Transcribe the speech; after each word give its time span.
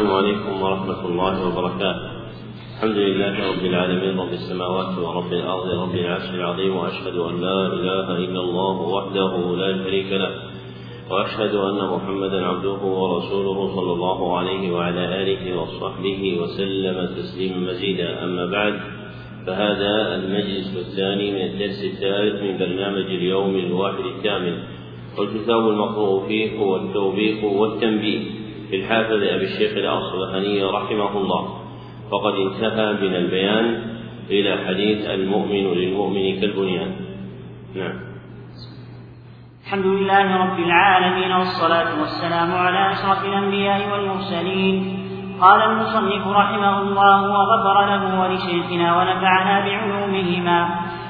السلام 0.00 0.16
عليكم 0.16 0.62
ورحمة 0.62 1.06
الله 1.06 1.34
وبركاته. 1.46 2.10
الحمد 2.76 2.96
لله 2.96 3.34
رب 3.52 3.64
العالمين 3.64 4.20
رب 4.20 4.32
السماوات 4.32 4.98
ورب 4.98 5.32
الأرض 5.32 5.68
رب 5.82 5.94
العرش 5.94 6.28
العظيم 6.34 6.76
وأشهد 6.76 7.16
أن 7.16 7.40
لا 7.40 7.66
إله 7.66 8.08
إلا 8.16 8.40
الله 8.40 8.76
وحده 8.80 9.32
لا 9.56 9.84
شريك 9.84 10.12
له 10.12 10.32
وأشهد 11.10 11.54
أن 11.54 11.80
محمدا 11.94 12.46
عبده 12.46 12.80
ورسوله 13.00 13.76
صلى 13.76 13.92
الله 13.92 14.38
عليه 14.38 14.72
وعلى 14.72 15.04
آله 15.22 15.60
وصحبه 15.60 16.38
وسلم 16.40 16.96
تسليما 17.16 17.72
مزيدا 17.72 18.24
أما 18.24 18.46
بعد 18.46 18.74
فهذا 19.46 20.14
المجلس 20.14 20.76
الثاني 20.76 21.30
من 21.30 21.42
الدرس 21.50 21.80
الثالث 21.84 22.42
من 22.42 22.58
برنامج 22.58 23.06
اليوم 23.20 23.54
الواحد 23.56 24.04
الثامن 24.16 24.56
والكتاب 25.18 25.68
المقروء 25.68 26.28
فيه 26.28 26.58
هو 26.58 26.76
التوبيخ 26.76 27.44
والتنبيه 27.44 28.39
للحافظ 28.72 29.12
أبي 29.12 29.44
الشيخ 29.44 29.72
الأصبهاني 29.72 30.62
رحمه 30.62 31.16
الله. 31.18 31.60
وقد 32.10 32.34
انتهى 32.34 32.92
من 32.92 33.14
البيان 33.14 33.82
إلى 34.30 34.66
حديث 34.66 35.06
المؤمن 35.10 35.74
للمؤمن 35.74 36.40
كالبنيان. 36.40 36.90
نعم. 37.76 38.00
الحمد 39.64 39.86
لله 39.86 40.36
رب 40.36 40.58
العالمين 40.58 41.32
والصلاة 41.32 42.00
والسلام 42.00 42.52
على 42.52 42.92
أشرف 42.92 43.24
الأنبياء 43.24 43.92
والمرسلين. 43.92 44.96
قال 45.40 45.62
المصنف 45.62 46.26
رحمه 46.26 46.82
الله 46.82 47.22
وغفر 47.22 47.86
له 47.86 48.20
ولشيخنا 48.20 48.96
ونفعنا 48.96 49.60
بعلومهما. 49.66 50.68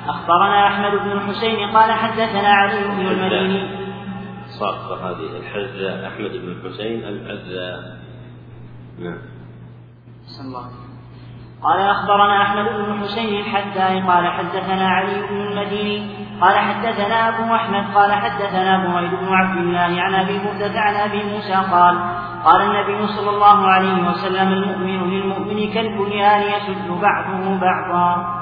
أخبرنا 0.09 0.67
أحمد 0.67 0.91
بن 1.01 1.13
الحسين 1.13 1.71
قال 1.71 1.93
حدثنا 1.93 2.49
علي 2.49 2.85
بن 2.89 3.07
المديني. 3.07 3.80
صار 4.61 4.95
هذه 4.95 5.37
الحذاء 5.37 6.07
أحمد 6.07 6.31
بن 6.31 6.49
الحسين 6.49 7.05
الحذاء 7.05 7.97
نعم. 8.99 9.19
الله 10.41 10.65
قال 11.63 11.81
أخبرنا 11.81 12.43
أحمد 12.43 12.65
بن 12.65 12.93
الحسين 12.93 13.41
الحذاء 13.41 14.01
قال 14.07 14.27
حدثنا 14.29 14.89
علي 14.89 15.27
بن 15.31 15.37
المديني 15.37 16.21
قال 16.41 16.59
حدثنا 16.59 17.29
أبو 17.29 17.55
أحمد 17.55 17.95
قال 17.95 18.13
حدثنا 18.13 18.95
بريد 18.95 19.11
بن 19.11 19.35
عبد 19.35 19.59
الله 19.59 20.03
عن 20.03 20.15
أبي 20.15 20.39
بردة 20.39 20.81
عن 20.81 20.95
أبي 20.95 21.23
موسى 21.25 21.55
قال 21.55 21.99
قال 22.45 22.63
النبي 22.63 23.07
صلى 23.07 23.31
الله 23.31 23.67
عليه 23.67 24.09
وسلم 24.09 24.53
المؤمن 24.53 25.11
للمؤمن 25.11 25.73
كالبنيان 25.73 26.43
يسد 26.43 26.89
بعضه 26.89 27.61
بعضا. 27.61 28.41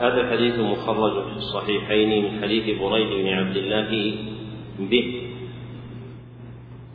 هذا 0.00 0.20
الحديث 0.20 0.58
مخرج 0.58 1.24
في 1.24 1.36
الصحيحين 1.36 2.24
من 2.24 2.42
حديث 2.42 2.80
بريد 2.80 3.24
بن 3.24 3.38
عبد 3.38 3.56
الله 3.56 4.16
به. 4.78 5.23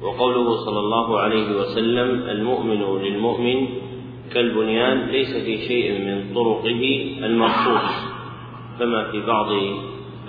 وقوله 0.01 0.55
صلى 0.65 0.79
الله 0.79 1.19
عليه 1.19 1.59
وسلم 1.59 2.29
المؤمن 2.29 3.01
للمؤمن 3.01 3.67
كالبنيان 4.33 5.07
ليس 5.07 5.37
في 5.37 5.57
شيء 5.57 6.01
من 6.01 6.33
طرقه 6.35 7.15
المرصوص 7.23 8.09
كما 8.79 9.11
في 9.11 9.21
بعض 9.21 9.47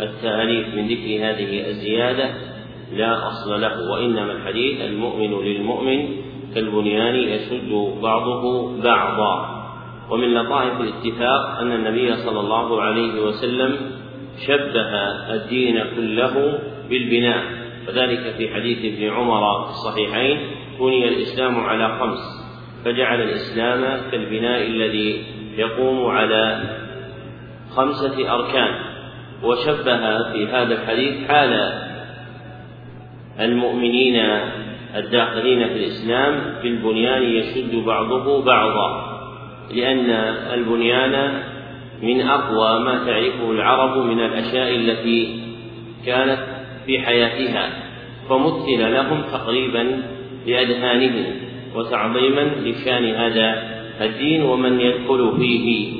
التأليف 0.00 0.74
من 0.74 0.88
ذكر 0.88 1.30
هذه 1.30 1.68
الزيادة 1.68 2.30
لا 2.92 3.28
أصل 3.28 3.60
له 3.60 3.90
وإنما 3.90 4.32
الحديث 4.32 4.80
المؤمن 4.80 5.44
للمؤمن 5.44 6.08
كالبنيان 6.54 7.14
يشد 7.14 7.94
بعضه 8.02 8.72
بعضا. 8.82 9.60
ومن 10.10 10.34
لطائف 10.34 10.80
الاتفاق 10.80 11.58
أن 11.60 11.72
النبي 11.72 12.16
صلى 12.16 12.40
الله 12.40 12.82
عليه 12.82 13.22
وسلم 13.22 13.76
شبه 14.46 14.90
الدين 15.34 15.84
كله 15.96 16.58
بالبناء. 16.90 17.59
وذلك 17.90 18.34
في 18.38 18.54
حديث 18.54 18.78
ابن 18.94 19.10
عمر 19.10 19.64
في 19.64 19.70
الصحيحين 19.70 20.40
بني 20.80 21.08
الإسلام 21.08 21.60
على 21.60 21.98
خمس 21.98 22.18
فجعل 22.84 23.22
الإسلام 23.22 24.10
كالبناء 24.10 24.66
الذي 24.66 25.24
يقوم 25.56 26.06
على 26.06 26.62
خمسة 27.76 28.34
أركان 28.34 28.74
وشبه 29.42 30.32
في 30.32 30.46
هذا 30.46 30.82
الحديث 30.82 31.28
حال 31.28 31.72
المؤمنين 33.40 34.16
الداخلين 34.96 35.68
في 35.68 35.74
الإسلام 35.74 36.54
بالبنيان 36.62 37.22
يشد 37.22 37.74
بعضه 37.74 38.44
بعضا 38.44 39.20
لأن 39.74 40.10
البنيان 40.54 41.42
من 42.02 42.20
أقوى 42.20 42.80
ما 42.84 43.04
تعرفه 43.06 43.50
العرب 43.50 44.06
من 44.06 44.20
الأشياء 44.20 44.76
التي 44.76 45.40
كانت 46.06 46.60
في 46.86 46.98
حياتها. 46.98 47.79
فمثل 48.30 48.92
لهم 48.92 49.22
تقريبا 49.32 50.02
لأذهانهم 50.46 51.24
وتعظيما 51.74 52.40
لشأن 52.40 53.04
هذا 53.04 53.62
الدين 54.00 54.42
ومن 54.42 54.80
يدخل 54.80 55.32
فيه. 55.38 55.92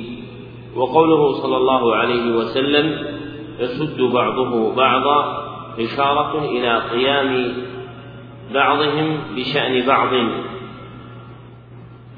وقوله 0.77 1.33
صلى 1.33 1.57
الله 1.57 1.97
عليه 1.97 2.37
وسلم 2.37 3.07
يسد 3.61 4.01
بعضه 4.01 4.75
بعضا 4.75 5.45
إشارة 5.79 6.45
إلى 6.45 6.79
قيام 6.79 7.53
بعضهم 8.55 9.17
بشأن 9.37 9.87
بعض. 9.87 10.11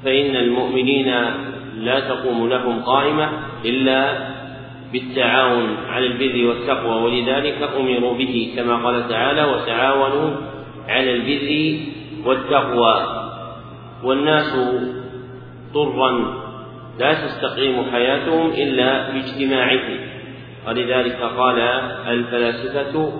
فإن 0.03 0.35
المؤمنين 0.35 1.13
لا 1.77 1.99
تقوم 1.99 2.49
لهم 2.49 2.79
قائمة 2.81 3.29
إلا 3.65 4.32
بالتعاون 4.93 5.77
على 5.89 6.05
البر 6.05 6.47
والتقوى 6.47 7.01
ولذلك 7.01 7.69
أمروا 7.77 8.17
به 8.17 8.53
كما 8.55 8.75
قال 8.75 9.09
تعالى 9.09 9.43
وتعاونوا 9.43 10.35
على 10.87 11.11
البر 11.13 11.79
والتقوى 12.25 13.23
والناس 14.03 14.53
طرا 15.73 16.43
لا 16.99 17.13
تستقيم 17.13 17.83
حياتهم 17.91 18.49
إلا 18.49 19.11
باجتماعهم. 19.11 19.97
ولذلك 20.67 21.19
قال 21.37 21.59
الفلاسفة 22.07 23.13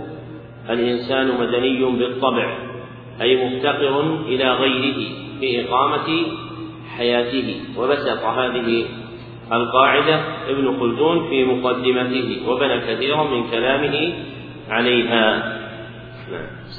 الإنسان 0.69 1.27
مدني 1.39 1.85
بالطبع 1.85 2.57
أي 3.21 3.45
مفتقر 3.45 4.17
إلى 4.25 4.51
غيره 4.51 4.99
في 5.39 5.65
إقامة 5.65 6.25
حياته. 6.97 7.55
وبسط 7.77 8.23
هذه 8.23 8.85
القاعدة 9.51 10.19
ابن 10.49 10.79
خلدون 10.79 11.29
في 11.29 11.45
مقدمته 11.45 12.49
وبنى 12.49 12.79
كثيرا 12.79 13.23
من 13.23 13.51
كلامه 13.51 14.13
عليها. 14.69 15.53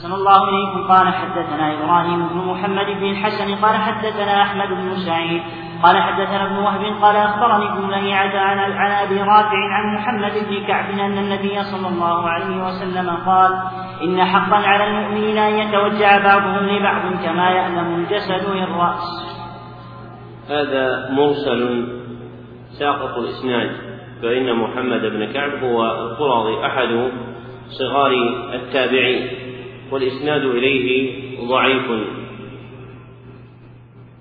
صلى 0.03 0.11
نعم. 0.11 0.19
الله 0.19 0.49
إليكم. 0.49 0.89
قال 0.89 1.09
حدثنا 1.09 1.73
إبراهيم 1.73 2.29
بن 2.29 2.37
محمد 2.37 2.87
بن 2.87 3.11
الحسن 3.11 3.55
قال 3.55 3.77
حدثنا 3.77 4.43
أحمد 4.43 4.69
بن 4.69 4.97
سعيد 4.97 5.43
قال 5.83 6.03
حدثنا 6.03 6.47
ابن 6.47 6.57
وهب 6.57 7.03
قال 7.03 7.17
أخبرني 7.17 7.73
ابن 7.73 7.91
لهيعة 7.91 8.39
عن 8.39 8.59
عن 8.59 8.91
أبي 8.91 9.21
رافع 9.21 9.59
عن 9.71 9.95
محمد 9.95 10.33
بن 10.49 10.67
كعب 10.67 10.91
أن 10.91 11.19
النبي 11.19 11.63
صلى 11.63 11.89
الله 11.89 12.29
عليه 12.29 12.67
وسلم 12.67 13.11
قال 13.27 13.63
إن 14.03 14.25
حقا 14.25 14.57
على 14.57 14.85
المؤمنين 14.85 15.39
أن 15.39 15.55
يتوجع 15.55 16.19
بعضهم 16.19 16.67
لبعض 16.67 17.03
كما 17.25 17.51
يألم 17.51 17.95
الجسد 17.95 18.49
للرأس 18.55 19.35
هذا 20.51 21.11
مرسل 21.11 21.94
ساقط 22.79 23.19
الإسناد 23.19 23.71
فإن 24.23 24.57
محمد 24.57 25.01
بن 25.01 25.33
كعب 25.33 25.65
هو 25.65 25.85
القرظي 25.85 26.67
أحد 26.67 27.11
صغار 27.69 28.13
التابعين 28.55 29.29
والإسناد 29.91 30.45
إليه 30.45 31.15
ضعيف. 31.49 31.91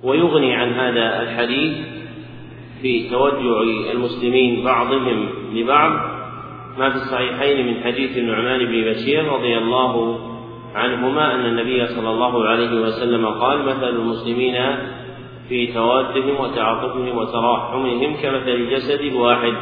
ويغني 0.04 0.56
عن 0.56 0.74
هذا 0.74 1.22
الحديث 1.22 1.78
في 2.82 3.10
توجع 3.10 3.62
المسلمين 3.92 4.64
بعضهم 4.64 5.30
لبعض 5.54 5.92
ما 6.78 6.90
في 6.90 6.96
الصحيحين 6.96 7.68
من 7.68 7.84
حديث 7.84 8.18
النعمان 8.18 8.66
بن 8.66 8.92
بشير 8.92 9.26
رضي 9.34 9.58
الله 9.58 10.20
عنهما 10.76 11.36
أن 11.36 11.46
النبي 11.46 11.88
صلى 11.88 12.10
الله 12.10 12.46
عليه 12.48 12.82
وسلم 12.82 13.26
قال 13.26 13.66
مثل 13.66 13.90
المسلمين 13.90 14.56
في 15.50 15.74
توادهم 15.74 16.40
وتعاطفهم 16.40 17.18
وتراحمهم 17.18 18.16
كمثل 18.22 18.50
الجسد 18.50 19.00
الواحد. 19.00 19.54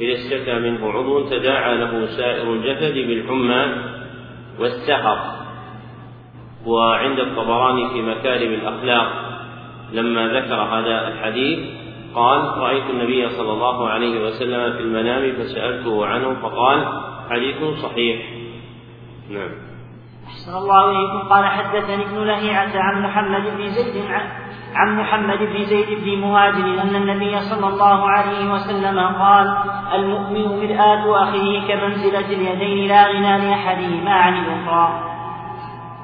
إذا 0.00 0.12
اشتكى 0.12 0.58
منه 0.58 0.92
عضو 0.92 1.20
تداعى 1.20 1.76
له 1.76 2.06
سائر 2.06 2.52
الجسد 2.52 2.94
بالحمى 2.94 3.66
والسهر 4.58 5.40
وعند 6.66 7.18
الطبراني 7.18 7.88
في 7.88 8.02
مكارم 8.02 8.52
الأخلاق 8.52 9.30
لما 9.92 10.28
ذكر 10.28 10.54
هذا 10.54 11.08
الحديث 11.08 11.58
قال 12.14 12.58
رأيت 12.58 12.90
النبي 12.90 13.28
صلى 13.28 13.52
الله 13.52 13.88
عليه 13.88 14.26
وسلم 14.26 14.72
في 14.72 14.82
المنام 14.82 15.32
فسألته 15.32 16.06
عنه 16.06 16.34
فقال 16.42 17.02
حديث 17.30 17.56
صحيح. 17.82 18.26
نعم. 19.30 19.50
أحسن 20.26 20.52
الله 20.56 20.90
إليكم. 20.90 21.28
قال 21.28 21.44
حدثني 21.44 22.04
ابن 22.04 22.24
لهيعة 22.24 22.72
عن 22.74 23.02
محمد 23.02 23.42
بن 23.56 23.70
زيد 23.70 24.04
عن 24.74 24.96
محمد 24.96 25.38
بن 25.38 25.64
زيد 25.64 26.04
بن 26.04 26.18
مهاجر 26.18 26.82
أن 26.82 26.96
النبي 26.96 27.40
صلى 27.40 27.68
الله 27.68 28.10
عليه 28.10 28.52
وسلم 28.52 28.98
قال 28.98 29.56
المؤمن 29.94 30.44
مرآة 30.44 31.22
أخيه 31.22 31.60
كمنزلة 31.68 32.26
اليدين 32.26 32.88
لا 32.88 33.06
غنى 33.08 33.48
لأحدهما 33.48 34.12
عن 34.12 34.44
الأخرى. 34.44 35.10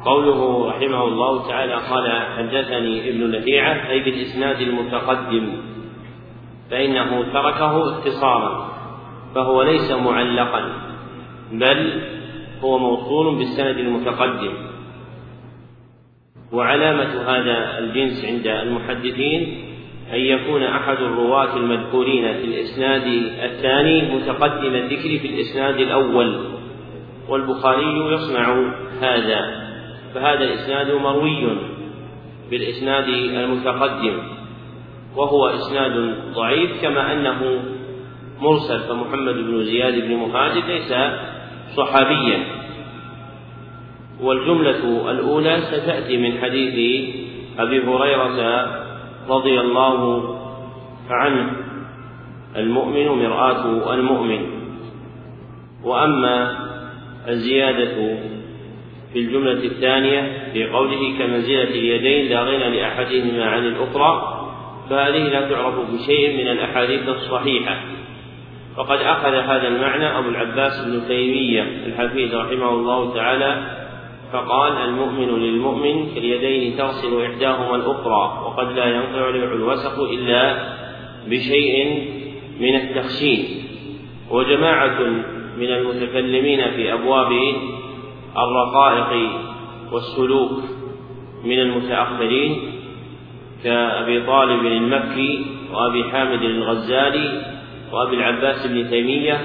قوله 0.04 0.68
رحمه 0.68 1.04
الله 1.04 1.48
تعالى 1.48 1.74
قال 1.74 2.22
حدثني 2.36 3.10
ابن 3.10 3.30
لهيعة 3.30 3.90
أي 3.90 4.04
بالإسناد 4.04 4.60
المتقدم 4.60 5.52
فإنه 6.70 7.32
تركه 7.32 7.82
اختصارا 7.82 8.68
فهو 9.34 9.62
ليس 9.62 9.90
معلقا 9.90 10.62
بل 11.52 12.02
هو 12.64 12.78
موصول 12.78 13.36
بالسند 13.36 13.76
المتقدم. 13.78 14.65
وعلامة 16.52 17.22
هذا 17.22 17.78
الجنس 17.78 18.24
عند 18.24 18.46
المحدثين 18.46 19.62
أن 20.12 20.20
يكون 20.20 20.62
أحد 20.62 20.96
الرواة 20.96 21.56
المذكورين 21.56 22.32
في 22.32 22.44
الإسناد 22.44 23.06
الثاني 23.42 24.14
متقدم 24.14 24.74
الذكر 24.74 25.18
في 25.18 25.28
الإسناد 25.28 25.80
الأول 25.80 26.40
والبخاري 27.28 28.12
يصنع 28.12 28.72
هذا 29.00 29.66
فهذا 30.14 30.44
الإسناد 30.44 30.90
مروي 30.90 31.56
بالإسناد 32.50 33.08
المتقدم 33.08 34.18
وهو 35.16 35.48
إسناد 35.48 36.14
ضعيف 36.34 36.82
كما 36.82 37.12
أنه 37.12 37.62
مرسل 38.40 38.80
فمحمد 38.80 39.34
بن 39.34 39.64
زياد 39.64 39.94
بن 39.94 40.14
مهاجر 40.14 40.66
ليس 40.66 40.94
صحابيا. 41.76 42.65
والجملة 44.20 45.10
الأولى 45.10 45.60
ستأتي 45.60 46.16
من 46.16 46.38
حديث 46.38 47.04
أبي 47.58 47.80
هريرة 47.80 48.66
رضي 49.28 49.60
الله 49.60 50.24
عنه 51.10 51.52
المؤمن 52.56 53.08
مرآة 53.08 53.94
المؤمن. 53.94 54.46
وأما 55.84 56.56
الزيادة 57.28 58.18
في 59.12 59.18
الجملة 59.18 59.64
الثانية 59.64 60.50
في 60.52 60.64
قوله 60.64 61.18
كمنزلة 61.18 61.62
اليدين 61.62 62.30
لا 62.30 62.42
غنى 62.42 62.78
لأحدهما 62.78 63.44
عن 63.44 63.66
الأخرى 63.66 64.42
فهذه 64.90 65.28
لا 65.28 65.50
تعرف 65.50 65.74
بشيء 65.90 66.44
من 66.44 66.48
الأحاديث 66.48 67.08
الصحيحة. 67.08 67.76
وقد 68.76 68.98
أخذ 68.98 69.34
هذا 69.34 69.68
المعنى 69.68 70.18
أبو 70.18 70.28
العباس 70.28 70.84
بن 70.84 71.08
تيمية 71.08 71.62
الحفيد 71.86 72.34
رحمه 72.34 72.70
الله 72.70 73.14
تعالى 73.14 73.85
فقال 74.32 74.72
المؤمن 74.72 75.28
للمؤمن 75.28 76.14
كاليدين 76.14 76.76
تغسل 76.78 77.22
إحداهما 77.24 77.76
الأخرى 77.76 78.42
وقد 78.46 78.72
لا 78.72 78.84
ينقع 78.84 79.28
الوسخ 79.28 79.98
إلا 79.98 80.56
بشيء 81.26 82.02
من 82.60 82.74
التخشين. 82.74 83.44
وجماعة 84.30 85.00
من 85.58 85.66
المتكلمين 85.66 86.70
في 86.70 86.92
أبواب 86.92 87.32
الرقائق 88.36 89.30
والسلوك 89.92 90.50
من 91.44 91.60
المتأخرين 91.60 92.72
كأبي 93.64 94.20
طالب 94.26 94.66
المكي 94.66 95.46
وأبي 95.72 96.04
حامد 96.04 96.42
الغزالي 96.42 97.42
وأبي 97.92 98.16
العباس 98.16 98.66
بن 98.66 98.90
تيمية 98.90 99.40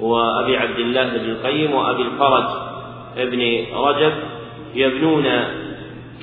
وأبي 0.00 0.56
عبد 0.56 0.78
الله 0.78 1.08
بن 1.08 1.30
القيم 1.30 1.74
وأبي 1.74 2.02
الفرج 2.02 2.61
ابن 3.16 3.64
رجب 3.74 4.12
يبنون 4.74 5.24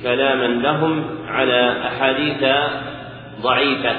كلاما 0.02 0.46
لهم 0.46 1.04
على 1.28 1.76
أحاديث 1.86 2.44
ضعيفة 3.42 3.96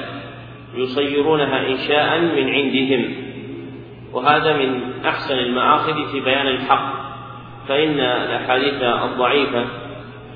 يصيرونها 0.74 1.68
إنشاء 1.68 2.20
من 2.20 2.48
عندهم. 2.48 3.14
وهذا 4.12 4.56
من 4.56 4.80
أحسن 5.06 5.38
المآخذ 5.38 6.12
في 6.12 6.20
بيان 6.20 6.46
الحق. 6.46 6.92
فإن 7.68 8.00
الأحاديث 8.00 8.82
الضعيفة 8.82 9.64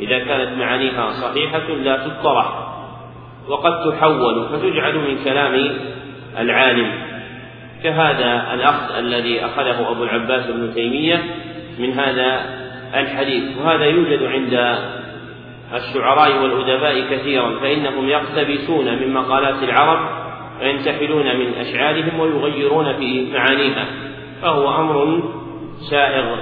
إذا 0.00 0.18
كانت 0.18 0.58
معانيها 0.58 1.10
صحيحة 1.10 1.68
لا 1.68 1.96
تطرح 1.96 2.66
وقد 3.48 3.90
تحول 3.90 4.48
فتجعل 4.48 4.98
من 4.98 5.24
كلام 5.24 5.76
العالم. 6.38 6.92
كهذا 7.82 8.54
الأخذ 8.54 8.96
الذي 8.96 9.44
أخذه 9.44 9.90
أبو 9.90 10.04
العباس 10.04 10.46
بن 10.46 10.74
تيمية 10.74 11.24
من 11.78 11.92
هذا 11.92 12.56
الحديث 12.94 13.58
وهذا 13.58 13.84
يوجد 13.84 14.22
عند 14.22 14.78
الشعراء 15.74 16.42
والأدباء 16.42 17.00
كثيرا 17.10 17.60
فإنهم 17.60 18.08
يقتبسون 18.08 18.84
من 18.84 19.14
مقالات 19.14 19.62
العرب 19.62 20.26
وينتحلون 20.60 21.36
من 21.36 21.54
أشعارهم 21.54 22.20
ويغيرون 22.20 22.96
في 22.96 23.32
معانيها 23.32 23.86
فهو 24.42 24.80
أمر 24.80 25.22
سائغ. 25.90 26.36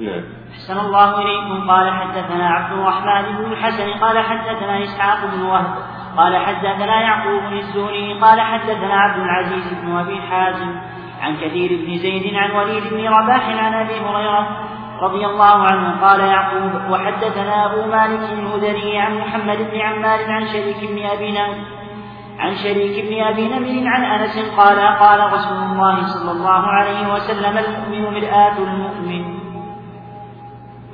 نعم. 0.00 0.22
أحسن 0.52 0.80
الله 0.86 1.22
إليكم. 1.22 1.70
قال 1.70 1.90
حدثنا 1.90 2.48
عبد 2.48 2.78
الرحمن 2.78 3.36
بن 3.36 3.52
الحسن 3.52 3.90
قال 3.90 4.18
حدثنا 4.18 4.84
إسحاق 4.84 5.34
بن 5.34 5.42
وهب 5.42 5.74
قال 6.16 6.36
حدثنا 6.36 7.00
يعقوب 7.00 7.42
بن 7.50 7.58
الزهري 7.58 8.12
قال 8.20 8.40
حدثنا 8.40 8.94
عبد 8.94 9.22
العزيز 9.22 9.74
بن 9.82 9.96
أبي 9.96 10.20
حازم 10.20 10.76
عن 11.22 11.36
كثير 11.36 11.70
بن 11.86 11.98
زيد 11.98 12.34
عن 12.34 12.50
وليد 12.50 12.82
بن 12.90 13.06
رباح 13.06 13.48
عن 13.48 13.74
أبي 13.74 13.94
هريرة 13.94 14.48
رضي 15.02 15.26
الله 15.26 15.44
عنه 15.44 16.00
قال 16.00 16.20
يعقوب 16.20 16.90
وحدثنا 16.90 17.66
أبو 17.66 17.90
مالك 17.90 18.32
الهذلي 18.32 18.98
عن 18.98 19.18
محمد 19.18 19.58
بن 19.70 19.80
عمار 19.80 20.30
عن 20.30 20.46
شريك 20.46 20.90
بن 20.90 21.04
أبي 21.04 21.38
عن 22.38 22.54
شريك 22.56 23.04
بن 23.06 23.22
أبي 23.22 23.48
نمر 23.48 23.88
عن 23.88 24.04
أنس 24.04 24.56
قال 24.56 24.78
قال 24.78 25.32
رسول 25.32 25.56
الله 25.56 26.02
صلى 26.06 26.30
الله 26.30 26.62
عليه 26.66 27.14
وسلم 27.14 27.58
المؤمن 27.58 28.02
مرآة 28.02 28.58
المؤمن. 28.58 29.24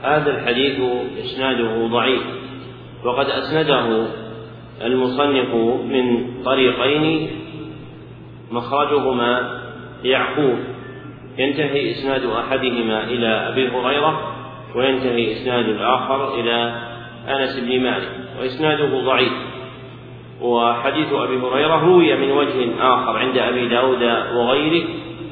هذا 0.02 0.30
الحديث 0.30 0.80
إسناده 1.24 1.86
ضعيف 1.86 2.22
وقد 3.04 3.26
أسنده 3.26 4.06
المصنف 4.82 5.54
من 5.84 6.26
طريقين 6.44 7.30
مخرجهما 8.50 9.57
يعقوب. 10.04 10.58
ينتهي 11.38 11.90
إسناد 11.90 12.24
أحدهما 12.24 13.04
إلى 13.04 13.26
أبي 13.26 13.68
هريرة 13.68 14.34
وينتهي 14.74 15.32
إسناد 15.32 15.68
الآخر 15.68 16.40
إلى 16.40 16.74
أنس 17.28 17.60
بن 17.60 17.80
مالك 17.80 18.08
وإسناده 18.40 19.00
ضعيف. 19.00 19.32
وحديث 20.40 21.12
أبي 21.12 21.36
هريرة 21.36 21.84
روي 21.84 22.14
من 22.16 22.30
وجه 22.30 22.70
آخر 22.80 23.18
عند 23.18 23.38
أبي 23.38 23.68
داود 23.68 24.02
وغيره 24.36 24.84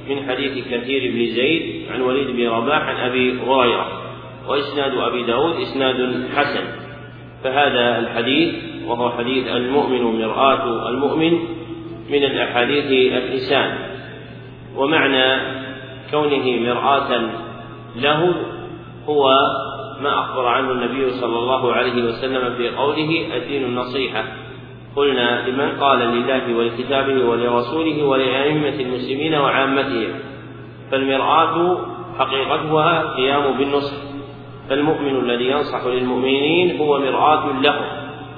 من 0.08 0.28
حديث 0.28 0.68
كثير 0.70 1.12
بن 1.12 1.34
زيد 1.34 1.86
عن 1.92 2.00
وليد 2.00 2.26
بن 2.26 2.48
رباح 2.48 2.82
عن 2.82 2.96
أبي 2.96 3.40
هريرة. 3.40 4.02
وإسناد 4.48 4.94
أبي 4.94 5.22
داود 5.22 5.56
إسناد 5.56 6.28
حسن. 6.36 6.64
فهذا 7.44 7.98
الحديث 7.98 8.54
وهو 8.86 9.10
حديث 9.10 9.46
المؤمن 9.46 10.02
مرآة 10.02 10.88
المؤمن 10.88 11.32
من 12.10 12.24
الأحاديث 12.24 13.12
الحسان 13.12 13.85
ومعنى 14.76 15.40
كونه 16.10 16.60
مرآة 16.60 17.30
له 17.96 18.34
هو 19.08 19.38
ما 20.02 20.20
أخبر 20.20 20.46
عنه 20.46 20.72
النبي 20.72 21.10
صلى 21.10 21.38
الله 21.38 21.72
عليه 21.72 22.04
وسلم 22.04 22.54
في 22.56 22.68
قوله 22.68 23.36
الدين 23.36 23.64
النصيحة. 23.64 24.24
قلنا 24.96 25.48
لمن 25.48 25.80
قال 25.80 25.98
لله 25.98 26.56
ولكتابه 26.56 27.24
ولرسوله 27.24 28.04
ولأئمة 28.04 28.80
المسلمين 28.80 29.34
وعامتهم 29.34 30.08
فالمرآة 30.90 31.78
حقيقتها 32.18 33.14
قيام 33.16 33.58
بالنصح. 33.58 33.96
فالمؤمن 34.68 35.16
الذي 35.16 35.50
ينصح 35.50 35.86
للمؤمنين 35.86 36.80
هو 36.80 36.98
مرآة 36.98 37.60
لهم 37.62 37.84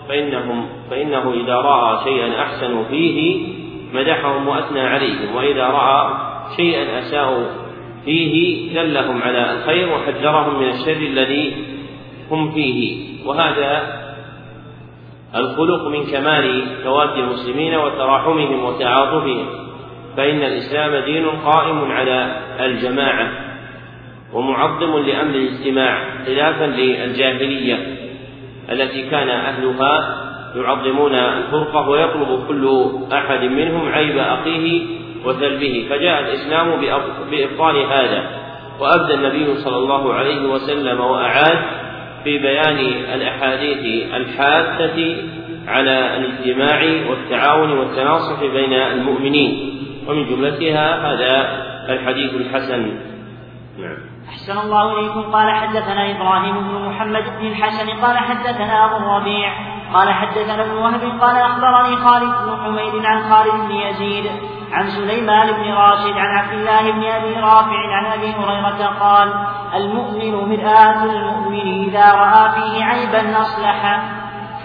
فإنهم 0.09 0.69
فإنه 0.91 1.33
إذا 1.33 1.55
رأى 1.55 2.05
شيئا 2.05 2.43
أحسن 2.43 2.85
فيه 2.91 3.49
مدحهم 3.95 4.49
وأثنى 4.49 4.81
عليهم 4.81 5.37
وإذا 5.37 5.67
رأى 5.67 6.28
شيئا 6.57 6.99
أساءوا 6.99 7.47
فيه 8.05 8.75
دلهم 8.75 9.23
على 9.23 9.53
الخير 9.53 9.93
وحذرهم 9.93 10.61
من 10.61 10.69
الشر 10.69 10.97
الذي 10.97 11.55
هم 12.31 12.51
فيه. 12.51 13.09
وهذا 13.27 13.99
الخلق 15.35 15.89
من 15.89 16.07
كمال 16.07 16.67
تواد 16.85 17.19
المسلمين 17.19 17.75
وتراحمهم 17.75 18.65
وتعاطفهم. 18.65 19.47
فإن 20.17 20.43
الإسلام 20.43 21.05
دين 21.05 21.27
قائم 21.27 21.93
على 21.93 22.37
الجماعة 22.61 23.31
ومعظم 24.33 24.99
لأمر 24.99 25.35
الاجتماع 25.35 26.03
خلافا 26.27 26.65
للجاهلية 26.65 27.97
التي 28.71 29.11
كان 29.11 29.29
أهلها 29.29 30.25
يعظمون 30.57 31.15
الفرقة 31.15 31.89
ويطلب 31.89 32.45
كل 32.49 32.91
أحد 33.13 33.45
منهم 33.45 33.89
عيب 33.89 34.19
أخيه 34.19 34.85
وسلبه 35.25 35.87
فجاء 35.91 36.21
الإسلام 36.21 36.81
بإبطال 37.31 37.77
هذا. 37.77 38.49
وأبدى 38.81 39.15
النبي 39.15 39.55
صلى 39.55 39.77
الله 39.77 40.15
عليه 40.15 40.43
وسلم 40.49 41.01
وأعاد 41.01 41.59
في 42.25 42.39
بيان 42.39 42.79
الأحاديث 43.15 44.13
الحاثة 44.15 45.17
على 45.69 46.17
الاجتماع 46.17 47.11
والتعاون 47.11 47.73
والتناصح 47.73 48.41
بين 48.41 48.73
المؤمنين. 48.73 49.79
ومن 50.09 50.27
جملتها 50.27 51.13
هذا 51.13 51.33
الحديث 51.93 52.35
الحسن. 52.35 52.83
نعم. 53.79 53.99
أحسن 54.29 54.59
الله 54.59 55.01
إليكم. 55.01 55.23
قال 55.23 55.51
حدثنا 55.51 56.11
إبراهيم 56.11 56.55
بن 56.55 56.89
محمد 56.89 57.25
بن 57.41 57.47
الحسن. 57.47 57.91
قال 57.91 58.19
حدثنا 58.19 58.85
أبو 58.85 58.97
الربيع. 58.97 59.53
قال 59.95 60.13
حدثنا 60.13 60.63
ابن 60.65 60.77
وهب. 60.77 61.21
قال 61.21 61.37
أخبرني 61.37 61.97
خالد 61.97 62.33
بن 62.45 62.57
حميد 62.65 63.05
عن 63.05 63.23
خالد 63.31 63.69
بن 63.69 63.75
يزيد. 63.75 64.25
عن 64.73 64.87
سليمان 64.89 65.53
بن 65.53 65.73
راشد 65.73 66.17
عن 66.17 66.39
عبد 66.39 66.53
الله 66.53 66.91
بن 66.91 67.05
أبي 67.05 67.35
رافع 67.35 67.95
عن 67.95 68.07
أبي 68.07 68.27
هريرة 68.27 68.87
قال 69.01 69.33
المؤمن 69.75 70.35
مرآة 70.35 71.05
المؤمن 71.05 71.85
إذا 71.89 72.15
رأى 72.15 72.51
فيه 72.51 72.85
عيبا 72.85 73.41
أصلحه. 73.41 74.03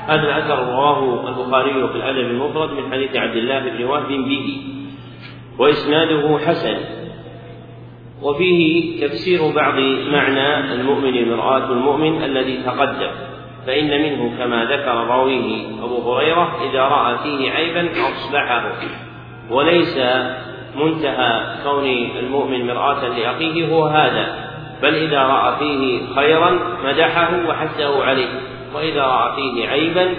هذا 0.07 0.21
الأثر 0.21 0.59
رواه 0.59 1.27
البخاري 1.27 1.87
في 1.87 1.95
الأدب 1.95 2.31
المفرد 2.31 2.71
من 2.71 2.91
حديث 2.91 3.15
عبد 3.15 3.35
الله 3.35 3.59
بن 3.59 3.83
وهب 3.83 4.07
به 4.07 4.61
وإسناده 5.59 6.37
حسن 6.37 6.77
وفيه 8.21 9.07
تفسير 9.07 9.51
بعض 9.55 9.73
معنى 10.11 10.73
المؤمن 10.73 11.29
مرآة 11.29 11.71
المؤمن 11.71 12.23
الذي 12.23 12.63
تقدم 12.63 13.11
فإن 13.67 14.01
منه 14.01 14.37
كما 14.37 14.65
ذكر 14.65 14.95
راويه 14.95 15.65
أبو 15.83 16.13
هريرة 16.13 16.51
إذا 16.69 16.81
رأى 16.81 17.17
فيه 17.17 17.51
عيبا 17.51 17.91
أصلحه. 17.91 19.12
وليس 19.53 19.97
منتهى 20.75 21.55
كون 21.63 21.85
المؤمن 22.19 22.67
مرآة 22.67 23.07
لأخيه 23.07 23.75
هو 23.75 23.87
هذا 23.87 24.53
بل 24.81 24.95
إذا 24.95 25.23
رأى 25.23 25.57
فيه 25.59 26.13
خيرا 26.15 26.59
مدحه 26.83 27.29
وحثه 27.47 28.03
عليه 28.03 28.29
وإذا 28.75 29.03
رأى 29.03 29.35
فيه 29.35 29.69
عيبا 29.69 30.15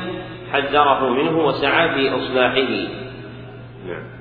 حذره 0.52 1.08
منه 1.08 1.38
وسعى 1.38 1.88
في 1.88 2.16
إصلاحه 2.16 2.88
نعم. 3.86 4.14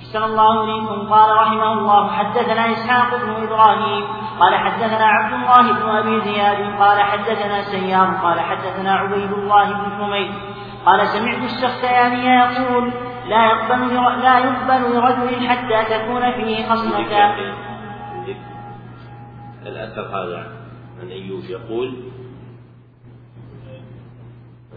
أحسن 0.00 0.22
الله 0.22 0.64
إليكم. 0.64 1.12
قال 1.14 1.36
رحمه 1.36 1.72
الله 1.72 2.10
حدثنا 2.10 2.72
إسحاق 2.72 3.10
بن 3.24 3.46
إبراهيم 3.46 4.04
قال 4.40 4.54
حدثنا 4.54 5.04
عبد 5.04 5.32
الله 5.32 5.72
بن 5.72 5.88
أبي 5.88 6.20
زياد 6.20 6.56
قال 6.80 7.00
حدثنا 7.02 7.62
سيار 7.62 8.06
قال 8.22 8.40
حدثنا 8.40 8.92
عبيد 8.92 9.32
الله 9.32 9.64
بن 9.64 9.90
حميد 9.98 10.30
قال 10.86 11.06
سمعت 11.06 11.38
السختياني 11.38 12.26
يقول 12.26 12.92
لا 13.28 13.46
يقبل 13.46 13.94
لا 14.22 14.38
يقبل 14.38 14.96
لرجل 14.96 15.48
حتى 15.48 15.98
تكون 15.98 16.32
فيه 16.32 16.68
خصلتان. 16.68 17.54
الأثر 19.66 20.02
هذا 20.02 20.46
عن 21.00 21.08
أيوب 21.08 21.44
يقول 21.44 21.94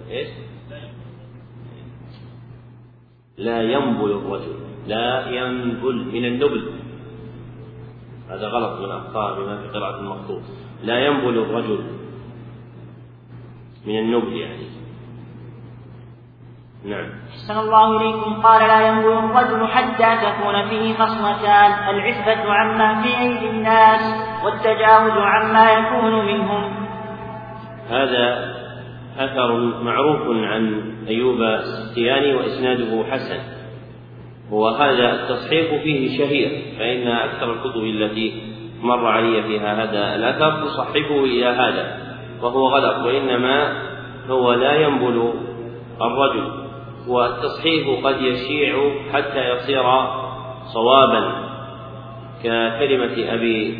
إيش؟ 0.10 0.28
لا 3.38 3.62
ينبل 3.62 4.12
الرجل 4.12 4.56
لا 4.88 5.30
ينبل 5.30 5.96
من 6.14 6.26
النبل 6.26 6.72
هذا 8.30 8.48
غلط 8.48 8.80
من 8.80 8.92
أخطاء 8.92 9.42
بما 9.42 9.62
في 9.62 9.68
قراءة 9.68 10.00
المخطوط 10.00 10.42
لا 10.84 11.06
ينبل 11.06 11.38
الرجل 11.38 11.84
من 13.86 14.00
النبل 14.00 14.34
يعني 14.34 14.66
نعم. 16.86 17.10
أحسن 17.30 17.60
الله 17.60 17.98
إليكم. 17.98 18.42
قال 18.42 18.68
لا 18.68 18.88
ينبل 18.88 19.14
الرجل 19.14 19.68
حتى 19.68 20.18
تكون 20.26 20.70
فيه 20.70 20.94
خصلتان 20.94 21.72
العفة 21.90 22.54
عما 22.54 23.02
في 23.02 23.20
أيدي 23.20 23.50
الناس 23.50 24.02
والتجاوز 24.46 25.12
عما 25.12 25.72
يكون 25.72 26.26
منهم. 26.26 26.74
هذا 27.90 28.56
أثر 29.20 29.52
معروف 29.84 30.22
عن 30.28 30.82
أيوب 31.08 31.42
السختياني 31.42 32.36
وإسناده 32.36 33.04
حسن. 33.12 33.40
وهذا 34.52 35.14
التصحيح 35.14 35.84
فيه 35.84 36.18
شهير 36.18 36.50
فإن 36.80 37.08
أكثر 37.08 37.54
الكتب 37.54 37.84
التي 37.84 38.42
مر 38.82 39.08
علي 39.08 39.44
فيها 39.44 39.84
هذا 39.84 40.16
الأثر 40.16 40.66
تصححه 40.66 41.24
إلى 41.24 41.46
هذا 41.46 41.98
وهو 42.42 42.68
غلط 42.68 43.06
وإنما 43.06 43.74
هو 44.30 44.54
لا 44.54 44.74
ينبل 44.74 45.34
الرجل. 46.02 46.61
والتصحيح 47.08 47.88
قد 48.04 48.22
يشيع 48.22 48.92
حتى 49.14 49.50
يصير 49.50 49.84
صوابا 50.74 51.52
ككلمة 52.44 53.34
أبي 53.34 53.78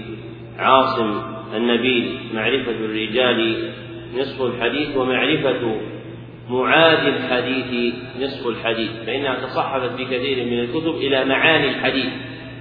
عاصم 0.58 1.22
النبيل 1.56 2.20
معرفة 2.34 2.72
الرجال 2.72 3.70
نصف 4.18 4.42
الحديث 4.42 4.98
ومعرفة 4.98 5.76
معادي 6.50 7.10
الحديث 7.10 7.94
نصف 8.20 8.48
الحديث 8.48 8.92
فإنها 9.06 9.36
تصحفت 9.36 9.96
في 9.96 10.06
كثير 10.06 10.46
من 10.46 10.60
الكتب 10.60 10.96
إلى 10.96 11.26
معاني 11.26 11.70
الحديث 11.70 12.10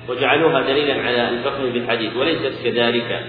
وجعلوها 0.08 0.60
دليلا 0.60 0.94
على 0.94 1.28
الفقه 1.28 1.70
بالحديث 1.72 2.16
وليست 2.16 2.64
كذلك. 2.64 3.26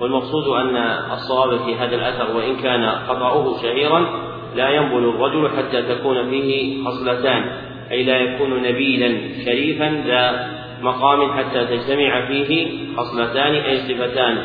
والمقصود 0.00 0.48
أن 0.48 0.76
الصواب 1.12 1.58
في 1.58 1.74
هذا 1.74 1.96
الأثر 1.96 2.36
وإن 2.36 2.56
كان 2.56 2.90
خطأه 2.90 3.62
شهيرا 3.62 4.27
لا 4.56 4.68
ينبل 4.68 5.08
الرجل 5.08 5.50
حتى 5.56 5.82
تكون 5.82 6.30
فيه 6.30 6.84
خصلتان 6.84 7.50
أي 7.90 8.04
لا 8.04 8.16
يكون 8.16 8.62
نبيلا 8.62 9.18
شريفا 9.44 10.02
ذا 10.06 10.48
مقام 10.82 11.32
حتى 11.32 11.66
تجتمع 11.66 12.26
فيه 12.26 12.68
خصلتان 12.96 13.54
أي 13.54 13.78
صفتان. 13.78 14.38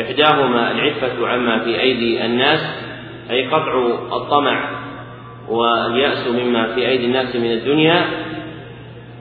إحداهما 0.00 0.70
العفة 0.70 1.28
عما 1.28 1.58
في 1.58 1.80
أيدي 1.80 2.24
الناس 2.24 2.60
أي 3.30 3.46
قطع 3.46 3.86
الطمع 4.12 4.70
واليأس 5.48 6.28
مما 6.28 6.74
في 6.74 6.88
أيدي 6.88 7.06
الناس 7.06 7.36
من 7.36 7.52
الدنيا 7.52 8.04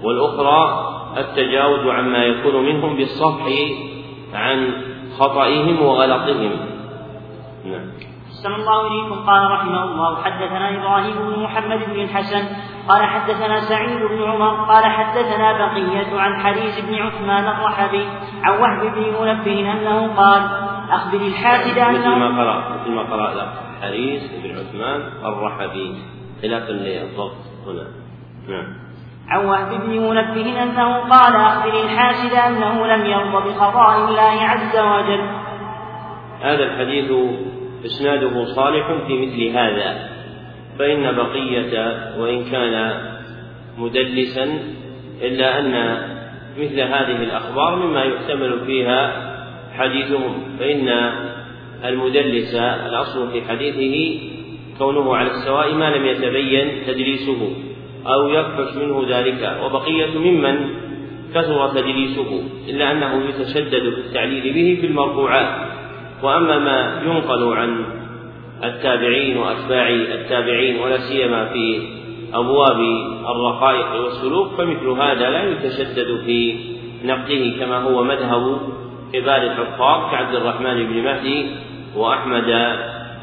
والأخرى 0.03 0.87
التجاوز 1.17 1.87
عما 1.87 2.25
يكون 2.25 2.65
منهم 2.65 2.95
بالصفح 2.95 3.45
عن 4.33 4.71
خطئهم 5.17 5.81
وغلطهم. 5.81 6.51
نعم. 7.65 8.06
أحسن 8.37 8.53
الله 8.53 8.87
إليكم. 8.87 9.29
قال 9.29 9.51
رحمه 9.51 9.83
الله 9.83 10.23
حدثنا 10.23 10.69
إبراهيم 10.69 11.15
بن 11.15 11.43
محمد 11.43 11.79
بن 11.89 11.99
الحسن 12.01 12.43
قال 12.87 13.05
حدثنا 13.05 13.59
سعيد 13.59 13.99
بن 13.99 14.23
عمر 14.23 14.65
قال 14.65 14.85
حدثنا 14.85 15.53
بقية 15.53 16.19
عن 16.19 16.39
حديث 16.45 16.85
بن 16.85 16.95
عثمان 16.95 17.47
الرحبي 17.47 18.07
عن 18.43 18.53
وهب 18.59 18.81
بن 18.95 19.01
منبه 19.21 19.71
أنه 19.71 20.15
قال 20.15 20.41
أخبر 20.89 21.17
الحاسد 21.17 21.77
أنه 21.77 21.97
مثل 21.97 22.19
ما 22.19 22.43
قرأ 22.43 22.79
مثل 22.81 22.91
ما 22.91 23.01
قرأ 23.01 23.53
حديث 23.81 24.21
بن 24.43 24.59
عثمان 24.59 25.01
الرحبي. 25.25 25.95
خلافا 26.41 26.71
للضبط 26.71 27.37
هنا. 27.67 27.87
نعم. 28.47 28.67
عن 29.29 29.45
وهب 29.45 29.69
بن 29.69 29.89
منبه 29.89 30.63
أنه 30.63 30.97
قال 30.97 31.35
أخبر 31.35 31.83
الحاسد 31.83 32.33
أنه 32.33 32.87
لم 32.87 33.05
يرضى 33.05 33.49
بقضاء 33.49 33.97
الله 33.97 34.41
عز 34.41 34.77
وجل. 34.77 35.29
هذا 36.41 36.63
الحديث 36.63 37.11
إسناده 37.85 38.45
صالح 38.45 38.91
في 39.07 39.13
مثل 39.13 39.57
هذا. 39.57 40.09
فإن 40.79 41.15
بقية 41.15 41.97
وإن 42.19 42.43
كان 42.43 42.93
مدلسا 43.77 44.59
إلا 45.21 45.59
أن 45.59 45.97
مثل 46.59 46.79
هذه 46.79 47.23
الأخبار 47.23 47.75
مما 47.75 48.03
يحتمل 48.03 48.59
فيها 48.65 49.11
حديثهم. 49.77 50.43
فإن 50.59 50.89
المدلس 51.85 52.55
الأصل 52.55 53.31
في 53.31 53.41
حديثه 53.41 54.19
كونه 54.77 55.15
على 55.15 55.27
السواء 55.27 55.73
ما 55.73 55.95
لم 55.95 56.05
يتبين 56.05 56.85
تدليسه 56.87 57.55
أو 58.07 58.29
يفحش 58.29 58.75
منه 58.75 59.05
ذلك. 59.09 59.59
وبقية 59.63 60.19
ممن 60.19 60.69
كثر 61.35 61.67
تدليسه 61.67 62.43
إلا 62.69 62.91
أنه 62.91 63.25
يتشدد 63.29 63.89
في 63.93 63.99
التعليل 63.99 64.53
به 64.53 64.81
في 64.81 64.87
المرفوعات. 64.87 65.76
وأما 66.23 66.59
ما 66.59 67.01
ينقل 67.05 67.53
عن 67.53 67.85
التابعين 68.63 69.37
وأتباع 69.37 69.89
التابعين 69.89 70.79
ولا 70.79 70.97
سيما 70.97 71.45
في 71.45 71.81
أبواب 72.33 72.79
الرقائق 73.35 74.03
والسلوك 74.03 74.47
فمثل 74.57 74.87
هذا 74.87 75.29
لا 75.29 75.43
يتشدد 75.43 76.21
في 76.25 76.59
نقده 77.05 77.59
كما 77.59 77.77
هو 77.77 78.03
مذهب 78.03 78.59
كبار 79.13 79.41
الحفاظ 79.41 80.11
كعبد 80.11 80.35
الرحمن 80.35 80.87
بن 80.87 81.03
مهدي 81.03 81.45
وأحمد 81.95 82.75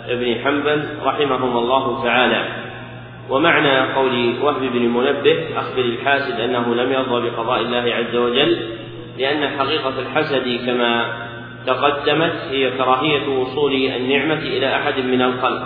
بن 0.09 0.35
حنبل 0.45 0.85
رحمهم 1.05 1.57
الله 1.57 2.05
تعالى. 2.05 2.65
ومعنى 3.31 3.95
قول 3.95 4.35
وهب 4.43 4.61
بن 4.61 4.89
منبه 4.89 5.45
أخبر 5.57 5.83
الحاسد 5.85 6.41
أنه 6.41 6.75
لم 6.75 6.93
يرضى 6.93 7.31
بقضاء 7.31 7.61
الله 7.61 7.95
عز 7.95 8.17
وجل 8.17 8.59
لأن 9.19 9.59
حقيقة 9.59 9.93
الحسد 9.99 10.67
كما 10.67 11.24
تقدمت 11.67 12.35
هي 12.51 12.71
كراهية 12.71 13.39
وصول 13.39 13.73
النعمة 13.73 14.35
إلى 14.39 14.77
أحد 14.77 14.99
من 14.99 15.23
الخلق 15.23 15.63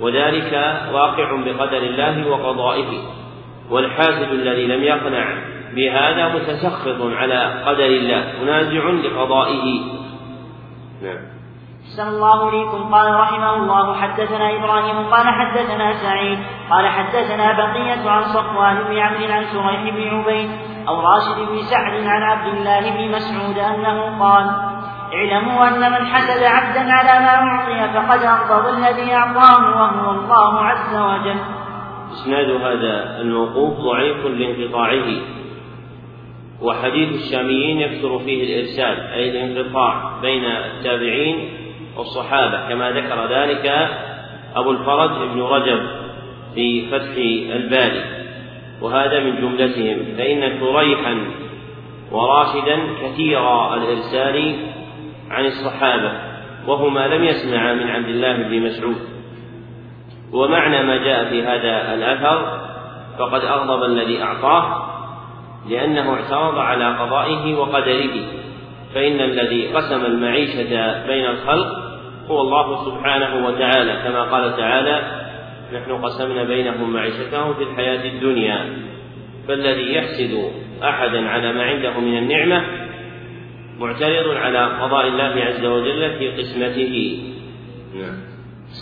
وذلك 0.00 0.52
واقع 0.92 1.36
بقدر 1.44 1.78
الله 1.78 2.28
وقضائه 2.28 3.18
والحاسد 3.70 4.32
الذي 4.32 4.66
لم 4.66 4.82
يقنع 4.82 5.26
بهذا 5.74 6.28
متسخط 6.28 7.02
على 7.02 7.62
قدر 7.66 7.86
الله 7.86 8.32
منازع 8.42 8.90
لقضائه. 8.90 9.80
نعم. 11.02 11.38
أحسن 11.84 12.08
الله 12.08 12.48
إليكم. 12.48 12.94
قال 12.94 13.14
رحمه 13.14 13.54
الله 13.54 13.94
حدثنا 13.94 14.56
إبراهيم 14.56 15.06
قال 15.10 15.26
حدثنا 15.26 15.92
سعيد 15.92 16.38
قال 16.70 16.88
حدثنا 16.88 17.52
بقية 17.52 18.10
عن 18.10 18.22
صفوان 18.22 18.76
بن 18.76 18.98
عمرو 18.98 19.32
عن 19.32 19.44
شريح 19.52 19.82
بن 19.82 20.18
عبيد 20.18 20.50
أو 20.88 21.00
راشد 21.00 21.48
بن 21.48 21.58
سعد 21.62 22.06
عن 22.06 22.22
عبد 22.22 22.54
الله 22.54 22.80
بن 22.90 23.16
مسعود 23.16 23.58
أنه 23.58 24.18
قال 24.20 24.67
اعلموا 25.14 25.68
أن 25.68 25.92
من 25.92 26.06
حسد 26.06 26.42
عبدا 26.42 26.92
على 26.92 27.24
ما 27.24 27.34
أعطي 27.34 27.92
فقد 27.94 28.22
أغضب 28.22 28.78
الذي 28.78 29.12
أعطاه 29.12 29.60
وهو 29.60 30.10
الله 30.10 30.60
عز 30.60 30.96
وجل. 30.96 31.38
إسناد 32.12 32.50
هذا 32.50 33.20
الموقوف 33.20 33.78
ضعيف 33.78 34.26
لانقطاعه. 34.26 35.06
وحديث 36.62 37.08
الشاميين 37.08 37.80
يكثر 37.80 38.18
فيه 38.18 38.44
الإرسال 38.44 39.06
أي 39.12 39.30
الانقطاع 39.30 40.18
بين 40.22 40.44
التابعين 40.44 41.48
والصحابة 41.96 42.68
كما 42.68 42.90
ذكر 42.90 43.26
ذلك 43.26 43.88
أبو 44.56 44.70
الفرج 44.70 45.10
بن 45.10 45.42
رجب 45.42 45.80
في 46.54 46.86
فتح 46.86 47.16
الباري. 47.56 48.04
وهذا 48.82 49.20
من 49.20 49.40
جملتهم 49.40 50.16
فإن 50.18 50.60
شريحا 50.60 51.18
وراشدا 52.12 52.78
كثير 53.02 53.74
الإرسال 53.74 54.67
عن 55.30 55.46
الصحابة 55.46 56.12
وهما 56.66 57.08
لم 57.08 57.24
يسمعا 57.24 57.74
من 57.74 57.90
عبد 57.90 58.08
الله 58.08 58.36
بن 58.36 58.62
مسعود. 58.62 58.96
ومعنى 60.32 60.82
ما 60.82 60.96
جاء 60.96 61.24
في 61.30 61.42
هذا 61.42 61.94
الأثر 61.94 62.60
فقد 63.18 63.44
أغضب 63.44 63.84
الذي 63.84 64.22
أعطاه 64.22 64.88
لأنه 65.68 66.14
اعترض 66.14 66.58
على 66.58 66.98
قضائه 66.98 67.54
وقدره 67.54 68.14
فإن 68.94 69.20
الذي 69.20 69.66
قسم 69.66 70.06
المعيشة 70.06 71.06
بين 71.06 71.26
الخلق 71.26 71.68
هو 72.28 72.40
الله 72.40 72.84
سبحانه 72.84 73.46
وتعالى. 73.46 74.00
كما 74.04 74.22
قال 74.22 74.56
تعالى 74.56 75.02
نحن 75.72 75.92
قسمنا 75.92 76.44
بينهم 76.44 76.92
معيشتهم 76.92 77.54
في 77.54 77.62
الحياة 77.62 78.04
الدنيا 78.04 78.76
فالذي 79.48 79.94
يحسد 79.94 80.52
أحدا 80.82 81.28
على 81.28 81.52
ما 81.52 81.62
عنده 81.62 82.00
من 82.00 82.18
النعمة 82.18 82.87
معترض 83.78 84.36
على 84.36 84.82
قضاء 84.82 85.06
الله 85.06 85.44
عز 85.44 85.64
وجل 85.64 86.18
في 86.18 86.42
قسمته. 86.42 86.94
نعم. 87.94 88.28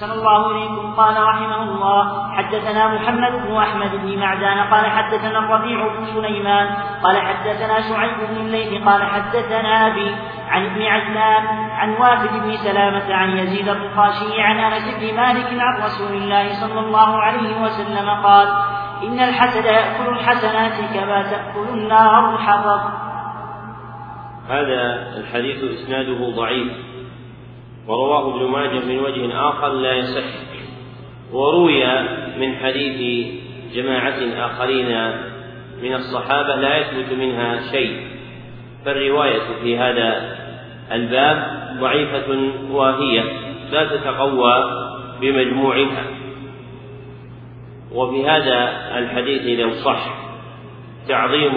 صلى 0.01 0.13
الله 0.13 0.51
إليكم. 0.51 0.95
قال 0.97 1.23
رحمه 1.23 1.63
الله 1.63 2.33
حدثنا 2.33 2.95
محمد 2.95 3.33
بن 3.47 3.57
أحمد 3.57 3.91
بن 4.03 4.19
معدان 4.19 4.59
قال 4.59 4.87
حدثنا 4.87 5.39
الربيع 5.39 5.89
بن 5.89 6.05
سليمان 6.05 6.69
قال 7.03 7.17
حدثنا 7.21 7.81
شعيب 7.81 8.19
بن 8.31 8.37
الليث 8.37 8.85
قال 8.85 9.03
حدثنا 9.03 9.87
أبي 9.87 10.15
عن 10.49 10.65
ابن 10.65 10.83
عجلان 10.83 11.47
عن 11.71 11.93
وافد 11.93 12.43
بن 12.43 12.57
سلامة 12.57 13.15
عن 13.15 13.39
يزيد 13.39 13.69
الرقاشي 13.69 14.41
عن 14.41 14.59
أنس 14.59 14.95
بن 15.01 15.17
مالك 15.17 15.47
عن 15.61 15.83
رسول 15.83 16.17
الله 16.17 16.53
صلى 16.53 16.81
الله 16.81 17.17
عليه 17.23 17.61
وسلم 17.63 18.11
قال 18.11 18.49
إن 19.03 19.21
الحسد 19.21 19.65
يأكل 19.65 20.09
الحسنات 20.09 20.95
كما 20.95 21.23
تأكل 21.23 21.69
النار 21.69 22.35
الحطب. 22.35 23.06
هذا 24.49 25.13
الحديث 25.17 25.65
إسناده 25.65 26.31
ضعيف. 26.37 26.73
ورواه 27.89 28.37
ابن 28.37 28.51
ماجه 28.51 28.85
من 28.85 28.99
وجه 28.99 29.49
آخر 29.49 29.73
لا 29.73 29.93
يصح. 29.93 30.25
وروي 31.33 31.85
من 32.39 32.57
حديث 32.57 33.27
جماعة 33.75 34.47
آخرين 34.47 35.11
من 35.83 35.95
الصحابة 35.95 36.55
لا 36.55 36.77
يثبت 36.77 37.19
منها 37.19 37.71
شيء. 37.71 38.01
فالرواية 38.85 39.43
في 39.63 39.79
هذا 39.79 40.37
الباب 40.93 41.67
ضعيفة 41.81 42.51
واهية 42.71 43.25
لا 43.73 43.85
تتقوى 43.85 44.65
بمجموعها. 45.21 46.05
وفي 47.93 48.29
هذا 48.29 48.89
الحديث 48.99 49.61
لو 49.61 49.73
صح 49.73 50.15
تعظيم 51.09 51.53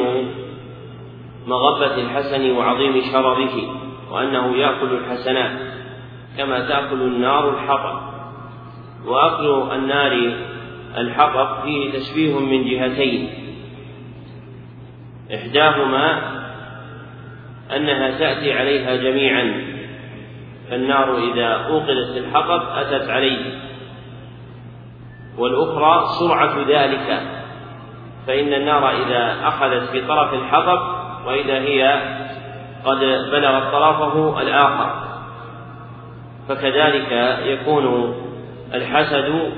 مغبة 1.48 1.96
الحسن 1.96 2.52
وعظيم 2.52 3.02
شرره 3.12 3.56
وأنه 4.12 4.56
يأكل 4.56 4.94
الحسنات 4.94 5.60
كما 6.38 6.68
تأكل 6.68 7.02
النار 7.02 7.50
الحطب. 7.50 8.02
وأكل 9.06 9.74
النار 9.74 10.34
الحطب 10.98 11.64
فيه 11.64 12.00
تشبيه 12.00 12.40
من 12.40 12.70
جهتين. 12.70 13.30
إحداهما 15.36 16.22
أنها 17.76 18.20
تأتي 18.20 18.54
عليها 18.54 18.96
جميعا 18.96 19.64
فالنار 20.70 21.18
إذا 21.18 21.48
أوقدت 21.48 22.18
الحطب 22.18 22.62
أتت 22.78 23.10
عليه. 23.10 23.60
والأخرى 25.38 26.06
سرعة 26.20 26.58
ذلك 26.68 27.22
فإن 28.28 28.54
النار 28.54 28.90
إذا 28.90 29.48
أخذت 29.48 29.90
في 29.90 30.08
طرف 30.08 30.34
الحطب 30.34 30.99
وإذا 31.26 31.60
هي 31.60 32.02
قد 32.86 33.00
بلغت 33.32 33.72
طرفه 33.72 34.42
الآخر. 34.42 35.10
فكذلك 36.50 37.40
يكون 37.46 38.16
الحسد 38.74 39.52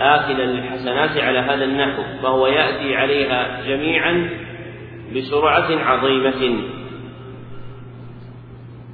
آكلا 0.00 0.42
للحسنات 0.42 1.18
على 1.18 1.38
هذا 1.38 1.64
النحو 1.64 2.02
فهو 2.22 2.46
يأتي 2.46 2.96
عليها 2.96 3.60
جميعا 3.66 4.30
بسرعة 5.16 5.68
عظيمة. 5.70 6.60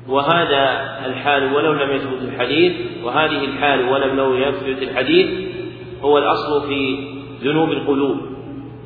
وهذا 0.08 0.94
الحال 1.06 1.54
ولو 1.54 1.72
لم 1.72 1.90
يثبت 1.90 2.22
الحديث 2.22 2.72
وهذه 3.04 3.44
الحال 3.44 3.88
ولم 3.88 4.16
لو 4.16 4.34
يثبت 4.34 4.82
الحديث 4.82 5.48
هو 6.02 6.18
الأصل 6.18 6.68
في 6.68 7.08
ذنوب 7.42 7.72
القلوب. 7.72 8.20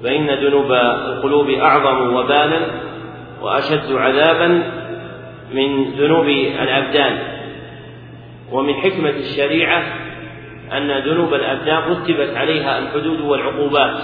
فإن 0.03 0.31
ذنوب 0.31 0.73
القلوب 0.73 1.51
أعظم 1.51 2.15
وبالا 2.15 2.88
وأشد 3.43 3.93
عذابا 3.93 4.49
من 5.55 5.85
ذنوب 5.85 6.29
الأبدان. 6.63 7.19
ومن 8.53 8.75
حكمة 8.75 9.11
الشريعة 9.11 9.83
أن 10.73 10.99
ذنوب 10.99 11.35
الأبدان 11.35 11.79
رتبت 11.79 12.37
عليها 12.37 12.79
الحدود 12.79 13.21
والعقوبات. 13.21 13.97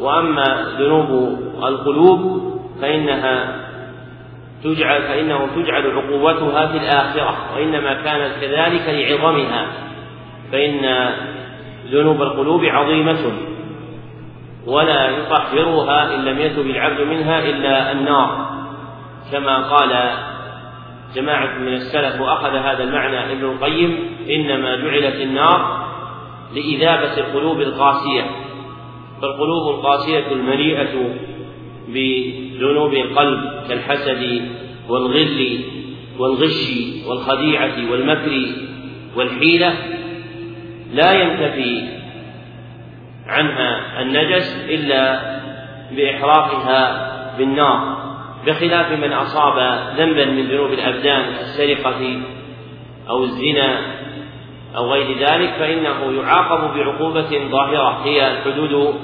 وأما 0.00 0.74
ذنوب 0.78 1.38
القلوب 1.64 2.52
فإنها 2.80 3.62
تجعل 4.64 5.02
فإنه 5.02 5.46
تجعل 5.56 5.90
عقوبتها 5.90 6.66
في 6.66 6.76
الآخرة. 6.76 7.36
وإنما 7.56 7.94
كانت 7.94 8.32
كذلك 8.40 8.88
لعظمها. 8.88 9.66
فإن 10.52 11.10
ذنوب 11.90 12.22
القلوب 12.22 12.64
عظيمة. 12.64 13.32
ولا 14.66 15.10
يطهرها 15.10 16.14
إن 16.14 16.24
لم 16.24 16.38
يتب 16.38 16.66
العبد 16.66 17.00
منها 17.00 17.38
إلا 17.38 17.92
النار. 17.92 18.56
كما 19.32 19.68
قال 19.68 20.10
جماعة 21.14 21.58
من 21.58 21.72
السلف 21.72 22.20
وأخذ 22.20 22.56
هذا 22.56 22.84
المعنى 22.84 23.32
ابن 23.32 23.44
القيم 23.44 23.98
إنما 24.30 24.76
جعلت 24.76 25.20
النار 25.20 25.86
لإذابة 26.54 27.18
القلوب 27.18 27.60
القاسية. 27.60 28.24
فالقلوب 29.22 29.74
القاسية 29.74 30.32
المليئة 30.32 31.14
بذنوب 31.88 32.94
القلب 32.94 33.40
كالحسد 33.68 34.50
والغل 34.88 35.60
والغش 36.18 36.70
والخديعة 37.08 37.90
والمكر 37.90 38.46
والحيلة 39.16 39.74
لا 40.92 41.12
ينتفي 41.12 41.82
عنها 43.26 44.02
النجس 44.02 44.64
إلا 44.68 45.20
بإحراقها 45.90 47.06
بالنار 47.38 47.96
بخلاف 48.46 48.92
من 48.92 49.12
أصاب 49.12 49.80
ذنبا 49.96 50.24
من 50.24 50.46
ذنوب 50.46 50.72
الأبدان 50.72 51.20
السرقة 51.20 52.20
أو 53.08 53.24
الزنا 53.24 53.80
أو 54.76 54.92
غير 54.92 55.18
ذلك 55.18 55.50
فإنه 55.50 56.22
يعاقب 56.22 56.76
بعقوبة 56.76 57.48
ظاهرة 57.50 58.04
هي 58.04 58.32
الحدود 58.32 58.94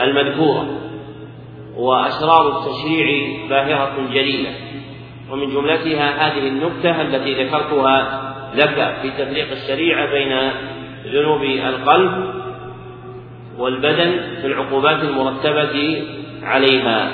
المذكورة 0.00 0.66
وأسرار 1.76 2.58
التشريع 2.58 3.36
باهرة 3.48 3.92
جليلة. 4.12 4.50
ومن 5.30 5.50
جملتها 5.50 6.26
هذه 6.26 6.48
النكتة 6.48 7.02
التي 7.02 7.44
ذكرتها 7.44 8.22
لك 8.54 8.96
في 9.02 9.10
تفريق 9.10 9.50
الشريعة 9.50 10.10
بين 10.10 10.50
ذنوب 11.06 11.42
القلب 11.42 12.35
والبدن 13.58 14.40
في 14.40 14.46
العقوبات 14.46 15.02
المرتبة 15.02 16.04
عليها. 16.42 17.10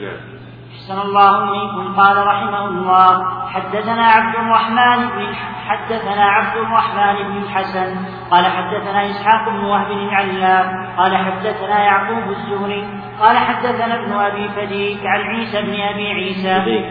نعم. 0.00 0.30
أحسن 0.74 1.00
الله 1.00 1.44
إليكم 1.44 1.94
قال 2.00 2.26
رحمه 2.26 2.68
الله 2.68 3.24
حدثنا 3.46 4.02
عبد 4.02 4.34
الرحمن 4.34 5.08
بن 5.08 5.34
حدثنا 5.68 6.24
عبد 6.24 6.56
الرحمن 6.56 7.28
بن 7.28 7.42
الحسن. 7.42 7.96
قال 8.30 8.46
حدثنا 8.46 9.10
إسحاق 9.10 9.48
بن 9.48 9.64
وهب 9.64 9.90
العلام 9.90 10.86
قال 10.96 11.16
حدثنا 11.16 11.84
يعقوب 11.84 12.30
الزهري. 12.30 12.84
قال 13.20 13.38
حدثنا 13.38 13.94
ابن 13.94 14.12
أبي 14.12 14.48
فديك 14.48 15.00
عن 15.06 15.20
عيسى 15.20 15.62
بن 15.62 15.80
أبي 15.80 16.06
عيسى. 16.06 16.84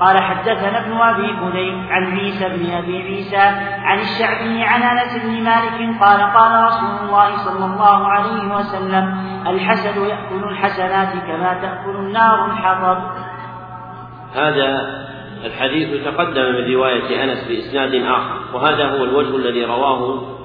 قال 0.00 0.18
حدثنا 0.18 0.86
ابن 0.86 0.92
أبي 0.92 1.36
فديك 1.36 1.90
عن 1.90 2.18
عيسى 2.18 2.48
بن 2.48 2.70
أبي 2.70 3.02
عيسى 3.02 3.36
عن 3.82 3.98
الشعبي 3.98 4.62
عن 4.62 4.82
أنس 4.82 5.24
بن 5.24 5.42
مالك 5.42 6.00
قال 6.00 6.20
قال 6.20 6.64
رسول 6.64 7.08
الله 7.08 7.36
صلى 7.36 7.64
الله 7.64 8.06
عليه 8.06 8.54
وسلم 8.54 9.16
الحسد 9.46 9.96
يأكل 9.96 10.48
الحسنات 10.48 11.12
كما 11.12 11.58
تأكل 11.62 11.96
النار 11.96 12.46
الحطب. 12.46 12.98
هذا 14.34 14.96
الحديث 15.44 16.04
تقدم 16.04 16.42
من 16.42 16.74
رواية 16.74 17.24
أنس 17.24 17.48
بإسناد 17.48 17.94
آخر 17.94 18.36
وهذا 18.54 18.84
هو 18.88 19.04
الوجه 19.04 19.36
الذي 19.36 19.64
رواه 19.64 20.36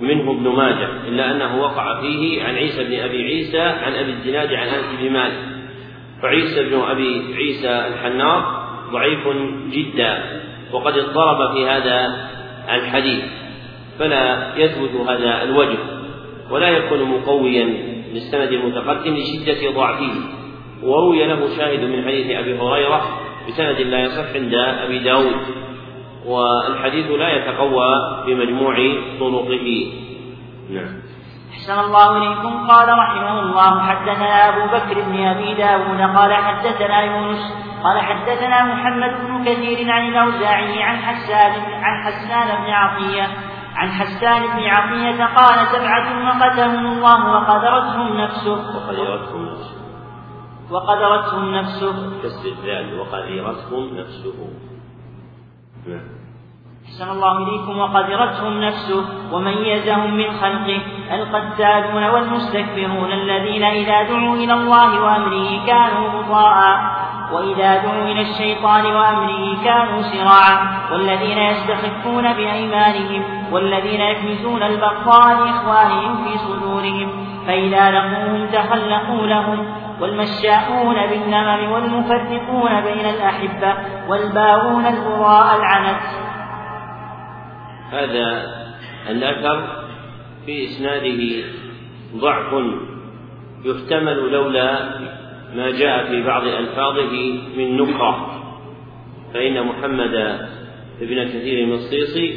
منه 0.00 0.30
ابن 0.30 0.48
ماجه 0.48 0.88
إلا 1.08 1.30
أنه 1.30 1.62
وقع 1.62 2.00
فيه 2.00 2.44
عن 2.44 2.54
عيسى 2.54 2.84
بن 2.84 3.00
أبي 3.00 3.24
عيسى 3.24 3.60
عن 3.60 3.94
أبي 3.94 4.12
الزناد 4.12 4.52
عن 4.52 4.68
أنس 4.68 5.00
بن 5.00 5.12
مالك 5.12 5.58
فعيسى 6.22 6.64
بن 6.64 6.80
أبي 6.80 7.34
عيسى 7.36 7.68
الحنار 7.68 8.67
ضعيف 8.92 9.28
جدا 9.70 10.40
وقد 10.72 10.98
اضطرب 10.98 11.52
في 11.54 11.68
هذا 11.68 12.28
الحديث 12.70 13.24
فلا 13.98 14.54
يثبت 14.56 15.08
هذا 15.08 15.42
الوجه 15.42 15.78
ولا 16.50 16.68
يكون 16.68 17.02
مقويا 17.02 17.64
للسند 18.12 18.52
المتقدم 18.52 19.14
لشدة 19.14 19.70
ضعفه. 19.70 20.14
وروي 20.82 21.26
له 21.26 21.56
شاهد 21.56 21.80
من 21.80 22.04
حديث 22.04 22.26
أبي 22.36 22.58
هريرة 22.58 23.02
بسند 23.48 23.80
لا 23.80 24.00
يصح 24.00 24.34
عند 24.34 24.54
أبي 24.54 24.98
داود 24.98 25.36
والحديث 26.26 27.10
لا 27.10 27.36
يتقوى 27.36 28.22
بمجموع 28.26 28.74
طرقه. 29.20 29.92
نعم. 30.70 30.94
أحسن 31.52 31.80
الله 31.80 32.16
إليكم. 32.16 32.66
قال 32.68 32.88
رحمه 32.88 33.40
الله 33.40 33.80
حدثنا 33.80 34.48
أبو 34.48 34.66
بكر 34.66 35.00
بن 35.02 35.24
أبي 35.24 35.54
داود 35.54 36.16
قال 36.16 36.34
حدثنا 36.34 37.02
يونس 37.02 37.67
قال 37.84 38.00
حدثنا 38.00 38.64
محمد 38.64 39.10
بن 39.26 39.44
كثير 39.44 39.90
عن 39.90 40.08
الأوزاعي 40.08 40.82
عن 40.82 40.96
حسان 40.96 41.52
عن 41.82 42.04
حسان 42.04 42.64
بن 42.64 42.70
عطية 42.70 43.28
عن 43.76 43.90
حسان 43.90 44.42
بن 44.42 44.64
عطية 44.64 45.24
قال 45.24 45.66
سبعة 45.66 46.28
وقتهم 46.28 46.86
الله 46.86 47.32
وقدرتهم 47.32 48.16
نفسه 48.16 48.76
وقدرتهم 48.76 49.44
نفسه. 49.44 49.78
وقدرتهم 50.70 51.54
نفسه. 51.54 52.20
كسر 52.22 52.48
الذال 52.48 53.00
وقدرتهم 53.00 53.96
نفسه. 53.96 54.34
نعم. 55.86 56.08
أحسن 56.86 57.10
الله 57.10 57.38
إليكم. 57.38 57.78
وقدرتهم 57.78 58.60
نفسه. 58.60 59.04
وميزهم 59.32 60.14
من 60.14 60.30
خلقه. 60.30 60.80
القتالون 61.12 62.04
والمستكبرون 62.04 63.12
الذين 63.12 63.64
إذا 63.64 64.02
دعوا 64.02 64.36
إلى 64.36 64.52
الله 64.52 65.00
وأمره 65.00 65.66
كانوا 65.66 66.22
مطاعا 66.22 66.98
وإذا 67.32 67.76
دعوا 67.76 68.04
إلى 68.04 68.20
الشيطان 68.20 68.86
وأمره 68.86 69.64
كانوا 69.64 70.02
سراعا 70.02 70.78
والذين 70.92 71.38
يستخفون 71.38 72.32
بأيمانهم 72.32 73.22
والذين 73.52 74.00
يكنزون 74.00 74.62
البقاء 74.62 75.44
لإخوانهم 75.44 76.24
في 76.24 76.38
صدورهم 76.38 77.26
فإذا 77.46 77.90
لقوهم 77.90 78.46
تخلقوا 78.46 79.26
لهم 79.26 79.66
والمشاؤون 80.00 81.06
بالنمم 81.06 81.72
والمفرقون 81.72 82.80
بين 82.80 83.06
الأحبة 83.06 83.74
والباغون 84.08 84.86
البراء 84.86 85.56
العنت. 85.56 86.02
هذا 87.90 88.44
الأثر 89.10 89.66
في 90.46 90.64
إسناده 90.64 91.44
ضعف 92.16 92.52
يحتمل 93.64 94.32
لولا 94.32 94.88
ما 95.54 95.70
جاء 95.70 96.04
في 96.04 96.22
بعض 96.22 96.46
ألفاظه 96.46 97.12
من 97.56 97.76
نكرة. 97.76 98.42
فإن 99.34 99.66
محمد 99.66 100.38
بن 101.00 101.24
كثير 101.24 101.64
المصيصي 101.64 102.34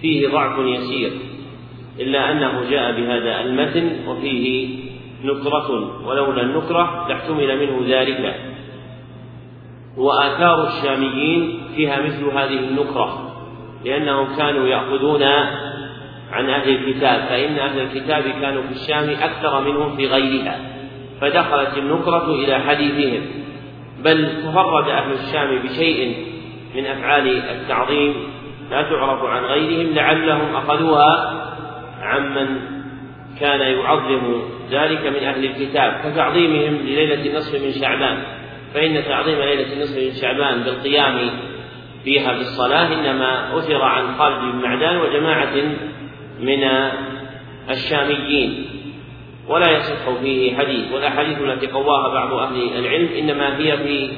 فيه 0.00 0.28
ضعف 0.28 0.58
يسير 0.58 1.12
إلا 2.00 2.32
أنه 2.32 2.70
جاء 2.70 2.92
بهذا 2.92 3.40
المتن 3.40 4.08
وفيه 4.08 4.68
نكرة 5.24 6.00
ولولا 6.06 6.42
النكرة 6.42 7.08
لاحتمل 7.08 7.58
منه 7.60 7.96
ذلك. 7.96 8.34
وآثار 9.96 10.66
الشاميين 10.66 11.62
فيها 11.76 12.00
مثل 12.00 12.24
هذه 12.24 12.58
النكرة 12.58 13.32
لأنهم 13.84 14.36
كانوا 14.36 14.68
يأخذون 14.68 15.22
عن 16.32 16.50
أهل 16.50 16.68
الكتاب 16.68 17.20
فإن 17.20 17.58
أهل 17.58 17.80
الكتاب 17.80 18.22
كانوا 18.22 18.62
في 18.62 18.72
الشام 18.72 19.10
أكثر 19.10 19.60
منهم 19.60 19.96
في 19.96 20.06
غيرها. 20.06 20.71
فدخلت 21.22 21.78
النكرة 21.78 22.34
إلى 22.34 22.58
حديثهم. 22.58 23.22
بل 24.04 24.42
تفرد 24.42 24.88
أهل 24.88 25.12
الشام 25.12 25.58
بشيء 25.58 26.26
من 26.74 26.86
أفعال 26.86 27.28
التعظيم 27.28 28.14
لا 28.70 28.82
تعرف 28.82 29.24
عن 29.24 29.44
غيرهم 29.44 29.94
لعلهم 29.94 30.56
أخذوها 30.56 31.42
عمن 32.02 32.60
كان 33.40 33.60
يعظم 33.60 34.42
ذلك 34.70 35.06
من 35.06 35.28
أهل 35.28 35.44
الكتاب. 35.44 36.00
كتعظيمهم 36.04 36.76
لليلة 36.76 37.30
النصف 37.30 37.62
من 37.62 37.72
شعبان. 37.72 38.22
فإن 38.74 39.04
تعظيم 39.04 39.38
ليلة 39.38 39.72
النصف 39.72 39.96
من 39.96 40.12
شعبان 40.20 40.62
بالقيام 40.62 41.30
فيها 42.04 42.32
بالصلاة 42.32 42.86
إنما 42.86 43.58
أثر 43.58 43.82
عن 43.82 44.14
خالد 44.18 44.52
بن 44.52 44.62
معدان 44.62 44.96
وجماعة 44.96 45.54
من 46.40 46.64
الشاميين. 47.70 48.71
ولا 49.48 49.70
يصح 49.70 50.10
فيه 50.22 50.56
حديث 50.56 50.92
والأحاديث 50.92 51.40
التي 51.40 51.66
قواها 51.66 52.14
بعض 52.14 52.32
أهل 52.32 52.78
العلم 52.78 53.08
إنما 53.18 53.58
هي 53.58 53.78
في 53.78 54.10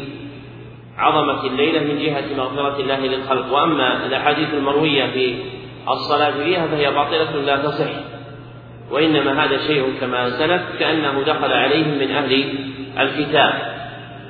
عظمة 0.99 1.47
الليلة 1.47 1.81
من 1.81 1.99
جهة 1.99 2.37
مغفرة 2.37 2.81
الله 2.81 3.07
للخلق. 3.07 3.53
وأما 3.53 4.07
الأحاديث 4.07 4.55
المروية 4.55 5.07
في 5.07 5.37
الصلاة 5.89 6.31
فيها 6.31 6.67
فهي 6.67 6.91
باطلة 6.91 7.43
لا 7.43 7.57
تصح 7.57 7.91
وإنما 8.91 9.45
هذا 9.45 9.67
شيء 9.67 9.93
كما 10.01 10.31
سلف 10.31 10.63
كأنه 10.79 11.23
دخل 11.23 11.53
عليهم 11.53 11.99
من 11.99 12.11
أهل 12.11 12.45
الكتاب. 12.99 13.75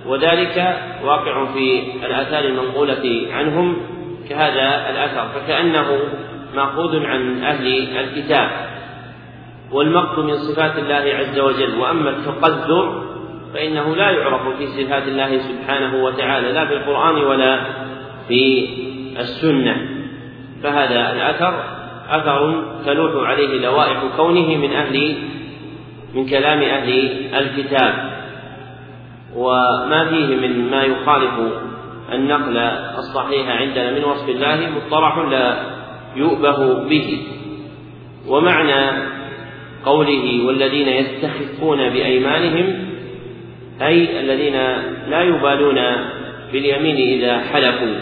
وذلك 0.06 0.76
واقع 1.04 1.52
في 1.52 1.82
الآثار 2.06 2.44
المنقولة 2.44 3.26
عنهم 3.32 3.76
كهذا 4.28 4.90
الأثر 4.90 5.28
فكأنه 5.28 5.98
مأخوذ 6.54 7.04
عن 7.04 7.42
أهل 7.42 7.66
الكتاب. 7.98 8.73
والمقت 9.72 10.18
من 10.18 10.34
صفات 10.34 10.78
الله 10.78 11.14
عز 11.14 11.38
وجل 11.38 11.78
وأما 11.80 12.10
التقدر 12.10 13.02
فإنه 13.54 13.96
لا 13.96 14.10
يعرف 14.10 14.48
في 14.58 14.66
صفات 14.66 15.08
الله 15.08 15.38
سبحانه 15.38 16.04
وتعالى 16.04 16.52
لا 16.52 16.66
في 16.66 16.74
القرآن 16.74 17.24
ولا 17.24 17.60
في 18.28 18.68
السنة. 19.18 19.76
فهذا 20.62 21.12
الأثر 21.12 21.54
أثر 22.10 22.62
تلوح 22.84 23.28
عليه 23.28 23.60
لوائح 23.60 24.02
كونه 24.16 24.56
من 24.56 24.72
أهل 24.72 25.16
من 26.14 26.26
كلام 26.26 26.62
أهل 26.62 26.90
الكتاب. 27.34 27.94
وما 29.36 30.08
فيه 30.10 30.26
من 30.26 30.70
ما 30.70 30.82
يخالف 30.82 31.32
النقل 32.12 32.56
الصحيح 32.98 33.48
عندنا 33.48 33.90
من 33.90 34.04
وصف 34.04 34.28
الله 34.28 34.70
مصطلح 34.76 35.18
لا 35.18 35.56
يؤبه 36.16 36.88
به. 36.88 37.26
ومعنى 38.28 39.13
قوله 39.86 40.46
والذين 40.46 40.88
يستخفون 40.88 41.78
بأيمانهم 41.88 42.74
أي 43.82 44.20
الذين 44.20 44.56
لا 45.10 45.22
يبالون 45.22 45.78
باليمين 46.52 46.96
إذا 46.96 47.38
حلفوا. 47.38 47.96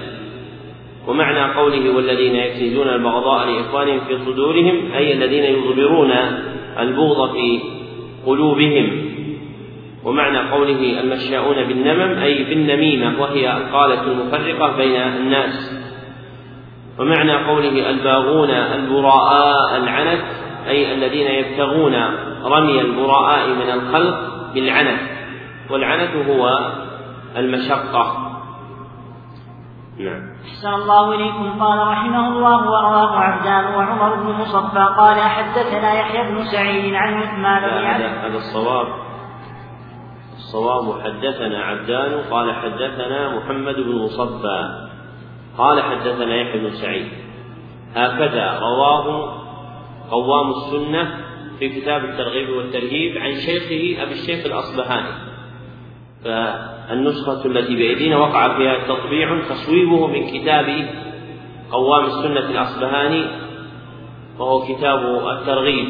ومعنى 1.09 1.55
قوله 1.55 1.97
والذين 1.97 2.35
يكنزون 2.35 2.89
البغضاء 2.89 3.49
لإخوانهم 3.49 4.01
في 4.01 4.19
صدورهم 4.19 4.93
أي 4.97 5.13
الذين 5.13 5.45
يظهرون 5.45 6.13
البغض 6.79 7.33
في 7.33 7.61
قلوبهم. 8.27 9.13
ومعنى 10.05 10.39
قوله 10.39 11.01
المشاؤون 11.01 11.65
بالنمم 11.65 12.19
أي 12.19 12.45
بالنميمة 12.45 13.21
وهي 13.21 13.57
القالة 13.57 14.03
المفرقة 14.03 14.77
بين 14.77 14.97
الناس. 14.97 15.83
ومعنى 16.99 17.33
قوله 17.33 17.91
الباغون 17.91 18.51
البراء 18.51 19.33
العنت 19.77 20.23
أي 20.67 20.95
الذين 20.95 21.27
يبتغون 21.27 21.95
رمي 22.45 22.81
البراء 22.81 23.49
من 23.49 23.71
الخلق 23.71 24.19
بالعنت. 24.55 25.01
والعنت 25.71 26.29
هو 26.29 26.73
المشقة. 27.37 28.33
نعم. 29.99 30.33
أحسن 30.45 30.75
الله 30.75 31.15
إليكم. 31.15 31.63
قال 31.65 31.89
رحمه 31.89 32.29
الله 32.29 32.57
ورواه 32.57 33.19
عبدان 33.19 33.75
وعمر 33.75 34.15
بن 34.15 34.33
مصفى 34.33 34.87
قال 34.99 35.21
حدثنا 35.21 35.95
يحيى 35.95 36.33
بن 36.33 36.45
سعيد 36.45 36.95
عن 36.95 37.15
عثمان 37.15 37.63
بن 37.63 37.87
هذا 38.25 38.37
الصواب. 38.37 38.87
الصواب 40.33 41.03
حدثنا 41.03 41.65
عبدان 41.65 42.21
قال 42.31 42.55
حدثنا 42.55 43.37
محمد 43.37 43.75
بن 43.75 44.05
مصفى 44.05 44.89
قال 45.59 45.83
حدثنا 45.83 46.35
يحيى 46.35 46.61
بن 46.61 46.71
سعيد. 46.71 47.09
هكذا 47.97 48.59
رواه 48.61 49.42
قوام 50.13 50.51
السنة 50.51 51.15
في 51.59 51.69
كتاب 51.69 52.05
الترغيب 52.05 52.49
والترهيب 52.49 53.19
عن 53.19 53.33
شيخه 53.35 54.03
أبي 54.03 54.13
الشيخ 54.13 54.47
الأصبهاني. 54.47 55.13
فالنسخة 56.25 57.47
التي 57.47 57.77
بأيدينا 57.77 58.17
وقع 58.17 58.57
فيها 58.57 58.77
تطبيع 58.89 59.41
تصويبه 59.49 60.07
من 60.07 60.27
كتاب 60.31 60.89
قوام 61.71 62.05
السنة 62.05 62.51
الأصبهاني 62.51 63.25
وهو 64.39 64.61
كتاب 64.61 64.99
الترغيب. 65.29 65.89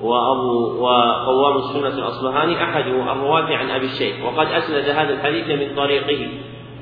وأبو 0.00 0.84
وقوام 0.84 1.56
السنة 1.56 1.98
الأصبهاني 1.98 2.64
أحد 2.64 2.86
الرواة 2.86 3.56
عن 3.56 3.70
أبي 3.70 3.86
الشيخ. 3.86 4.16
وقد 4.24 4.46
أسند 4.46 4.84
هذا 4.88 5.12
الحديث 5.14 5.48
من 5.48 5.76
طريقه. 5.76 6.28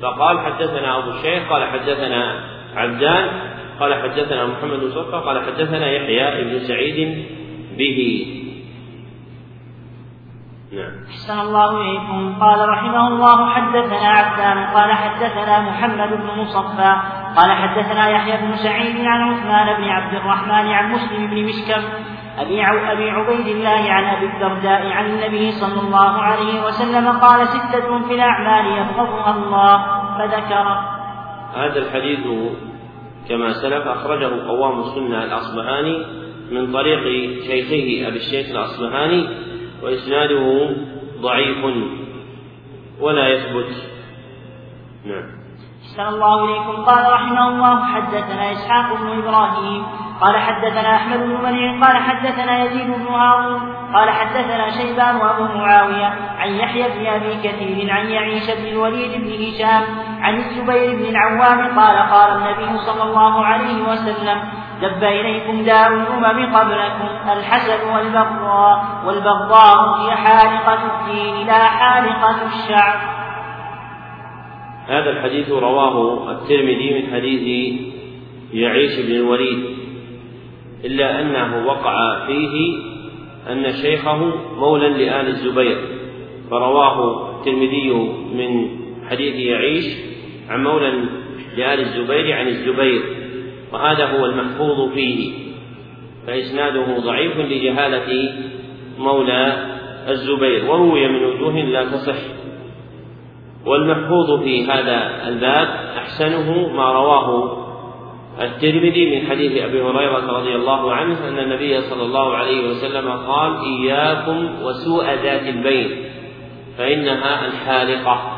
فقال 0.01 0.39
حدثنا 0.39 0.97
أبو 0.97 1.09
الشيخ 1.09 1.49
قال 1.49 1.63
حدثنا 1.63 2.43
عبدان 2.75 3.46
قال 3.79 3.93
حدثنا 3.93 4.45
محمد 4.45 4.79
بن 4.79 4.89
صفة 4.89 5.19
قال 5.19 5.45
حدثنا 5.45 5.87
يحيى 5.91 6.43
بن 6.43 6.59
سعيد 6.59 7.25
به. 7.77 7.99
نعم. 10.73 10.91
أحسن 11.09 11.39
الله 11.39 11.81
إليكم. 11.81 12.39
قال 12.39 12.69
رحمه 12.69 13.07
الله 13.07 13.49
حدثنا 13.49 14.07
عبدان 14.09 14.57
قال 14.75 14.91
حدثنا 14.91 15.61
محمد 15.61 16.09
بن 16.09 16.41
مصفى 16.41 16.95
قال 17.37 17.51
حدثنا 17.51 18.09
يحيى 18.09 18.37
بن 18.37 18.55
سعيد 18.55 19.05
عن 19.05 19.21
عثمان 19.21 19.77
بن 19.77 19.83
عبد 19.83 20.13
الرحمن 20.13 20.67
عن 20.73 20.91
مسلم 20.91 21.27
بن 21.27 21.43
مشكم 21.43 21.81
أبي, 22.37 22.65
أبي 22.91 23.09
عبيد 23.09 23.47
الله 23.47 23.91
عن 23.91 24.03
أبي 24.03 24.25
الدرداء 24.25 24.91
عن 24.91 25.05
النبي 25.05 25.51
صلى 25.51 25.79
الله 25.81 26.21
عليه 26.21 26.65
وسلم 26.65 27.07
قال 27.07 27.47
ستة 27.47 28.07
في 28.07 28.13
الأعمال 28.13 28.77
يبغضها 28.77 29.31
الله 29.37 29.77
فذكر 30.17 30.67
هذا 31.55 31.79
الحديث 31.79 32.27
كما 33.29 33.53
سلف 33.53 33.87
أخرجه 33.87 34.47
قوام 34.47 34.79
السنة 34.79 35.23
الأصبهاني 35.23 36.05
من 36.51 36.73
طريق 36.73 37.03
شيخه 37.43 38.07
أبي 38.07 38.17
الشيخ 38.17 38.49
الأصبهاني 38.49 39.27
وإسناده 39.83 40.69
ضعيف 41.21 41.65
ولا 42.99 43.27
يثبت. 43.27 43.71
نعم. 45.05 45.36
أحسن 45.97 46.09
الله 46.09 46.45
إليكم. 46.45 46.85
قال 46.85 47.13
رحمه 47.13 47.47
الله 47.47 47.85
حدثنا 47.85 48.51
إسحاق 48.51 48.97
بن 49.01 49.19
إبراهيم 49.19 49.85
قال 50.21 50.37
حدثنا 50.37 50.95
أحمد 50.95 51.19
بن 51.19 51.43
منيع 51.43 51.87
قال 51.87 51.97
حدثنا 51.97 52.63
يزيد 52.63 52.87
بن 52.87 53.07
هارون 53.07 53.73
قال 53.93 54.09
حدثنا 54.09 54.71
شيبان 54.71 55.15
وأبو 55.15 55.43
معاوية 55.43 56.13
عن 56.39 56.49
يحيى 56.49 56.83
بن 56.83 57.07
أبي 57.07 57.35
كثير 57.43 57.91
عن 57.91 58.05
يعيش 58.05 58.45
بن 58.45 58.67
الوليد 58.67 59.21
بن 59.21 59.45
هشام 59.45 59.83
عن 60.21 60.35
الزبير 60.35 60.95
بن 60.95 61.05
العوام 61.05 61.79
قال 61.79 61.97
قال 62.11 62.37
النبي 62.37 62.77
صلى 62.77 63.03
الله 63.03 63.45
عليه 63.45 63.81
وسلم 63.81 64.41
دب 64.81 65.03
إليكم 65.03 65.63
داء 65.63 65.87
الأمم 65.87 66.55
قبلكم 66.55 67.29
الحسد 67.29 67.83
والبغضاء 67.93 68.85
والبغضاء 69.05 69.99
هي 69.99 70.15
حالقة 70.15 70.79
الدين 70.83 71.47
لا 71.47 71.63
حالقة 71.63 72.35
الشعر. 72.45 73.16
هذا 74.87 75.09
الحديث 75.09 75.49
رواه 75.49 76.31
الترمذي 76.31 76.93
من 76.93 77.13
حديث 77.13 77.73
يعيش 78.53 78.99
بن 78.99 79.15
الوليد 79.15 79.63
إلا 80.85 81.21
أنه 81.21 81.67
وقع 81.67 82.25
فيه 82.27 82.73
أن 83.51 83.73
شيخه 83.81 84.31
مولى 84.55 84.89
لآل 84.89 85.27
الزبير 85.27 85.77
فرواه 86.49 87.29
الترمذي 87.37 87.89
من 88.33 88.69
حديث 89.09 89.35
يعيش 89.35 89.85
عن 90.49 90.63
مولى 90.63 90.93
لآل 91.57 91.79
الزبير 91.79 92.31
عن 92.33 92.47
الزبير 92.47 93.01
وهذا 93.73 94.05
هو 94.05 94.25
المحفوظ 94.25 94.93
فيه 94.93 95.31
فإسناده 96.27 96.97
ضعيف 96.99 97.37
لجهالة 97.37 98.33
مولى 98.99 99.65
الزبير 100.07 100.71
وروي 100.71 101.07
من 101.07 101.23
وجوه 101.23 101.59
لا 101.59 101.83
تصح. 101.83 102.36
والمحفوظ 103.67 104.43
في 104.43 104.65
هذا 104.65 105.27
الباب 105.27 105.67
أحسنه 105.97 106.67
ما 106.73 106.91
رواه 106.91 107.57
الترمذي 108.41 109.15
من 109.15 109.27
حديث 109.27 109.63
أبي 109.63 109.81
هريرة 109.81 110.37
رضي 110.37 110.55
الله 110.55 110.93
عنه 110.93 111.27
أن 111.27 111.39
النبي 111.39 111.81
صلى 111.81 112.03
الله 112.03 112.35
عليه 112.35 112.69
وسلم 112.69 113.09
قال 113.09 113.57
إياكم 113.59 114.49
وسوء 114.63 115.05
ذات 115.05 115.41
البين 115.41 116.05
فإنها 116.77 117.45
الحالقة. 117.45 118.37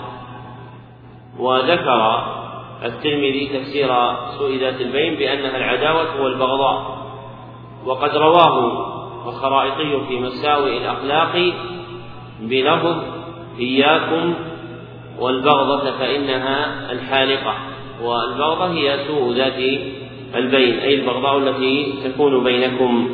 وذكر 1.40 2.24
الترمذي 2.86 3.50
تفسير 3.54 3.90
سوء 4.38 4.58
ذات 4.58 4.82
البين 4.82 5.16
بأنها 5.16 5.58
العداوة 5.58 6.22
والبغضاء. 6.22 7.00
وقد 7.86 8.18
رواه 8.18 8.86
الخرائطي 9.28 10.02
في 10.08 10.20
مساوئ 10.20 10.78
الأخلاق 10.78 11.54
بلفظ 12.42 13.04
إياكم 13.60 14.34
والبغضة 15.20 15.92
فإنها 15.92 16.92
الحالقة 16.92 17.56
والبغضة 18.04 18.74
هي 18.74 18.98
سوء 19.08 19.34
ذات 19.34 19.82
البين 20.36 20.80
أي 20.80 20.96
البغضاء 20.96 21.38
التي 21.38 21.94
تكون 22.04 22.44
بينكم. 22.44 23.10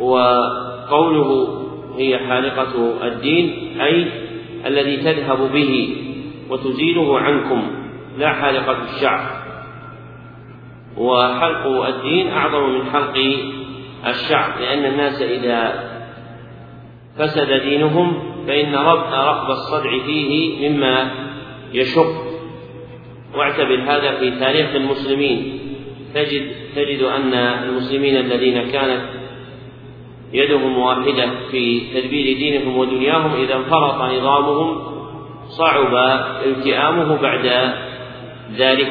وقوله 0.00 1.58
هي 1.96 2.18
حالقة 2.18 2.94
الدين 3.06 3.76
أي 3.80 4.06
الذي 4.66 4.96
تذهب 4.96 5.52
به 5.52 5.96
وتزيله 6.50 7.18
عنكم 7.18 7.62
لا 8.18 8.32
حالقة 8.32 8.76
الشعر. 8.94 9.46
وحلق 10.98 11.66
الدين 11.86 12.28
أعظم 12.32 12.68
من 12.70 12.84
حلق 12.92 13.36
الشعر 14.06 14.60
لأن 14.60 14.84
الناس 14.84 15.22
إذا 15.22 15.90
فسد 17.18 17.52
دينهم 17.52 18.35
فإن 18.46 18.74
رقب 18.74 19.50
الصدع 19.50 19.90
فيه 20.06 20.68
مما 20.68 21.10
يشق. 21.72 22.26
واعتبر 23.34 23.82
هذا 23.82 24.18
في 24.18 24.30
تاريخ 24.30 24.74
المسلمين. 24.74 25.58
تجد 26.14 26.50
تجد 26.76 27.02
أن 27.02 27.34
المسلمين 27.34 28.16
الذين 28.16 28.70
كانت 28.70 29.02
يدهم 30.32 30.78
واحدة 30.78 31.30
في 31.50 31.80
تدبير 31.94 32.36
دينهم 32.36 32.76
ودنياهم 32.76 33.34
إذا 33.42 33.56
انفرط 33.56 34.02
نظامهم 34.02 34.96
صعب 35.48 35.94
التئامه 36.46 37.22
بعد 37.22 37.74
ذلك. 38.56 38.88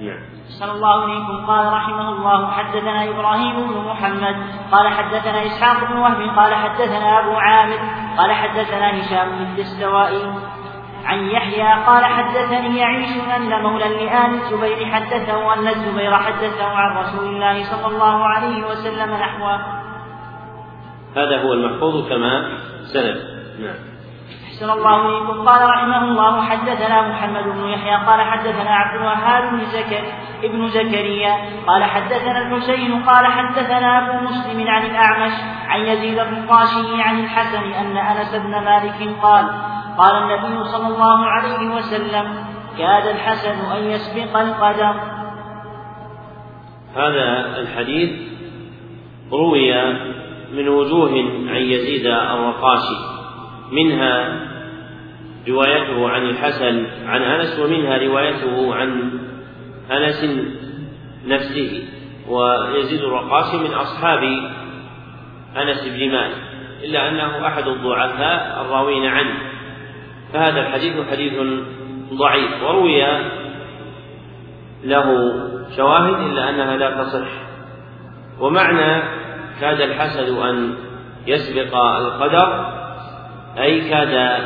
نعم. 0.00 0.35
صلى 0.60 0.72
الله 0.72 1.02
عليكم. 1.02 1.46
قال 1.46 1.72
رحمه 1.72 2.08
الله 2.08 2.50
حدثنا 2.50 3.04
إبراهيم 3.04 3.56
بن 3.68 3.88
محمد 3.88 4.36
قال 4.72 4.88
حدثنا 4.88 5.46
إسحاق 5.46 5.90
بن 5.90 5.98
وهب 5.98 6.38
قال 6.38 6.54
حدثنا 6.54 7.20
أبو 7.20 7.32
عامر 7.36 7.78
قال 8.18 8.32
حدثنا 8.32 9.00
هشام 9.00 9.28
بن 9.28 9.42
الدستوائي 9.42 10.22
عن 11.04 11.18
يحيى 11.18 11.84
قال 11.86 12.04
حدثني 12.04 12.78
يعيش 12.78 13.08
أن 13.36 13.62
مولى 13.62 13.88
لآل 13.88 14.34
الزبير 14.34 14.86
حدثه 14.86 15.54
أن 15.54 15.68
الزبير 15.68 16.12
حدثه 16.16 16.66
عن 16.66 16.96
رسول 16.96 17.26
الله 17.26 17.62
صلى 17.62 17.86
الله 17.86 18.24
عليه 18.24 18.66
وسلم 18.66 19.10
نحوه. 19.14 19.60
هذا 21.16 21.42
هو 21.42 21.52
المحفوظ 21.52 22.08
كما 22.08 22.48
سند. 22.92 23.16
نعم. 23.60 23.95
أحسن 24.56 24.70
الله 24.70 25.08
إليكم. 25.08 25.48
قال 25.48 25.68
رحمه 25.68 26.04
الله 26.04 26.42
حدثنا 26.42 27.08
محمد 27.08 27.44
بن 27.44 27.68
يحيى 27.68 27.96
قال 28.06 28.20
حدثنا 28.20 28.70
عبد 28.70 29.00
الوهاب 29.00 29.50
بن 29.50 29.64
زكر 29.64 30.04
ابن 30.44 30.68
زكريا 30.68 31.36
قال 31.66 31.84
حدثنا 31.84 32.38
الحسين 32.42 33.02
قال 33.02 33.26
حدثنا 33.26 33.98
أبو 33.98 34.24
مسلم 34.24 34.68
عن 34.68 34.86
الأعمش 34.86 35.32
عن 35.68 35.80
يزيد 35.80 36.14
بن 36.14 36.36
القاشي 36.36 37.02
عن 37.02 37.20
الحسن 37.20 37.72
أن 37.72 37.96
أنس 37.96 38.34
بن 38.34 38.50
مالك 38.50 39.20
قال 39.22 39.46
قال 39.98 40.22
النبي 40.22 40.64
صلى 40.64 40.86
الله 40.86 41.26
عليه 41.26 41.74
وسلم 41.74 42.44
كاد 42.78 43.06
الحسن 43.06 43.72
أن 43.76 43.82
يسبق 43.90 44.36
القدر 44.36 44.94
هذا 46.96 47.58
الحديث 47.60 48.10
روي 49.32 49.92
من 50.52 50.68
وجوه 50.68 51.10
عن 51.48 51.62
يزيد 51.62 52.06
الرقاشي 52.06 53.16
منها 53.72 54.45
روايته 55.48 56.08
عن 56.08 56.22
الحسن 56.22 56.86
عن 57.06 57.22
أنس 57.22 57.58
ومنها 57.58 57.98
روايته 57.98 58.74
عن 58.74 59.10
أنس 59.90 60.24
نفسه 61.26 61.84
ويزيد 62.28 63.00
الرقاشي 63.00 63.56
من 63.56 63.74
أصحاب 63.74 64.22
أنس 65.56 65.84
بن 65.84 66.12
مالك 66.12 66.42
إلا 66.84 67.08
أنه 67.08 67.46
أحد 67.46 67.68
الضعفاء 67.68 68.64
الراوين 68.64 69.06
عنه. 69.06 69.34
فهذا 70.32 70.60
الحديث 70.60 70.94
حديث 71.10 71.32
ضعيف 72.12 72.62
وروي 72.62 73.02
له 74.84 75.32
شواهد 75.76 76.14
إلا 76.14 76.50
أنها 76.50 76.76
لا 76.76 77.02
تصح. 77.02 77.28
ومعنى 78.40 79.02
كاد 79.60 79.80
الحسد 79.80 80.28
أن 80.28 80.74
يسبق 81.26 81.76
القدر 81.76 82.66
أي 83.58 83.88
كاد 83.90 84.40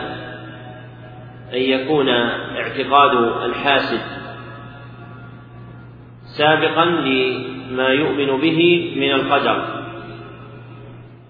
أن 1.54 1.60
يكون 1.60 2.08
اعتقاد 2.08 3.16
الحاسد 3.44 4.00
سابقا 6.38 6.84
لما 6.84 7.88
يؤمن 7.88 8.40
به 8.40 8.92
من 8.96 9.10
القدر 9.10 9.64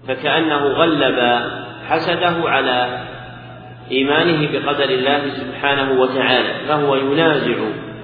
فكأنه 0.07 0.57
غلب 0.57 1.41
حسده 1.89 2.49
على 2.49 3.07
إيمانه 3.91 4.51
بقدر 4.51 4.89
الله 4.89 5.29
سبحانه 5.29 6.01
وتعالى 6.01 6.67
فهو 6.67 6.95
ينازع 6.95 7.55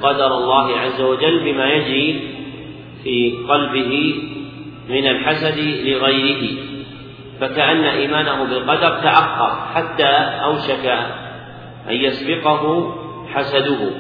قدر 0.02 0.28
الله 0.28 0.80
عز 0.80 1.02
وجل 1.02 1.40
بما 1.40 1.66
يجري 1.66 2.20
في 3.04 3.38
قلبه 3.50 4.16
من 4.90 5.08
الحسد 5.08 5.60
لغيره 5.60 6.58
فكأن 7.42 7.84
إيمانه 7.84 8.44
بالقدر 8.44 8.90
تأخر 8.90 9.68
حتى 9.76 10.08
أوشك 10.44 11.00
أن 11.90 11.94
يسبقه 11.94 12.96
حسده. 13.34 13.92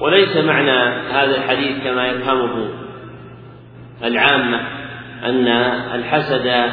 وليس 0.00 0.36
معنى 0.36 0.80
هذا 1.10 1.36
الحديث 1.36 1.84
كما 1.84 2.06
يفهمه 2.06 2.68
العامة 4.04 4.60
أن 5.24 5.48
الحسد 5.94 6.72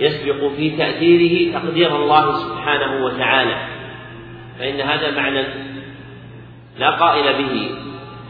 يسبق 0.00 0.48
في 0.56 0.70
تأثيره 0.70 1.58
تقدير 1.58 1.96
الله 1.96 2.32
سبحانه 2.32 3.04
وتعالى 3.04 3.56
فإن 4.58 4.80
هذا 4.80 5.10
معنى 5.10 5.44
لا 6.78 6.90
قائل 6.90 7.42
به 7.42 7.70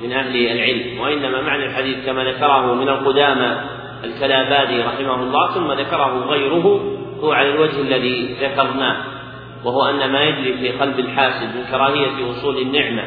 من 0.02 0.12
أهل 0.12 0.36
العلم 0.36 1.00
وإنما 1.00 1.42
معنى 1.42 1.66
الحديث 1.66 2.06
كما 2.06 2.24
ذكره 2.24 2.74
من 2.74 2.88
القدامى 2.88 3.60
الكلابادي 4.04 4.82
رحمه 4.82 5.22
الله 5.22 5.54
ثم 5.54 5.72
ذكره 5.72 6.24
غيره 6.28 6.96
هو 7.20 7.32
على 7.32 7.48
الوجه 7.48 7.80
الذي 7.80 8.36
ذكرناه. 8.40 9.13
وهو 9.64 9.84
أن 9.84 10.12
ما 10.12 10.22
يجري 10.22 10.58
في 10.58 10.78
قلب 10.78 10.98
الحاسد 10.98 11.56
من 11.56 11.64
كراهية 11.70 12.28
وصول 12.28 12.58
النعمة 12.58 13.02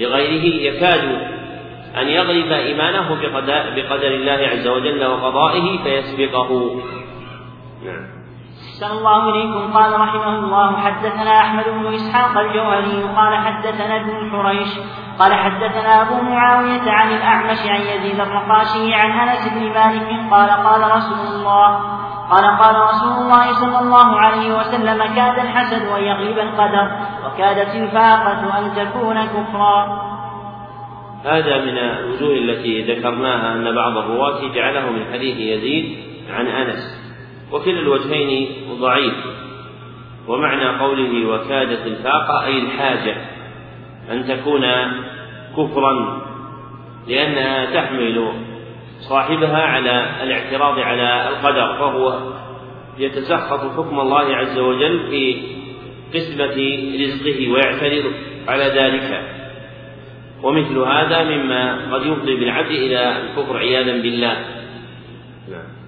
لغيره 0.00 0.72
يكاد 0.72 1.32
أن 1.96 2.08
يغلب 2.08 2.52
إيمانه 2.52 3.14
بقدر 3.76 4.06
الله 4.06 4.48
عز 4.52 4.68
وجل 4.68 5.04
وقضائه 5.06 5.78
فيسبقه. 5.82 6.80
نعم. 7.84 8.22
أحسن 8.82 8.96
الله 8.96 9.28
إليكم. 9.28 9.72
قال 9.72 10.00
رحمه 10.00 10.38
الله 10.38 10.76
حدثنا 10.76 11.40
أحمد 11.40 11.64
بن 11.64 11.94
إسحاق 11.94 12.38
الجوهري 12.38 13.02
قال 13.16 13.36
حدثنا 13.36 13.96
ابن 13.96 14.30
حريش 14.30 14.68
قال 15.18 15.34
حدثنا 15.34 16.02
أبو 16.02 16.22
معاوية 16.22 16.90
عن 16.90 17.16
الأعمش 17.16 17.58
عن 17.66 17.80
يزيد 17.80 18.20
الرقاشي 18.20 18.94
عن 18.94 19.10
أنس 19.10 19.48
بن 19.48 19.60
مالك 19.60 20.30
قال 20.30 20.50
قال 20.50 20.96
رسول 20.96 21.26
الله 21.34 22.01
قال 22.32 22.44
قال 22.58 22.74
رسول 22.76 23.24
الله 23.24 23.52
صلى 23.52 23.78
الله 23.78 24.16
عليه 24.16 24.58
وسلم 24.58 24.98
كاد 25.16 25.38
الحسد 25.38 25.82
أن 25.86 26.02
يغلب 26.02 26.38
القدر 26.38 26.90
وكادت 27.26 27.74
الفاقة 27.74 28.58
أن 28.58 28.74
تكون 28.76 29.24
كفرا. 29.24 30.02
هذا 31.24 31.58
من 31.58 31.78
الوجوه 31.78 32.34
التي 32.36 32.82
ذكرناها 32.82 33.52
أن 33.52 33.74
بعض 33.74 33.96
الرواة 33.96 34.54
جعله 34.54 34.90
من 34.90 35.04
حديث 35.12 35.36
يزيد 35.36 35.96
عن 36.30 36.46
أنس. 36.46 37.02
وكلا 37.52 37.80
الوجهين 37.80 38.48
ضعيف. 38.80 39.14
ومعنى 40.28 40.78
قوله 40.78 41.26
وكادت 41.28 41.86
الفاقة 41.86 42.44
أي 42.44 42.58
الحاجة 42.58 43.16
أن 44.10 44.26
تكون 44.28 44.64
كفرا 45.56 46.22
لأنها 47.08 47.74
تحمل 47.74 48.32
صاحبها 49.08 49.62
على 49.62 50.22
الاعتراض 50.22 50.78
على 50.78 51.28
القدر 51.28 51.78
فهو 51.78 52.32
يتسخط 52.98 53.60
حكم 53.76 54.00
الله 54.00 54.36
عز 54.36 54.58
وجل 54.58 55.00
في 55.10 55.42
قسمة 56.14 56.56
رزقه 57.00 57.52
ويعترض 57.52 58.12
على 58.48 58.64
ذلك. 58.64 59.22
ومثل 60.42 60.78
هذا 60.78 61.24
مما 61.24 61.94
قد 61.94 62.06
يفضي 62.06 62.34
بالعبد 62.36 62.70
إلى 62.70 63.16
الكفر 63.22 63.56
عياذا 63.56 63.92
بالله. 63.92 64.36
نعم. 65.50 65.81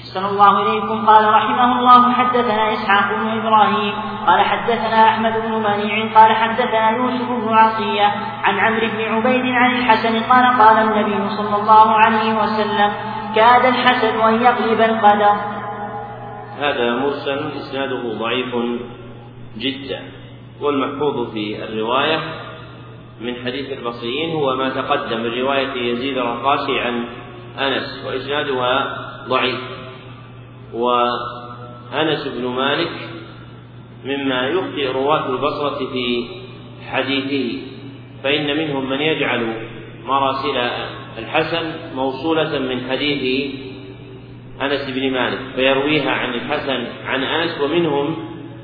أحسن 0.00 0.24
الله 0.24 0.62
إليكم. 0.62 1.06
قال 1.06 1.24
رحمه 1.34 1.78
الله 1.78 2.12
حدثنا 2.12 2.72
إسحاق 2.72 3.18
بن 3.20 3.28
إبراهيم 3.38 3.94
قال 4.26 4.40
حدثنا 4.40 5.08
أحمد 5.08 5.32
بن 5.32 5.52
منيع 5.52 6.14
قال 6.14 6.36
حدثنا 6.36 6.90
يوسف 6.90 7.28
بن 7.28 7.48
عطية 7.54 8.06
عن 8.42 8.58
عمرو 8.58 8.86
بن 8.86 9.00
عبيد 9.00 9.46
عن 9.54 9.76
الحسن 9.76 10.22
قال 10.32 10.44
قال 10.60 10.76
النبي 10.78 11.28
صلى 11.28 11.56
الله 11.62 11.92
عليه 11.92 12.42
وسلم 12.42 12.92
كاد 13.36 13.64
الحسد 13.64 14.16
أن 14.20 14.34
يغلب 14.34 14.80
القدر. 14.80 15.34
هذا 16.58 16.96
مرسل 16.96 17.50
إسناده 17.56 18.02
ضعيف 18.18 18.54
جدا 19.58 20.00
والمحفوظ 20.60 21.32
في 21.32 21.64
الرواية 21.64 22.18
من 23.20 23.34
حديث 23.44 23.78
البصريين 23.78 24.36
هو 24.36 24.56
ما 24.56 24.68
تقدم. 24.68 25.20
من 25.20 25.40
رواية 25.40 25.92
يزيد 25.92 26.18
الرقاشي 26.18 26.80
عن 26.80 27.04
أنس 27.58 28.04
وإسنادها 28.06 28.96
ضعيف. 29.28 29.75
وأنس 30.76 32.28
بن 32.28 32.46
مالك 32.46 32.90
مما 34.04 34.48
يخطئ 34.48 34.92
رواة 34.92 35.30
البصرة 35.30 35.78
في 35.92 36.24
حديثه 36.90 37.58
فإن 38.24 38.56
منهم 38.56 38.90
من 38.90 39.00
يجعل 39.00 39.68
مراسل 40.04 40.56
الحسن 41.18 41.72
موصولة 41.94 42.58
من 42.58 42.90
حديث 42.90 43.54
أنس 44.62 44.90
بن 44.90 45.10
مالك 45.10 45.38
فيرويها 45.54 46.10
عن 46.10 46.34
الحسن 46.34 46.86
عن 47.04 47.22
أنس 47.22 47.60
ومنهم 47.60 48.16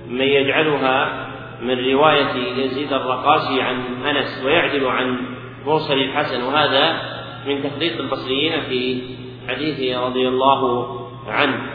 من 0.08 0.24
يجعلها 0.24 1.28
من 1.62 1.90
رواية 1.90 2.34
يزيد 2.56 2.92
الرقاشي 2.92 3.62
عن 3.62 4.04
أنس 4.04 4.44
ويعدل 4.44 4.86
عن 4.86 5.18
مرسل 5.66 5.98
الحسن 5.98 6.42
وهذا 6.42 7.00
من 7.46 7.62
تخليط 7.62 8.00
البصريين 8.00 8.52
في 8.68 9.02
حديثه 9.48 10.06
رضي 10.06 10.28
الله 10.28 10.86
عنه. 11.28 11.71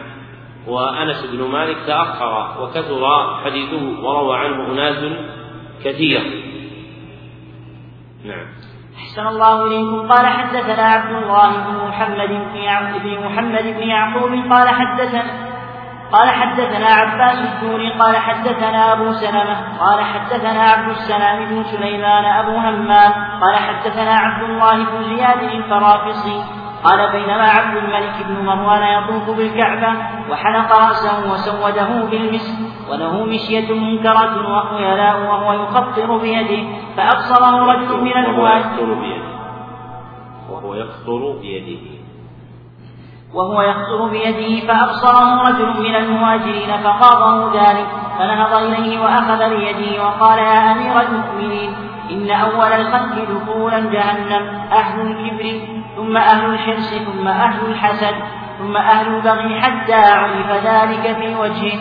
وأنس 0.68 1.26
بن 1.26 1.52
مالك 1.52 1.78
تأخر 1.88 2.62
وكثر 2.62 3.04
حديثه 3.46 4.04
وروى 4.04 4.38
عنه 4.38 4.72
أناس 4.72 5.04
كثير. 5.84 6.22
نعم. 8.26 8.48
أحسن 8.98 9.28
الله 9.28 9.66
إليكم. 9.66 10.12
قال 10.12 10.28
حدثنا 10.28 10.84
عبد 10.84 11.24
الله 11.24 11.50
بن 11.50 11.88
محمد 11.88 12.30
بن 13.04 13.26
محمد 13.26 13.64
بن 13.64 13.84
يعقوب 13.88 14.32
قال 14.52 14.70
حدثنا 14.70 15.48
قال 16.12 16.30
حدثنا 16.30 16.88
عباس 16.88 17.38
الدوري 17.40 17.92
قال 17.92 18.18
حدثنا 18.18 18.94
أبو 18.94 19.12
سلمة 19.12 19.78
قال 19.80 20.04
حدثنا 20.04 20.64
عبد 20.64 20.90
السلام 20.90 21.46
بن 21.46 21.64
سليمان 21.64 22.26
أبو 22.26 22.58
همام 22.58 23.14
قال 23.42 23.56
حدثنا 23.56 24.14
عبد 24.14 24.50
الله 24.50 24.76
بن 24.76 25.04
زياد 25.04 25.44
الفرافصي 25.44 26.44
قال 26.84 27.12
بينما 27.12 27.44
عبد 27.44 27.78
الملك 27.78 28.26
بن 28.28 28.46
مروان 28.46 28.84
يطوف 28.84 29.38
بالكعبة 29.38 29.94
وحلق 30.32 30.80
رأسه 30.80 31.32
وسوده 31.34 32.06
بالمسك 32.12 32.54
وله 32.92 33.24
مشية 33.26 33.74
منكرة 33.74 34.52
وهو 34.52 34.78
يلاء 34.78 35.22
وهو 35.22 35.54
يخطر 35.54 36.18
بيده 36.18 36.64
فأبصره 36.98 37.66
رجل 37.74 38.02
من 38.02 38.12
المهاجرين 38.18 39.22
وهو 40.50 40.74
يخطر 40.74 41.32
بيده. 41.42 41.98
وهو 43.34 43.62
يخطر 43.62 44.08
بيده 44.08 44.68
فأبصره 44.68 45.48
رجل 45.50 45.82
من 45.82 45.96
المهاجرين 45.96 46.78
فقاضه 46.78 47.54
ذلك 47.60 47.88
فنهض 48.20 48.54
إليه 48.54 49.00
وأخذ 49.00 49.50
بيده 49.50 50.04
وقال 50.04 50.40
يا 50.40 50.72
أمير 50.72 51.02
المؤمنين 51.02 51.74
إن 52.12 52.32
أول 52.32 52.72
الخلق 52.74 53.16
دخولا 53.30 53.80
جهنم 53.80 54.48
أهل 54.72 55.02
الكبر 55.02 55.62
ثم 55.98 56.18
أهل 56.18 56.46
الحرص 56.46 56.94
ثم 56.94 57.28
أهل 57.28 57.66
الحسد 57.66 58.16
ثم 58.60 58.78
أهل 58.78 59.08
البغي 59.16 59.62
حتى 59.62 59.94
عرف 59.94 60.52
ذلك 60.52 61.18
في 61.18 61.36
وجهه. 61.36 61.80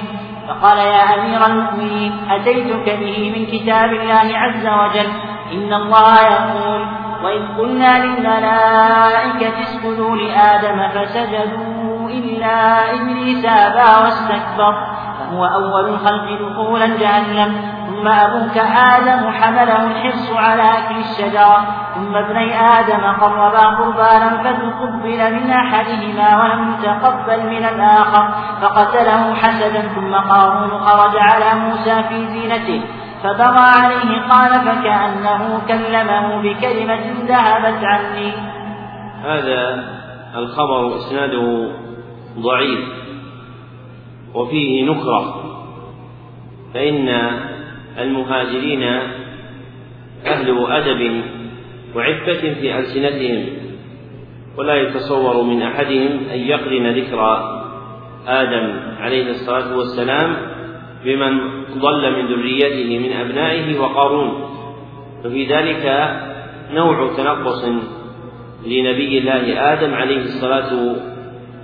فقال 0.48 0.78
يا 0.78 1.14
أمير 1.14 1.46
المؤمنين 1.46 2.12
أتيتك 2.30 2.98
به 3.00 3.32
من 3.36 3.46
كتاب 3.46 3.92
الله 3.92 4.38
عز 4.38 4.66
وجل؟ 4.66 5.10
إن 5.52 5.72
الله 5.72 6.20
يقول 6.20 6.86
وإذ 7.24 7.42
قلنا 7.58 8.04
للملائكة 8.04 9.60
اسجدوا 9.60 10.16
لآدم 10.16 10.88
فسجدوا 10.88 12.08
إلا 12.08 12.90
إبليس 12.94 13.44
أبى 13.44 14.04
واستكبر. 14.04 14.74
فهو 15.18 15.44
أول 15.44 15.88
الخلق 15.88 16.26
دخولا 16.40 16.86
جهنم 16.86 17.75
ثم 18.06 18.12
أبوك 18.12 18.58
آدم 18.58 19.30
حمله 19.30 19.86
الحرص 19.86 20.30
على 20.32 20.62
أكل 20.62 20.96
الشجرة 20.96 21.66
ثم 21.94 22.16
ابني 22.16 22.60
آدم 22.60 23.20
قربا 23.20 23.58
قربانا 23.58 24.42
فتقبل 24.42 25.34
من 25.34 25.50
أحدهما 25.50 26.42
ولم 26.42 26.74
يتقبل 26.82 27.46
من 27.46 27.64
الآخر. 27.64 28.28
فقتله 28.62 29.34
حسدا 29.34 29.80
ثم 29.80 30.14
قارون 30.14 30.70
خرج 30.70 31.16
على 31.16 31.60
موسى 31.60 32.02
في 32.08 32.26
زينته. 32.26 32.82
فبغى 33.22 33.70
عليه 33.82 34.28
قال 34.30 34.52
فكأنه 34.54 35.60
كلمه 35.68 36.42
بكلمة 36.42 37.26
ذهبت 37.28 37.84
عني. 37.84 38.32
هذا 39.24 39.84
الخبر 40.36 40.96
إسناده 40.96 41.68
ضعيف 42.38 42.88
وفيه 44.34 44.90
نكرة. 44.90 45.34
فإن 46.74 47.08
المهاجرين 47.98 48.82
أهل 50.26 50.66
أدب 50.68 51.22
وعفة 51.94 52.54
في 52.54 52.78
ألسنتهم 52.78 53.46
ولا 54.56 54.74
يتصور 54.74 55.42
من 55.42 55.62
أحدهم 55.62 56.20
أن 56.32 56.38
يقرن 56.38 56.98
ذكر 56.98 57.38
آدم 58.26 58.80
عليه 59.00 59.30
الصلاة 59.30 59.76
والسلام 59.76 60.36
بمن 61.04 61.38
ضل 61.78 62.12
من 62.12 62.26
ذريته 62.26 62.98
من 62.98 63.12
أبنائه 63.12 63.80
وقارون. 63.80 64.48
ففي 65.24 65.46
ذلك 65.46 66.10
نوع 66.72 67.16
تنقص 67.16 67.64
لنبي 68.66 69.18
الله 69.18 69.72
آدم 69.72 69.94
عليه 69.94 70.22
الصلاة 70.22 70.96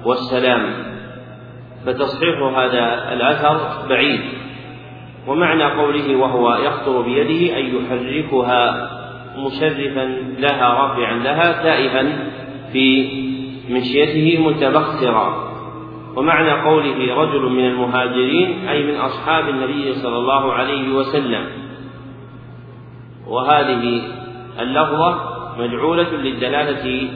والسلام. 0.05 0.63
فتصحيح 1.87 2.39
هذا 2.39 3.13
الأثر 3.13 3.89
بعيد. 3.89 4.21
ومعنى 5.27 5.65
قوله 5.65 6.17
وهو 6.17 6.55
يخطر 6.55 7.01
بيده 7.01 7.59
أن 7.59 7.65
يحركها 7.77 8.91
مشرفا 9.37 10.05
لها 10.39 10.69
رافعا 10.69 11.15
لها 11.15 11.63
تائها 11.63 12.33
في 12.73 13.09
مشيته 13.71 14.49
متبخترا. 14.49 15.53
ومعنى 16.17 16.51
قوله 16.51 17.15
رجل 17.15 17.43
من 17.43 17.67
المهاجرين 17.67 18.69
أي 18.69 18.83
من 18.83 18.97
أصحاب 18.97 19.49
النبي 19.49 19.93
صلى 19.93 20.17
الله 20.17 20.53
عليه 20.53 20.95
وسلم. 20.95 21.47
وهذه 23.27 24.03
اللفظة 24.61 25.19
مجعولة 25.59 26.11
للدلالة 26.13 27.09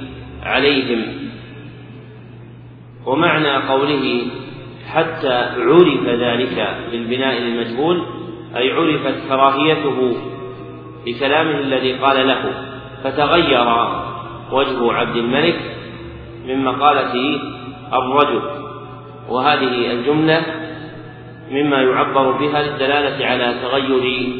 عليهم. 0.42 1.02
ومعنى 3.06 3.56
قوله 3.56 4.22
حتى 4.86 5.34
عرف 5.58 6.08
ذلك 6.08 6.76
بالبناء 6.92 7.38
المجهول 7.38 8.02
أي 8.56 8.72
عرفت 8.72 9.28
كراهيته 9.28 10.16
بكلامه 11.06 11.58
الذي 11.58 11.92
قال 11.92 12.28
له. 12.28 12.52
فتغير 13.04 13.66
وجه 14.52 14.92
عبد 14.92 15.16
الملك 15.16 15.60
من 16.46 16.64
مقالة 16.64 17.14
الرجل. 17.92 18.42
وهذه 19.28 19.92
الجملة 19.92 20.42
مما 21.50 21.82
يعبر 21.82 22.30
بها 22.30 22.62
للدلالة 22.62 23.26
على 23.26 23.54
تغير 23.62 24.32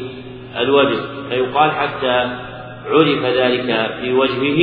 الوجه. 0.59 0.99
فيقال 1.29 1.71
حتى 1.71 2.29
عرف 2.85 3.25
ذلك 3.25 3.91
في 4.01 4.13
وجهه 4.13 4.61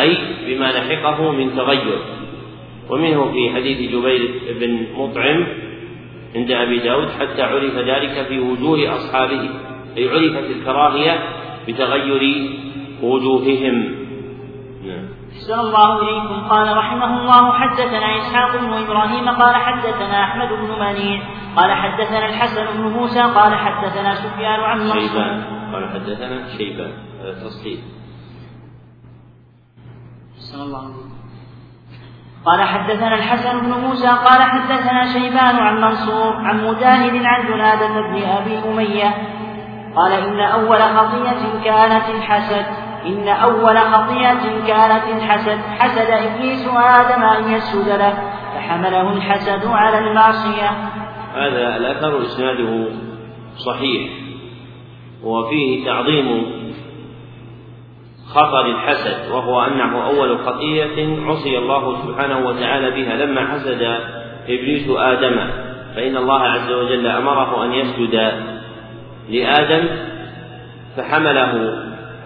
أي 0.00 0.16
بما 0.46 0.72
لحقه 0.72 1.30
من 1.30 1.56
تغير. 1.56 1.98
ومنه 2.92 3.32
في 3.32 3.50
حديث 3.54 3.90
جبير 3.90 4.42
بن 4.60 4.86
مطعم 4.96 5.46
عند 6.36 6.50
أبي 6.50 6.78
داود 6.78 7.08
حتى 7.08 7.42
عرف 7.42 7.74
ذلك 7.74 8.26
في 8.28 8.38
وجوه 8.38 8.96
أصحابه 8.96 9.50
أي 9.96 10.08
عرفت 10.08 10.50
الكراهية 10.50 11.18
بتغير 11.68 12.50
وجوههم. 13.02 13.94
نعم. 14.84 15.04
أحسن 15.32 15.58
الله 15.60 16.02
إليكم. 16.02 16.48
قال 16.48 16.76
رحمه 16.76 17.20
الله 17.20 17.52
حدثنا 17.52 18.18
إسحاق 18.18 18.60
بن 18.60 18.72
إبراهيم 18.72 19.28
قال 19.28 19.54
حدثنا 19.56 20.24
أحمد 20.24 20.48
بن 20.48 20.70
منيع 20.80 21.22
قال 21.56 21.72
حدثنا 21.72 22.28
الحسن 22.28 22.64
بن 22.76 22.82
موسى 22.82 23.20
قال 23.20 23.54
حدثنا 23.54 24.14
سفيان 24.14 24.60
عن 24.60 24.78
شيبان. 24.92 25.42
قال 25.72 25.88
حدثنا 25.88 26.48
شيبان. 26.58 26.92
هذا 27.20 27.32
تصحيح. 27.32 27.80
أحسن 30.38 30.60
الله 30.62 30.86
إليكم. 30.86 31.21
قال 32.46 32.62
حدثنا 32.62 33.14
الحسن 33.14 33.60
بن 33.60 33.70
موسى 33.70 34.06
قال 34.08 34.42
حدثنا 34.42 35.12
شيبان 35.12 35.56
عن 35.56 35.80
منصور 35.80 36.36
عن 36.36 36.64
مجاهد 36.66 37.24
عن 37.24 37.46
جنادة 37.46 37.88
بن 37.88 38.22
أبي 38.22 38.58
أمية 38.68 39.14
قال 39.96 40.12
إن 40.12 40.40
أول 40.40 40.82
خطية 40.82 41.64
كانت 41.64 42.08
الحسد 42.08 42.66
إن 43.06 43.28
أول 43.28 43.78
خطيئة 43.78 44.66
كانت 44.66 45.02
الحسد 45.16 45.58
حسد 45.78 46.10
إبليس 46.10 46.68
آدم 46.68 47.22
أن 47.22 47.52
يسجد 47.52 47.88
له 47.88 48.14
فحمله 48.54 49.12
الحسد 49.12 49.66
على 49.66 49.98
المعصية. 49.98 50.70
هذا 51.34 51.76
الأثر 51.76 52.22
إسناده 52.22 52.86
صحيح 53.56 54.10
وفيه 55.24 55.84
تعظيم 55.84 56.52
خطر 58.34 58.66
الحسد 58.66 59.30
وهو 59.30 59.62
أنه 59.62 60.06
أول 60.06 60.38
خطية 60.38 61.26
عصي 61.26 61.58
الله 61.58 62.06
سبحانه 62.06 62.46
وتعالى 62.46 62.90
بها. 62.90 63.16
لما 63.16 63.46
حسد 63.46 63.82
إبليس 64.48 64.90
آدم 64.90 65.36
فإن 65.94 66.16
الله 66.16 66.42
عز 66.42 66.72
وجل 66.72 67.06
أمره 67.06 67.64
أن 67.64 67.72
يسجد 67.72 68.32
لآدم 69.28 69.88
فحمله 70.96 71.74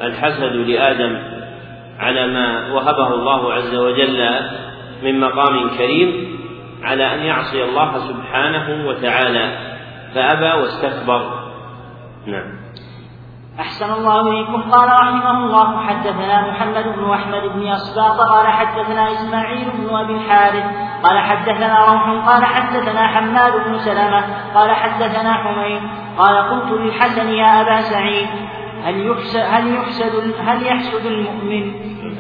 الحسد 0.03 0.57
لآدم 0.57 1.19
على 1.99 2.27
ما 2.27 2.73
وهبه 2.73 3.15
الله 3.15 3.53
عز 3.53 3.75
وجل 3.75 4.29
من 5.03 5.21
مقام 5.21 5.69
كريم 5.79 6.39
على 6.83 7.15
أن 7.15 7.19
يعصي 7.19 7.65
الله 7.65 7.99
سبحانه 7.99 8.89
وتعالى 8.89 9.59
فأبى 10.15 10.63
واستكبر. 10.63 11.51
نعم. 12.27 12.57
أحسن 13.61 13.93
الله 13.93 14.21
إليكم. 14.21 14.71
قال 14.71 14.89
رحمه 14.89 15.31
الله 15.31 15.87
حدثنا 15.87 16.51
محمد 16.51 16.85
بن 16.97 17.11
أحمد 17.11 17.43
بن 17.55 17.69
أصباط 17.69 18.21
قال 18.21 18.47
حدثنا 18.47 19.13
إسماعيل 19.13 19.71
بن 19.71 19.97
أبي 19.97 20.13
الحارث 20.13 20.65
قال 21.03 21.19
حدثنا 21.19 21.85
روح 21.85 22.29
قال 22.29 22.45
حدثنا 22.45 23.07
حماد 23.07 23.53
بن 23.53 23.79
سلمة 23.79 24.25
قال 24.55 24.71
حدثنا 24.71 25.33
حميد 25.33 25.83
قال 26.19 26.37
قلت 26.37 26.81
للحسن 26.81 27.29
يا 27.29 27.61
أبا 27.61 27.81
سعيد 27.81 28.29
هل 28.85 29.07
يحسد 29.07 29.41
هل 29.41 29.75
يحسد 29.75 30.35
هل 30.39 30.67
يحسد 30.67 31.07
المؤمن؟ 31.07 31.73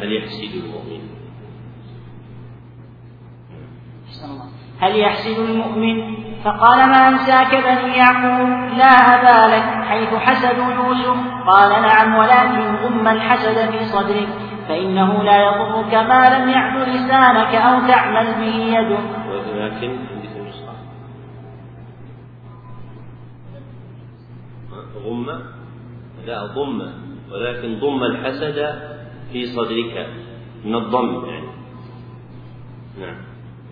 هل 0.02 0.16
يحسد 0.16 0.54
المؤمن؟ 0.54 1.00
هل 4.80 4.98
يحسد 4.98 5.38
المؤمن؟ 5.38 6.25
فقال 6.46 6.78
ما 6.78 7.08
أنساك 7.08 7.50
بني 7.50 7.96
يعقوب؟ 7.96 8.48
لا 8.78 8.92
أبا 9.14 9.54
لك 9.54 9.84
حيث 9.84 10.14
حسدوا 10.14 10.94
يوسف. 10.94 11.20
قال 11.46 11.82
نعم 11.82 12.14
ولكن 12.14 12.74
غم 12.76 13.08
الحسد 13.08 13.70
في 13.70 13.84
صدرك 13.84 14.28
فإنه 14.68 15.22
لا 15.22 15.36
يضرك 15.46 15.94
ما 15.94 16.38
لم 16.38 16.48
يعد 16.48 16.88
لسانك 16.88 17.54
أو 17.54 17.86
تعمل 17.88 18.26
به 18.34 18.78
يدك. 18.78 19.04
ولكن 19.52 19.98
غم؟ 25.04 25.26
لا 26.26 26.46
ضم. 26.46 26.82
ولكن 27.32 27.78
ضم 27.80 28.04
الحسد 28.04 28.58
في 29.32 29.46
صدرك 29.46 30.06
من 30.64 30.74
الضم 30.74 31.26
يعني. 31.26 31.48
نعم 33.00 33.16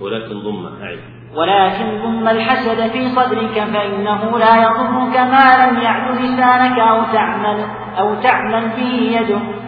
ولكن 0.00 0.40
ضم 0.40 0.66
أعد. 0.66 1.13
ولكن 1.36 2.02
ضم 2.02 2.28
الحسد 2.28 2.90
في 2.90 3.08
صدرك 3.08 3.64
فإنه 3.72 4.38
لا 4.38 4.56
يضرك 4.62 5.16
ما 5.16 5.66
لم 5.66 5.82
يعد 5.82 6.20
لسانك 6.20 6.78
أو 6.78 7.02
تعمل 7.12 7.64
أو 7.98 8.14
تعمل 8.14 8.68
به 8.76 9.18
يدك 9.20 9.64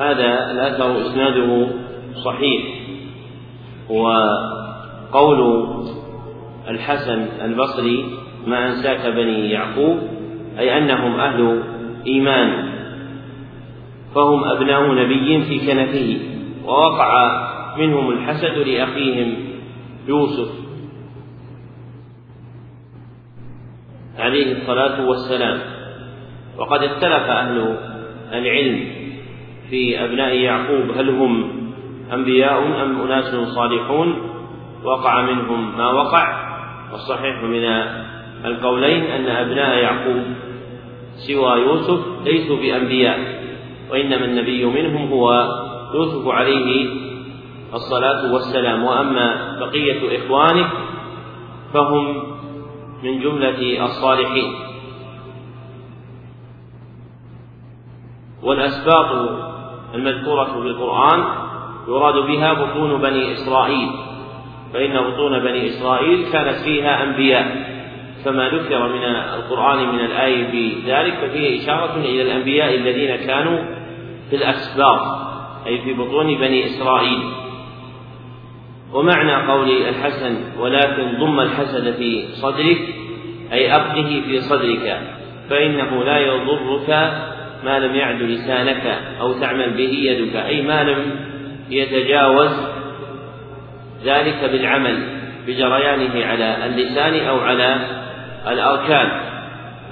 هذا 0.00 0.50
الأثر 0.50 1.00
إسناده 1.00 1.68
صحيح. 2.24 2.62
وقول 3.90 5.64
الحسن 6.68 7.26
البصري 7.44 8.04
ما 8.46 8.66
أنساك 8.66 9.06
بني 9.06 9.50
يعقوب؟ 9.50 9.98
أي 10.58 10.78
أنهم 10.78 11.20
أهل 11.20 11.62
إيمان. 12.06 12.68
فهم 14.14 14.44
أبناء 14.44 14.94
نبي 14.94 15.42
في 15.42 15.66
كنفه 15.66 16.18
ووقع 16.66 17.48
منهم 17.78 18.10
الحسد 18.10 18.58
لأخيهم 18.58 19.34
يوسف. 20.08 20.50
عليه 24.18 24.52
الصلاة 24.52 25.08
والسلام. 25.08 25.60
وقد 26.58 26.82
اختلف 26.82 27.22
أهل 27.22 27.76
العلم 28.32 28.84
في 29.70 30.04
أبناء 30.04 30.34
يعقوب 30.34 30.90
هل 30.96 31.08
هم 31.08 31.50
أنبياء 32.12 32.82
أم 32.82 33.00
أناس 33.00 33.34
صالحون؟ 33.54 34.14
وقع 34.84 35.22
منهم 35.22 35.78
ما 35.78 35.90
وقع. 35.90 36.48
والصحيح 36.92 37.42
من 37.42 37.64
القولين 38.44 39.04
أن 39.04 39.26
أبناء 39.26 39.78
يعقوب 39.78 40.22
سوى 41.26 41.60
يوسف 41.60 42.00
ليسوا 42.24 42.56
بأنبياء 42.56 43.18
وإنما 43.90 44.24
النبي 44.24 44.64
منهم 44.64 45.08
هو 45.08 45.48
يوسف 45.94 46.28
عليه 46.28 46.86
الصلاة 47.74 48.32
والسلام. 48.32 48.84
وأما 48.84 49.58
بقية 49.60 50.18
إخوانه 50.18 50.70
فهم 51.74 52.22
من 53.02 53.20
جملة 53.20 53.84
الصالحين. 53.84 54.54
والأسباط 58.42 59.38
المذكورة 59.94 60.44
في 60.44 60.58
القرآن 60.58 61.24
يراد 61.88 62.14
بها 62.14 62.52
بطون 62.52 63.00
بني 63.00 63.32
إسرائيل 63.32 63.88
فإن 64.72 65.10
بطون 65.10 65.38
بني 65.38 65.66
إسرائيل 65.68 66.32
كانت 66.32 66.56
فيها 66.64 67.02
أنبياء. 67.02 67.68
فما 68.24 68.48
ذكر 68.48 68.88
من 68.88 69.04
القرآن 69.04 69.88
من 69.88 70.00
الآية 70.00 70.46
بذلك 70.46 71.14
ففيه 71.14 71.62
إشارة 71.62 71.96
إلى 71.96 72.22
الأنبياء 72.22 72.74
الذين 72.74 73.16
كانوا 73.16 73.58
في 74.30 74.36
الأسباط 74.36 75.00
أي 75.66 75.78
في 75.78 75.94
بطون 75.94 76.26
بني 76.26 76.66
إسرائيل. 76.66 77.20
ومعنى 78.92 79.34
قول 79.34 79.70
الحسن 79.70 80.36
ولكن 80.58 81.18
ضم 81.18 81.40
الحسد 81.40 81.94
في 81.94 82.24
صدرك 82.42 82.78
أي 83.52 83.74
أبقه 83.76 84.22
في 84.26 84.40
صدرك 84.40 85.00
فإنه 85.50 86.04
لا 86.04 86.18
يضرك 86.18 86.88
ما 87.64 87.78
لم 87.78 87.94
يعد 87.94 88.22
لسانك 88.22 88.98
أو 89.20 89.32
تعمل 89.32 89.70
به 89.70 89.92
يدك 89.92 90.36
أي 90.36 90.62
ما 90.62 90.84
لم 90.84 91.20
يتجاوز 91.70 92.50
ذلك 94.04 94.50
بالعمل 94.52 95.02
بجريانه 95.46 96.26
على 96.26 96.66
اللسان 96.66 97.26
أو 97.26 97.40
على 97.40 97.76
الأركان. 98.48 99.28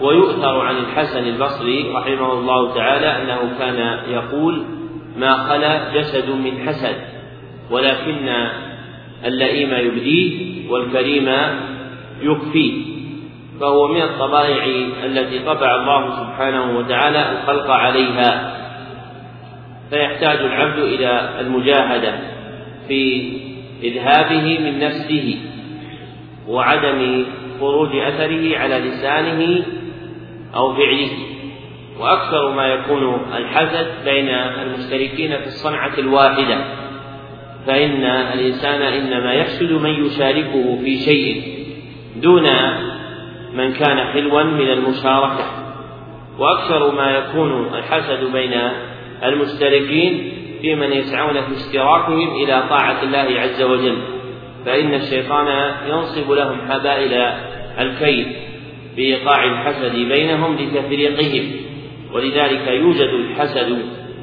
ويؤثر 0.00 0.60
عن 0.60 0.76
الحسن 0.76 1.28
البصري 1.28 1.92
رحمه 1.94 2.32
الله 2.32 2.74
تعالى 2.74 3.06
أنه 3.06 3.58
كان 3.58 3.98
يقول 4.08 4.64
ما 5.16 5.34
خلا 5.36 5.94
جسد 5.94 6.30
من 6.30 6.68
حسد 6.68 6.96
ولكن 7.70 8.28
اللئيم 9.24 9.74
يبديه 9.74 10.70
والكريم 10.70 11.28
يكفيه. 12.22 12.72
فهو 13.60 13.88
من 13.88 14.02
الطبائع 14.02 14.64
التي 15.04 15.38
طبع 15.38 15.74
الله 15.76 16.10
سبحانه 16.10 16.78
وتعالى 16.78 17.32
الخلق 17.32 17.70
عليها. 17.70 18.56
فيحتاج 19.90 20.38
العبد 20.38 20.78
إلى 20.78 21.40
المجاهدة 21.40 22.18
في 22.88 23.32
إذهابه 23.82 24.58
من 24.58 24.78
نفسه 24.78 25.38
وعدم 26.48 27.24
خروج 27.60 27.96
أثره 27.96 28.58
على 28.58 28.78
لسانه 28.78 29.64
أو 30.54 30.74
فعله. 30.74 31.10
وأكثر 32.00 32.50
ما 32.50 32.66
يكون 32.66 33.20
الحسد 33.36 33.86
بين 34.04 34.28
المشتركين 34.28 35.36
في 35.38 35.46
الصنعة 35.46 35.98
الواحدة. 35.98 36.85
فإن 37.66 38.04
الإنسان 38.04 38.82
إنما 38.82 39.34
يحسد 39.34 39.72
من 39.72 40.06
يشاركه 40.06 40.78
في 40.84 40.96
شيء 40.96 41.42
دون 42.16 42.42
من 43.54 43.72
كان 43.72 43.98
حلوا 44.12 44.42
من 44.42 44.70
المشاركة. 44.70 45.44
وأكثر 46.38 46.90
ما 46.94 47.10
يكون 47.10 47.74
الحسد 47.74 48.32
بين 48.32 48.52
المشتركين 49.24 50.32
في 50.62 50.74
من 50.74 50.92
يسعون 50.92 51.34
في 51.34 51.56
اشتراكهم 51.56 52.34
إلى 52.34 52.64
طاعة 52.68 53.02
الله 53.02 53.40
عز 53.40 53.62
وجل. 53.62 53.98
فإن 54.66 54.94
الشيطان 54.94 55.74
ينصب 55.88 56.30
لهم 56.30 56.58
حبائل 56.70 57.12
الكيد 57.78 58.26
بإيقاع 58.96 59.44
الحسد 59.44 59.92
بينهم 59.92 60.56
لتفريقهم 60.56 61.52
ولذلك 62.12 62.68
يوجد 62.68 63.08
الحسد 63.08 63.78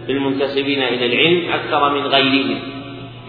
في 0.05 0.11
المنتسبين 0.11 0.83
إلى 0.83 1.05
العلم 1.05 1.53
أكثر 1.53 1.93
من 1.93 2.01
غيرهم. 2.07 2.72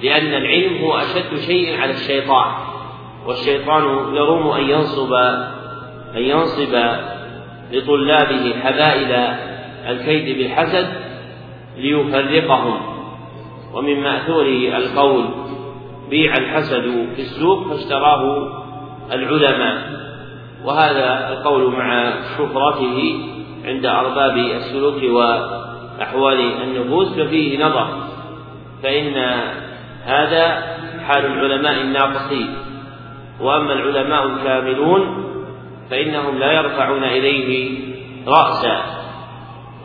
لأن 0.04 0.34
العلم 0.34 0.84
هو 0.84 0.96
أشد 0.96 1.40
شيء 1.46 1.80
على 1.80 1.90
الشيطان 1.90 2.52
والشيطان 3.26 4.14
يروم 4.14 4.48
أن 4.48 4.70
ينصب 4.70 5.12
أن 6.16 6.22
ينصب 6.22 6.74
لطلابه 7.72 8.54
حبائل 8.62 9.36
الكيد 9.88 10.38
بالحسد 10.38 10.86
ليفرقهم. 11.76 12.80
ومن 13.74 14.00
مأثور 14.00 14.46
القول 14.76 15.24
بيع 16.10 16.36
الحسد 16.36 17.08
في 17.16 17.22
السوق 17.22 17.68
فاشتراه 17.68 18.48
العلماء. 19.12 20.04
وهذا 20.64 21.28
القول 21.32 21.72
مع 21.72 22.14
شهرته 22.38 23.20
عند 23.64 23.86
أرباب 23.86 24.36
السلوك 24.36 25.02
وأحوال 25.02 26.40
النفوس 26.62 27.08
ففيه 27.08 27.64
نظر. 27.64 27.88
فإن 28.82 29.14
هذا 30.06 30.62
حال 31.06 31.26
العلماء 31.26 31.80
الناقصين. 31.80 32.54
وأما 33.40 33.72
العلماء 33.72 34.26
الكاملون 34.26 35.24
فإنهم 35.90 36.38
لا 36.38 36.52
يرفعون 36.52 37.04
إليه 37.04 37.78
رأسا 38.26 38.82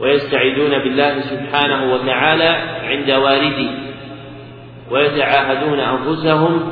ويستعيذون 0.02 0.70
بالله 0.80 1.20
سبحانه 1.20 1.94
وتعالى 1.94 2.50
عند 2.84 3.12
والدي 3.12 3.70
ويتعاهدون 4.92 5.80
أنفسهم 5.80 6.72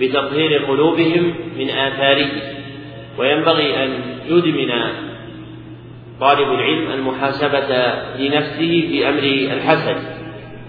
بتطهير 0.00 0.64
قلوبهم 0.64 1.34
من 1.58 1.70
آثاره. 1.70 2.30
وينبغي 3.18 3.84
أن 3.84 3.90
يدمن 4.26 4.72
طالب 6.20 6.48
العلم 6.48 6.92
المحاسبة 6.92 7.94
لنفسه 8.18 8.86
في 8.88 9.08
أمر 9.08 9.22
الحسد. 9.56 10.11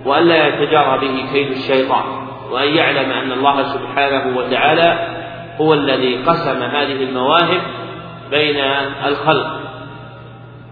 وألا 0.06 0.48
يتجارى 0.48 1.08
به 1.08 1.26
كيد 1.34 1.52
الشيطان 1.52 2.04
وأن 2.52 2.68
يعلم 2.68 3.12
أن 3.12 3.32
الله 3.32 3.64
سبحانه 3.64 4.38
وتعالى 4.38 5.08
هو 5.62 5.74
الذي 5.74 6.16
قسم 6.16 6.64
هذه 6.64 7.04
المواهب 7.04 7.62
بين 8.32 8.58
الخلق. 9.06 9.60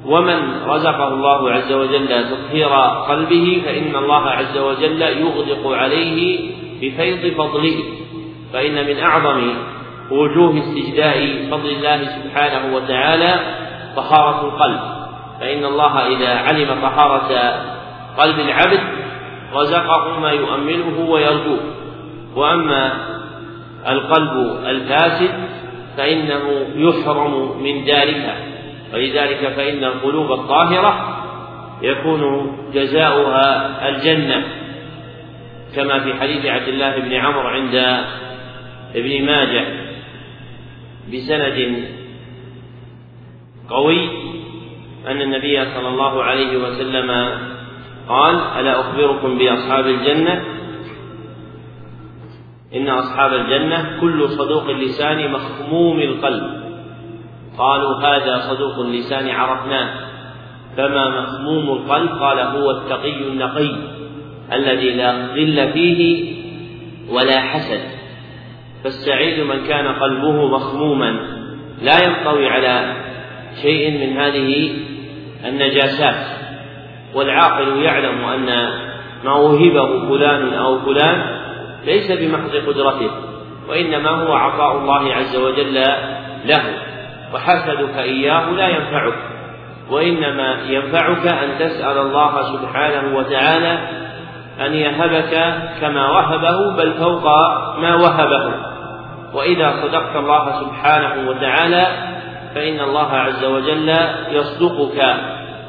ومن 0.06 0.64
رزقه 0.66 1.08
الله 1.08 1.52
عز 1.52 1.72
وجل 1.72 2.08
تطهير 2.08 2.70
قلبه 3.10 3.62
فإن 3.66 3.96
الله 3.96 4.30
عز 4.30 4.58
وجل 4.58 5.02
يغدق 5.02 5.68
عليه 5.68 6.50
بفيض 6.82 7.34
فضله. 7.38 7.84
فإن 8.54 8.86
من 8.88 9.00
أعظم 9.00 9.54
وجوه 10.12 10.58
استجداء 10.60 11.48
فضل 11.52 11.70
الله 11.70 12.06
سبحانه 12.06 12.76
وتعالى 12.76 13.40
طهارة 13.96 14.46
القلب. 14.46 14.80
فإن 15.40 15.66
الله 15.66 16.08
إذا 16.08 16.30
علم 16.30 16.82
طهارة 16.82 17.62
قلب 18.18 18.40
العبد 18.40 18.80
رزقه 19.54 20.20
ما 20.20 20.32
يؤمله 20.32 21.00
ويرجوه. 21.10 21.60
وأما 22.36 22.94
القلب 23.88 24.58
الفاسد 24.66 25.32
فإنه 25.98 26.66
يحرم 26.76 27.64
من 27.64 27.86
ذلك. 27.86 28.36
ولذلك 28.94 29.54
فإن 29.56 29.84
القلوب 29.84 30.32
الطاهرة 30.32 31.18
يكون 31.82 32.52
جزاؤها 32.74 33.90
الجنة. 33.90 34.44
كما 35.76 36.00
في 36.00 36.14
حديث 36.14 36.46
عبد 36.46 36.68
الله 36.68 36.98
بن 36.98 37.14
عمرو 37.14 37.48
عند 37.48 37.76
ابن 38.96 39.26
ماجه 39.26 39.66
بسند 41.14 41.86
قوي 43.70 44.10
أن 45.08 45.22
النبي 45.22 45.66
صلى 45.66 45.88
الله 45.88 46.24
عليه 46.24 46.58
وسلم 46.58 47.10
قال 48.10 48.36
ألا 48.36 48.80
أخبركم 48.80 49.38
بأصحاب 49.38 49.88
الجنة؟ 49.88 50.44
إن 52.76 52.90
أصحاب 52.90 53.34
الجنة 53.34 54.02
كل 54.02 54.30
صدوق 54.30 54.70
اللسان 54.70 55.32
مخموم 55.32 56.00
القلب. 56.00 56.44
قالوا 57.58 57.96
هذا 57.96 58.38
صدوق 58.38 58.80
اللسان 58.80 59.30
عرفناه. 59.30 59.94
فما 60.78 61.22
مخموم 61.22 61.78
القلب؟ 61.78 62.10
قال 62.10 62.40
هو 62.40 62.72
التقي 62.72 63.18
النقي 63.28 63.76
الذي 64.54 64.92
لا 64.92 65.12
غل 65.12 65.72
فيه 65.74 66.34
ولا 67.10 67.42
حسد. 67.42 67.82
فالسعيد 68.84 69.40
من 69.40 69.68
كان 69.68 69.88
قلبه 69.88 70.48
مخموما. 70.48 71.12
لا 71.82 72.04
ينطوي 72.04 72.48
على 72.48 72.96
شيء 73.62 74.08
من 74.08 74.18
هذه 74.18 74.72
النجاسات. 75.46 76.41
والعاقل 77.16 77.78
يعلم 77.78 78.26
أن 78.26 78.70
ما 79.24 79.34
وهبه 79.34 80.10
فلان 80.10 80.54
أو 80.54 80.80
فلان 80.80 81.42
ليس 81.86 82.12
بمحض 82.12 82.56
قدرته 82.68 83.12
وإنما 83.70 84.10
هو 84.10 84.34
عطاء 84.34 84.78
الله 84.78 85.14
عز 85.14 85.36
وجل 85.36 85.84
له 86.46 86.64
وحسدك 87.34 87.98
إياه 87.98 88.50
لا 88.50 88.68
ينفعك 88.68 89.14
وإنما 89.90 90.58
ينفعك 90.70 91.28
أن 91.28 91.60
تسأل 91.60 91.98
الله 91.98 92.42
سبحانه 92.42 93.18
وتعالى 93.18 93.80
أن 94.66 94.74
يهبك 94.74 95.54
كما 95.82 96.10
وهبه 96.10 96.76
بل 96.78 96.94
فوق 96.94 97.24
ما 97.80 97.96
وهبه. 97.96 98.54
وإذا 99.34 99.82
صدقت 99.82 100.16
الله 100.16 100.62
سبحانه 100.62 101.30
وتعالى 101.30 101.88
فإن 102.56 102.80
الله 102.80 103.12
عز 103.12 103.46
وجل 103.46 103.96
يصدقك 104.32 105.16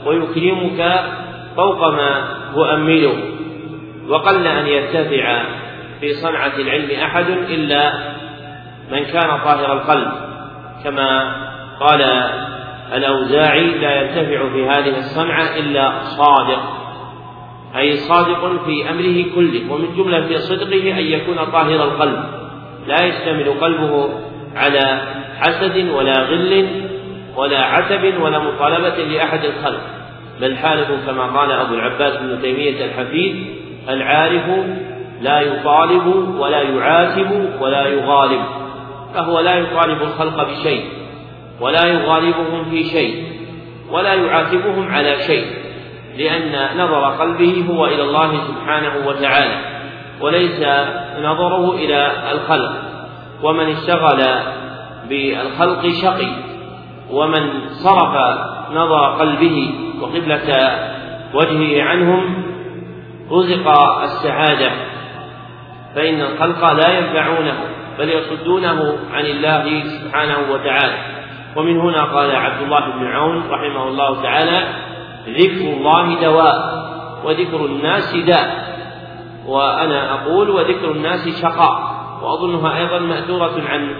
ويكرمك 0.07 1.05
فوق 1.57 1.89
ما 1.89 2.25
تؤمله 2.55 3.15
وقل 4.09 4.47
أن 4.47 4.67
يرتفع 4.67 5.45
في 6.01 6.13
صنعة 6.13 6.53
العلم 6.57 7.01
أحد 7.01 7.31
إلا 7.31 7.93
من 8.93 9.05
كان 9.05 9.39
طاهر 9.45 9.73
القلب. 9.73 10.09
كما 10.85 11.37
قال 11.81 12.03
الأوزاعي 12.95 13.79
لا 13.79 14.03
ينتفع 14.03 14.49
في 14.53 14.67
هذه 14.67 14.99
الصنعة 14.99 15.57
إلا 15.57 16.03
صادق 16.03 16.63
أي 17.77 17.97
صادق 17.97 18.65
في 18.67 18.91
أمره 18.91 19.35
كله 19.35 19.73
ومن 19.73 19.97
جملة 19.97 20.39
صدقه 20.39 20.93
أن 20.99 21.05
يكون 21.05 21.37
طاهر 21.37 21.85
القلب. 21.85 22.25
لا 22.87 23.05
يشتمل 23.05 23.61
قلبه 23.61 24.11
على 24.57 25.01
حسد 25.41 25.89
ولا 25.89 26.23
غل 26.23 26.67
ولا 27.37 27.61
عتب 27.65 28.21
ولا 28.21 28.39
مطالبة 28.39 28.97
لأحد 28.97 29.45
الخلق. 29.45 30.02
بل 30.41 30.57
حالة 30.57 31.07
كما 31.07 31.27
قال 31.27 31.53
أبو 31.53 31.75
العباس 31.75 32.17
بن 32.17 32.43
تيمية 32.43 32.85
الحفيد 32.85 33.47
العارف 33.89 34.43
لا 35.21 35.41
يطالب 35.41 36.07
ولا 36.39 36.63
يعاتب 36.63 37.51
ولا 37.61 37.87
يغالب 37.87 38.43
فهو 39.15 39.41
لا 39.41 39.55
يطالب 39.55 40.03
الخلق 40.03 40.49
بشيء 40.49 40.85
ولا 41.61 41.87
يغالبهم 41.87 42.65
في 42.71 42.85
شيء 42.85 43.25
ولا 43.91 44.15
يعاتبهم 44.15 44.89
على 44.93 45.19
شيء 45.19 45.47
لأن 46.19 46.79
نظر 46.79 47.05
قلبه 47.05 47.65
هو 47.71 47.87
إلى 47.87 48.03
الله 48.03 48.33
سبحانه 48.49 49.07
وتعالى 49.07 49.59
وليس 50.21 50.61
نظره 51.19 51.75
إلى 51.75 52.13
الخلق. 52.33 52.73
ومن 53.43 53.67
اشتغل 53.67 54.23
بالخلق 55.09 55.89
شقي 56.03 56.33
ومن 57.11 57.69
صرف 57.69 58.39
نظر 58.73 59.19
قلبه 59.19 59.75
وقبلة 60.03 60.49
وجهه 61.35 61.83
عنهم 61.83 62.43
رزق 63.31 63.69
السعادة 64.03 64.71
فإن 65.95 66.21
الخلق 66.21 66.73
لا 66.73 66.99
ينفعونه 66.99 67.61
بل 67.99 68.09
يصدونه 68.09 68.99
عن 69.13 69.25
الله 69.25 69.83
سبحانه 69.85 70.53
وتعالى. 70.53 70.99
ومن 71.57 71.81
هنا 71.81 72.05
قال 72.05 72.37
عبد 72.37 72.63
الله 72.63 72.81
بن 72.81 73.07
عون 73.07 73.43
رحمه 73.51 73.89
الله 73.89 74.23
تعالى 74.23 74.69
ذكر 75.29 75.73
الله 75.73 76.21
دواء 76.21 76.83
وذكر 77.25 77.67
الناس 77.67 78.17
داء 78.17 78.73
وأنا 79.47 80.15
أقول 80.15 80.51
وذكر 80.51 80.91
الناس 80.93 81.43
شقاء 81.43 81.93
وأظنها 82.23 82.79
أيضا 82.79 82.99
مأثورة 82.99 83.63
عن 83.69 83.95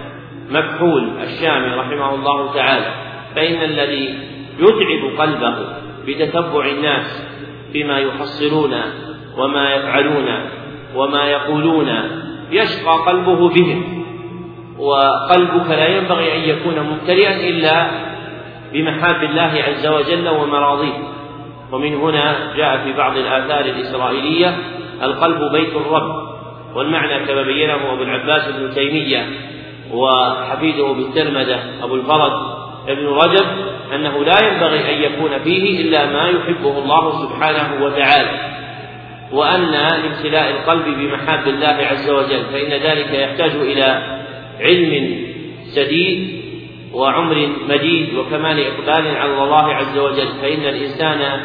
مكحول 0.49 1.21
الشامي 1.21 1.75
رحمه 1.75 2.15
الله 2.15 2.53
تعالى 2.53 2.93
فإن 3.35 3.61
الذي 3.63 4.19
يتعب 4.59 5.19
قلبه 5.19 5.55
بتتبع 6.07 6.65
الناس 6.65 7.23
فيما 7.73 7.99
يحصلون 7.99 8.73
وما 9.37 9.75
يفعلون 9.75 10.25
وما 10.95 11.23
يقولون 11.25 11.89
يشقى 12.51 12.97
قلبه 13.07 13.49
بهم. 13.49 14.03
وقلبك 14.77 15.69
لا 15.69 15.87
ينبغي 15.87 16.35
أن 16.35 16.49
يكون 16.49 16.79
ممتلئا 16.79 17.49
إلا 17.49 17.87
بمحاب 18.73 19.23
الله 19.23 19.63
عز 19.67 19.87
وجل 19.87 20.29
ومراضيه. 20.29 20.97
ومن 21.71 21.95
هنا 21.95 22.53
جاء 22.57 22.77
في 22.77 22.93
بعض 22.93 23.17
الآثار 23.17 23.65
الإسرائيلية 23.65 24.57
القلب 25.03 25.51
بيت 25.51 25.75
الرب. 25.75 26.33
والمعنى 26.75 27.25
كما 27.25 27.41
بينه 27.41 27.93
أبو 27.93 28.03
العباس 28.03 28.47
ابن 28.47 28.73
تيمية 28.73 29.25
وحفيده 29.91 30.91
بالترمذة 30.93 31.59
أبو 31.83 31.95
الفرج 31.95 32.31
ابن 32.87 33.05
رجب 33.07 33.45
أنه 33.95 34.25
لا 34.25 34.47
ينبغي 34.47 34.79
أن 34.95 35.13
يكون 35.13 35.39
فيه 35.43 35.81
إلا 35.81 36.05
ما 36.05 36.29
يحبه 36.29 36.77
الله 36.77 37.23
سبحانه 37.25 37.85
وتعالى 37.85 38.53
وأن 39.31 39.71
لامتلاء 39.71 40.49
القلب 40.49 40.85
بمحاب 40.85 41.47
الله 41.47 41.87
عز 41.91 42.09
وجل 42.09 42.45
فإن 42.53 42.69
ذلك 42.69 43.13
يحتاج 43.13 43.51
إلى 43.51 44.19
علم 44.59 45.23
سديد 45.65 46.43
وعمر 46.93 47.49
مديد 47.69 48.13
وكمال 48.13 48.59
إقبال 48.59 49.07
على 49.17 49.43
الله 49.43 49.73
عز 49.73 49.97
وجل 49.97 50.27
فإن 50.41 50.61
الإنسان 50.61 51.41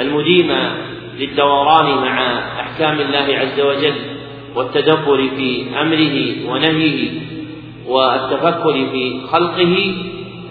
المديم 0.00 0.52
للدوران 1.18 1.86
مع 1.86 2.38
أحكام 2.60 3.00
الله 3.00 3.38
عز 3.38 3.60
وجل 3.60 3.94
والتدبر 4.54 5.28
في 5.36 5.64
أمره 5.80 6.50
ونهيه 6.50 7.10
والتفكر 7.86 8.72
في 8.92 9.20
خلقه 9.32 9.94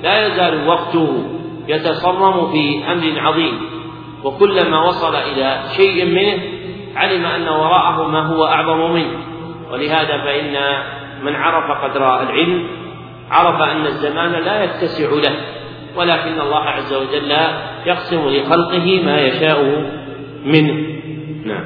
لا 0.03 0.27
يزال 0.27 0.67
وقته 0.67 1.23
يتصرم 1.67 2.51
في 2.51 2.91
أمر 2.91 3.19
عظيم 3.19 3.59
وكلما 4.23 4.83
وصل 4.87 5.15
إلى 5.15 5.63
شيء 5.77 6.05
منه 6.05 6.43
علم 6.95 7.25
أن 7.25 7.47
وراءه 7.47 8.07
ما 8.07 8.21
هو 8.21 8.45
أعظم 8.45 8.93
منه. 8.93 9.17
ولهذا 9.71 10.17
فإن 10.17 10.53
من 11.23 11.35
عرف 11.35 11.83
قدر 11.83 12.21
العلم 12.21 12.67
عرف 13.31 13.61
أن 13.61 13.85
الزمان 13.85 14.31
لا 14.31 14.63
يتسع 14.63 15.09
له 15.09 15.35
ولكن 15.95 16.41
الله 16.41 16.63
عز 16.63 16.93
وجل 16.93 17.31
يقسم 17.85 18.27
لخلقه 18.27 19.03
ما 19.05 19.21
يشاء 19.21 19.63
منه. 20.45 20.97
نعم. 21.45 21.65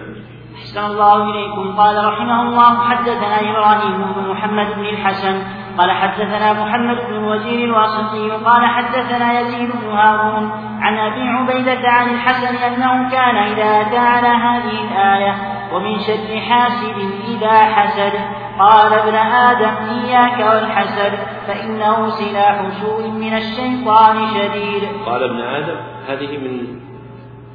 أحسن 0.55 0.85
الله 0.85 1.31
إليكم. 1.31 1.75
قال 1.77 2.05
رحمه 2.05 2.41
الله 2.41 2.79
حدثنا 2.79 3.51
إبراهيم 3.51 4.13
بن 4.13 4.29
محمد 4.31 4.75
بن 4.75 4.85
الحسن 4.85 5.43
قال 5.77 5.91
حدثنا 5.91 6.53
محمد 6.53 6.97
بن 7.07 7.13
الوزير 7.15 7.65
الواسطي 7.65 8.31
قال 8.45 8.65
حدثنا 8.65 9.39
يزيد 9.39 9.69
بن 9.71 9.89
هارون 9.89 10.51
عن 10.81 10.97
أبي 10.97 11.21
عبيدة 11.21 11.89
عن 11.89 12.09
الحسن 12.15 12.55
أنه 12.55 13.11
كان 13.11 13.35
إذا 13.35 13.81
أتى 13.81 13.97
على 13.97 14.27
هذه 14.27 14.91
الآية 14.91 15.35
ومن 15.73 15.99
شر 15.99 16.39
حاسد 16.39 16.95
إذا 17.27 17.57
حسد 17.65 18.13
قال 18.59 18.93
ابن 18.93 19.15
آدم 19.15 19.73
إياك 19.89 20.39
والحسد 20.39 21.13
فإنه 21.47 22.09
سلاح 22.09 22.61
سوء 22.81 23.07
من 23.07 23.33
الشيطان 23.33 24.27
شديد. 24.27 24.83
قال 25.05 25.23
ابن 25.23 25.39
آدم 25.41 25.77
هذه 26.07 26.37
من 26.37 26.81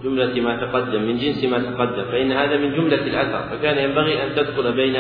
جملة 0.05 0.41
ما 0.41 0.57
تقدم 0.57 1.03
من 1.03 1.17
جنس 1.19 1.45
ما 1.45 1.59
تقدم 1.59 2.05
فإن 2.05 2.33
هذا 2.33 2.57
من 2.57 2.75
جملة 2.77 3.03
الأثر 3.03 3.49
فكان 3.51 3.79
ينبغي 3.79 4.23
أن 4.23 4.35
تدخل 4.37 4.73
بين 4.73 4.97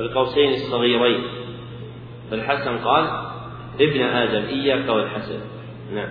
القوسين 0.00 0.50
الصغيرين. 0.50 1.43
فالحسن 2.30 2.78
قال 2.78 3.04
ابن 3.80 4.00
آدم 4.00 4.44
إياك 4.48 4.88
والحسد. 4.88 5.40
نعم. 5.94 6.08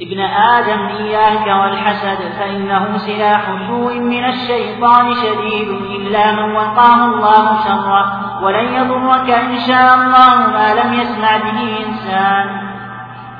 ابن 0.00 0.20
آدم 0.20 0.80
إياك 0.86 1.46
والحسد 1.46 2.18
فإنه 2.38 2.96
سلاح 2.96 3.68
سوء 3.68 3.98
من 3.98 4.24
الشيطان 4.24 5.14
شديد 5.14 5.68
إلا 5.68 6.32
من 6.32 6.52
وقاه 6.52 7.04
الله 7.04 7.64
شره 7.64 8.04
ولن 8.44 8.74
يضرك 8.74 9.30
إن 9.30 9.58
شاء 9.58 9.94
الله 9.94 10.50
ما 10.52 10.74
لم 10.74 10.94
يسمع 11.00 11.36
به 11.36 11.86
إنسان. 11.86 12.46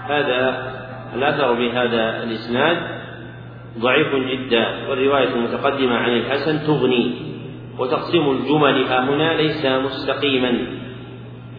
هذا 0.08 0.72
الأثر 1.14 1.52
بهذا 1.52 2.22
الإسناد 2.22 2.76
ضعيف 3.78 4.14
جدا 4.14 4.88
والرواية 4.88 5.34
المتقدمة 5.34 5.96
عن 5.96 6.10
الحسن 6.10 6.66
تغني 6.66 7.14
وتقسيم 7.78 8.30
الجمل 8.30 8.86
ها 8.86 9.04
هنا 9.04 9.34
ليس 9.34 9.66
مستقيما. 9.66 10.75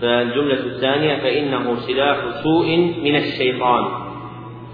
فالجملة 0.01 0.65
الثانية 0.65 1.17
فإنه 1.17 1.75
سلاح 1.75 2.17
سوء 2.43 2.77
من 3.03 3.15
الشيطان. 3.15 3.85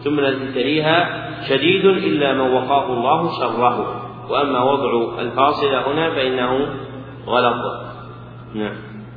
جملة 0.06 0.52
تليها 0.54 1.28
شديد 1.50 1.86
إلا 1.86 2.34
من 2.34 2.54
وقاه 2.54 2.94
الله 2.94 3.40
شره. 3.40 4.04
وأما 4.30 4.64
وضع 4.64 5.22
الفاصلة 5.22 5.92
هنا 5.92 6.10
فإنه 6.10 6.68
غلط. 7.28 7.84
نعم. 8.56 8.76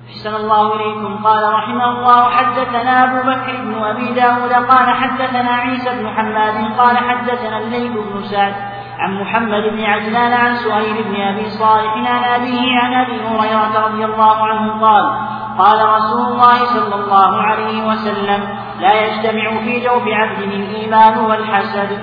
أحسن 0.08 0.34
الله 0.34 0.74
إليكم. 0.74 1.24
قال 1.24 1.52
رحمه 1.54 1.98
الله 1.98 2.30
حدثنا 2.30 3.04
أبو 3.04 3.30
بكر 3.30 3.64
بن 3.64 3.74
أبي 3.74 4.14
داود 4.14 4.52
قال 4.52 4.94
حدثنا 4.94 5.50
عيسى 5.50 5.90
بن 5.90 6.08
حماد 6.08 6.78
قال 6.78 6.96
حدثنا 6.96 7.58
الليل 7.58 7.92
بن 7.92 8.22
سعد 8.22 8.54
عن 8.98 9.20
محمد 9.20 9.62
بن 9.62 9.84
عجلان 9.84 10.32
عن 10.32 10.56
سهيل 10.56 11.04
بن 11.04 11.20
أبي 11.20 11.50
صالح 11.50 11.92
عن 11.96 12.24
أبيه 12.24 12.78
عن 12.78 12.94
أبي 12.94 13.20
هريرة 13.20 13.86
رضي 13.86 14.04
الله 14.04 14.36
عنه 14.44 14.80
قال 14.80 15.35
قال 15.58 15.78
رسول 15.88 16.32
الله 16.32 16.64
صلى 16.64 16.94
الله 16.94 17.32
عليه 17.42 17.86
وسلم 17.88 18.40
لا 18.80 18.94
يجتمع 19.04 19.64
في 19.64 19.80
جوف 19.80 20.02
عبد 20.08 20.42
الإيمان 20.52 21.18
والحسد. 21.18 21.98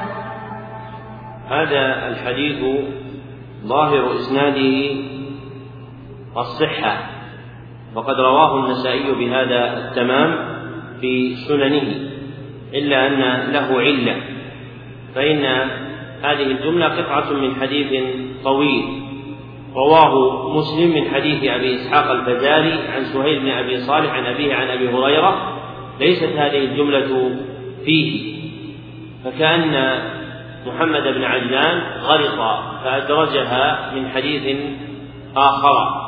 هذا 1.49 2.07
الحديث 2.07 2.85
ظاهر 3.65 4.13
إسناده 4.15 4.95
الصحة 6.37 6.97
وقد 7.95 8.19
رواه 8.19 8.65
النسائي 8.65 9.11
بهذا 9.11 9.77
التمام 9.77 10.53
في 11.01 11.35
سننه 11.35 12.09
إلا 12.73 13.07
أن 13.07 13.51
له 13.51 13.81
علة 13.81 14.15
فإن 15.15 15.45
هذه 16.23 16.51
الجملة 16.51 16.87
قطعة 16.87 17.33
من 17.33 17.55
حديث 17.55 18.03
طويل. 18.43 19.02
رواه 19.75 20.47
مسلم 20.49 20.93
من 20.93 21.13
حديث 21.13 21.43
أبي 21.43 21.75
إسحاق 21.75 22.11
الفزاري 22.11 22.79
عن 22.95 23.03
سهيل 23.03 23.39
بن 23.39 23.49
أبي 23.49 23.77
صالح 23.77 24.13
عن 24.13 24.25
أبيه 24.25 24.55
عن 24.55 24.67
أبي 24.67 24.89
هريرة. 24.89 25.59
ليست 25.99 26.33
هذه 26.37 26.57
الجملة 26.57 27.35
فيه. 27.85 28.33
فكأن 29.25 30.01
محمد 30.67 31.03
بن 31.03 31.23
عجلان 31.23 31.81
غلط 32.01 32.59
فأدرجها 32.83 33.91
من 33.95 34.09
حديث 34.09 34.57
آخر. 35.37 36.03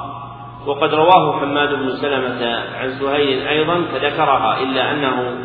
وقد 0.67 0.93
رواه 0.93 1.39
حماد 1.39 1.73
بن 1.73 1.89
سلمة 1.89 2.63
عن 2.75 2.91
سهيل 2.91 3.47
أيضا 3.47 3.81
فذكرها 3.93 4.61
إلا 4.63 4.91
أنه 4.91 5.37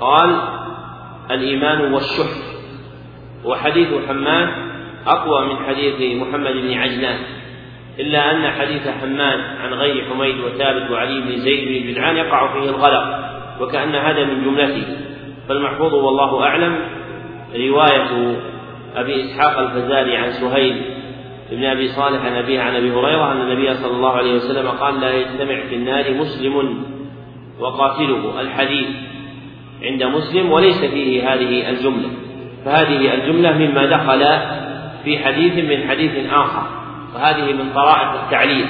قال 0.00 0.40
الإيمان 1.30 1.92
والشح. 1.92 2.52
وحديث 3.44 3.88
حماد 4.08 4.48
أقوى 5.06 5.46
من 5.46 5.56
حديث 5.66 6.22
محمد 6.22 6.52
بن 6.52 6.74
عجلان 6.74 7.18
إلا 8.00 8.30
أن 8.30 8.50
حديث 8.50 8.88
حماد 8.88 9.40
عن 9.62 9.74
غير 9.74 10.04
حميد 10.04 10.40
وثابت 10.40 10.90
وعلي 10.90 11.20
بن 11.20 11.36
زيد 11.36 11.68
بن 11.68 11.92
جدعان 11.92 12.16
يقع 12.16 12.52
فيه 12.52 12.70
الغلط 12.70 13.14
وكأن 13.60 13.94
هذا 13.94 14.24
من 14.24 14.44
جملته. 14.44 14.86
فالمحفوظ 15.48 15.94
والله 15.94 16.42
أعلم 16.42 16.78
رواية 17.56 18.36
أبي 18.96 19.24
إسحاق 19.24 19.58
الفزاري 19.58 20.16
عن 20.16 20.30
سهيل 20.32 20.82
بن 21.50 21.64
أبي 21.64 21.88
صالح 21.88 22.24
عن 22.24 22.32
أبيه 22.32 22.60
عن 22.60 22.76
أبي 22.76 22.90
هريرة 22.90 23.32
أن 23.32 23.40
النبي 23.40 23.74
صلى 23.74 23.96
الله 23.96 24.12
عليه 24.12 24.34
وسلم 24.34 24.68
قال 24.68 25.00
لا 25.00 25.14
يجتمع 25.14 25.60
في 25.68 25.74
النار 25.74 26.14
مسلم 26.14 26.84
وقاتله 27.60 28.40
الحديث 28.40 28.88
عند 29.82 30.02
مسلم 30.02 30.52
وليس 30.52 30.84
فيه 30.84 31.34
هذه 31.34 31.70
الجملة. 31.70 32.08
فهذه 32.64 33.14
الجملة 33.14 33.58
مما 33.58 33.86
دخل 33.86 34.26
في 35.04 35.18
حديث 35.18 35.64
من 35.64 35.88
حديث 35.88 36.32
آخر. 36.32 36.81
وهذه 37.14 37.52
من 37.52 37.72
طرائق 37.74 38.22
التعليل 38.24 38.66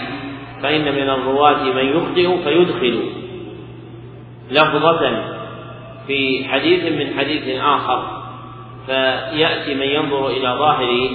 فإن 0.62 0.82
من 0.82 1.10
الرواة 1.10 1.62
من 1.62 1.86
يخطئ 1.86 2.44
فيدخل. 2.44 3.00
لفظة 4.50 5.22
في 6.06 6.44
حديث 6.48 6.84
من 6.92 7.18
حديث 7.18 7.60
آخر 7.60 8.22
فيأتي 8.86 9.74
من 9.74 9.86
ينظر 9.86 10.26
إلى 10.26 10.56
ظاهر 10.58 11.10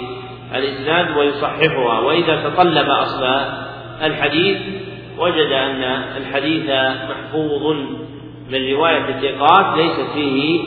الإسناد 0.55 1.17
ويصححها 1.17 1.99
وإذا 1.99 2.49
تطلب 2.49 2.89
أصل 2.89 3.23
الحديث 4.01 4.57
وجد 5.17 5.51
أن 5.51 5.83
الحديث 6.17 6.69
محفوظ 7.09 7.75
من 8.49 8.71
رواية 8.73 9.09
الثقات 9.09 9.77
ليست 9.77 10.09
فيه 10.13 10.59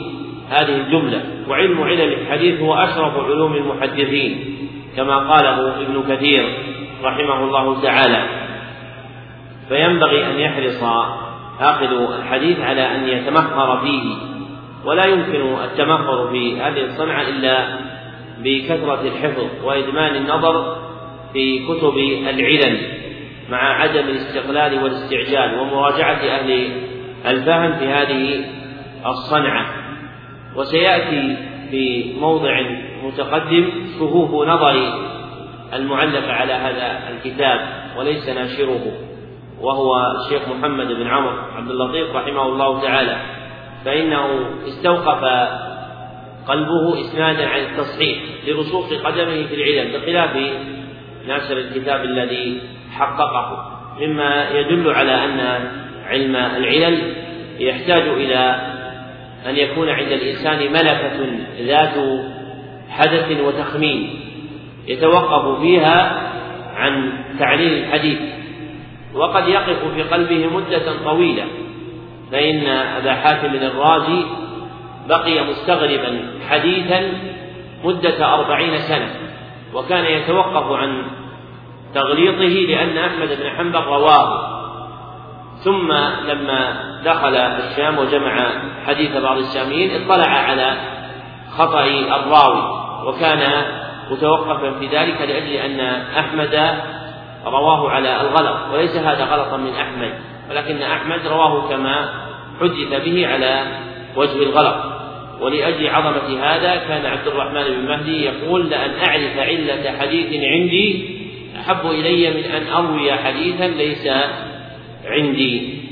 هذه 0.49 0.75
الجملة. 0.75 1.23
وعلم 1.49 1.81
علل 1.81 2.13
الحديث 2.13 2.61
هو 2.61 2.73
أشرف 2.73 3.17
علوم 3.17 3.55
المحدثين. 3.55 4.57
كما 4.97 5.17
قاله 5.17 5.81
ابن 5.81 6.03
كثير 6.09 6.57
رحمه 7.03 7.43
الله 7.43 7.81
تعالى. 7.81 8.23
فينبغي 9.69 10.25
أن 10.25 10.39
يحرص 10.39 10.83
آخذ 11.61 12.13
الحديث 12.19 12.59
على 12.59 12.95
أن 12.95 13.07
يتمخر 13.07 13.81
فيه 13.81 14.15
ولا 14.85 15.05
يمكن 15.05 15.55
التمخر 15.63 16.29
في 16.31 16.61
هذه 16.61 16.81
الصنعة 16.81 17.21
إلا 17.21 17.67
بكثرة 18.39 19.01
الحفظ 19.01 19.47
وإدمان 19.63 20.15
النظر 20.15 20.77
في 21.33 21.65
كتب 21.65 21.97
العلل 22.29 22.77
مع 23.49 23.81
عدم 23.81 23.99
الاستقلال 23.99 24.83
والاستعجال 24.83 25.59
ومراجعة 25.59 26.19
أهل 26.37 26.69
الفهم 27.25 27.79
في 27.79 27.85
هذه 27.87 28.45
الصنعة. 29.05 29.65
وسيأتي 30.55 31.37
في 31.71 32.13
موضع 32.19 32.61
متقدم 33.03 33.69
شهوف 33.99 34.47
نظر 34.47 34.75
المعلق 35.73 36.27
على 36.27 36.53
هذا 36.53 36.99
الكتاب 37.09 37.59
وليس 37.97 38.29
ناشره 38.29 38.91
وهو 39.61 39.93
الشيخ 40.25 40.49
محمد 40.49 40.87
بن 40.87 41.07
عمرو 41.07 41.37
عبد 41.55 41.69
اللطيف 41.69 42.15
رحمه 42.15 42.45
الله 42.45 42.81
تعالى. 42.81 43.17
فإنه 43.85 44.49
استوقف 44.67 45.23
قلبه 46.47 47.01
إسنادا 47.01 47.47
عن 47.47 47.59
التصحيح 47.59 48.17
لرسوخ 48.47 48.93
قدمه 48.93 49.45
في 49.47 49.55
العلم 49.55 49.91
بخلاف 49.91 50.37
ناشر 51.27 51.57
الكتاب 51.57 52.03
الذي 52.03 52.61
حققه. 52.91 53.77
مما 53.99 54.49
يدل 54.49 54.91
على 54.91 55.25
أن 55.25 55.67
علم 56.05 56.35
العلل 56.35 57.13
يحتاج 57.59 58.01
إلى 58.01 58.71
أن 59.49 59.55
يكون 59.55 59.89
عند 59.89 60.11
الإنسان 60.11 60.73
ملكة 60.73 61.39
ذات 61.61 61.93
حدث 62.91 63.41
وتخمين 63.41 64.19
يتوقف 64.87 65.61
فيها 65.61 66.21
عن 66.75 67.13
تعليل 67.39 67.83
الحديث. 67.83 68.19
وقد 69.13 69.47
يقف 69.47 69.93
في 69.95 70.03
قلبه 70.03 70.47
مدة 70.47 71.03
طويلة 71.05 71.43
فإن 72.31 72.67
أبا 72.67 73.13
حاتم 73.13 73.55
الرازي 73.55 74.25
بقي 75.09 75.43
مستغربا 75.43 76.29
حديثا 76.49 77.13
مدة 77.83 78.33
أربعين 78.33 78.77
سنة 78.77 79.09
وكان 79.73 80.05
يتوقف 80.05 80.71
عن 80.71 81.03
تغليطه 81.93 82.71
لأن 82.71 82.97
أحمد 82.97 83.27
بن 83.27 83.49
حنبل 83.57 83.79
رواه. 83.79 84.51
ثم 85.63 85.91
لما 86.27 86.91
دخل 87.05 87.35
الشام 87.35 87.97
وجمع 87.97 88.37
حديث 88.87 89.17
بعض 89.17 89.37
الشاميين 89.37 90.01
اطلع 90.01 90.29
على 90.29 90.73
خطأ 91.57 91.83
الراوي. 91.85 92.80
وكان 93.05 93.65
متوقفا 94.11 94.79
في 94.79 94.85
ذلك 94.85 95.21
لأجل 95.21 95.53
أن 95.53 95.79
أحمد 96.17 96.75
رواه 97.45 97.89
على 97.89 98.21
الغلط 98.21 98.73
وليس 98.73 98.95
هذا 98.95 99.23
غلطا 99.23 99.57
من 99.57 99.73
أحمد 99.73 100.13
ولكن 100.49 100.81
أحمد 100.81 101.27
رواه 101.27 101.69
كما 101.69 102.09
حدث 102.61 103.05
به 103.05 103.27
على 103.27 103.63
وجه 104.15 104.43
الغلط. 104.43 104.75
ولأجل 105.41 105.89
عظمة 105.89 106.43
هذا 106.43 106.75
كان 106.75 107.05
عبد 107.05 107.27
الرحمن 107.27 107.63
بن 107.63 107.85
مهدي 107.85 108.25
يقول 108.25 108.69
لأن 108.69 108.89
أعرف 108.89 109.37
علة 109.37 109.97
حديث 109.99 110.43
عندي 110.43 111.19
أحب 111.59 111.91
إلي 111.91 112.29
من 112.29 112.43
أن 112.43 112.67
أروي 112.67 113.13
حديثا 113.13 113.67
ليس 113.67 114.07
عندي. 115.05 115.83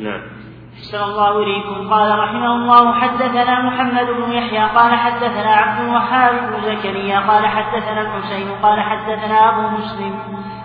نعم. 0.00 0.39
أحسن 0.80 1.02
الله 1.02 1.38
إليكم. 1.42 1.90
قال 1.90 2.18
رحمه 2.18 2.54
الله 2.56 2.92
حدثنا 2.92 3.62
محمد 3.62 4.06
بن 4.06 4.32
يحيى 4.32 4.58
قال 4.58 4.94
حدثنا 4.94 5.50
عبد 5.50 5.80
الوهاب 5.80 6.32
بن 6.32 6.62
زكريا 6.62 7.18
قال 7.20 7.46
حدثنا 7.46 8.00
الحسين 8.00 8.48
قال 8.62 8.80
حدثنا 8.80 9.48
أبو 9.48 9.76
مسلم 9.76 10.14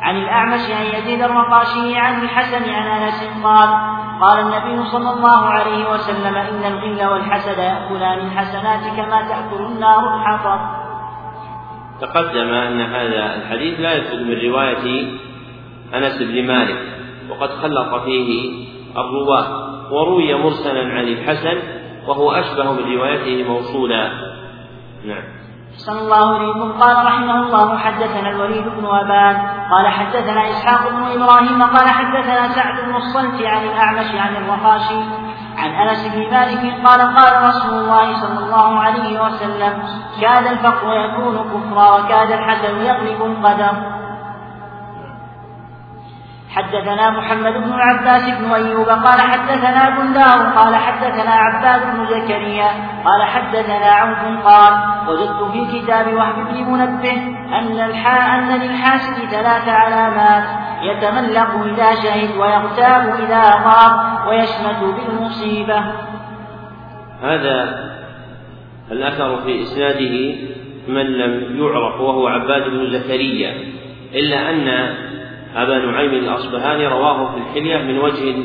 عن 0.02 0.16
الأعمش 0.16 0.72
عن 0.72 0.86
يزيد 0.86 1.22
الرقاشي 1.22 1.98
عن 1.98 2.22
الحسن 2.22 2.74
عن 2.74 2.88
أنس 2.88 3.44
قال 3.44 3.70
قال 4.22 4.40
النبي 4.40 4.86
صلى 4.86 5.10
الله 5.14 5.46
عليه 5.46 5.92
وسلم 5.92 6.36
إن 6.36 6.64
الغل 6.74 7.12
والحسد 7.12 7.58
يأكلان 7.58 8.20
الحسنات 8.28 8.96
كما 8.98 9.22
تأكل 9.30 9.64
النار 9.66 10.16
الحطب. 10.16 10.60
تقدم 12.02 12.54
أن 12.54 12.82
هذا 12.82 13.36
الحديث 13.36 13.80
لا 13.80 13.94
يثبت 13.94 14.22
من 14.22 14.52
رواية 14.52 15.08
أنس 15.94 16.22
بن 16.22 16.48
مالك 16.48 16.80
وقد 17.30 17.50
خلط 17.50 18.04
فيه 18.04 18.66
الرواة. 18.98 19.75
وروي 19.92 20.34
مرسلا 20.44 20.84
عن 20.94 21.08
الحسن 21.08 21.58
وهو 22.08 22.32
أشبه 22.32 22.72
من 22.72 22.98
روايته 22.98 23.50
موصولا. 23.50 24.10
نعم. 25.06 25.24
صلى 25.78 26.00
الله 26.00 26.38
إليكم. 26.38 26.72
قال 26.72 27.06
رحمه 27.06 27.42
الله 27.42 27.78
حدثنا 27.78 28.30
الوليد 28.30 28.64
بن 28.64 28.86
أبان 28.86 29.36
قال 29.72 29.88
حدثنا 29.88 30.50
إسحاق 30.50 30.90
بن 30.90 31.22
إبراهيم 31.22 31.64
قال 31.64 31.88
حدثنا 31.90 32.48
سعد 32.48 32.86
بن 32.86 32.96
الصلت 32.96 33.42
عن 33.44 33.64
الأعمش 33.64 34.16
عن 34.16 34.36
الرقاشي 34.36 35.00
عن 35.58 35.70
أنس 35.70 36.08
بن 36.08 36.32
مالك 36.32 36.86
قال 36.86 37.02
قال 37.02 37.44
رسول 37.44 37.74
الله 37.74 38.22
صلى 38.22 38.46
الله 38.46 38.80
عليه 38.80 39.22
وسلم 39.22 39.84
كاد 40.22 40.48
الفقر 40.48 40.94
يكون 40.94 41.38
كفرا 41.38 41.98
وكاد 41.98 42.32
الحسن 42.32 42.82
يغلب 42.82 43.22
القدر. 43.22 43.95
حدثنا 46.56 47.10
محمد 47.10 47.54
بن 47.54 47.74
العباس 47.74 48.30
بن 48.40 48.52
أيوب 48.52 48.90
قال 48.90 49.22
حدثنا 49.22 49.90
بندار 49.90 50.54
قال 50.56 50.76
حدثنا 50.76 51.32
عباد 51.32 51.82
بن 51.82 52.06
زكريا 52.06 52.68
قال 53.06 53.24
حدثنا 53.24 53.86
عوف 53.86 54.46
قال 54.46 54.74
وجدت 55.08 55.52
في 55.52 55.80
كتاب 55.80 56.14
وهب 56.14 56.36
بن 56.36 56.64
منبه 56.64 57.12
أن 57.60 57.80
الحا 57.90 58.36
أن 58.36 58.62
للحاسد 58.62 59.30
ثلاث 59.32 59.68
علامات 59.68 60.44
يتملق 60.82 61.66
إذا 61.66 61.96
شهد 61.96 62.38
ويغتاب 62.38 63.16
إذا 63.20 63.44
غاب 63.66 64.28
ويشمت 64.28 64.96
بالمصيبة. 64.96 65.80
هذا 67.24 67.86
الأثر 68.92 69.42
في 69.42 69.62
إسناده 69.62 70.36
من 70.88 71.06
لم 71.06 71.58
يعرف 71.60 72.02
وهو 72.02 72.28
عباد 72.28 72.70
بن 72.70 72.90
زكريا 72.90 73.54
إلا 74.14 74.50
أن 74.50 74.96
أبا 75.56 75.78
نعيم 75.78 76.14
الأصبهاني 76.14 76.88
رواه 76.88 77.32
في 77.32 77.38
الحلية 77.38 77.78
من 77.78 77.98
وجه 78.00 78.36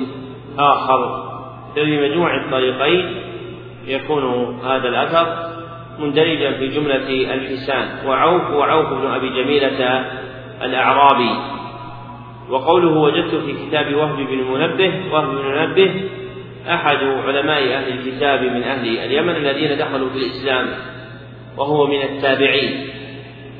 آخر. 0.58 1.30
في 1.74 2.08
مجموع 2.08 2.36
الطريقين 2.36 3.16
يكون 3.86 4.54
هذا 4.64 4.88
الأثر 4.88 5.50
مندرجا 5.98 6.52
في 6.52 6.68
جملة 6.68 7.34
الحسان. 7.34 8.08
وعوف 8.08 8.50
وعوف 8.50 8.86
بن 8.92 9.06
أبي 9.06 9.28
جميلة 9.28 10.04
الأعرابي. 10.62 11.30
وقوله 12.50 12.98
وجدت 12.98 13.34
في 13.34 13.66
كتاب 13.66 13.94
وهب 13.94 14.16
بن 14.16 14.38
منبه 14.52 14.92
وهب 15.12 15.28
بن 15.28 15.48
منبه 15.48 16.02
أحد 16.68 16.96
علماء 17.26 17.62
أهل 17.62 17.98
الكتاب 17.98 18.42
من 18.42 18.62
أهل 18.62 18.98
اليمن 18.98 19.36
الذين 19.36 19.78
دخلوا 19.78 20.08
في 20.10 20.16
الإسلام 20.16 20.66
وهو 21.56 21.86
من 21.86 22.02
التابعين. 22.02 22.86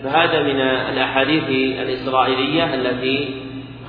فهذا 0.05 0.43
من 0.43 0.61
الأحاديث 0.61 1.49
الإسرائيلية 1.81 2.75
التي 2.75 3.35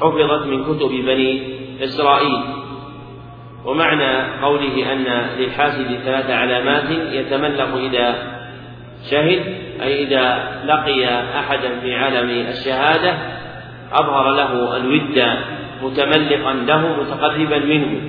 حفظت 0.01 0.45
من 0.47 0.64
كتب 0.64 0.89
بني 0.89 1.43
إسرائيل. 1.84 2.41
ومعنى 3.66 4.41
قوله 4.41 4.93
أن 4.93 5.30
للحاسد 5.39 5.99
ثلاث 6.05 6.30
علامات 6.30 6.89
يتملق 7.12 7.76
إذا 7.76 8.16
شهد 9.12 9.41
أي 9.82 10.03
إذا 10.03 10.51
لقي 10.66 11.05
أحدا 11.39 11.80
في 11.80 11.95
عالم 11.95 12.30
الشهادة 12.30 13.14
أظهر 13.93 14.32
له 14.32 14.78
الود 14.78 15.24
متملقا 15.84 16.53
له 16.53 17.01
متقربا 17.01 17.59
منه. 17.59 18.01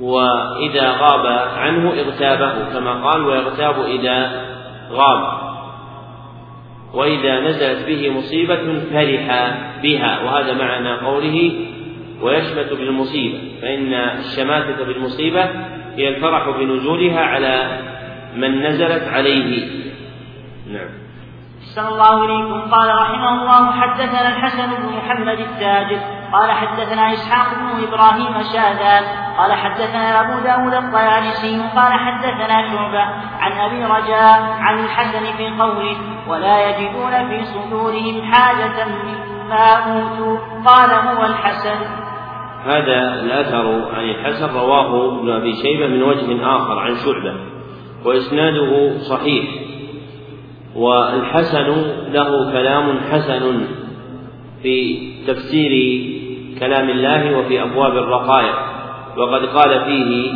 وإذا 0.00 0.90
غاب 0.90 1.26
عنه 1.56 1.92
اغتابه 1.92 2.72
كما 2.72 2.92
قال 2.92 3.26
ويغتاب 3.26 3.74
إذا 3.84 4.44
غاب. 4.90 5.47
وإذا 6.94 7.40
نزلت 7.40 7.86
به 7.86 8.10
مصيبة 8.10 8.80
فرح 8.92 9.54
بها 9.82 10.22
وهذا 10.22 10.52
معنى 10.52 10.96
قوله 11.06 11.52
ويشمت 12.22 12.72
بالمصيبة 12.72 13.38
فإن 13.62 13.94
الشماتة 13.94 14.84
بالمصيبة 14.84 15.44
هي 15.96 16.08
الفرح 16.08 16.48
بنزولها 16.48 17.20
على 17.20 17.78
من 18.36 18.62
نزلت 18.62 19.08
عليه. 19.08 19.68
نعم. 20.72 20.88
أحسن 21.60 21.86
الله 21.86 22.24
إليكم. 22.24 22.60
قال 22.70 22.88
رحمه 22.88 23.42
الله 23.42 23.72
حدثنا 23.72 24.28
الحسن 24.28 24.66
بن 24.66 24.96
محمد 24.96 25.40
التاجر. 25.40 26.17
قال 26.32 26.50
حدثنا 26.50 27.12
إسحاق 27.12 27.58
بن 27.58 27.84
إبراهيم 27.88 28.42
شاذان 28.52 29.04
قال 29.38 29.52
حدثنا 29.52 30.20
أبو 30.20 30.40
داود 30.44 30.84
الطيالسي 30.84 31.62
قال 31.76 31.92
حدثنا 31.92 32.68
شعبة 32.68 33.02
عن 33.40 33.52
أبي 33.52 33.84
رجاء 33.84 34.56
عن 34.60 34.84
الحسن 34.84 35.36
في 35.36 35.48
قوله 35.62 35.96
ولا 36.28 36.68
يجدون 36.68 37.28
في 37.28 37.44
صدورهم 37.44 38.32
حاجة 38.32 38.86
مما 38.86 39.74
أوتوا 39.74 40.38
قال 40.66 40.90
هو 40.90 41.26
الحسن. 41.26 41.76
هذا 42.64 43.14
الأثر 43.14 43.94
عن 43.94 44.04
الحسن 44.04 44.54
رواه 44.54 45.18
ابن 45.18 45.30
أبي 45.30 45.52
شيبة 45.52 45.86
من 45.86 46.02
وجه 46.02 46.56
آخر 46.56 46.78
عن 46.78 46.94
شعبة 46.94 47.34
وإسناده 48.04 48.98
صحيح. 48.98 49.44
والحسن 50.76 51.66
له 52.12 52.52
كلام 52.52 52.98
حسن 53.12 53.66
في 54.62 55.08
تفسير 55.26 55.72
كلام 56.60 56.90
الله 56.90 57.38
وفي 57.38 57.62
أبواب 57.62 57.96
الرقائق. 57.96 58.54
وقد 59.16 59.44
قال 59.46 59.84
فيه 59.84 60.32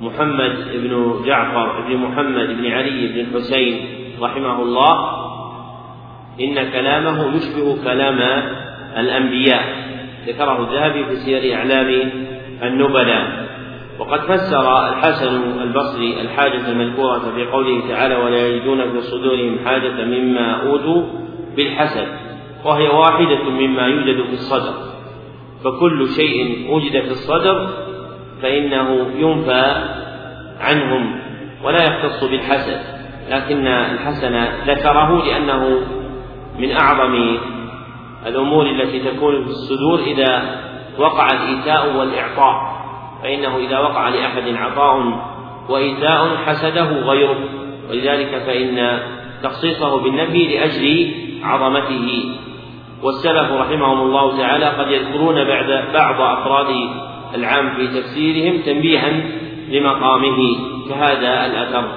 محمد 0.00 0.52
بن 0.74 1.22
جعفر 1.26 1.80
بن 1.88 1.96
محمد 1.96 2.46
بن 2.46 2.66
علي 2.66 3.06
بن 3.06 3.20
الحسين 3.20 3.86
رحمه 4.22 4.62
الله 4.62 4.94
إن 6.40 6.70
كلامه 6.72 7.36
يشبه 7.36 7.84
كلام 7.84 8.18
الأنبياء. 8.96 9.64
ذكره 10.26 10.60
الذهبي 10.60 11.04
في 11.04 11.16
سير 11.16 11.54
أعلام 11.54 12.10
النبلاء. 12.62 13.46
وقد 13.98 14.20
فسر 14.20 14.88
الحسن 14.88 15.60
البصري 15.62 16.20
الحاجة 16.20 16.68
المذكورة 16.68 17.32
في 17.34 17.44
قوله 17.44 17.88
تعالى 17.88 18.16
ولا 18.16 18.48
يجدون 18.48 18.92
في 18.92 19.00
صدورهم 19.00 19.58
حاجة 19.64 20.04
مما 20.04 20.62
أوتوا 20.66 21.02
بالحسد 21.56 22.06
وهي 22.66 22.88
واحدة 22.88 23.44
مما 23.44 23.86
يوجد 23.86 24.26
في 24.26 24.32
الصدر. 24.32 24.74
فكل 25.64 26.08
شيء 26.08 26.66
وجد 26.74 27.02
في 27.02 27.10
الصدر 27.10 27.68
فإنه 28.42 29.06
ينفى 29.16 29.74
عنهم 30.60 31.20
ولا 31.64 31.82
يختص 31.84 32.24
بالحسد. 32.24 32.80
لكن 33.30 33.66
الحسن 33.66 34.44
ذكره 34.66 35.24
لأنه 35.24 35.80
من 36.58 36.72
أعظم 36.72 37.38
الأمور 38.26 38.66
التي 38.66 39.00
تكون 39.00 39.44
في 39.44 39.50
الصدور 39.50 39.98
إذا 39.98 40.60
وقع 40.98 41.28
الإيتاء 41.30 41.96
والإعطاء. 41.96 42.76
فإنه 43.22 43.56
إذا 43.56 43.78
وقع 43.78 44.08
لأحد 44.08 44.54
عطاء 44.54 45.26
وإيتاء 45.68 46.36
حسده 46.36 46.90
غيره. 46.90 47.38
ولذلك 47.90 48.42
فإن 48.46 49.00
تخصيصه 49.42 50.02
بالنفي 50.02 50.46
لأجل 50.46 51.14
عظمته. 51.42 52.36
والسلف 53.02 53.52
رحمهم 53.52 54.00
الله 54.00 54.38
تعالى 54.38 54.66
قد 54.66 54.90
يذكرون 54.90 55.44
بعد 55.44 55.92
بعض 55.94 56.20
أفراد 56.20 56.66
العام 57.34 57.74
في 57.74 58.00
تفسيرهم 58.00 58.62
تنبيها 58.62 59.10
لمقامه 59.68 60.38
كهذا 60.88 61.46
الأثر. 61.46 61.88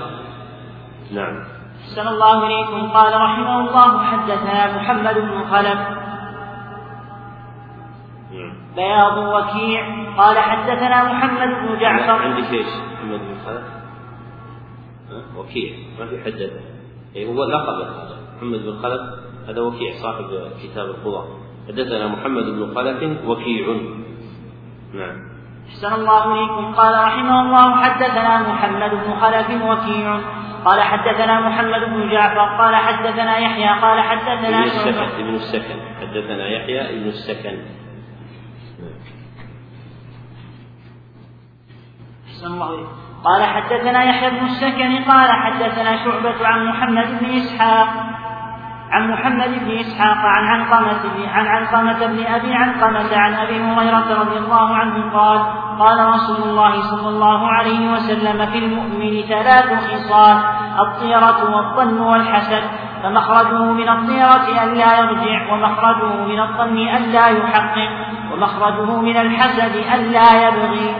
نعم. 1.11 1.43
أحسن 1.81 2.07
الله 2.07 2.47
إليكم. 2.47 2.89
قال 2.89 3.21
رحمه 3.21 3.59
الله 3.59 4.03
حدثنا 4.03 4.77
محمد 4.77 5.15
بن 5.15 5.43
خلف. 5.51 5.79
نعم. 8.31 8.53
بياض 8.75 9.17
وكيع. 9.17 9.81
قال 10.17 10.39
حدثنا 10.39 11.13
محمد 11.13 11.47
بن 11.47 11.79
جعفر. 11.79 12.11
عندك 12.11 12.53
إيش؟ 12.53 12.67
محمد 12.93 13.19
بن 13.19 13.35
خلف. 13.45 13.63
وكيع. 15.37 15.73
ما 15.99 16.05
في 16.05 16.23
حدث. 16.23 16.51
إيه 17.15 17.27
هو 17.27 17.43
لقب 17.43 17.81
هذا. 17.81 18.17
محمد 18.37 18.59
بن 18.65 18.79
خلف 18.83 19.28
هذا 19.49 19.61
وكيع 19.61 19.93
صاحب 20.03 20.25
كتاب 20.63 20.85
القضاء. 20.85 21.27
حدثنا 21.67 22.07
محمد 22.07 22.43
بن 22.43 22.73
خلف 22.75 23.25
وكيع. 23.25 23.65
نعم. 24.93 25.29
أحسن 25.69 25.93
الله 25.93 26.33
إليكم. 26.33 26.73
قال 26.75 26.93
رحمه 27.07 27.41
الله 27.41 27.83
حدثنا 27.83 28.53
محمد 28.53 28.91
بن 28.91 29.15
خلف 29.21 29.49
وكيع. 29.63 30.19
قال 30.65 30.81
حدثنا 30.81 31.49
محمد 31.49 31.81
بن 31.89 32.11
جعفر. 32.11 32.63
قال 32.63 32.75
حدثنا 32.75 33.37
يحيى. 33.37 33.81
قال 33.81 34.01
حدثنا 34.01 34.59
ابن 34.59 34.63
السكن 34.63 35.23
ابن 35.23 35.35
السكن. 35.35 35.79
حدثنا 36.01 36.47
يحيى 36.47 36.81
ابن 36.89 37.07
السكن. 37.07 37.57
أحسن 42.27 42.47
الله 42.47 42.69
إليكم. 42.75 42.91
قال 43.23 43.43
حدثنا 43.43 44.03
يحيى 44.03 44.29
بن 44.29 44.45
السكن. 44.45 45.11
قال 45.11 45.29
حدثنا 45.31 46.03
شعبة 46.03 46.47
عن 46.47 46.65
محمد 46.65 47.19
بن 47.19 47.25
إسحاق. 47.25 48.18
عن 48.91 49.11
محمد 49.11 49.49
بن 49.65 49.77
إسحاق 49.77 50.17
عن 50.17 50.43
علقمة 50.43 51.27
عن 51.27 51.47
علقمة 51.47 52.05
بن 52.07 52.25
أبي 52.25 52.53
علقمة 52.53 53.17
عن 53.17 53.33
أبي 53.33 53.61
هريرة 53.61 54.19
رضي 54.21 54.37
الله 54.37 54.75
عنه 54.75 55.11
قال 55.13 55.39
قال 55.79 56.07
رسول 56.07 56.49
الله 56.49 56.81
صلى 56.81 57.09
الله 57.09 57.47
عليه 57.47 57.91
وسلم 57.93 58.45
في 58.45 58.57
المؤمن 58.57 59.21
ثلاث 59.21 59.69
خصال 59.91 60.37
الطيرة 60.79 61.55
والظن 61.55 61.99
والحسد. 62.01 62.63
فمخرجه 63.03 63.63
من 63.63 63.89
الطيرة 63.89 64.63
أن 64.63 64.73
لا 64.73 64.99
يرجع 64.99 65.53
ومخرجه 65.53 66.25
من 66.27 66.39
الظن 66.39 66.87
أن 66.87 67.11
لا 67.11 67.27
يحقق 67.27 67.89
ومخرجه 68.33 69.01
من 69.01 69.17
الحسد 69.17 69.75
أن 69.93 70.11
لا 70.11 70.47
يبغي. 70.47 70.95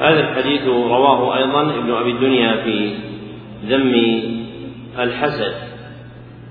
هذا 0.00 0.20
الحديث 0.20 0.66
رواه 0.68 1.36
أيضا 1.36 1.62
ابن 1.62 1.94
أبي 1.94 2.10
الدنيا 2.10 2.56
في 2.64 2.98
ذم 3.64 3.94
الحسد. 4.98 5.75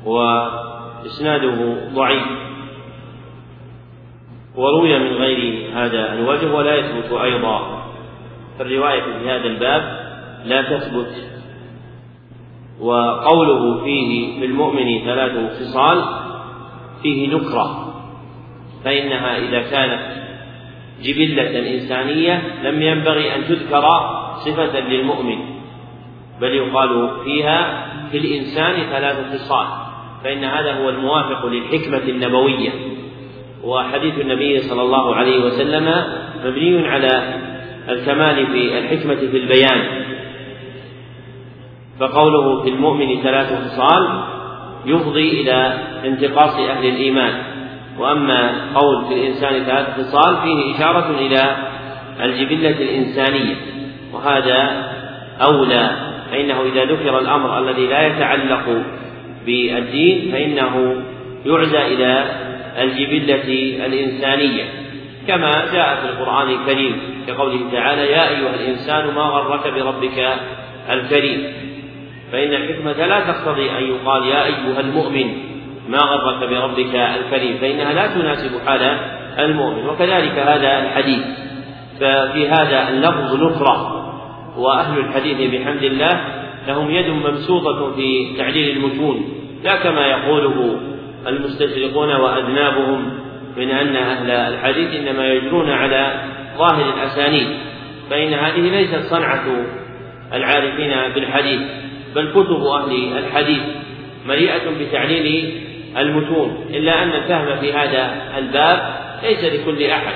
وإسناده 0.05 1.77
ضعيف. 1.93 2.23
وروي 4.55 4.99
من 4.99 5.13
غير 5.13 5.69
هذا 5.73 6.13
الوجه 6.13 6.53
ولا 6.53 6.75
يثبت 6.75 7.11
أيضا. 7.11 7.85
فالرواية 8.59 9.01
في 9.01 9.29
هذا 9.29 9.45
الباب 9.45 10.05
لا 10.45 10.61
تثبت. 10.61 11.31
وقوله 12.79 13.83
فيه 13.83 14.39
في 14.39 14.45
المؤمن 14.45 15.05
ثلاث 15.05 15.59
خصال 15.59 16.03
فيه 17.01 17.35
نكرة. 17.35 17.93
فإنها 18.83 19.37
إذا 19.37 19.61
كانت 19.61 20.25
جبلة 21.01 21.73
إنسانية 21.73 22.61
لم 22.63 22.81
ينبغي 22.81 23.35
أن 23.35 23.45
تذكر 23.45 23.85
صفة 24.35 24.79
للمؤمن 24.79 25.37
بل 26.41 26.53
يقال 26.53 27.11
فيها 27.23 27.87
في 28.11 28.17
الإنسان 28.17 28.89
ثلاث 28.89 29.35
خصال. 29.35 29.84
فإن 30.25 30.43
هذا 30.43 30.73
هو 30.73 30.89
الموافق 30.89 31.45
للحكمة 31.45 32.09
النبوية 32.09 32.69
وحديث 33.63 34.19
النبي 34.19 34.59
صلى 34.59 34.81
الله 34.81 35.15
عليه 35.15 35.45
وسلم 35.45 36.03
مبني 36.45 36.87
على 36.87 37.39
الكمال 37.89 38.47
في 38.47 38.77
الحكمة 38.77 39.15
في 39.15 39.37
البيان. 39.37 40.05
فقوله 41.99 42.63
في 42.63 42.69
المؤمن 42.69 43.21
ثلاث 43.23 43.53
خصال 43.53 44.23
يفضي 44.85 45.41
إلى 45.41 45.73
انتقاص 46.05 46.59
أهل 46.59 46.85
الإيمان. 46.85 47.33
وأما 47.99 48.51
قول 48.75 49.05
في 49.05 49.13
الإنسان 49.13 49.63
ثلاث 49.63 49.87
خصال 49.99 50.37
فيه 50.37 50.75
إشارة 50.75 51.19
إلى 51.19 51.55
الجبلة 52.21 52.69
الإنسانية 52.69 53.55
وهذا 54.13 54.89
أولى 55.41 55.89
فإنه 56.31 56.61
إذا 56.61 56.85
ذكر 56.85 57.19
الأمر 57.19 57.59
الذي 57.59 57.87
لا 57.87 58.07
يتعلق 58.07 58.83
بالدين 59.45 60.31
فإنه 60.31 61.03
يعزى 61.45 61.81
إلى 61.81 62.25
الجبلة 62.81 63.47
الإنسانية. 63.85 64.63
كما 65.27 65.51
جاء 65.73 65.95
في 65.95 66.09
القرآن 66.09 66.49
الكريم 66.49 67.01
كقوله 67.27 67.71
تعالى 67.71 68.11
يا 68.11 68.29
أيها 68.29 68.55
الإنسان 68.55 69.13
ما 69.15 69.21
غرك 69.21 69.73
بربك 69.73 70.29
الكريم 70.89 71.53
فإن 72.31 72.53
الحكمة 72.53 73.05
لا 73.05 73.19
تقتضي 73.19 73.69
أن 73.71 73.83
يقال 73.83 74.27
يا 74.27 74.45
أيها 74.45 74.79
المؤمن 74.79 75.33
ما 75.89 75.97
غرك 75.97 76.49
بربك 76.49 76.95
الكريم 76.95 77.57
فإنها 77.57 77.93
لا 77.93 78.07
تناسب 78.07 78.51
حال 78.65 78.97
المؤمن. 79.39 79.89
وكذلك 79.89 80.39
هذا 80.39 80.79
الحديث. 80.79 81.21
ففي 81.99 82.49
هذا 82.49 82.89
اللفظ 82.89 83.43
نكرة. 83.43 84.01
وأهل 84.57 84.99
الحديث 84.99 85.53
بحمد 85.53 85.83
الله 85.83 86.44
لهم 86.67 86.91
يد 86.91 87.09
مبسوطة 87.09 87.95
في 87.95 88.37
تعليل 88.37 88.77
المتون 88.77 89.25
لا 89.63 89.75
كما 89.75 90.07
يقوله 90.07 90.79
المستشرقون 91.27 92.15
وأذنابهم 92.15 93.13
من 93.57 93.69
أن 93.69 93.95
أهل 93.95 94.31
الحديث 94.31 94.95
إنما 94.95 95.27
يجرون 95.27 95.69
على 95.69 96.23
ظاهر 96.57 96.93
الأسانيد 96.93 97.47
فإن 98.09 98.33
هذه 98.33 98.59
ليست 98.59 99.09
صنعة 99.09 99.45
العارفين 100.33 101.13
بالحديث 101.15 101.61
بل 102.15 102.31
كتب 102.31 102.61
أهل 102.63 103.17
الحديث 103.17 103.61
مليئة 104.27 104.61
بتعليل 104.79 105.53
المتون 105.97 106.65
إلا 106.69 107.03
أن 107.03 107.09
الفهم 107.09 107.59
في 107.59 107.73
هذا 107.73 108.31
الباب 108.37 108.95
ليس 109.23 109.43
لكل 109.43 109.83
أحد 109.83 110.13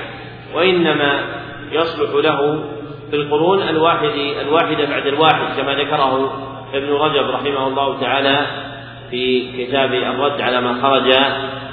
وإنما 0.54 1.24
يصلح 1.72 2.14
له 2.24 2.64
في 3.10 3.16
القرون 3.16 3.62
الواحد 3.62 4.10
الواحدة 4.40 4.84
بعد 4.84 5.06
الواحد 5.06 5.56
كما 5.56 5.74
ذكره 5.74 6.32
ابن 6.74 6.92
رجب 6.92 7.30
رحمه 7.30 7.66
الله 7.66 8.00
تعالى 8.00 8.46
في 9.10 9.52
كتاب 9.58 9.94
الرد 9.94 10.40
على 10.40 10.60
ما 10.60 10.82
خرج 10.82 11.12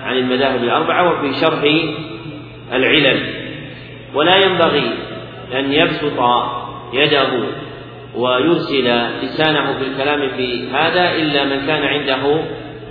عن 0.03 0.17
المذاهب 0.17 0.63
الأربعة 0.63 1.11
وفي 1.11 1.33
شرح 1.39 1.61
العلل. 2.73 3.23
ولا 4.13 4.35
ينبغي 4.35 4.91
أن 5.53 5.73
يبسط 5.73 6.19
يده 6.93 7.29
ويرسل 8.15 9.07
لسانه 9.23 9.73
في 9.73 9.83
الكلام 9.87 10.29
في 10.29 10.67
هذا 10.69 11.11
إلا 11.15 11.43
من 11.43 11.67
كان 11.67 11.83
عنده 11.83 12.41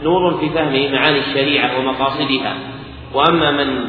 نور 0.02 0.34
في 0.34 0.50
فهم 0.50 0.92
معاني 0.92 1.18
الشريعة 1.18 1.78
ومقاصدها. 1.78 2.56
وأما 3.14 3.50
من 3.50 3.84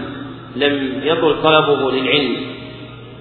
لم 0.56 1.02
يطل 1.04 1.42
طلبه 1.44 1.92
للعلم 1.92 2.57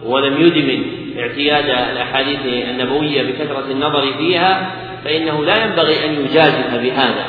ولم 0.05 0.41
يدمن 0.41 0.83
اعتياد 1.19 1.65
الأحاديث 1.65 2.41
النبوية 2.69 3.23
بكثرة 3.23 3.65
النظر 3.71 4.13
فيها 4.19 4.71
فإنه 5.05 5.45
لا 5.45 5.65
ينبغي 5.65 6.05
أن 6.05 6.25
يجازف 6.25 6.75
بهذا. 6.75 7.27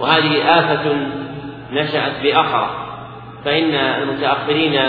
وهذه 0.00 0.58
آفة 0.58 0.96
نشأت 1.72 2.12
بأخرى 2.22 2.70
فإن 3.44 3.74
المتأخرين 3.74 4.80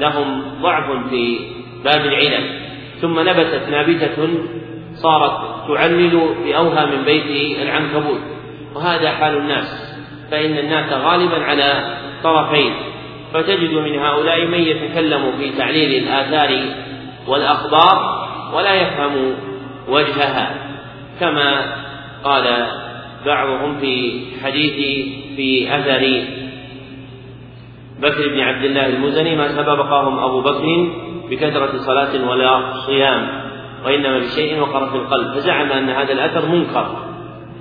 لهم 0.00 0.42
ضعف 0.62 1.08
في 1.10 1.38
باب 1.84 2.06
العلل. 2.06 2.60
ثم 3.00 3.20
نبتت 3.20 3.68
نابتة 3.70 4.28
صارت 4.94 5.32
تعلل 5.68 6.34
بأوهى 6.44 6.86
من 6.86 7.04
بيت 7.04 7.58
العنكبوت. 7.62 8.20
وهذا 8.74 9.10
حال 9.10 9.36
الناس 9.36 9.96
فإن 10.30 10.58
الناس 10.58 10.92
غالبا 10.92 11.44
على 11.44 11.96
طرفين. 12.22 12.72
فتجد 13.34 13.70
من 13.74 13.98
هؤلاء 13.98 14.46
من 14.46 14.58
يتكلم 14.58 15.32
في 15.38 15.50
تعليل 15.50 16.02
الآثار 16.02 16.74
والأخبار 17.26 18.26
ولا 18.54 18.74
يفهم 18.74 19.34
وجهها 19.88 20.54
كما 21.20 21.74
قال 22.24 22.66
بعضهم 23.26 23.78
في 23.78 24.20
حديث 24.44 24.74
في 25.36 25.76
أثر 25.76 26.24
بكر 28.02 28.28
بن 28.28 28.40
عبد 28.40 28.64
الله 28.64 28.86
المزني 28.86 29.36
ما 29.36 29.48
سبقهم 29.48 30.18
أبو 30.18 30.40
بكر 30.40 30.88
بكثرة 31.30 31.78
صلاة 31.78 32.28
ولا 32.28 32.72
صيام 32.86 33.28
وإنما 33.84 34.18
بشيء 34.18 34.60
وقر 34.60 34.86
في 34.86 34.96
القلب 34.96 35.34
فزعم 35.34 35.72
أن 35.72 35.90
هذا 35.90 36.12
الأثر 36.12 36.48
منكر 36.48 36.96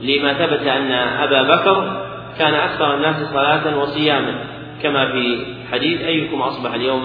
لما 0.01 0.33
ثبت 0.33 0.67
أن 0.67 0.91
أبا 0.91 1.43
بكر 1.43 2.03
كان 2.39 2.53
أكثر 2.53 2.95
الناس 2.95 3.15
صلاة 3.33 3.77
وصياما 3.77 4.35
كما 4.83 5.11
في 5.11 5.52
حديث 5.71 6.01
أيكم 6.01 6.41
أصبح 6.41 6.73
اليوم 6.73 7.03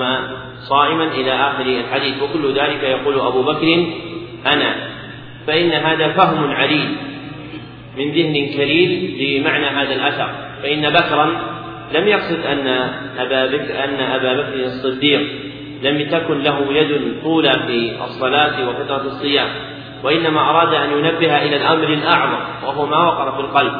صائما 0.68 1.04
إلى 1.04 1.32
آخر 1.32 1.66
الحديث 1.66 2.22
وكل 2.22 2.54
ذلك 2.54 2.82
يقول 2.82 3.20
أبو 3.20 3.42
بكر 3.42 3.86
أنا. 4.46 4.74
فإن 5.46 5.72
هذا 5.72 6.12
فهم 6.12 6.50
عليل 6.50 6.88
من 7.98 8.10
ذهن 8.10 8.56
كليل 8.56 9.40
لمعنى 9.40 9.66
هذا 9.66 9.94
الأثر. 9.94 10.30
فإن 10.62 10.90
بكرا 10.90 11.58
لم 11.94 12.08
يقصد 12.08 12.46
أن 12.46 12.66
أبا 13.18 13.46
بكر 13.46 13.84
أن 13.84 14.00
أبا 14.00 14.32
بكر 14.32 14.64
الصديق 14.64 15.20
لم 15.82 16.10
تكن 16.10 16.42
له 16.42 16.72
يد 16.72 17.22
طولى 17.22 17.52
في 17.66 18.04
الصلاة 18.04 18.68
وفترة 18.68 19.02
الصيام 19.02 19.48
وإنما 20.04 20.40
أراد 20.40 20.74
أن 20.74 20.90
ينبه 20.90 21.42
إلى 21.42 21.56
الأمر 21.56 21.88
الأعظم 21.88 22.38
وهو 22.66 22.86
ما 22.86 23.06
وقر 23.06 23.32
في 23.32 23.40
القلب. 23.40 23.72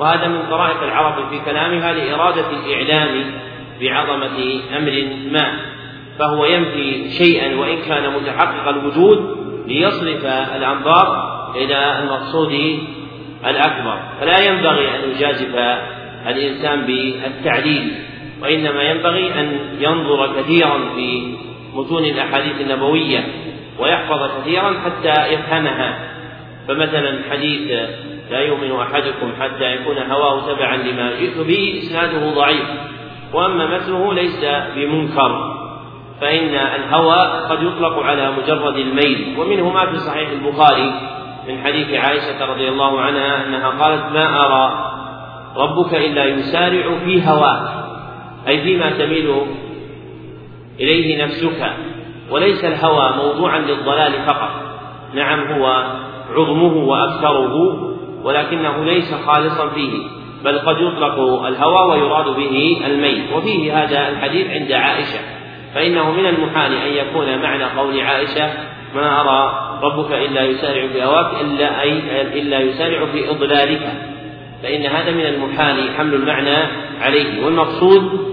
وهذا 0.00 0.28
من 0.28 0.42
طرائق 0.50 0.82
العرب 0.82 1.28
في 1.30 1.40
كلامها 1.44 1.92
لإرادة 1.92 2.44
الإعلام 2.50 3.24
بعظمة 3.80 4.60
أمر 4.76 5.08
ما 5.30 5.60
فهو 6.18 6.44
ينفي 6.44 7.10
شيئا 7.18 7.56
وإن 7.56 7.78
كان 7.88 8.12
متحقق 8.12 8.68
الوجود 8.68 9.36
ليصرف 9.66 10.24
الأنظار 10.56 11.06
إلى 11.56 11.98
المقصود 11.98 12.78
الأكبر. 13.46 13.98
فلا 14.20 14.38
ينبغي 14.48 14.88
أن 14.88 15.10
يجازف 15.10 15.54
الإنسان 16.26 16.86
بالتعليل 16.86 17.92
وإنما 18.42 18.82
ينبغي 18.82 19.40
أن 19.40 19.58
ينظر 19.80 20.40
كثيرا 20.40 20.78
في 20.94 21.34
متون 21.74 22.04
الأحاديث 22.04 22.60
النبوية 22.60 23.24
ويحفظ 23.78 24.40
كثيرا 24.40 24.80
حتى 24.84 25.32
يفهمها. 25.32 25.98
فمثلا 26.68 27.18
حديث 27.30 27.70
لا 28.30 28.40
يؤمن 28.40 28.72
أحدكم 28.72 29.32
حتى 29.40 29.74
يكون 29.74 29.98
هواه 29.98 30.54
تبعا 30.54 30.76
لما 30.76 31.12
جئت 31.20 31.38
به 31.38 31.82
إسناده 31.82 32.30
ضعيف. 32.30 32.66
وأما 33.32 33.66
متنه 33.66 34.14
ليس 34.14 34.44
بمنكر 34.76 35.56
فإن 36.20 36.54
الهوى 36.54 37.46
قد 37.50 37.62
يطلق 37.62 37.98
على 37.98 38.32
مجرد 38.32 38.76
الميل. 38.76 39.36
ومنه 39.38 39.70
ما 39.70 39.86
في 39.86 39.96
صحيح 39.96 40.30
البخاري 40.30 40.92
من 41.48 41.64
حديث 41.64 42.04
عائشة 42.04 42.44
رضي 42.44 42.68
الله 42.68 43.00
عنها 43.00 43.46
أنها 43.46 43.68
قالت 43.68 44.12
ما 44.12 44.46
أرى 44.46 44.92
ربك 45.56 45.94
إلا 45.94 46.24
يسارع 46.24 46.98
في 47.04 47.28
هواه 47.28 47.84
أي 48.48 48.62
فيما 48.62 48.90
تميل 48.90 49.42
إليه 50.80 51.24
نفسك 51.24 51.72
وليس 52.30 52.64
الهوى 52.64 53.12
موضوعا 53.16 53.58
للضلال 53.58 54.12
فقط. 54.26 54.50
نعم 55.14 55.52
هو 55.52 55.86
عظمه 56.30 56.76
وأكثره 56.76 57.54
ولكنه 58.24 58.84
ليس 58.84 59.14
خالصا 59.14 59.68
فيه. 59.68 60.19
بل 60.44 60.58
قد 60.58 60.76
يطلق 60.80 61.44
الهوى 61.46 61.90
ويراد 61.90 62.36
به 62.36 62.82
الميل 62.86 63.22
وفيه 63.34 63.84
هذا 63.84 64.08
الحديث 64.08 64.50
عند 64.50 64.72
عائشة. 64.72 65.18
فإنه 65.74 66.10
من 66.10 66.26
المحال 66.26 66.72
أن 66.72 66.92
يكون 66.92 67.42
معنى 67.42 67.64
قول 67.64 68.00
عائشة 68.00 68.50
ما 68.94 69.20
أرى 69.20 69.70
ربك 69.82 70.12
إلا 70.12 70.42
يسارع 70.44 70.86
في 70.86 71.04
هواك 71.04 71.40
إلا 71.40 71.82
أي 71.82 71.92
إلا 72.42 72.60
يسارع 72.60 73.06
في 73.06 73.30
إضلالك. 73.30 73.92
فإن 74.62 74.86
هذا 74.86 75.10
من 75.10 75.26
المحال 75.26 75.94
حمل 75.96 76.14
المعنى 76.14 76.56
عليه. 77.00 77.44
والمقصود 77.44 78.30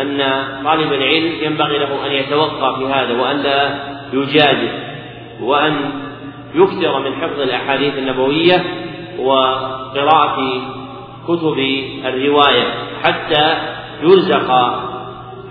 أن 0.00 0.18
طالب 0.64 0.92
العلم 0.92 1.32
ينبغي 1.42 1.78
له 1.78 2.06
أن 2.06 2.12
يتوقى 2.12 2.76
في 2.78 2.86
هذا 2.86 3.20
وأن 3.20 3.36
لا 3.36 3.78
يجادل 4.12 4.68
وأن 5.40 5.90
يكثر 6.54 7.00
من 7.00 7.14
حفظ 7.14 7.40
الأحاديث 7.40 7.98
النبوية 7.98 8.64
وقراءة 9.18 10.62
كتب 11.28 11.58
الرواية 12.04 12.64
حتى 13.02 13.56
يرزق 14.02 14.50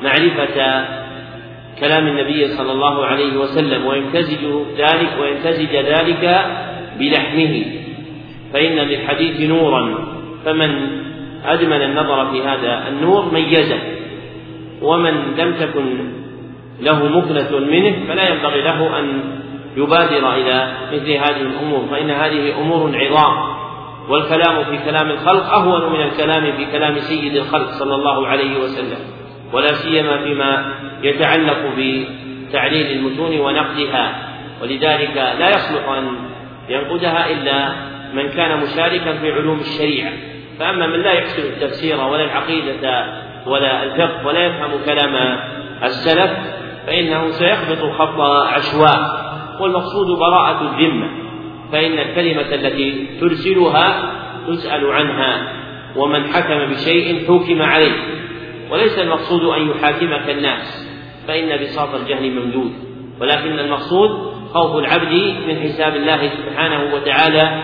معرفة 0.04 0.86
كلام 1.80 2.08
النبي 2.08 2.48
صلى 2.48 2.72
الله 2.72 3.06
عليه 3.06 3.38
وسلم 3.38 3.86
ويمتزج 3.86 4.46
ذلك 4.78 5.10
ويمتزج 5.22 5.76
ذلك 5.76 6.46
بلحمه. 7.00 7.66
فإن 8.54 8.76
للحديث 8.76 9.50
نورا. 9.50 10.06
فمن 10.46 10.72
أدمن 11.46 11.82
النظر 11.82 12.32
في 12.32 12.42
هذا 12.42 12.88
النور 12.88 13.34
ميزه. 13.34 13.80
ومن 14.82 15.14
لم 15.38 15.54
تكن 15.54 15.98
له 16.82 17.08
مكنة 17.08 17.60
منه 17.60 17.96
فلا 18.08 18.30
ينبغي 18.30 18.62
له 18.62 19.00
أن 19.00 19.22
يبادر 19.78 20.34
إلى 20.34 20.72
مثل 20.94 21.12
هذه 21.12 21.42
الأمور 21.42 21.86
فإن 21.92 22.12
هذه 22.12 22.62
أمور 22.62 22.92
عظام. 22.96 23.65
والكلام 24.10 24.64
في 24.64 24.78
كلام 24.86 25.12
الخلق 25.12 25.54
أهون 25.54 25.94
من 25.94 26.02
الكلام 26.02 26.52
في 26.58 26.66
كلام 26.72 27.00
سيد 27.00 27.36
الخلق 27.36 27.70
صلى 27.70 27.96
الله 27.96 28.28
عليه 28.28 28.58
وسلم 28.60 29.00
ولا 29.54 29.74
سيما 29.74 30.24
فيما 30.24 30.74
يتعلق 31.04 31.58
بتعليل 31.78 32.98
المتون 32.98 33.40
ونقدها 33.40 34.16
ولذلك 34.62 35.18
لا 35.40 35.50
يصلح 35.50 35.90
أن 35.90 36.08
ينقدها 36.70 37.32
إلا 37.32 37.76
من 38.14 38.30
كان 38.30 38.60
مشاركا 38.60 39.18
في 39.18 39.32
علوم 39.32 39.60
الشريعة. 39.60 40.12
فأما 40.60 40.88
من 40.88 41.02
لا 41.02 41.12
يحسن 41.12 41.42
التفسير 41.42 42.02
ولا 42.02 42.24
العقيدة 42.24 43.06
ولا 43.46 43.84
الفقه 43.84 44.28
ولا 44.28 44.46
يفهم 44.46 44.72
كلام 44.86 45.40
السلف 45.84 46.32
فإنه 46.88 47.32
سيخبط 47.32 47.92
خط 47.98 48.20
عشواء 48.22 49.26
والمقصود 49.60 50.20
براءة 50.20 50.62
الذمة. 50.62 51.25
فإن 51.76 52.00
الكلمة 52.00 52.56
التي 52.56 53.08
ترسلها 53.20 54.12
تسأل 54.48 54.92
عنها 54.92 55.54
ومن 55.96 56.28
حكم 56.28 56.66
بشيء 56.74 57.28
حكم 57.28 57.62
عليه. 57.62 57.94
وليس 58.70 59.00
المقصود 59.00 59.44
أن 59.44 59.70
يحاكمك 59.70 60.30
الناس 60.30 60.88
فإن 61.28 61.58
بساط 61.62 61.96
الجهل 61.96 62.32
ممدود. 62.32 62.72
ولكن 63.22 63.60
المقصود 63.60 64.10
خوف 64.54 64.76
العبد 64.76 65.14
من 65.48 65.60
حساب 65.64 65.96
الله 65.96 66.30
سبحانه 66.30 66.94
وتعالى 66.94 67.64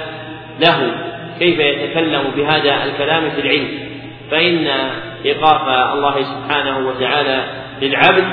له. 0.60 0.96
كيف 1.40 1.60
يتكلم 1.60 2.24
بهذا 2.36 2.84
الكلام 2.84 3.30
في 3.30 3.42
العلم؟ 3.42 3.68
فإن 4.32 4.68
إيقاف 5.26 5.62
الله 5.94 6.22
سبحانه 6.22 6.88
وتعالى 6.88 7.44
للعبد 7.82 8.26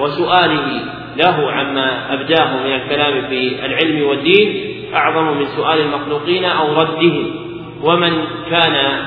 وسؤاله 0.00 0.80
له 1.16 1.52
عما 1.52 2.14
أبداه 2.14 2.56
من 2.56 2.74
الكلام 2.74 3.28
في 3.28 3.66
العلم 3.66 4.08
والدين 4.08 4.74
أعظم 4.94 5.38
من 5.38 5.46
سؤال 5.56 5.80
المخلوقين 5.80 6.44
أو 6.44 6.74
ردهم 6.74 7.30
ومن 7.82 8.24
كان 8.50 9.04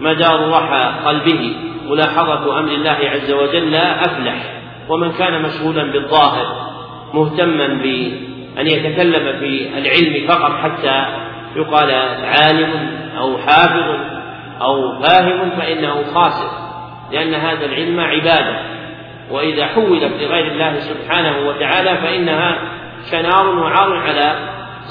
مدار 0.00 0.50
رحى 0.50 0.92
قلبه 1.06 1.56
ملاحظة 1.88 2.58
أمر 2.58 2.72
الله 2.72 2.98
عز 3.12 3.32
وجل 3.32 3.74
أفلح. 3.74 4.54
ومن 4.88 5.12
كان 5.12 5.42
مشغولا 5.42 5.82
بالظاهر 5.92 6.74
مهتما 7.14 7.66
بأن 7.66 8.66
يتكلم 8.66 9.38
في 9.40 9.68
العلم 9.78 10.28
فقط 10.28 10.52
حتى 10.62 11.04
يقال 11.56 11.90
عالم 12.24 12.70
أو 13.18 13.38
حافظ 13.38 13.96
أو 14.60 15.02
فاهم 15.02 15.50
فإنه 15.50 16.04
خاسر 16.14 16.50
لأن 17.12 17.34
هذا 17.34 17.66
العلم 17.66 18.00
عبادة. 18.00 18.73
وإذا 19.30 19.66
حولت 19.66 20.12
لغير 20.20 20.52
الله 20.52 20.80
سبحانه 20.80 21.48
وتعالى 21.48 21.96
فإنها 21.96 22.58
شنار 23.10 23.46
وعار 23.46 23.96
على 23.96 24.34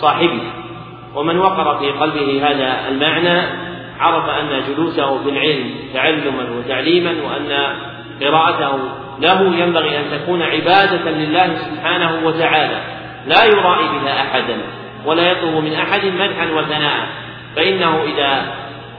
صاحبه. 0.01 0.41
ومن 1.15 1.37
وقر 1.37 1.77
في 1.79 1.91
قلبه 1.91 2.41
هذا 2.47 2.89
المعنى 2.89 3.41
عرف 3.99 4.29
أن 4.29 4.63
جلوسه 4.67 5.23
في 5.23 5.29
العلم 5.29 5.71
تعلما 5.93 6.57
وتعليما 6.57 7.11
وأن 7.11 7.75
قراءته 8.21 8.79
له 9.19 9.55
ينبغي 9.55 9.97
أن 9.97 10.03
تكون 10.11 10.41
عبادة 10.41 11.11
لله 11.11 11.55
سبحانه 11.55 12.27
وتعالى. 12.27 12.81
لا 13.27 13.45
يرائي 13.45 13.87
بها 13.87 14.21
أحدا 14.21 14.57
ولا 15.05 15.31
يطلب 15.31 15.55
من 15.55 15.73
أحد 15.73 16.05
مدحا 16.05 16.51
وثناء. 16.51 17.07
فإنه 17.55 18.03
إذا 18.03 18.45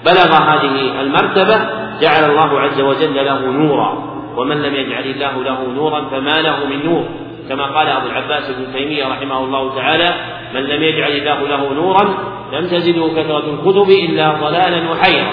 بلغ 0.05 0.35
هذه 0.43 1.01
المرتبة 1.01 1.57
جعل 2.01 2.31
الله 2.31 2.61
عز 2.61 2.81
وجل 2.81 3.15
له 3.15 3.39
نورا. 3.39 4.14
ومن 4.37 4.63
لم 4.63 4.75
يجعل 4.75 5.05
الله 5.05 5.45
له 5.45 5.73
نورا 5.75 6.01
فما 6.11 6.43
له 6.43 6.67
من 6.67 6.87
نور. 6.87 7.05
كما 7.49 7.65
قال 7.65 7.89
أبو 7.89 8.07
العباس 8.07 8.51
ابن 8.51 8.73
تيمية 8.73 9.05
رحمه 9.05 9.45
الله 9.45 9.75
تعالى 9.75 10.15
من 10.55 10.61
لم 10.61 10.83
يجعل 10.83 11.13
الله 11.13 11.49
له 11.49 11.75
نورا 11.75 12.15
لم 12.53 12.67
تزده 12.67 13.09
كثرة 13.09 13.45
الكتب 13.55 13.91
إلا 13.91 14.33
ضلالا 14.33 14.91
وحيرا. 14.91 15.33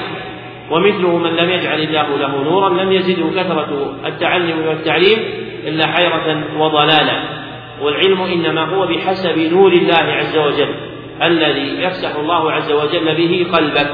ومثله 0.71 1.17
من 1.17 1.35
لم 1.35 1.49
يجعل 1.49 1.79
الله 1.79 2.17
له 2.17 2.43
نورا 2.43 2.69
لم 2.69 2.91
يزده 2.91 3.41
كثرة 3.41 3.93
التعلم 4.05 4.67
والتعليم 4.67 5.19
إلا 5.67 5.87
حيرة 5.87 6.43
وضلالا. 6.57 7.41
والعلم 7.81 8.21
إنما 8.21 8.75
هو 8.75 8.87
بحسب 8.87 9.37
نور 9.37 9.71
الله 9.71 10.13
عز 10.13 10.37
وجل 10.37 10.75
الذي 11.23 11.83
يفسح 11.83 12.15
الله 12.15 12.51
عز 12.51 12.71
وجل 12.71 13.15
به 13.15 13.47
قلبك 13.53 13.89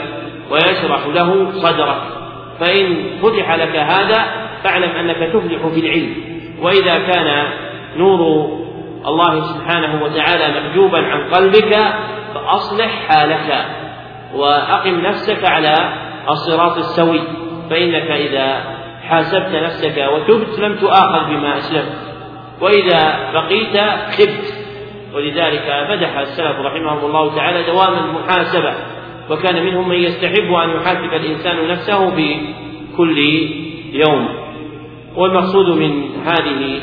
ويشرح 0.52 1.08
له 1.08 1.52
صدرك. 1.52 2.02
فإن 2.60 2.96
فتح 3.22 3.56
لك 3.56 3.76
هذا 3.76 4.47
فاعلم 4.68 4.90
أنك 4.90 5.34
تفلح 5.34 5.68
في 5.68 5.80
العلم 5.80 6.16
وإذا 6.62 6.98
كان 6.98 7.48
نور 7.98 8.50
الله 9.06 9.42
سبحانه 9.42 10.04
وتعالى 10.04 10.60
محجوبا 10.60 10.98
عن 10.98 11.30
قلبك 11.30 11.78
فأصلح 12.34 13.08
حالك 13.08 13.66
وأقم 14.36 15.00
نفسك 15.02 15.46
على 15.46 15.94
الصراط 16.30 16.78
السوي. 16.78 17.22
فإنك 17.70 18.12
إذا 18.12 18.64
حاسبت 19.04 19.56
نفسك 19.56 20.08
وتبت 20.14 20.60
لم 20.60 20.76
تؤاخذ 20.76 21.30
بما 21.30 21.58
أسلفت 21.58 21.98
وإذا 22.62 23.32
بقيت 23.34 23.78
خبت. 24.12 24.54
ولذلك 25.14 25.88
مدح 25.90 26.18
السلف 26.18 26.60
رحمهم 26.60 27.06
الله 27.06 27.36
تعالى 27.36 27.64
دوام 27.64 27.94
المحاسبة. 27.94 28.74
وكان 29.30 29.66
منهم 29.66 29.90
من 29.90 29.96
يستحب 29.96 30.54
أن 30.54 30.70
يحاسب 30.70 31.14
الإنسان 31.14 31.68
نفسه 31.68 32.16
في 32.16 32.36
كل 32.98 33.18
يوم. 33.94 34.47
والمقصود 35.18 35.70
من 35.78 36.04
هذه 36.26 36.82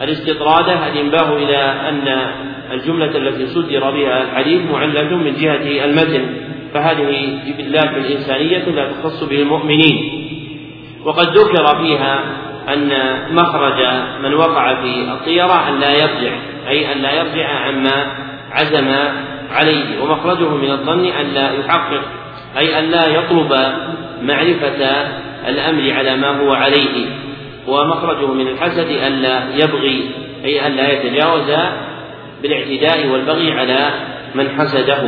الاستطرادة 0.00 0.88
الإنباه 0.88 1.36
إلى 1.36 1.58
أن 1.88 2.32
الجملة 2.72 3.16
التي 3.16 3.46
صدر 3.46 3.90
بها 3.90 4.22
الحديث 4.22 4.70
معلة 4.70 5.16
من 5.16 5.34
جهة 5.34 5.84
المتن 5.84 6.26
فهذه 6.74 7.38
جبلات 7.46 7.94
إنسانية 7.94 8.64
لا 8.64 8.92
تخص 8.92 9.24
بالمؤمنين 9.24 10.24
وقد 11.04 11.38
ذكر 11.38 11.78
فيها 11.82 12.24
أن 12.72 12.90
مخرج 13.34 13.86
من 14.22 14.34
وقع 14.34 14.74
في 14.82 15.12
الطيرة 15.12 15.68
أن 15.68 15.80
لا 15.80 15.90
يرجع 15.90 16.36
أي 16.68 16.92
أن 16.92 16.98
لا 16.98 17.12
يرجع 17.12 17.48
عما 17.48 18.12
عزم 18.52 18.94
عليه 19.50 20.02
ومخرجه 20.02 20.48
من 20.48 20.70
الظن 20.70 21.04
أن 21.04 21.26
لا 21.26 21.52
يحقق 21.52 22.02
أي 22.58 22.78
أن 22.78 22.84
لا 22.84 23.06
يطلب 23.06 23.52
معرفة 24.22 25.08
الأمر 25.46 25.92
على 25.92 26.16
ما 26.16 26.40
هو 26.40 26.52
عليه 26.52 27.06
ومخرجه 27.68 28.32
من 28.32 28.48
الحسد 28.48 28.90
ألا 28.90 29.54
يبغي 29.54 30.10
أي 30.44 30.66
ألا 30.66 30.92
يتجاوز 30.92 31.50
بالاعتداء 32.42 33.06
والبغي 33.06 33.52
على 33.52 33.90
من 34.34 34.48
حسده. 34.48 35.02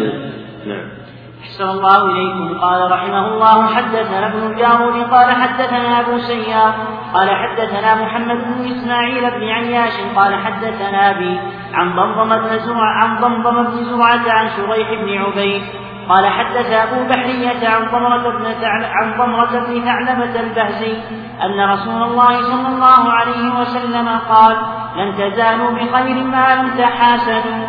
نعم. 0.66 0.89
أحسن 1.43 1.68
الله 1.68 2.11
إليكم. 2.11 2.59
قال 2.59 2.91
رحمه 2.91 3.28
الله 3.28 3.66
حدثنا 3.66 4.26
ابن 4.26 4.53
الجارود 4.53 5.11
قال 5.11 5.31
حدثنا 5.31 6.01
أبو 6.01 6.18
سيار 6.18 6.74
قال 7.14 7.31
حدثنا 7.31 7.95
محمد 7.95 8.37
بن 8.45 8.72
إسماعيل 8.72 9.31
بن 9.31 9.49
عياش 9.49 9.93
قال 10.16 10.35
حدثنا 10.35 11.11
أبي 11.11 11.41
عن 11.72 11.97
ضمضم 11.97 12.28
بن 12.28 12.59
زرع 12.59 13.03
عن 13.03 13.20
ضمضم 13.20 13.62
بن 13.62 13.85
زرعة 13.85 14.33
عن 14.33 14.49
شريح 14.57 14.89
بن 15.03 15.18
عبيد 15.18 15.62
قال 16.11 16.27
حدث 16.27 16.67
أبو 16.67 17.09
بحرية 17.09 17.69
عن 17.69 17.87
ضمرة 17.87 18.39
بن 18.39 18.65
عن 18.65 19.19
ضمرة 19.19 19.67
بن 19.67 19.81
ثعلبة 19.85 20.41
البهزي 20.41 20.93
أن 21.43 21.71
رسول 21.71 22.03
الله 22.03 22.43
صلى 22.43 22.69
الله 22.69 23.11
عليه 23.11 23.61
وسلم 23.61 24.09
قال 24.09 24.57
لن 24.97 25.13
تزالوا 25.15 25.71
بخير 25.71 26.25
ما 26.25 26.63
لم 26.63 26.79
تحاسدوا 26.79 27.67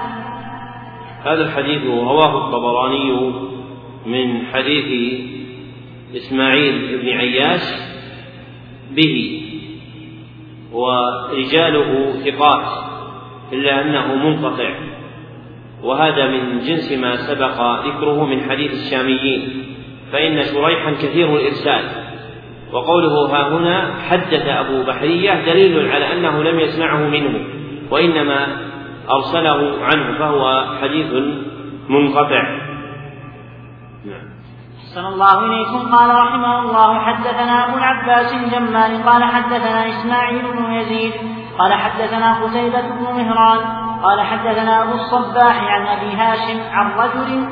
هذا 1.25 1.41
الحديث 1.41 1.83
رواه 1.85 2.37
الطبراني 2.37 3.31
من 4.05 4.45
حديث 4.53 5.19
إسماعيل 6.15 6.97
بن 7.01 7.09
عياش 7.09 7.61
به 8.91 9.41
ورجاله 10.73 12.13
ثقات 12.25 12.67
إلا 13.53 13.81
أنه 13.81 14.15
منقطع. 14.15 14.69
وهذا 15.83 16.27
من 16.27 16.59
جنس 16.59 16.91
ما 16.91 17.15
سبق 17.15 17.85
ذكره 17.85 18.25
من 18.25 18.49
حديث 18.49 18.71
الشاميين 18.71 19.63
فإن 20.11 20.43
شريحا 20.43 20.91
كثير 20.91 21.35
الإرسال. 21.35 21.83
وقوله 22.73 23.35
ها 23.35 23.49
هنا 23.49 23.93
حدث 24.09 24.47
أبو 24.47 24.83
بحرية 24.83 25.45
دليل 25.45 25.91
على 25.91 26.13
أنه 26.13 26.43
لم 26.43 26.59
يسمعه 26.59 26.97
منه 26.97 27.39
وإنما 27.91 28.47
أرسله 29.11 29.83
عنه 29.83 30.19
فهو 30.19 30.65
حديث 30.81 31.13
منقطع. 31.89 32.43
نعم. 34.05 34.31
الله 34.97 35.45
إليكم. 35.45 35.95
قال 35.95 36.09
رحمه 36.15 36.59
الله 36.59 36.99
حدثنا 36.99 37.67
أبو 37.67 37.77
العباس 37.77 38.33
الجمال 38.33 39.03
قال 39.03 39.23
حدثنا 39.23 39.89
إسماعيل 39.89 40.41
بن 40.41 40.73
يزيد 40.73 41.13
قال 41.59 41.73
حدثنا 41.73 42.43
قتيبة 42.43 42.81
بن 42.81 43.03
مهران 43.03 43.80
قال 44.03 44.21
حدثنا 44.21 44.83
أبو 44.83 44.93
الصباح 44.93 45.63
عن 45.63 45.87
أبي 45.87 46.13
هاشم 46.15 46.59
عن 46.71 46.91
رجل 46.91 47.47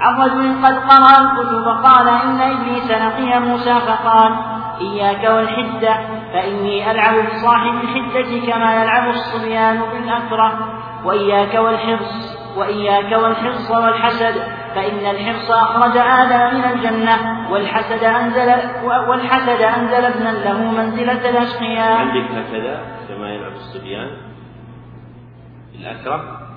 عن 0.00 0.22
رجل 0.22 0.66
قد 0.66 0.74
قرأ 0.74 1.20
الكتب 1.20 1.84
قال 1.84 2.08
إن 2.08 2.40
إبليس 2.40 2.90
لقي 2.90 3.40
موسى 3.40 3.74
فقال 3.74 4.34
إياك 4.80 5.24
والحدة 5.24 5.96
فإني 6.32 6.90
ألعب 6.90 7.14
بصاحب 7.14 7.74
الحدة 7.74 8.52
كما 8.52 8.82
يلعب 8.82 9.08
الصبيان 9.08 9.80
بالأكرة 9.92 10.52
وإياك 11.04 11.54
والحرص 11.54 12.44
وإياك 12.56 13.12
والحرص 13.12 13.70
والحسد 13.70 14.34
فإن 14.74 15.06
الحرص 15.10 15.50
أخرج 15.50 15.96
آدم 15.96 16.58
من 16.58 16.64
الجنة 16.64 17.50
والحسد 17.50 18.04
أنزل 18.04 18.54
والحسد 19.08 19.62
أنزل 19.62 20.04
ابنا 20.04 20.28
له 20.28 20.58
منزلة 20.58 21.30
الأشقياء. 21.30 21.96
عندك 21.96 22.30
هكذا 22.30 22.80
كما 23.08 23.28
يلعب 23.28 23.52
الصبيان 23.52 24.23
الأكرة 25.84 26.48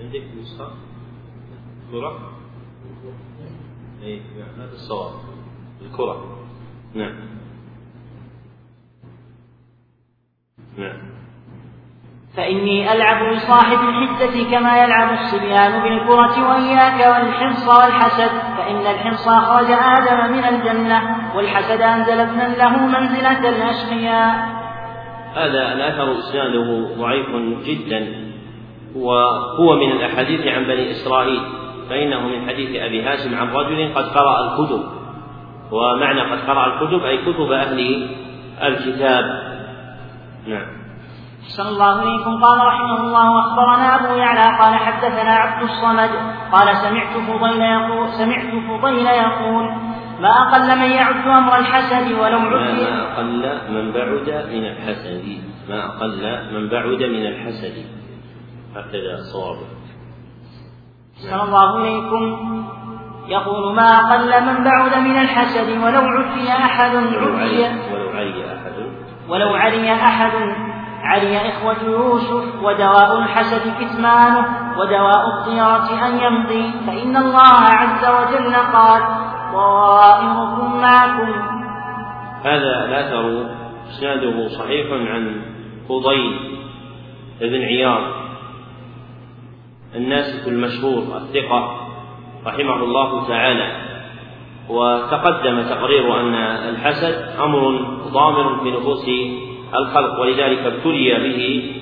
عندك 0.00 0.22
نسخة؟ 0.40 0.70
كرة 1.90 2.30
أي 4.02 4.22
هذا 4.58 4.72
الصواب. 4.72 5.12
الكرة. 5.82 6.38
نعم. 6.94 7.14
نعم. 10.78 10.98
فإني 12.36 12.92
ألعب 12.92 13.34
بصاحب 13.34 13.78
الحدة 13.78 14.50
كما 14.50 14.84
يلعب 14.84 15.12
الصبيان 15.12 15.82
بالكرة 15.82 16.48
وإياك 16.48 17.00
والحرص 17.00 17.68
والحسد 17.68 18.30
فإن 18.56 18.86
الحرص 18.86 19.28
أخرج 19.28 19.70
آدم 19.70 20.32
من 20.32 20.44
الجنة 20.44 21.30
والحسد 21.36 21.80
أنزل 21.80 22.20
ابنا 22.20 22.56
له 22.56 22.86
منزلة 22.86 23.48
الأشقياء. 23.48 24.59
هذا 25.34 25.72
الأثر 25.72 26.18
إسناده 26.18 26.86
ضعيف 26.98 27.26
جدا 27.64 28.30
وهو 28.96 29.76
من 29.76 29.92
الأحاديث 29.92 30.46
عن 30.46 30.64
بني 30.64 30.90
إسرائيل 30.90 31.40
فإنه 31.90 32.28
من 32.28 32.48
حديث 32.48 32.82
أبي 32.82 33.02
هاشم 33.02 33.34
عن 33.34 33.48
رجل 33.48 33.94
قد 33.94 34.04
قرأ 34.04 34.40
الكتب. 34.44 34.84
ومعنى 35.72 36.20
قد 36.20 36.38
قرأ 36.50 36.66
الكتب 36.66 37.04
أي 37.04 37.18
كتب 37.18 37.52
أهل 37.52 38.08
الكتاب. 38.62 39.24
نعم. 40.46 40.66
أحسن 41.42 41.66
الله 41.66 42.02
إليكم. 42.02 42.44
قال 42.44 42.66
رحمه 42.66 43.00
الله 43.00 43.40
أخبرنا 43.40 43.96
أبو 43.96 44.14
يعلى 44.14 44.58
قال 44.58 44.74
حدثنا 44.74 45.30
عبد 45.30 45.62
الصمد 45.62 46.10
قال 46.52 46.76
سمعت 46.76 47.16
فضيل 47.16 47.60
يقول 47.60 48.08
سمعت 48.08 48.54
فضيل 48.68 49.06
يقول 49.06 49.70
ما 50.20 50.28
أقل 50.28 50.78
من 50.78 50.90
يعد 50.90 51.26
أمر 51.26 51.58
الحسد 51.58 52.12
ولو 52.12 52.38
عد. 52.38 52.80
ما 52.80 53.02
أقل 53.02 53.42
من 53.70 53.92
بعد 53.92 54.48
من 54.52 54.64
الحسد. 54.66 55.24
ما 55.68 55.86
أقل 55.86 56.22
من 56.52 56.68
بعد 56.68 57.02
من 57.02 57.26
الحسد. 57.26 57.84
هكذا 58.76 59.14
الصواب. 59.18 59.56
صلى 61.14 61.42
الله 61.42 61.78
إليكم 61.78 62.24
يقول 63.28 63.74
ما 63.74 63.82
أقل 63.82 64.46
من 64.46 64.64
بعد 64.64 64.98
من 64.98 65.16
الحسد 65.16 65.68
ولو 65.70 66.00
عفي 66.00 66.50
أحد. 66.50 66.96
عفي 66.96 67.14
ولو 67.92 68.08
علي 68.08 68.46
أحد. 68.54 68.76
ولو 69.28 69.54
علي 69.54 69.92
أحد. 69.92 70.32
علي 71.02 71.48
إخوة 71.48 71.82
يوسف 71.82 72.62
ودواء 72.62 73.18
الحسد 73.18 73.74
كتمانه 73.80 74.46
ودواء 74.78 75.26
الطيرة 75.28 76.06
أن 76.06 76.20
يمضي. 76.20 76.72
فإن 76.86 77.16
الله 77.16 77.56
عز 77.80 78.04
وجل 78.04 78.54
قال 78.54 79.02
طائركم 79.52 80.80
معكم. 80.80 81.32
هذا 82.44 82.84
الأثر 82.84 83.46
إسناده 83.90 84.48
صحيح 84.48 84.86
عن 84.92 85.42
فضيل 85.88 86.38
بن 87.40 87.62
عياض. 87.62 88.02
الناسك 89.96 90.48
المشهور 90.48 91.02
الثقة 91.16 91.88
رحمه 92.46 92.84
الله 92.84 93.28
تعالى. 93.28 93.72
وتقدم 94.68 95.62
تقرير 95.62 96.20
أن 96.20 96.34
الحسد 96.74 97.40
أمر 97.40 97.80
ضامر 98.12 98.62
في 98.62 98.70
نفوس 98.70 99.08
الخلق 99.74 100.20
ولذلك 100.20 100.58
ابتلي 100.58 101.14
به 101.14 101.72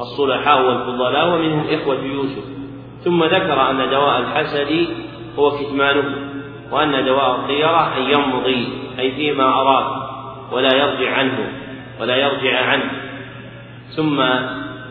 الصلحاء 0.00 0.66
والفضلاء 0.66 1.34
ومنهم 1.34 1.64
إخوة 1.70 2.04
يوسف. 2.04 2.44
ثم 3.04 3.24
ذكر 3.24 3.70
أن 3.70 3.90
دواء 3.90 4.18
الحسد 4.18 4.86
هو 5.38 5.50
كتمانه. 5.50 6.33
وأن 6.74 7.04
دواء 7.04 7.30
الطيرة 7.30 7.96
أن 7.96 8.02
يمضي 8.02 8.68
أي 8.98 9.12
فيما 9.12 9.44
أراد 9.44 9.86
ولا 10.52 10.76
يرجع 10.76 11.16
عنه 11.16 11.52
ولا 12.00 12.16
يرجع 12.16 12.66
عنه. 12.66 12.90
ثم 13.96 14.22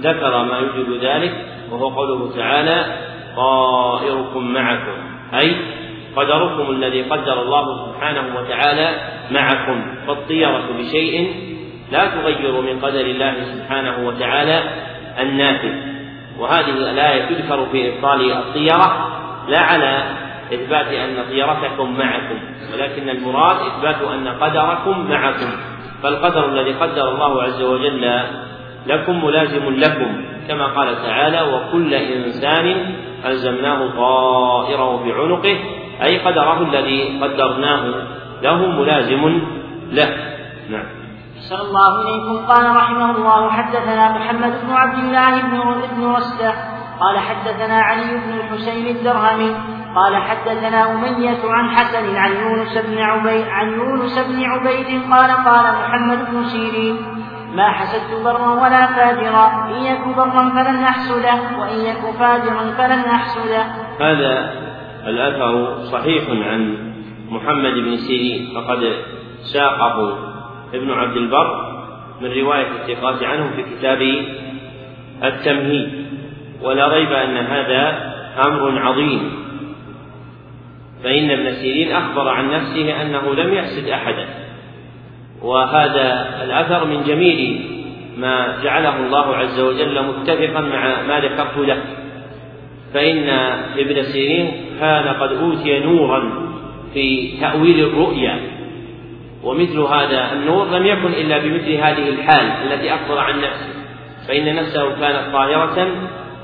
ذكر 0.01 0.43
ما 0.43 0.57
يوجب 0.57 1.03
ذلك 1.03 1.45
وهو 1.71 1.87
قوله 1.89 2.35
تعالى 2.35 2.85
طائركم 3.35 4.53
معكم 4.53 4.97
أي 5.33 5.55
قدركم 6.15 6.71
الذي 6.71 7.01
قدر 7.01 7.41
الله 7.41 7.85
سبحانه 7.85 8.39
وتعالى 8.39 8.95
معكم. 9.31 9.85
فالطيرة 10.07 10.63
بشيء 10.79 11.35
لا 11.91 12.05
تغير 12.05 12.61
من 12.61 12.79
قدر 12.79 13.01
الله 13.01 13.33
سبحانه 13.43 14.07
وتعالى 14.07 14.63
النافذ. 15.19 15.75
وهذه 16.39 16.69
الآية 16.69 17.25
تذكر 17.25 17.65
في 17.71 17.89
إبطال 17.89 18.31
الطيرة 18.31 19.09
لا 19.47 19.59
على 19.59 20.22
إثبات 20.53 20.87
أن 20.87 21.25
طيرتكم 21.29 21.97
معكم 21.97 22.39
ولكن 22.73 23.09
المراد 23.09 23.55
إثبات 23.55 24.01
أن 24.01 24.27
قدركم 24.27 25.09
معكم. 25.09 25.51
فالقدر 26.03 26.45
الذي 26.45 26.73
قدر 26.73 27.09
الله 27.09 27.43
عز 27.43 27.61
وجل 27.61 28.23
لكم 28.87 29.25
ملازم 29.25 29.69
لكم 29.69 30.25
كما 30.47 30.65
قال 30.65 30.95
تعالى 30.95 31.41
وكل 31.41 31.93
إنسان 31.93 32.95
ألزمناه 33.25 33.95
طائره 33.95 35.03
في 35.03 35.11
عنقه 35.11 35.57
أي 36.03 36.19
قدره 36.19 36.61
الذي 36.61 37.19
قدرناه 37.21 37.83
له 38.41 38.55
ملازم 38.55 39.41
له. 39.91 40.17
نعم. 40.69 40.85
صلى 41.49 41.61
الله 41.61 42.01
إليكم 42.01 42.45
قال 42.45 42.75
رحمه 42.75 43.17
الله 43.17 43.49
حدثنا 43.49 44.11
محمد 44.11 44.53
بن 44.63 44.73
عبد 44.73 44.97
الله 44.97 45.41
بن 45.97 46.05
رسلة 46.05 46.53
قال 46.99 47.19
حدثنا 47.19 47.81
علي 47.81 48.17
بن 48.17 48.33
الحسين 48.39 48.95
الدرهمي 48.95 49.55
قال 49.95 50.15
حدثنا 50.15 50.91
أمية 50.91 51.39
عن 51.43 51.69
حسن 51.75 52.15
عن 52.15 52.31
يونس 52.31 52.77
بن 52.77 52.97
عبيد 52.97 53.47
عن 53.47 53.73
يونس 53.73 54.19
بن 54.19 54.43
عبيد 54.43 55.01
قال 55.11 55.31
قال 55.31 55.65
محمد 55.73 56.31
بن 56.31 56.43
سيرين 56.43 56.97
ما 57.55 57.69
حسدت 57.69 58.23
برا 58.23 58.53
ولا 58.53 58.85
فاجرا 58.87 59.69
إن 59.69 59.85
يك 59.85 60.07
برا 60.17 60.49
فلن 60.49 60.83
أحسده 60.83 61.59
وإن 61.59 61.79
يك 61.79 62.15
فاجرا 62.19 62.63
فلن 62.77 63.05
أحسده. 63.05 63.63
هذا 63.99 64.53
الأثر 65.07 65.83
صحيح 65.91 66.23
عن 66.29 66.77
محمد 67.29 67.73
بن 67.73 67.97
سيرين 67.97 68.55
فقد 68.55 68.93
ساقه 69.53 70.17
ابن 70.73 70.91
عبد 70.91 71.17
البر 71.17 71.73
من 72.21 72.31
رواية 72.41 72.67
الثقات 72.67 73.23
عنه 73.23 73.51
في 73.55 73.63
كتاب 73.63 74.01
التمهيد 75.23 76.05
ولا 76.61 76.87
ريب 76.87 77.11
أن 77.11 77.37
هذا 77.37 78.13
أمر 78.47 78.79
عظيم. 78.79 79.42
فإن 81.03 81.31
ابن 81.31 81.51
سيرين 81.51 81.91
أخبر 81.91 82.27
عن 82.27 82.51
نفسه 82.51 83.01
أنه 83.01 83.35
لم 83.35 83.53
يحسد 83.53 83.87
أحدا. 83.87 84.27
وهذا 85.41 86.27
الأثر 86.43 86.85
من 86.85 87.03
جميل 87.03 87.61
ما 88.17 88.57
جعله 88.63 89.05
الله 89.05 89.35
عز 89.35 89.59
وجل 89.59 90.03
متفقا 90.03 90.61
مع 90.61 91.01
ما 91.01 91.19
ذكرت 91.19 91.57
لك 91.57 91.83
فإن 92.93 93.29
ابن 93.77 94.03
سيرين 94.03 94.51
كان 94.79 95.07
قد 95.07 95.31
أوتي 95.31 95.79
نورا 95.79 96.49
في 96.93 97.37
تأويل 97.41 97.79
الرؤيا. 97.79 98.39
ومثل 99.43 99.79
هذا 99.79 100.33
النور 100.33 100.65
لم 100.65 100.85
يكن 100.85 101.13
إلا 101.13 101.37
بمثل 101.37 101.71
هذه 101.71 102.09
الحال 102.09 102.45
التي 102.45 102.93
أخبر 102.93 103.17
عن 103.17 103.37
نفسه. 103.41 103.73
فإن 104.27 104.55
نفسه 104.55 104.99
كانت 104.99 105.33
طاهرة 105.33 105.87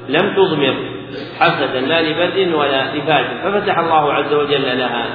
لم 0.09 0.33
تضمر 0.35 0.98
حسدا 1.39 1.81
لا 1.81 2.01
لبد 2.01 2.53
ولا 2.53 2.95
لفاجر 2.95 3.37
ففتح 3.43 3.77
الله 3.77 4.13
عز 4.13 4.33
وجل 4.33 4.77
لها 4.79 5.05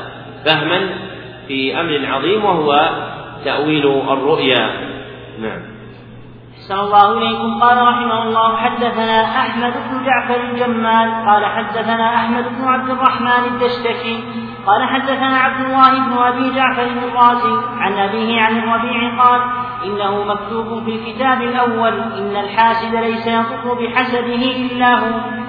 فهما 0.45 0.81
في 1.49 1.81
أمر 1.81 2.07
عظيم 2.07 2.45
وهو 2.45 2.91
تأويل 3.45 3.87
الرؤيا. 3.87 4.71
نعم. 5.41 5.63
صلى 6.69 6.81
الله 6.81 7.19
إليكم. 7.19 7.61
قال 7.63 7.77
رحمه 7.89 8.23
الله 8.23 8.57
حدثنا 8.57 9.25
أحمد 9.25 9.73
بن 9.73 10.07
جعفر 10.07 10.41
الجمال. 10.51 11.27
قال 11.27 11.47
حدثنا 11.47 12.15
أحمد 12.15 12.45
بن 12.59 12.65
عبد 12.65 12.91
الرحمن 12.91 13.45
الدشتكي. 13.53 14.25
قال 14.67 14.89
حدثنا 14.89 15.37
عبد 15.37 15.65
الله 15.65 15.91
بن 15.91 16.23
أبي 16.23 16.55
جعفر 16.55 16.83
الرازي. 16.83 17.67
عن 17.79 17.93
أبيه 17.93 18.41
عن 18.41 18.59
الربيع 18.59 19.25
قال 19.25 19.41
إنه 19.85 20.25
مكتوب 20.25 20.85
في 20.85 20.91
الكتاب 20.91 21.43
الأول 21.43 21.93
إن 21.93 22.37
الحاسد 22.37 22.95
ليس 22.95 23.27
ينطق 23.27 23.81
بحسده 23.81 24.43
إلا 24.57 24.95
هو. 24.95 25.44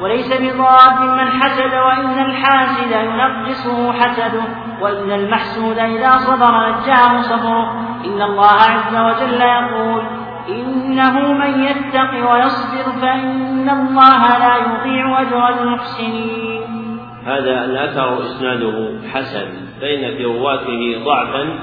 وليس 0.00 0.40
بضاد 0.40 1.00
من 1.00 1.30
حسد 1.30 1.74
وإن 1.74 2.18
الحاسد 2.18 2.90
ينقصه 2.90 3.92
حسده 3.92 4.42
وإن 4.80 5.10
المحسود 5.10 5.78
إذا 5.78 6.16
صبر 6.16 6.68
نجاه 6.68 7.20
صبره. 7.20 7.88
إن 8.04 8.22
الله 8.22 8.52
عز 8.52 8.96
وجل 8.96 9.40
يقول 9.40 10.02
إنه 10.48 11.32
من 11.32 11.60
يتق 11.64 12.30
ويصبر 12.30 13.00
فإن 13.00 13.70
الله 13.70 14.38
لا 14.38 14.56
يضيع 14.56 15.20
أجر 15.20 15.48
المحسنين. 15.48 16.98
هذا 17.26 17.64
الأثر 17.64 18.20
إسناده 18.20 18.90
حسن 19.12 19.46
فإن 19.80 20.16
في 20.16 20.24
رواته 20.24 21.04
ضعفا 21.04 21.58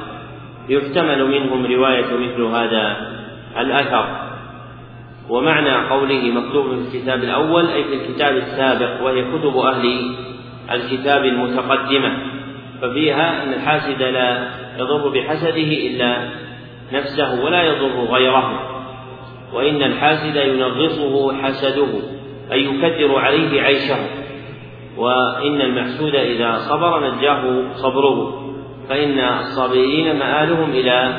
يحتمل 0.70 1.28
منهم 1.28 1.66
رواية 1.66 2.06
مثل 2.06 2.42
هذا 2.44 2.98
الأثر. 3.58 4.25
ومعنى 5.30 5.90
قوله 5.90 6.22
مكتوب 6.22 6.66
في 6.66 6.98
الكتاب 6.98 7.24
الأول 7.24 7.68
أي 7.68 7.84
في 7.84 7.96
الكتاب 7.96 8.38
السابق 8.38 9.04
وهي 9.04 9.22
كتب 9.22 9.58
أهل 9.58 10.16
الكتاب 10.72 11.26
المتقدمة. 11.26 12.18
ففيها 12.82 13.44
أن 13.44 13.54
الحاسد 13.54 14.02
لا 14.02 14.50
يضر 14.80 15.10
بحسده 15.10 15.88
إلا 15.88 16.30
نفسه 16.94 17.44
ولا 17.44 17.64
يضر 17.64 18.04
غيره. 18.14 18.60
وإن 19.54 19.84
الحاسد 19.84 20.36
ينغصه 20.36 21.42
حسده 21.42 21.88
أي 22.52 22.66
يكدر 22.66 23.16
عليه 23.18 23.62
عيشه. 23.62 23.98
وإن 24.98 25.62
المحسود 25.62 26.16
إذا 26.16 26.58
صبر 26.58 27.12
نجاه 27.12 27.64
صبره. 27.76 28.42
فإن 28.90 29.20
الصابرين 29.20 30.20
مآلهم 30.20 30.70
إلى 30.70 31.14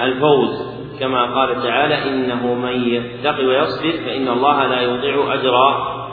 الفوز. 0.00 0.71
كما 1.02 1.22
قال 1.34 1.62
تعالى 1.62 2.08
إنه 2.08 2.54
من 2.54 2.94
يتق 2.94 3.38
ويصبر 3.48 3.92
فإن 4.06 4.28
الله 4.28 4.66
لا 4.66 4.80
يضيع 4.82 5.34
أجر 5.34 5.54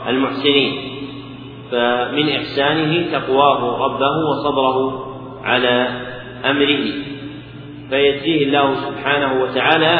المحسنين. 0.08 0.72
فمن 1.70 2.28
إحسانه 2.28 3.12
تقواه 3.12 3.84
ربه 3.84 4.14
وصبره 4.30 5.06
على 5.44 5.88
أمره. 6.44 6.84
فيجزيه 7.90 8.46
الله 8.46 8.74
سبحانه 8.74 9.42
وتعالى 9.42 9.94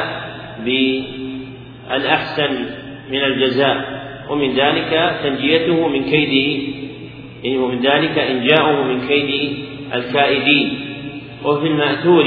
بالأحسن 0.65 2.53
من 3.11 3.25
الجزاء. 3.25 4.01
ومن 4.31 4.55
ذلك 4.55 5.17
تنجيته 5.23 5.89
من 5.89 6.05
كيد 6.05 6.63
ومن 7.47 7.81
ذلك 7.81 8.19
إنجاؤه 8.19 8.83
من 8.83 9.07
كيد 9.09 9.57
الكائدين. 9.95 10.81
وفي 11.45 11.67
المأثور 11.67 12.27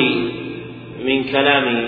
من 1.06 1.23
كلام 1.23 1.88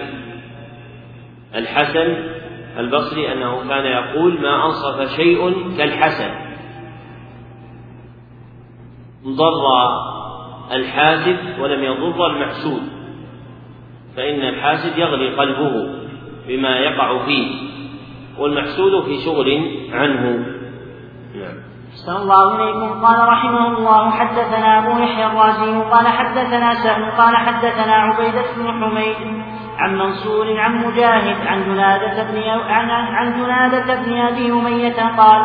الحسن 1.56 2.36
البصري 2.78 3.34
أنه 3.34 3.70
كان 3.70 3.86
يقول 3.86 4.42
ما 4.42 4.66
أنصف 4.66 5.16
شيء 5.16 5.54
كالحسن. 5.78 6.30
ضر 9.28 9.66
الحاسد 10.72 11.60
ولم 11.60 11.84
يضر 11.84 12.28
المحسود. 12.28 12.82
فإن 14.18 14.42
الحاسد 14.42 14.98
يغلي 14.98 15.36
قلبه 15.36 15.90
بما 16.48 16.78
يقع 16.78 17.26
فيه 17.26 17.48
والمحسود 18.40 19.04
في 19.04 19.18
شغل 19.26 19.78
عنه. 19.92 20.56
نعم. 21.36 21.58
أحسن 21.92 22.16
الله 22.16 22.56
إليكم. 22.56 23.06
قال 23.06 23.28
رحمه 23.28 23.78
الله 23.78 24.10
حدثنا 24.10 24.80
أبو 24.80 25.04
يحيى 25.04 25.26
الرازي 25.26 25.90
قال 25.92 26.08
حدثنا 26.08 26.74
سهل 26.74 27.12
قال 27.12 27.38
حدثنا 27.38 27.94
عبيدة 27.94 28.46
بن 28.58 28.84
حميد. 28.84 29.45
عن 29.78 29.98
منصور 29.98 30.60
عن 30.60 30.86
مجاهد 30.86 31.48
عن 31.48 31.64
جنادة 31.64 32.32
بن 32.32 32.38
عن 32.50 32.90
عن 32.90 33.34
جنادة 33.34 34.04
بن 34.04 34.18
أبي 34.18 34.52
أمية 34.52 35.16
قال 35.18 35.42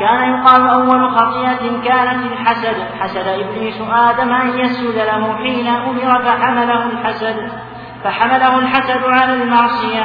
كان 0.00 0.32
يقال 0.32 0.68
أول 0.68 1.10
خطيئة 1.10 1.82
كانت 1.84 2.32
الحسد. 2.32 2.76
حسد 3.00 3.26
إبليس 3.26 3.80
آدم 3.80 4.32
أن 4.32 4.58
يسجد 4.58 4.96
له 4.96 5.36
حين 5.36 5.66
أمر 5.66 6.22
فحمله 6.22 6.92
الحسد. 6.92 7.36
فحمله 8.04 8.58
الحسد 8.58 9.04
على 9.04 9.42
المعصية. 9.42 10.04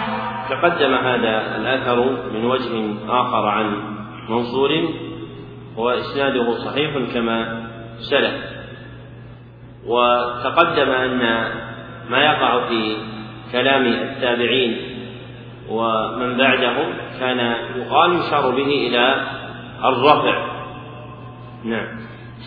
تقدم 0.50 0.94
هذا 0.94 1.56
الأثر 1.56 2.30
من 2.34 2.46
وجه 2.46 2.94
آخر 3.10 3.48
عن 3.48 3.76
منصور 4.30 4.70
وإسناده 5.78 6.58
صحيح 6.66 7.14
كما 7.14 7.64
سلف. 8.00 8.60
وتقدم 9.88 10.92
أن 10.92 11.20
ما 12.10 12.18
يقع 12.18 12.68
في 12.68 12.98
كلام 13.52 13.86
التابعين 13.86 14.78
ومن 15.70 16.38
بعدهم 16.38 16.94
كان 17.20 17.40
يقال 17.76 18.16
يشار 18.16 18.50
به 18.50 18.88
إلى 18.88 19.16
الرفع. 19.84 20.36
نعم. 21.64 21.88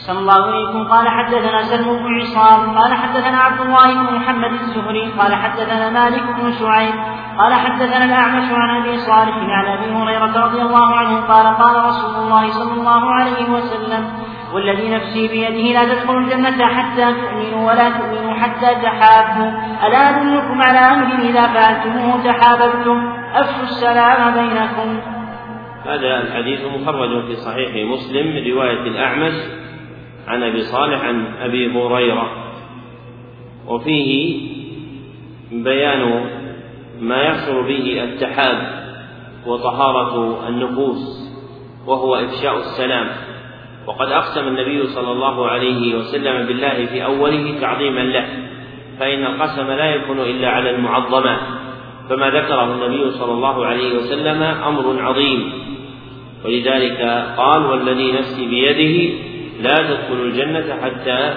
صلى 0.07 0.19
الله 0.19 0.47
عليكم. 0.47 0.85
قال 0.85 1.09
حدثنا 1.09 1.63
سلم 1.63 1.97
بن 1.97 2.21
عصام. 2.21 2.79
قال 2.79 2.95
حدثنا 2.95 3.39
عبد 3.39 3.61
الله 3.61 3.95
بن 3.95 4.15
محمد 4.15 4.53
الزهري. 4.53 5.13
قال 5.19 5.35
حدثنا 5.35 5.91
مالك 5.91 6.23
بن 6.23 6.53
شعيب. 6.59 6.95
قال 7.39 7.55
حدثنا 7.55 8.05
الأعمش 8.05 8.53
عن 8.53 8.83
أبي 8.83 8.97
صالح 8.99 9.37
عن 9.37 9.67
أبي 9.67 9.93
هريرة 9.93 10.45
رضي 10.47 10.63
الله 10.63 10.97
عنه 10.97 11.21
قال 11.21 11.47
قال 11.57 11.85
رسول 11.85 12.15
الله 12.15 12.51
صلى 12.51 12.73
الله 12.73 13.11
عليه 13.15 13.51
وسلم 13.51 14.13
والذي 14.53 14.89
نفسي 14.89 15.29
بيده 15.29 15.81
لا 15.81 15.85
تدخلوا 15.85 16.21
الجنة 16.21 16.67
حتى 16.67 17.15
تؤمنوا 17.15 17.73
ولا 17.73 17.91
تؤمنوا 17.91 18.35
حتى 18.35 18.75
تحابوا. 18.83 19.51
ألا 19.87 20.11
أدلكم 20.11 20.63
على 20.63 20.79
أمر 20.79 21.25
إذا 21.29 21.47
فعلتموه 21.47 22.25
تحاببتم؟ 22.25 23.13
أفشوا 23.35 23.63
السلام 23.63 24.35
بينكم. 24.35 25.01
هذا 25.85 26.21
الحديث 26.23 26.61
مخرج 26.65 27.27
في 27.27 27.37
صحيح 27.37 27.91
مسلم 27.91 28.53
رواية 28.53 28.81
الأعمش 28.81 29.35
عن 30.29 30.43
أبي 30.43 30.63
صالح 30.63 31.05
عن 31.05 31.27
أبي 31.41 31.79
هريرة. 31.79 32.31
وفيه 33.67 34.41
بيان 35.53 36.25
ما 37.01 37.23
يحصل 37.23 37.63
به 37.63 38.05
التحاب 38.05 38.83
وطهارة 39.47 40.49
النفوس 40.49 41.33
وهو 41.87 42.15
إفشاء 42.15 42.57
السلام. 42.57 43.32
وقد 43.87 44.13
أقسم 44.13 44.49
النبي 44.49 44.87
صلى 44.87 45.13
الله 45.13 45.49
عليه 45.49 45.95
وسلم 45.95 46.47
بالله 46.47 46.87
في 46.87 47.05
أوله 47.05 47.61
تعظيما 47.61 48.01
له 48.01 48.27
فإن 49.01 49.25
القسم 49.25 49.67
لا 49.67 49.95
يكون 49.95 50.21
إلا 50.21 50.49
على 50.49 50.71
المعظمات 50.71 51.41
فما 52.11 52.31
ذكره 52.31 52.65
النبي 52.65 53.11
صلى 53.11 53.33
الله 53.33 53.67
عليه 53.67 53.97
وسلم 53.99 54.43
أمر 54.43 55.03
عظيم. 55.03 55.53
ولذلك 56.45 57.01
قال 57.37 57.67
والذي 57.67 58.13
نفسي 58.13 58.47
بيده 58.47 59.15
لا 59.61 59.75
تدخلوا 59.75 60.25
الجنة 60.25 60.77
حتى 60.83 61.35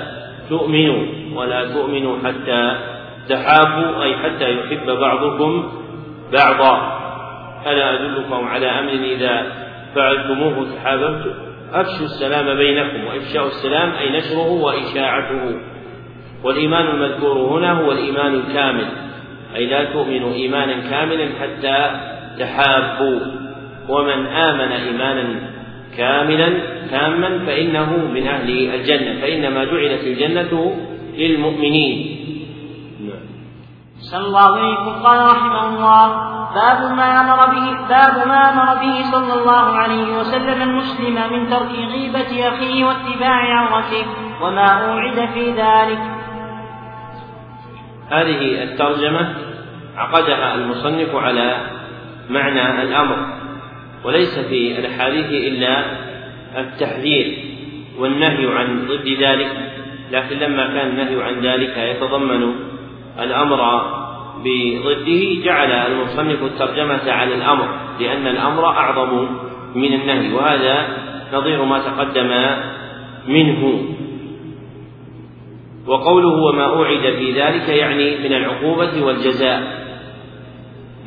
تؤمنوا 0.50 1.06
ولا 1.36 1.74
تؤمنوا 1.74 2.18
حتى 2.26 2.78
تحابوا 3.30 4.04
أي 4.04 4.16
حتى 4.18 4.52
يحب 4.52 4.90
بعضكم 4.90 5.72
بعضا. 6.34 7.02
ألا 7.68 7.94
أدلكم 7.94 8.48
على 8.48 8.68
أمر 8.68 8.92
إذا 8.92 9.52
فعلتموه 9.96 10.68
تحاببتم 10.76 11.45
أفشوا 11.74 12.06
السلام 12.06 12.58
بينكم 12.58 13.08
وإفشاء 13.08 13.48
السلام 13.48 13.92
أي 13.92 14.18
نشره 14.18 14.50
وإشاعته. 14.52 15.60
والإيمان 16.44 16.88
المذكور 16.88 17.38
هنا 17.38 17.72
هو 17.72 17.92
الإيمان 17.92 18.34
الكامل 18.34 18.88
أي 19.56 19.66
لا 19.66 19.84
تؤمنوا 19.94 20.34
إيمانا 20.34 20.90
كاملا 20.90 21.30
حتى 21.42 22.00
تحابوا. 22.40 23.20
ومن 23.90 24.26
آمن 24.26 24.72
إيمانا 24.72 25.50
كاملا 25.98 26.50
تاما 26.92 27.46
فإنه 27.46 27.98
من 28.14 28.28
أهل 28.28 28.50
الجنة 28.50 29.22
فإنما 29.22 29.66
جعلت 29.66 30.04
الجنة 30.04 30.76
للمؤمنين. 31.18 32.16
صلى 34.00 34.26
الله 34.28 34.40
عليه 34.40 34.76
قال 35.04 35.26
رحمه 35.26 35.68
الله 35.70 36.35
باب 36.56 36.92
ما 36.98 37.22
أمر 37.22 37.46
به 37.56 37.88
باب 37.90 38.28
ما 38.28 38.54
أمر 38.54 38.82
به 38.82 39.12
صلى 39.12 39.34
الله 39.34 39.78
عليه 39.78 40.18
وسلم 40.20 40.62
المسلم 40.62 41.16
من 41.34 41.50
ترك 41.50 41.72
غيبة 41.72 42.48
أخيه 42.48 42.86
واتباع 42.86 43.60
عورته 43.60 44.06
وما 44.42 44.68
أوعد 44.68 45.30
في 45.34 45.52
ذلك. 45.52 46.00
هذه 48.10 48.64
الترجمة 48.64 49.36
عقدها 49.98 50.56
المصنف 50.56 51.16
على 51.16 51.58
معنى 52.30 52.82
الأمر 52.82 53.18
وليس 54.04 54.40
في 54.40 54.80
الأحاديث 54.80 55.26
إلا 55.26 55.86
التحذير 56.58 57.38
والنهي 58.00 58.58
عن 58.58 58.88
ضد 58.88 59.08
ذلك 59.08 59.52
لكن 60.12 60.36
لما 60.36 60.68
كان 60.68 60.88
النهي 60.88 61.24
عن 61.24 61.40
ذلك 61.40 61.78
يتضمن 61.78 62.56
الأمر 63.20 63.62
بضده 64.44 65.44
جعل 65.46 65.72
المصنف 65.72 66.44
الترجمة 66.44 67.12
على 67.12 67.36
الأمر 67.36 67.68
لأن 68.00 68.28
الأمر 68.28 68.66
أعظم 68.66 69.28
من 69.76 69.94
النهي 69.94 70.34
وهذا 70.34 70.88
نظير 71.34 71.66
ما 71.66 71.80
تقدم 71.80 72.32
منه. 73.28 73.82
وقوله 75.88 76.28
وما 76.28 76.66
أوعد 76.66 77.16
في 77.18 77.42
ذلك 77.42 77.70
يعني 77.70 78.18
من 78.18 78.34
العقوبة 78.34 79.06
والجزاء. 79.06 79.86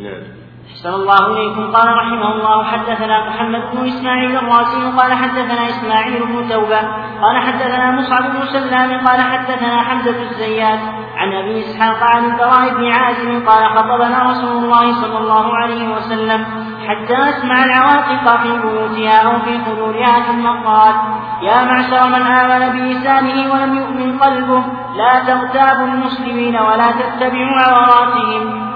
نعم. 0.00 0.22
أحسن 0.70 0.94
الله 0.94 1.26
إليكم. 1.26 1.72
قال 1.72 1.88
رحمه 1.88 2.34
الله 2.34 2.64
حدثنا 2.64 3.28
محمد 3.28 3.62
بن 3.72 3.88
إسماعيل 3.88 4.36
الراسي 4.36 4.98
قال 4.98 5.12
حدثنا 5.12 5.68
إسماعيل 5.68 6.26
بن 6.26 6.48
توبة 6.48 6.80
قال 7.22 7.36
حدثنا 7.42 7.90
مصعب 7.90 8.22
بن 8.22 8.46
سلام 8.46 9.06
قال 9.06 9.20
حدثنا 9.20 9.82
حمزة 9.82 10.22
الزيات 10.22 10.78
عن 11.18 11.32
أبي 11.32 11.60
إسحاق 11.60 12.02
عن 12.02 12.24
البراء 12.24 12.74
بن 12.74 12.90
عازم 12.90 13.46
قال 13.46 13.66
خطبنا 13.76 14.30
رسول 14.30 14.64
الله 14.64 14.92
صلى 15.02 15.18
الله 15.18 15.56
عليه 15.56 15.88
وسلم 15.94 16.44
حتى 16.88 17.16
أسمع 17.30 17.64
العواقق 17.64 18.42
في 18.42 18.58
بيوتها 18.58 19.18
أو 19.26 19.38
في 19.38 19.58
خدورها 19.64 20.20
ثم 20.20 20.46
قال 20.46 20.94
يا 21.42 21.64
معشر 21.64 22.06
من 22.06 22.22
آمن 22.22 22.78
بلسانه 22.78 23.52
ولم 23.52 23.74
يؤمن 23.78 24.18
قلبه 24.18 24.62
لا 24.96 25.24
تغتابوا 25.26 25.86
المسلمين 25.86 26.56
ولا 26.56 26.86
تتبعوا 27.00 27.58
عوراتهم 27.66 28.68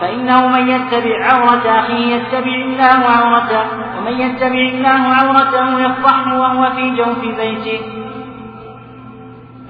فإنه 0.00 0.46
من 0.48 0.68
يتبع 0.68 1.26
عورة 1.32 1.80
أخيه 1.80 2.16
يتبع 2.16 2.54
الله 2.54 3.04
عورته 3.16 3.64
ومن 3.98 4.20
يتبع 4.20 4.58
الله 4.74 5.14
عورته 5.14 5.80
يفضحه 5.80 6.38
وهو 6.38 6.70
في 6.70 6.90
جوف 6.96 7.18
بيته. 7.18 8.03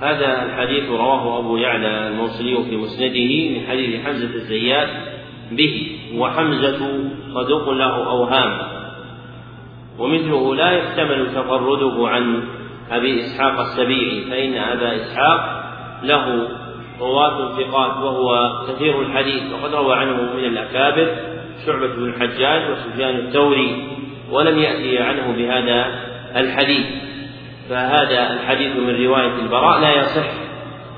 هذا 0.05 0.43
الحديث 0.43 0.91
رواه 0.91 1.39
أبو 1.39 1.57
يعلى 1.57 2.09
الموصلي 2.09 2.65
في 2.65 2.77
مسنده 2.77 3.61
من 3.61 3.67
حديث 3.67 4.07
حمزة 4.07 4.35
الزيات 4.35 4.89
به 5.51 5.99
وحمزة 6.17 6.79
صدوق 7.35 7.71
له 7.71 8.11
أوهام. 8.11 8.59
ومثله 9.99 10.55
لا 10.55 10.71
يحتمل 10.71 11.35
تفرده 11.35 12.09
عن 12.09 12.43
أبي 12.91 13.21
إسحاق 13.21 13.61
السبيعي 13.61 14.25
فإن 14.31 14.55
أبا 14.55 14.97
إسحاق 14.97 15.65
له 16.03 16.49
رواة 17.01 17.57
ثقات 17.57 17.97
وهو 17.97 18.53
كثير 18.69 19.01
الحديث 19.01 19.43
وقد 19.53 19.75
روى 19.75 19.95
عنه 19.95 20.35
من 20.37 20.45
الأكابر 20.45 21.17
شعبة 21.67 21.87
بن 21.87 22.05
الحجاج 22.05 22.71
وسفيان 22.71 23.17
الثوري 23.17 23.89
ولم 24.31 24.59
يأتي 24.59 24.99
عنه 24.99 25.35
بهذا 25.37 25.87
الحديث. 26.37 26.87
فهذا 27.71 28.33
الحديث 28.33 28.77
من 28.77 29.05
رواية 29.07 29.35
البراء 29.43 29.81
لا 29.81 29.95
يصح 29.95 30.27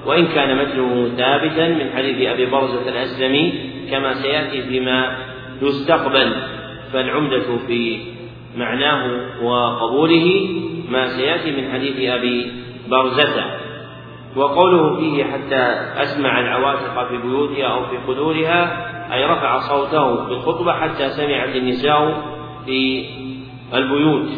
وإن 0.07 0.27
كان 0.27 0.57
متنه 0.59 1.09
ثابتا 1.17 1.69
من 1.69 1.91
حديث 1.97 2.29
أبي 2.29 2.47
برزة 2.47 2.89
الأسلمي 2.89 3.53
كما 3.91 4.15
سيأتي 4.15 4.63
فيما 4.63 5.17
يستقبل. 5.63 6.33
فالعمدة 6.93 7.59
في 7.67 7.99
معناه 8.57 9.21
وقبوله 9.43 10.49
ما 10.89 11.09
سيأتي 11.09 11.51
من 11.51 11.73
حديث 11.73 12.11
أبي 12.11 12.53
برزة. 12.89 13.45
وقوله 14.37 14.97
فيه 14.97 15.25
حتى 15.25 15.63
أسمع 16.03 16.41
العواتق 16.41 17.09
في 17.09 17.17
بيوتها 17.17 17.67
أو 17.67 17.85
في 17.85 17.97
قدورها 17.97 18.87
أي 19.15 19.25
رفع 19.25 19.59
صوته 19.59 20.29
بالخطبة 20.29 20.73
حتى 20.73 21.11
سمعت 21.11 21.57
النساء 21.57 22.23
في 22.67 23.05
البيوت. 23.75 24.29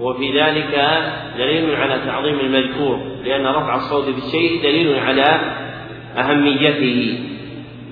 وفي 0.00 0.40
ذلك 0.40 1.02
دليل 1.38 1.74
على 1.76 2.00
تعظيم 2.06 2.40
المذكور 2.40 3.00
لأن 3.24 3.46
رفع 3.46 3.74
الصوت 3.74 4.04
بالشيء 4.04 4.62
دليل 4.62 4.98
على 4.98 5.40
أهميته. 6.18 7.18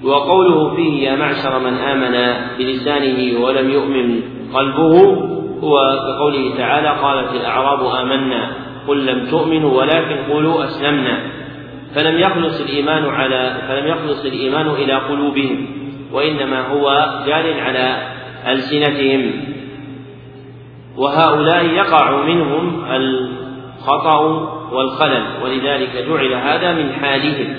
وقوله 0.05 0.77
فيه 0.77 1.09
يا 1.09 1.17
معشر 1.17 1.59
من 1.59 1.75
آمن 1.75 2.35
بلسانه 2.59 3.45
ولم 3.45 3.71
يؤمن 3.71 4.23
قلبه 4.55 5.27
هو 5.63 6.01
كقوله 6.07 6.57
تعالى 6.57 6.89
قالت 6.89 7.35
الأعراب 7.35 7.87
آمنا 7.87 8.53
قل 8.89 9.07
لم 9.07 9.27
تؤمنوا 9.27 9.79
ولكن 9.79 10.33
قولوا 10.33 10.65
أسلمنا. 10.65 11.21
فلم 11.95 12.19
يخلص 12.19 12.61
الإيمان 12.61 13.05
على 13.05 13.57
فلم 13.69 13.87
يخلص 13.87 14.25
الإيمان 14.25 14.71
إلى 14.71 14.93
قلوبهم 14.93 15.67
وإنما 16.13 16.69
هو 16.69 17.11
جار 17.27 17.61
على 17.61 17.97
ألسنتهم. 18.49 19.56
وهؤلاء 20.97 21.65
يقع 21.65 22.25
منهم 22.25 22.85
الخطأ 22.91 24.19
والخلل 24.73 25.25
ولذلك 25.43 26.05
جعل 26.09 26.35
هذا 26.35 26.73
من 26.73 26.93
حالهم. 26.93 27.55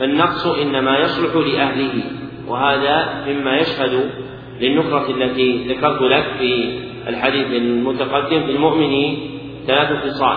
فالنقص 0.00 0.46
إنما 0.46 0.98
يصلح 0.98 1.34
لأهله 1.34 2.02
وهذا 2.48 3.24
مما 3.28 3.56
يشهد 3.56 4.10
للنكرة 4.60 5.10
التي 5.10 5.68
ذكرت 5.68 6.02
لك 6.02 6.24
في 6.38 6.78
الحديث 7.08 7.46
المتقدم 7.46 8.46
في 8.46 8.52
المؤمن 8.52 9.16
ثلاث 9.66 10.06
خصال. 10.06 10.36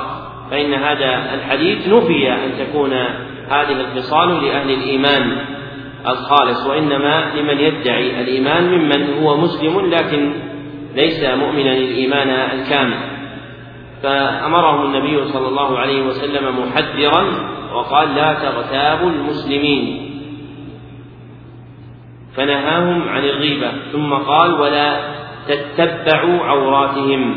فإن 0.51 0.73
هذا 0.73 1.33
الحديث 1.33 1.87
نفي 1.87 2.31
أن 2.31 2.51
تكون 2.59 2.93
هذه 3.49 3.81
الخصال 3.81 4.45
لأهل 4.45 4.71
الإيمان 4.71 5.37
الخالص 6.07 6.65
وإنما 6.65 7.33
لمن 7.35 7.59
يدعي 7.59 8.21
الإيمان 8.21 8.63
ممن 8.63 9.23
هو 9.23 9.37
مسلم 9.37 9.79
لكن 9.79 10.33
ليس 10.95 11.23
مؤمنا 11.23 11.73
الإيمان 11.73 12.29
الكامل. 12.29 12.97
فأمرهم 14.03 14.85
النبي 14.85 15.25
صلى 15.25 15.47
الله 15.47 15.79
عليه 15.79 16.01
وسلم 16.01 16.59
محذرا 16.59 17.23
وقال 17.73 18.15
لا 18.15 18.33
تغتابوا 18.33 19.09
المسلمين. 19.09 20.09
فنهاهم 22.35 23.09
عن 23.09 23.23
الغيبة 23.23 23.71
ثم 23.91 24.13
قال 24.13 24.53
ولا 24.53 25.15
تتبعوا 25.47 26.39
عوراتهم. 26.39 27.35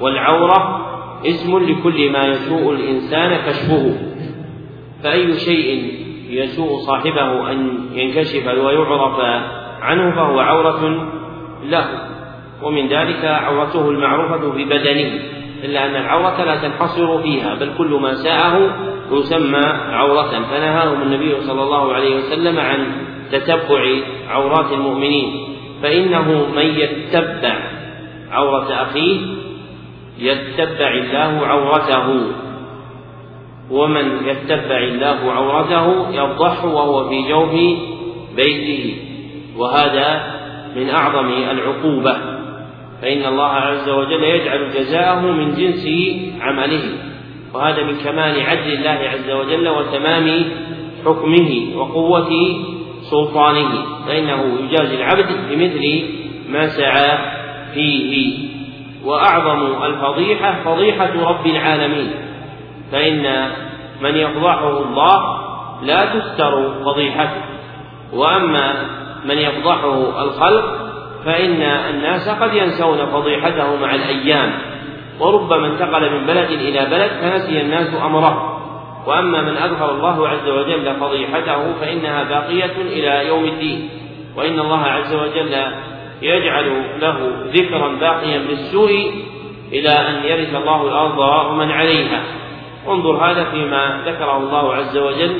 والعورة 0.00 0.86
اسم 1.26 1.58
لكل 1.58 2.10
ما 2.10 2.26
يسوء 2.26 2.72
الإنسان 2.72 3.36
كشفه. 3.36 3.94
فأي 5.02 5.34
شيء 5.34 5.94
يسوء 6.30 6.78
صاحبه 6.78 7.52
أن 7.52 7.78
ينكشف 7.92 8.46
ويعرف 8.46 9.20
عنه 9.80 10.10
فهو 10.10 10.40
عورة. 10.40 11.19
له. 11.64 11.86
ومن 12.62 12.88
ذلك 12.88 13.24
عورته 13.24 13.90
المعروفة 13.90 14.52
في 14.52 14.64
بدنه 14.64 15.20
إلا 15.64 15.86
أن 15.86 15.96
العورة 15.96 16.44
لا 16.44 16.56
تنحصر 16.56 17.22
فيها 17.22 17.54
بل 17.54 17.70
كل 17.78 17.98
ما 18.02 18.14
ساءه 18.14 18.76
يسمى 19.12 19.66
عورة. 19.90 20.30
فنهاهم 20.30 21.02
النبي 21.02 21.40
صلى 21.40 21.62
الله 21.62 21.92
عليه 21.92 22.16
وسلم 22.16 22.58
عن 22.58 22.86
تتبع 23.32 23.96
عورات 24.28 24.72
المؤمنين. 24.72 25.48
فإنه 25.82 26.46
من 26.56 26.66
يتبع 26.66 27.56
عورة 28.30 28.72
أخيه 28.72 29.20
يتبع 30.18 30.88
الله 30.88 31.46
عورته. 31.46 32.26
ومن 33.70 34.26
يتبع 34.26 34.78
الله 34.78 35.32
عورته 35.32 36.10
يفضحه 36.10 36.66
وهو 36.66 37.08
في 37.08 37.28
جوف 37.28 37.52
بيته. 38.36 38.96
وهذا 39.56 40.39
من 40.76 40.90
أعظم 40.90 41.28
العقوبة 41.28 42.16
فإن 43.02 43.26
الله 43.26 43.48
عز 43.48 43.88
وجل 43.88 44.24
يجعل 44.24 44.70
جزاءه 44.70 45.20
من 45.20 45.54
جنس 45.54 45.88
عمله 46.40 46.82
وهذا 47.54 47.82
من 47.82 47.96
كمال 47.96 48.40
عدل 48.40 48.72
الله 48.72 49.08
عز 49.08 49.30
وجل 49.30 49.68
وتمام 49.68 50.44
حكمه 51.04 51.76
وقوة 51.76 52.30
سلطانه 53.02 53.84
فإنه 54.06 54.58
يجازي 54.60 54.96
العبد 54.96 55.26
بمثل 55.50 56.04
ما 56.48 56.66
سعى 56.68 57.18
فيه. 57.74 58.50
وأعظم 59.04 59.84
الفضيحة 59.84 60.62
فضيحة 60.64 61.30
رب 61.30 61.46
العالمين 61.46 62.10
فإن 62.92 63.50
من 64.02 64.16
يفضحه 64.16 64.82
الله 64.82 65.40
لا 65.82 66.00
تستر 66.18 66.84
فضيحته. 66.84 67.42
وأما 68.12 68.99
من 69.24 69.38
يفضحه 69.38 70.22
الخلق 70.22 70.90
فإن 71.24 71.62
الناس 71.62 72.28
قد 72.28 72.54
ينسون 72.54 73.06
فضيحته 73.06 73.76
مع 73.76 73.94
الأيام. 73.94 74.52
وربما 75.20 75.66
انتقل 75.66 76.12
من 76.12 76.26
بلد 76.26 76.50
إلى 76.50 76.86
بلد 76.90 77.10
فنسي 77.10 77.60
الناس 77.60 77.94
أمره. 77.94 78.56
وأما 79.06 79.42
من 79.42 79.56
أظهر 79.56 79.90
الله 79.90 80.28
عز 80.28 80.48
وجل 80.48 80.94
فضيحته 81.00 81.72
فإنها 81.80 82.24
باقية 82.24 82.76
إلى 82.80 83.28
يوم 83.28 83.44
الدين. 83.44 83.88
وإن 84.36 84.60
الله 84.60 84.84
عز 84.84 85.14
وجل 85.14 85.54
يجعل 86.22 86.82
له 87.00 87.16
ذكرا 87.46 87.88
باقيا 87.88 88.38
بالسوء 88.38 89.12
إلى 89.72 89.90
أن 89.90 90.24
يرث 90.24 90.54
الله 90.54 90.88
الأرض 90.88 91.50
ومن 91.50 91.70
عليها. 91.70 92.22
انظر 92.88 93.16
هذا 93.24 93.44
فيما 93.44 94.02
ذكره 94.06 94.36
الله 94.36 94.74
عز 94.74 94.98
وجل 94.98 95.38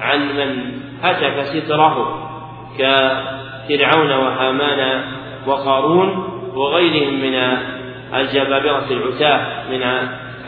عن 0.00 0.36
من 0.36 0.72
هتك 1.02 1.42
ستره. 1.42 2.25
كفرعون 2.78 4.12
وهامان 4.12 5.02
وقارون 5.46 6.36
وغيرهم 6.54 7.14
من 7.14 7.34
الجبابرة 8.14 8.86
العتاة 8.90 9.70
من 9.70 9.82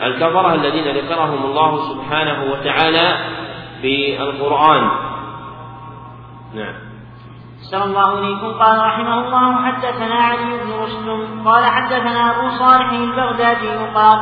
الكفرة 0.03 0.53
الذين 0.53 0.97
ذكرهم 0.97 1.45
الله 1.45 1.77
سبحانه 1.93 2.51
وتعالى 2.51 3.17
في 3.81 4.21
القرآن 4.21 4.89
نعم. 6.55 6.73
صلى 7.71 7.83
الله 7.83 8.19
إليكم. 8.19 8.59
قال 8.59 8.79
رحمه 8.79 9.27
الله 9.27 9.65
حدثنا 9.65 10.15
علي 10.15 10.45
بن 10.45 10.71
رشد. 10.83 11.07
قال 11.45 11.65
حدثنا 11.65 12.31
أبو 12.31 12.49
صالح 12.49 12.91
البغدادي. 12.91 13.69
قال 13.95 14.19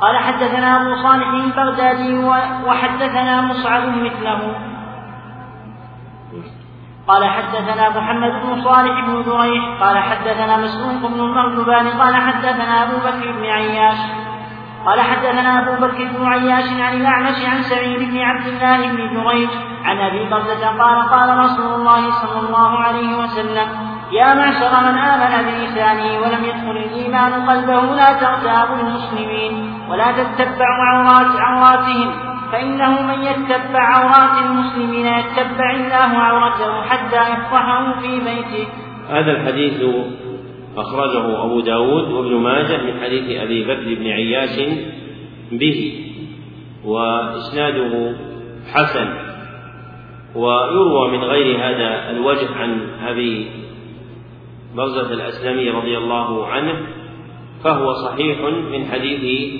قال 0.00 0.16
حدثنا 0.16 0.82
أبو 0.82 1.02
صالح 1.02 1.28
البغدادي 1.28 2.18
وحدثنا 2.66 3.40
مصعب 3.40 3.88
مثله. 3.88 4.73
قال 7.08 7.24
حدثنا 7.24 7.88
محمد 7.88 8.32
بن 8.42 8.62
صالح 8.64 9.00
بن 9.06 9.22
دريش 9.22 9.62
قال 9.80 9.98
حدثنا 9.98 10.56
مسروق 10.56 11.10
بن 11.12 11.20
المرزبان 11.20 11.88
قال 11.88 12.16
حدثنا 12.16 12.82
أبو 12.82 12.96
بكر 12.96 13.32
بن 13.32 13.44
عياش. 13.44 13.98
قال 14.86 15.00
حدثنا 15.00 15.58
أبو 15.58 15.86
بكر 15.86 16.04
بن 16.04 16.26
عياش 16.26 16.64
عن 16.80 16.96
الأعمش 16.96 17.44
عن 17.46 17.62
سعيد 17.62 18.10
بن 18.10 18.18
عبد 18.18 18.46
الله 18.46 18.88
بن 18.88 18.96
جريج 19.14 19.50
عن 19.84 19.98
أبي 19.98 20.30
برزة 20.30 20.66
قال 20.66 21.08
قال 21.08 21.38
رسول 21.38 21.74
الله 21.74 22.10
صلى 22.10 22.48
الله 22.48 22.78
عليه 22.78 23.18
وسلم 23.18 23.68
يا 24.12 24.34
معشر 24.34 24.80
من 24.82 24.98
آمن 24.98 25.50
بلسانه 25.50 26.20
ولم 26.20 26.44
يدخل 26.44 26.76
الإيمان 26.76 27.32
قلبه 27.50 27.80
لا 27.80 28.12
تغتابوا 28.12 28.76
المسلمين 28.76 29.78
ولا 29.90 30.12
تتبعوا 30.12 30.84
عورات 30.84 31.40
عوراتهم 31.40 32.33
فإنه 32.52 33.02
من 33.02 33.22
يتبع 33.22 33.80
عورات 33.80 34.44
المسلمين 34.46 35.06
يتبع 35.06 35.70
الله 35.70 36.18
عورته 36.18 36.82
حتى 36.82 37.16
يفضحه 37.16 38.00
في 38.00 38.20
بيته. 38.20 38.68
هذا 39.08 39.32
الحديث 39.32 39.84
أخرجه 40.76 41.44
أبو 41.44 41.60
داود 41.60 42.12
وابن 42.12 42.34
ماجه 42.36 42.76
من 42.76 43.00
حديث 43.00 43.40
أبي 43.40 43.64
بكر 43.64 43.94
بن 43.94 44.06
عياش 44.06 44.60
به 45.52 46.00
وإسناده 46.84 48.16
حسن. 48.72 49.08
ويروى 50.34 51.10
من 51.10 51.24
غير 51.24 51.56
هذا 51.56 52.10
الوجه 52.10 52.54
عن 52.56 52.88
أبي 53.06 53.50
برزة 54.76 55.12
الأسلمي 55.12 55.70
رضي 55.70 55.98
الله 55.98 56.46
عنه 56.46 56.74
فهو 57.64 57.92
صحيح 57.92 58.40
من 58.72 58.84
حديث 58.84 59.52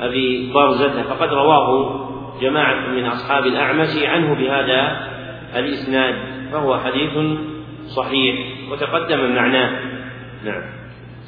أبي 0.00 0.52
برزة 0.52 1.02
فقد 1.02 1.28
رواه 1.28 2.07
جماعة 2.40 2.86
من 2.86 3.06
أصحاب 3.06 3.46
الأعمش 3.46 3.88
عنه 4.04 4.34
بهذا 4.34 5.08
الإسناد 5.56 6.14
فهو 6.52 6.78
حديث 6.78 7.38
صحيح 7.96 8.36
وتقدم 8.70 9.34
معناه. 9.34 9.70
نعم. 10.44 10.62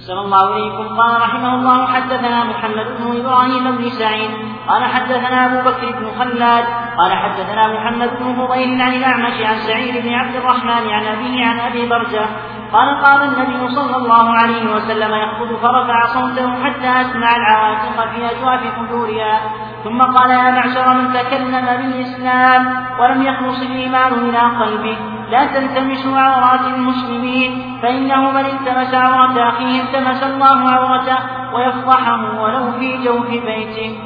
صلى 0.06 0.20
الله 0.20 0.54
عليكم. 0.54 0.96
قال 0.96 1.20
رحمه 1.22 1.54
الله 1.54 1.86
حدثنا 1.86 2.44
محمد 2.44 2.86
بن 2.98 3.20
إبراهيم 3.20 3.76
بن 3.76 3.90
سعيد. 3.90 4.30
قال 4.68 4.84
حدثنا 4.84 5.46
أبو 5.46 5.70
بكر 5.70 6.00
بن 6.00 6.06
خلاد. 6.18 6.64
قال 6.98 7.12
حدثنا 7.12 7.74
محمد 7.74 8.10
بن 8.20 8.34
فضيل 8.34 8.80
عن 8.80 8.94
الأعمش 8.94 9.40
عن 9.42 9.54
سعيد 9.54 10.06
بن 10.06 10.14
عبد 10.14 10.36
الرحمن 10.36 10.90
عن 10.90 11.04
أبيه 11.06 11.44
عن 11.44 11.60
أبي 11.60 11.86
برزة. 11.86 12.26
قال 12.72 13.04
قال 13.04 13.22
النبي 13.22 13.74
صلى 13.74 13.96
الله 13.96 14.30
عليه 14.30 14.74
وسلم 14.74 15.14
يخطب 15.14 15.56
فرفع 15.56 16.06
صوته 16.06 16.64
حتى 16.64 17.00
أسمع 17.00 17.36
العواتق 17.36 18.10
في 18.14 18.36
أجواف 18.36 18.60
قدورها 18.78 19.40
ثم 19.84 19.98
قال 19.98 20.30
يا 20.30 20.50
معشر 20.50 20.94
من 20.94 21.12
تكلم 21.12 21.66
بالإسلام 21.66 22.62
ولم 23.00 23.22
يخلص 23.22 23.62
الإيمان 23.62 24.12
إلى 24.12 24.38
قلبه 24.38 24.96
لا 25.30 25.46
تلتمسوا 25.46 26.18
عورات 26.18 26.74
المسلمين 26.74 27.80
فإنه 27.82 28.30
من 28.30 28.46
التمس 28.46 28.94
عورة 28.94 29.48
أخيه 29.48 29.82
التمس 29.82 30.22
الله 30.22 30.70
عورته 30.70 31.18
ويفضحه 31.54 32.42
ولو 32.42 32.72
في 32.78 33.04
جوف 33.04 33.30
بيته. 33.30 33.98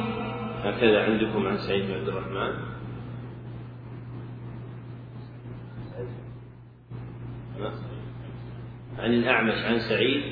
هكذا 0.63 1.03
عندكم 1.03 1.47
عن 1.47 1.57
سعيد 1.57 1.85
بن 1.87 1.93
عبد 1.93 2.07
الرحمن. 2.07 2.53
عن 8.99 9.13
الأعمش 9.13 9.65
عن 9.65 9.79
سعيد 9.79 10.23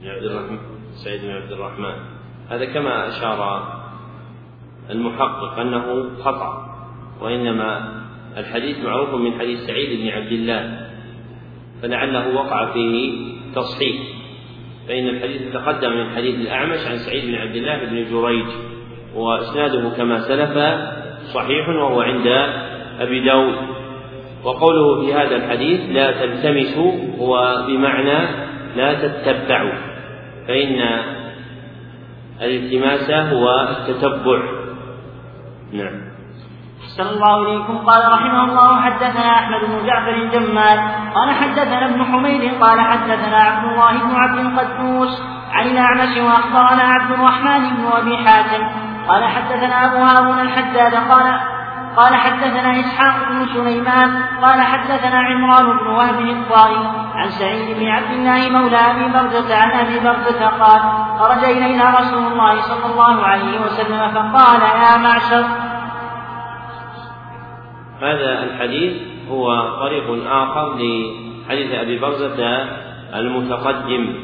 بن 0.00 0.08
عبد 0.08 0.22
الرحمن 0.22 0.58
سعيد 1.04 1.22
بن 1.22 1.30
عبد 1.30 1.52
الرحمن. 1.52 2.15
هذا 2.48 2.64
كما 2.64 3.08
أشار 3.08 3.68
المحقق 4.90 5.58
أنه 5.58 6.10
خطأ 6.24 6.76
وإنما 7.20 8.02
الحديث 8.36 8.84
معروف 8.84 9.14
من 9.14 9.38
حديث 9.38 9.60
سعيد 9.60 10.00
بن 10.00 10.08
عبد 10.08 10.32
الله 10.32 10.88
فلعله 11.82 12.34
وقع 12.34 12.72
فيه 12.72 13.12
تصحيح 13.54 13.96
فإن 14.88 15.08
الحديث 15.08 15.52
تقدم 15.52 15.92
من 15.92 16.16
حديث 16.16 16.34
الأعمش 16.34 16.86
عن 16.86 16.98
سعيد 16.98 17.24
بن 17.24 17.34
عبد 17.34 17.56
الله 17.56 17.84
بن 17.84 18.10
جريج 18.10 18.46
وإسناده 19.14 19.90
كما 19.96 20.20
سلف 20.20 20.58
صحيح 21.34 21.68
وهو 21.68 22.00
عند 22.00 22.26
أبي 23.00 23.20
داود. 23.20 23.76
وقوله 24.44 25.00
في 25.00 25.14
هذا 25.14 25.36
الحديث 25.36 25.80
لا 25.90 26.10
تلتمسوا 26.10 26.92
هو 27.18 27.64
بمعنى 27.68 28.28
لا 28.76 28.94
تتبعوا 28.94 29.72
فإن 30.48 31.02
الالتماس 32.40 33.10
هو 33.10 33.60
التتبع. 33.60 34.38
نعم. 35.72 36.00
أحسن 36.84 37.06
الله 37.14 37.42
إليكم. 37.42 37.78
قال 37.78 38.12
رحمه 38.12 38.44
الله 38.44 38.80
حدثنا 38.80 39.30
أحمد 39.30 39.60
بن 39.60 39.86
جعفر 39.86 40.14
الجمال. 40.14 40.78
قال 41.14 41.30
حدثنا 41.30 41.86
ابن 41.86 42.04
حميد. 42.04 42.62
قال 42.62 42.80
حدثنا 42.80 43.36
عبد 43.36 43.64
الله 43.72 43.92
بن 43.92 44.14
عبد 44.16 44.38
القدوس 44.38 45.22
عن 45.50 45.66
الأعمش 45.66 46.16
وأخبرنا 46.16 46.82
عبد 46.82 47.10
الرحمن 47.12 47.76
بن 47.76 47.86
أبي 47.92 48.16
حاتم. 48.16 48.64
قال 49.08 49.24
حدثنا 49.24 49.84
أبو 49.86 50.04
هارون 50.04 50.40
الحداد. 50.40 50.94
قال 50.94 51.55
قال 51.96 52.14
حدثنا 52.14 52.80
إسحاق 52.80 53.28
بن 53.28 53.46
سليمان 53.54 54.22
قال 54.42 54.60
حدثنا 54.60 55.18
عمران 55.18 55.78
بن 55.78 55.86
وهب 55.86 56.20
الطائي 56.20 56.86
عن 57.14 57.28
سعيد 57.30 57.78
بن 57.78 57.86
عبد 57.86 58.10
الله 58.10 58.48
مولى 58.50 58.76
أبي 58.76 59.12
برزة 59.12 59.56
عن 59.56 59.70
أبي 59.70 59.98
برزة 59.98 60.46
قال 60.46 60.80
خرج 61.18 61.44
إلينا 61.44 61.98
رسول 61.98 62.32
الله 62.32 62.60
صلى 62.60 62.92
الله 62.92 63.22
عليه 63.22 63.60
وسلم 63.60 64.10
فقال 64.10 64.60
يا 64.60 64.96
معشر. 64.96 65.46
هذا 68.02 68.42
الحديث 68.42 68.92
هو 69.28 69.76
طريق 69.80 70.26
آخر 70.26 70.74
لحديث 70.74 71.72
أبي 71.72 71.98
برزة 71.98 72.66
المتقدم 73.14 74.14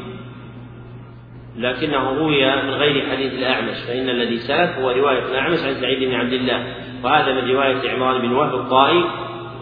لكنه 1.57 2.11
روي 2.11 2.63
من 2.63 2.71
غير 2.71 3.11
حديث 3.11 3.33
الأعمش 3.33 3.77
فإن 3.89 4.09
الذي 4.09 4.39
سلف 4.39 4.79
هو 4.79 4.91
رواية 4.91 5.25
الأعمش 5.25 5.59
عن 5.59 5.75
سعيد 5.75 6.09
بن 6.09 6.15
عبد 6.15 6.33
الله. 6.33 6.82
وهذا 7.05 7.33
من 7.33 7.51
رواية 7.51 7.91
عمران 7.91 8.23
بن 8.23 8.33
وهب 8.33 8.55
الطائي 8.55 9.05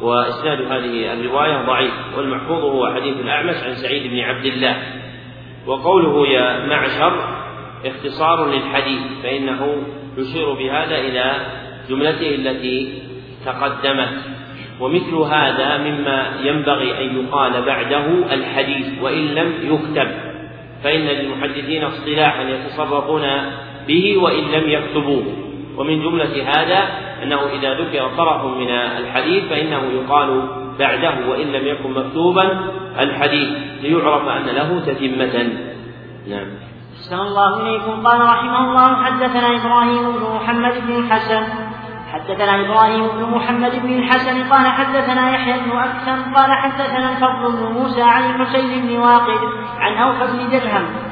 وإسناد 0.03 0.63
هذه 0.63 1.13
الرواية 1.13 1.67
ضعيف 1.67 1.93
والمحفوظ 2.17 2.65
هو 2.65 2.95
حديث 2.95 3.17
الأعمش 3.17 3.57
عن 3.57 3.75
سعيد 3.75 4.11
بن 4.11 4.21
عبد 4.21 4.45
الله. 4.45 4.77
وقوله 5.67 6.29
يا 6.29 6.67
معشر 6.67 7.29
اختصار 7.85 8.51
للحديث 8.51 9.01
فإنه 9.23 9.77
يشير 10.19 10.53
بهذا 10.53 10.99
إلى 10.99 11.33
جملته 11.89 12.35
التي 12.35 13.03
تقدمت. 13.47 14.13
ومثل 14.81 15.15
هذا 15.15 15.79
مما 15.79 16.27
ينبغي 16.43 17.05
أن 17.05 17.25
يقال 17.25 17.63
بعده 17.63 18.35
الحديث 18.35 19.03
وإن 19.03 19.27
لم 19.27 19.53
يكتب. 19.63 20.11
فإن 20.85 21.01
للمحدثين 21.01 21.85
اصطلاحا 21.85 22.43
يتصرفون 22.43 23.23
به 23.89 24.17
وإن 24.17 24.45
لم 24.45 24.71
يكتبوه. 24.71 25.25
ومن 25.77 26.03
جملة 26.03 26.51
هذا 26.51 27.10
أنه 27.23 27.47
إذا 27.47 27.75
ذكر 27.75 28.09
طرف 28.17 28.45
من 28.45 28.71
الحديث 28.71 29.45
فإنه 29.45 29.83
يقال 29.93 30.49
بعده 30.79 31.15
وإن 31.31 31.47
لم 31.47 31.67
يكن 31.67 31.91
مكتوبا 31.91 32.59
الحديث 33.01 33.49
ليعرف 33.83 34.29
أن 34.29 34.47
له 34.47 34.81
تتمة. 34.81 35.53
نعم. 36.29 36.47
أحسن 36.97 37.19
الله 37.19 37.61
إليكم. 37.61 38.07
قال 38.07 38.21
رحمه 38.21 38.71
الله 38.71 39.05
حدثنا 39.05 39.57
إبراهيم 39.57 40.13
بن 40.13 40.35
محمد 40.35 40.73
بن 40.87 40.97
الحسن. 40.97 41.43
حدثنا 42.13 42.61
إبراهيم 42.61 43.09
بن 43.09 43.31
محمد 43.31 43.83
بن 43.83 43.99
الحسن 43.99 44.51
قال 44.53 44.67
حدثنا 44.67 45.35
يحيى 45.35 45.61
بن 45.61 45.79
أكثم 45.79 46.35
قال 46.35 46.53
حدثنا 46.53 47.11
الفضل 47.11 47.53
بن 47.53 47.73
موسى 47.73 48.03
عن 48.03 48.35
الحسين 48.35 48.87
بن 48.87 48.97
واقد 48.97 49.39
عن 49.79 49.93
أوفى 49.93 50.33
بن 50.33 50.51
درهم 50.51 51.10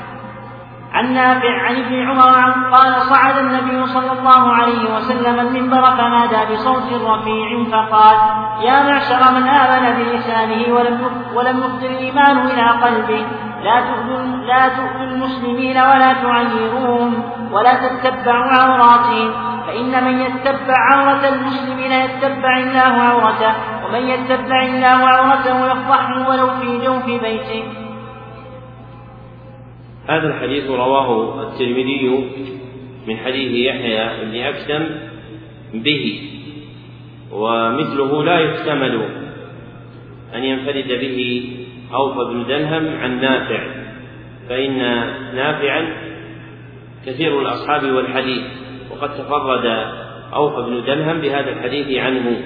عن 0.92 1.14
نافع 1.14 1.62
عن 1.66 1.76
ابن 1.76 2.08
عمر 2.10 2.70
قال 2.76 3.02
صعد 3.02 3.38
النبي 3.38 3.86
صلى 3.86 4.12
الله 4.12 4.52
عليه 4.52 4.96
وسلم 4.96 5.40
المنبر 5.40 5.96
فنادى 5.96 6.52
بصوت 6.52 6.92
رفيع 6.92 7.64
فقال 7.72 8.16
يا 8.62 8.82
معشر 8.82 9.32
من 9.34 9.48
آمن 9.48 10.04
بلسانه 10.04 10.74
ولم 10.74 11.00
ولم 11.34 11.58
يفض 11.58 11.84
الإيمان 11.84 12.38
إلى 12.38 12.68
قلبه 12.84 13.26
لا 13.64 13.80
تؤذوا 13.80 14.22
لا 14.46 14.68
تؤذوا 14.68 15.06
المسلمين 15.06 15.76
ولا 15.76 16.12
تعيروهم 16.12 17.22
ولا 17.52 17.74
تتبعوا 17.74 18.52
عوراتهم 18.52 19.32
فإن 19.66 20.04
من 20.04 20.20
يتبع 20.20 20.74
عورة 20.92 21.28
المسلمين 21.28 21.92
يتبع 21.92 22.56
الله 22.58 23.02
عورته 23.02 23.52
ومن 23.84 24.08
يتبع 24.08 24.62
الله 24.62 25.08
عورته 25.08 25.66
يفضحه 25.66 26.28
ولو 26.28 26.50
في 26.60 26.78
جوف 26.86 27.04
بيته. 27.04 27.87
هذا 30.08 30.28
الحديث 30.28 30.70
رواه 30.70 31.42
الترمذي 31.42 32.28
من 33.06 33.16
حديث 33.16 33.52
يحيى 33.52 34.24
بن 34.24 34.36
أكثم 34.36 34.84
به 35.74 36.22
ومثله 37.32 38.24
لا 38.24 38.38
يحتمل 38.38 39.08
أن 40.34 40.44
ينفرد 40.44 40.88
به 40.88 41.50
أوفى 41.94 42.34
بن 42.34 42.46
دلهم 42.48 42.96
عن 42.96 43.20
نافع 43.20 43.60
فإن 44.48 44.78
نافعا 45.34 45.96
كثير 47.06 47.40
الأصحاب 47.40 47.92
والحديث 47.92 48.42
وقد 48.90 49.14
تفرد 49.14 49.66
أوفى 50.34 50.70
بن 50.70 50.82
دلهم 50.86 51.20
بهذا 51.20 51.50
الحديث 51.50 51.98
عنه 51.98 52.40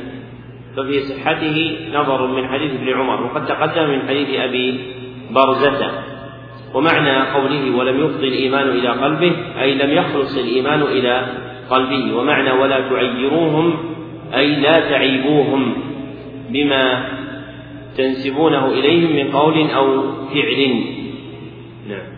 ففي 0.76 1.00
صحته 1.00 1.78
نظر 1.94 2.26
من 2.26 2.48
حديث 2.48 2.72
ابن 2.74 2.92
عمر 2.92 3.22
وقد 3.22 3.46
تقدم 3.46 3.90
من 3.90 4.08
حديث 4.08 4.40
أبي 4.40 4.80
برزة. 5.30 6.11
ومعنى 6.74 7.20
قوله 7.20 7.76
ولم 7.76 8.04
يفضي 8.04 8.28
الإيمان 8.28 8.68
إلى 8.68 8.88
قلبه 8.88 9.32
أي 9.60 9.74
لم 9.74 9.90
يخلص 9.90 10.38
الإيمان 10.38 10.82
إلى 10.82 11.26
قلبه 11.70 12.16
ومعنى 12.16 12.52
ولا 12.52 12.88
تعيروهم 12.88 13.76
أي 14.34 14.56
لا 14.60 14.90
تعيبوهم 14.90 15.74
بما 16.50 17.04
تنسبونه 17.96 18.66
إليهم 18.66 19.16
من 19.16 19.32
قول 19.32 19.70
أو 19.70 20.02
فعل. 20.34 20.84
نعم. 21.88 22.12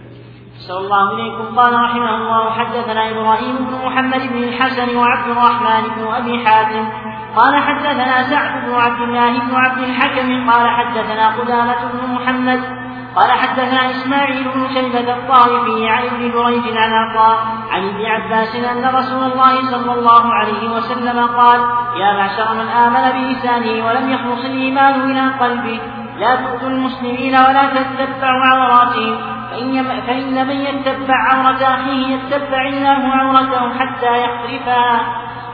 صلى 0.69 0.79
الله 0.79 1.13
إليكم 1.13 1.57
قال 1.57 1.73
رحمه 1.75 2.17
الله 2.17 2.51
حدثنا 2.51 3.11
إبراهيم 3.11 3.57
بن 3.57 3.87
محمد 3.87 4.33
بن 4.33 4.45
الحسن 4.45 4.97
وعبد 4.97 5.31
الرحمن 5.31 5.83
بن 5.97 6.07
أبي 6.15 6.47
حاتم. 6.47 6.89
قال 7.37 7.57
حدثنا 7.57 8.23
سعد 8.23 8.67
بن 8.67 8.75
عبد 8.75 9.01
الله 9.03 9.33
بن 9.33 9.55
عبد 9.55 9.83
الحكم. 9.83 10.51
قال 10.51 10.69
حدثنا 10.69 11.29
قدامة 11.29 11.93
بن 11.93 12.15
محمد 12.15 12.84
قال 13.17 13.31
حدثنا 13.31 13.91
إسماعيل 13.91 14.45
بن 14.55 14.69
شيبة 14.75 15.13
الطائفي 15.13 15.89
عن 15.89 16.03
ابن 16.07 16.31
جريج 16.31 16.77
عن 16.77 16.93
عطاء 16.93 17.47
عن 17.71 17.89
ابن 17.89 18.07
عباس 18.07 18.57
أن 18.57 18.85
رسول 18.95 19.23
الله 19.33 19.71
صلى 19.71 19.93
الله 19.93 20.35
عليه 20.35 20.71
وسلم 20.71 21.27
قال 21.27 21.61
يا 21.97 22.13
معشر 22.13 22.55
من 22.55 22.69
آمن 22.69 23.11
بلسانه 23.13 23.87
ولم 23.87 24.11
يخلص 24.11 24.45
الإيمان 24.45 25.11
إلى 25.11 25.31
قلبه 25.41 25.81
لا 26.19 26.37
تؤذوا 26.37 26.71
المسلمين 26.71 27.35
ولا 27.35 27.71
تتبعوا 27.75 28.45
عوراتهم 28.45 29.17
فإن, 29.51 29.85
فإن 30.07 30.47
من 30.47 30.57
يتبع 30.57 31.15
عورة 31.33 31.65
أخيه 31.75 32.17
يتبع 32.17 32.69
الله 32.69 33.15
عورته 33.15 33.79
حتى 33.79 34.25
يخرفها 34.25 35.01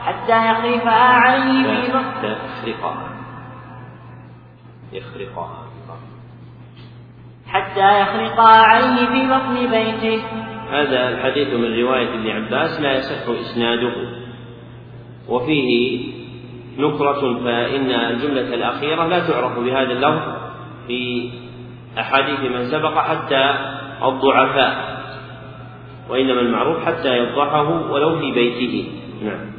حتى 0.05 0.49
يخرفها 0.49 1.13
عليه 1.13 1.83
يخرقها 1.83 3.09
يخرقها 4.91 5.70
حتى 7.51 8.01
يخرقها 8.01 8.63
عليه 8.63 9.05
في 9.05 9.27
بطن 9.27 9.71
بيته. 9.71 10.23
هذا 10.71 11.09
الحديث 11.09 11.53
من 11.53 11.79
رواية 11.79 12.09
ابن 12.09 12.29
عباس 12.29 12.81
لا 12.81 12.97
يصح 12.97 13.29
إسناده. 13.39 13.93
وفيه 15.29 15.99
نكرة 16.77 17.43
فإن 17.43 17.91
الجملة 17.91 18.53
الأخيرة 18.53 19.07
لا 19.07 19.27
تعرف 19.27 19.59
بهذا 19.59 19.91
اللفظ 19.91 20.33
في 20.87 21.29
أحاديث 21.99 22.39
من 22.39 22.65
سبق 22.71 22.97
حتى 22.97 23.53
الضعفاء 24.03 25.01
وإنما 26.09 26.41
المعروف 26.41 26.85
حتى 26.85 27.17
يفضحه 27.17 27.91
ولو 27.91 28.19
في 28.19 28.31
بيته. 28.31 28.91
نعم. 29.23 29.50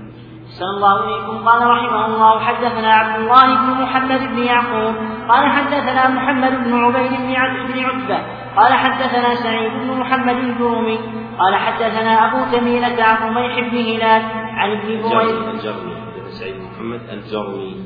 صلى 0.59 0.71
الله 0.77 0.95
إليكم. 1.05 1.49
قال 1.49 1.61
رحمه 1.75 2.07
الله 2.07 2.41
حدثنا 2.41 2.91
عبد 2.95 3.17
الله 3.21 3.47
بن 3.55 3.83
محمد 3.83 4.21
بن 4.33 4.39
يعقوب. 4.39 4.95
قال 5.29 5.45
حدثنا 5.57 6.09
محمد 6.09 6.65
بن 6.65 6.85
عبيد 6.85 7.13
بن 7.21 7.31
بن 7.73 7.85
عتبة. 7.85 8.19
قال 8.57 8.73
حدثنا 8.73 9.35
سعيد 9.35 9.73
بن 9.73 10.01
محمد 10.01 10.37
الجرومي 10.37 10.99
قال 11.39 11.55
حدثنا 11.57 12.27
أبو 12.27 12.39
تميلة 12.53 13.05
عن 13.05 13.17
رميح 13.29 13.61
بن 13.61 13.77
هلال 13.77 14.23
عن 14.57 14.71
ابن 14.71 14.89
الجرمي 14.89 15.95
سعيد 16.31 16.57
محمد 16.57 17.01
الجرمي. 17.13 17.77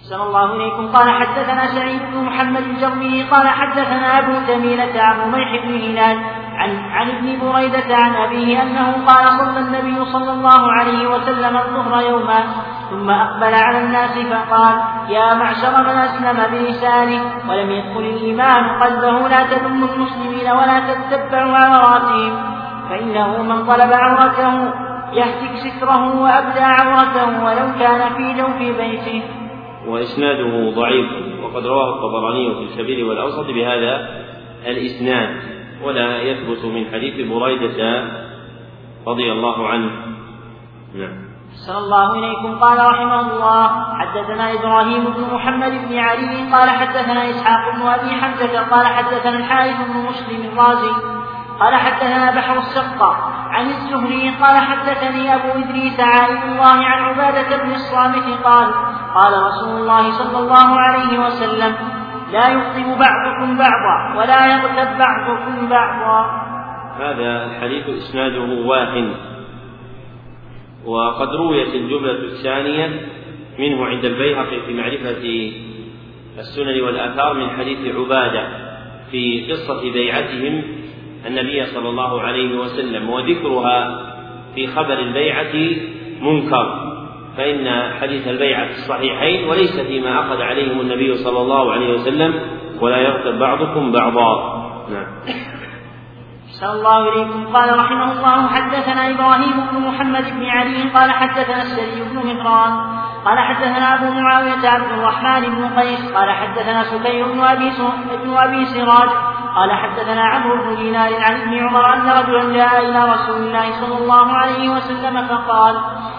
أحسن 0.00 0.20
الله 0.20 0.56
إليكم. 0.56 0.88
قال 0.96 1.10
حدثنا 1.10 1.66
سعيد 1.66 2.00
بن 2.12 2.24
محمد 2.24 2.62
الجرمي. 2.62 3.22
قال 3.22 3.48
حدثنا 3.48 4.18
أبو 4.18 4.34
تميلة 4.48 5.02
عن 5.02 5.20
رميح 5.20 5.64
بن 5.64 5.74
هلال 5.74 6.18
عن 6.56 6.70
عن 6.76 7.10
ابن 7.10 7.38
بريدة 7.40 7.96
عن 7.96 8.14
أبيه 8.14 8.62
أنه 8.62 8.92
قال 9.06 9.28
صلى 9.38 9.60
النبي 9.60 10.04
صلى 10.04 10.32
الله 10.32 10.72
عليه 10.72 11.08
وسلم 11.08 11.56
الظهر 11.56 12.02
يوما 12.10 12.44
ثم 12.90 13.10
أقبل 13.10 13.54
على 13.54 13.78
الناس 13.84 14.18
فقال 14.18 14.74
يا 15.08 15.34
معشر 15.34 15.82
من 15.82 15.96
أسلم 15.98 16.38
بلسانه 16.52 17.22
ولم 17.48 17.70
يدخل 17.70 18.00
الإيمان 18.00 18.82
قلبه 18.82 19.28
لا 19.28 19.42
تذم 19.46 19.84
المسلمين 19.84 20.50
ولا 20.50 20.80
تتبعوا 20.88 21.56
عوراتهم 21.56 22.32
فإنه 22.90 23.42
من 23.42 23.66
طلب 23.66 23.92
عورته 23.92 24.72
يهتك 25.12 25.54
ستره 25.56 26.22
وأبدى 26.22 26.60
عورته 26.60 27.44
ولو 27.44 27.78
كان 27.78 28.14
في 28.16 28.40
جوف 28.40 28.78
بيته. 28.78 29.22
وإسناده 29.86 30.70
ضعيف 30.70 31.10
وقد 31.42 31.66
رواه 31.66 31.94
الطبراني 31.94 32.54
في 32.54 32.60
الكبير 32.60 33.06
والأوسط 33.06 33.46
بهذا 33.46 34.08
الإسناد. 34.66 35.53
ولا 35.82 36.22
يثبت 36.22 36.64
من 36.64 36.86
حديث 36.92 37.28
بريدة 37.28 38.04
رضي 39.06 39.32
الله 39.32 39.68
عنه. 39.68 39.90
نعم. 40.94 41.24
صلى 41.66 41.78
الله 41.78 42.18
إليكم. 42.18 42.58
قال 42.58 42.78
رحمه 42.78 43.20
الله 43.20 43.68
حدثنا 43.98 44.52
إبراهيم 44.52 45.04
بن 45.04 45.34
محمد 45.34 45.88
بن 45.88 45.98
علي 45.98 46.52
قال 46.52 46.70
حدثنا 46.70 47.30
إسحاق 47.30 47.74
بن 47.74 47.82
أبي 47.86 48.10
حمزة 48.10 48.60
قال 48.70 48.86
حدثنا 48.86 49.38
الحارث 49.38 49.76
بن 49.76 49.96
مسلم 50.08 50.52
الرازي 50.52 50.92
قال 51.60 51.74
حدثنا 51.74 52.30
بحر 52.30 52.58
السقا 52.58 53.16
عن 53.50 53.66
الزهري 53.66 54.34
قال 54.42 54.56
حدثني 54.56 55.34
أبو 55.34 55.48
إدريس 55.48 56.00
عائد 56.00 56.42
الله 56.42 56.84
عن 56.84 57.02
عبادة 57.02 57.56
بن 57.62 57.74
الصامت 57.74 58.44
قال 58.44 58.74
قال 59.14 59.42
رسول 59.42 59.80
الله 59.80 60.10
صلى 60.10 60.38
الله 60.38 60.80
عليه 60.80 61.18
وسلم 61.18 61.76
لا 62.32 62.48
يخطب 62.48 62.98
بعضكم 62.98 63.58
بعضا 63.58 64.14
ولا 64.16 64.46
يغتب 64.46 64.98
بعضكم 64.98 65.68
بعضا. 65.68 66.44
هذا 66.98 67.44
الحديث 67.46 67.88
إسناده 67.88 68.66
واهن 68.66 69.14
وقد 70.86 71.28
رويت 71.28 71.74
الجملة 71.74 72.10
الثانية 72.10 73.00
منه 73.58 73.86
عند 73.86 74.04
البيهقي 74.04 74.60
في 74.66 74.74
معرفة 74.74 75.52
السنن 76.38 76.80
والآثار 76.80 77.34
من 77.34 77.50
حديث 77.50 77.94
عبادة 77.96 78.48
في 79.10 79.52
قصة 79.52 79.92
بيعتهم 79.92 80.62
النبي 81.26 81.66
صلى 81.66 81.88
الله 81.88 82.20
عليه 82.20 82.58
وسلم 82.58 83.10
وذكرها 83.10 84.00
في 84.54 84.66
خبر 84.66 84.98
البيعة 84.98 85.54
منكر. 86.20 86.83
فإن 87.36 87.92
حديث 88.00 88.28
البيعة 88.28 88.66
في 88.66 88.72
الصحيحين 88.72 89.48
وليس 89.48 89.80
فيما 89.80 90.20
أخذ 90.20 90.42
عليهم 90.42 90.80
النبي 90.80 91.14
صلى 91.14 91.40
الله 91.40 91.72
عليه 91.72 91.92
وسلم 91.94 92.34
ولا 92.80 92.96
يغتب 92.96 93.38
بعضكم 93.38 93.92
بعضا. 93.92 94.64
نعم. 94.90 95.06
صلى 96.60 96.72
الله 96.72 97.08
إليكم 97.08 97.46
قال 97.46 97.78
رحمه 97.78 98.12
الله 98.12 98.46
حدثنا 98.46 99.10
إبراهيم 99.10 99.52
بن 99.72 99.78
محمد 99.88 100.24
بن 100.24 100.44
علي 100.46 100.90
قال 100.94 101.10
حدثنا 101.10 101.62
السري 101.62 102.02
بن 102.10 102.16
مهران 102.16 102.72
قال 103.24 103.38
حدثنا 103.38 103.94
أبو 103.94 104.20
معاوية 104.20 104.68
عبد 104.68 104.92
الرحمن 104.92 105.40
بن 105.40 105.78
قيس 105.78 106.12
قال 106.12 106.30
حدثنا 106.30 106.82
سكير 106.82 107.32
بن 107.32 107.40
أبي 107.44 107.72
بن 108.24 108.36
أبي 108.36 108.64
سراج 108.64 109.08
قال 109.56 109.72
حدثنا 109.72 110.22
عمرو 110.24 110.64
بن 110.64 110.76
دينار 110.76 111.14
عن 111.20 111.40
ابن 111.40 111.58
عمر 111.58 111.94
أن 111.94 112.10
رجلا 112.10 112.54
جاء 112.54 112.90
إلى 112.90 113.12
رسول 113.12 113.36
الله 113.36 113.72
صلى 113.80 113.98
الله 113.98 114.32
عليه 114.32 114.68
وسلم 114.68 115.26
فقال 115.26 115.74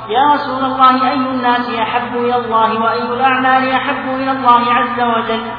يا 0.10 0.34
رسول 0.34 0.66
الله 0.66 1.12
أي 1.12 1.14
الناس 1.14 1.70
أحب 1.70 2.16
إلى 2.16 2.36
الله 2.36 2.82
وأي 2.82 3.02
الأعمال 3.02 3.72
أحب 3.72 4.08
إلى 4.08 4.32
الله 4.32 4.74
عز 4.74 5.00
وجل؟ 5.00 5.52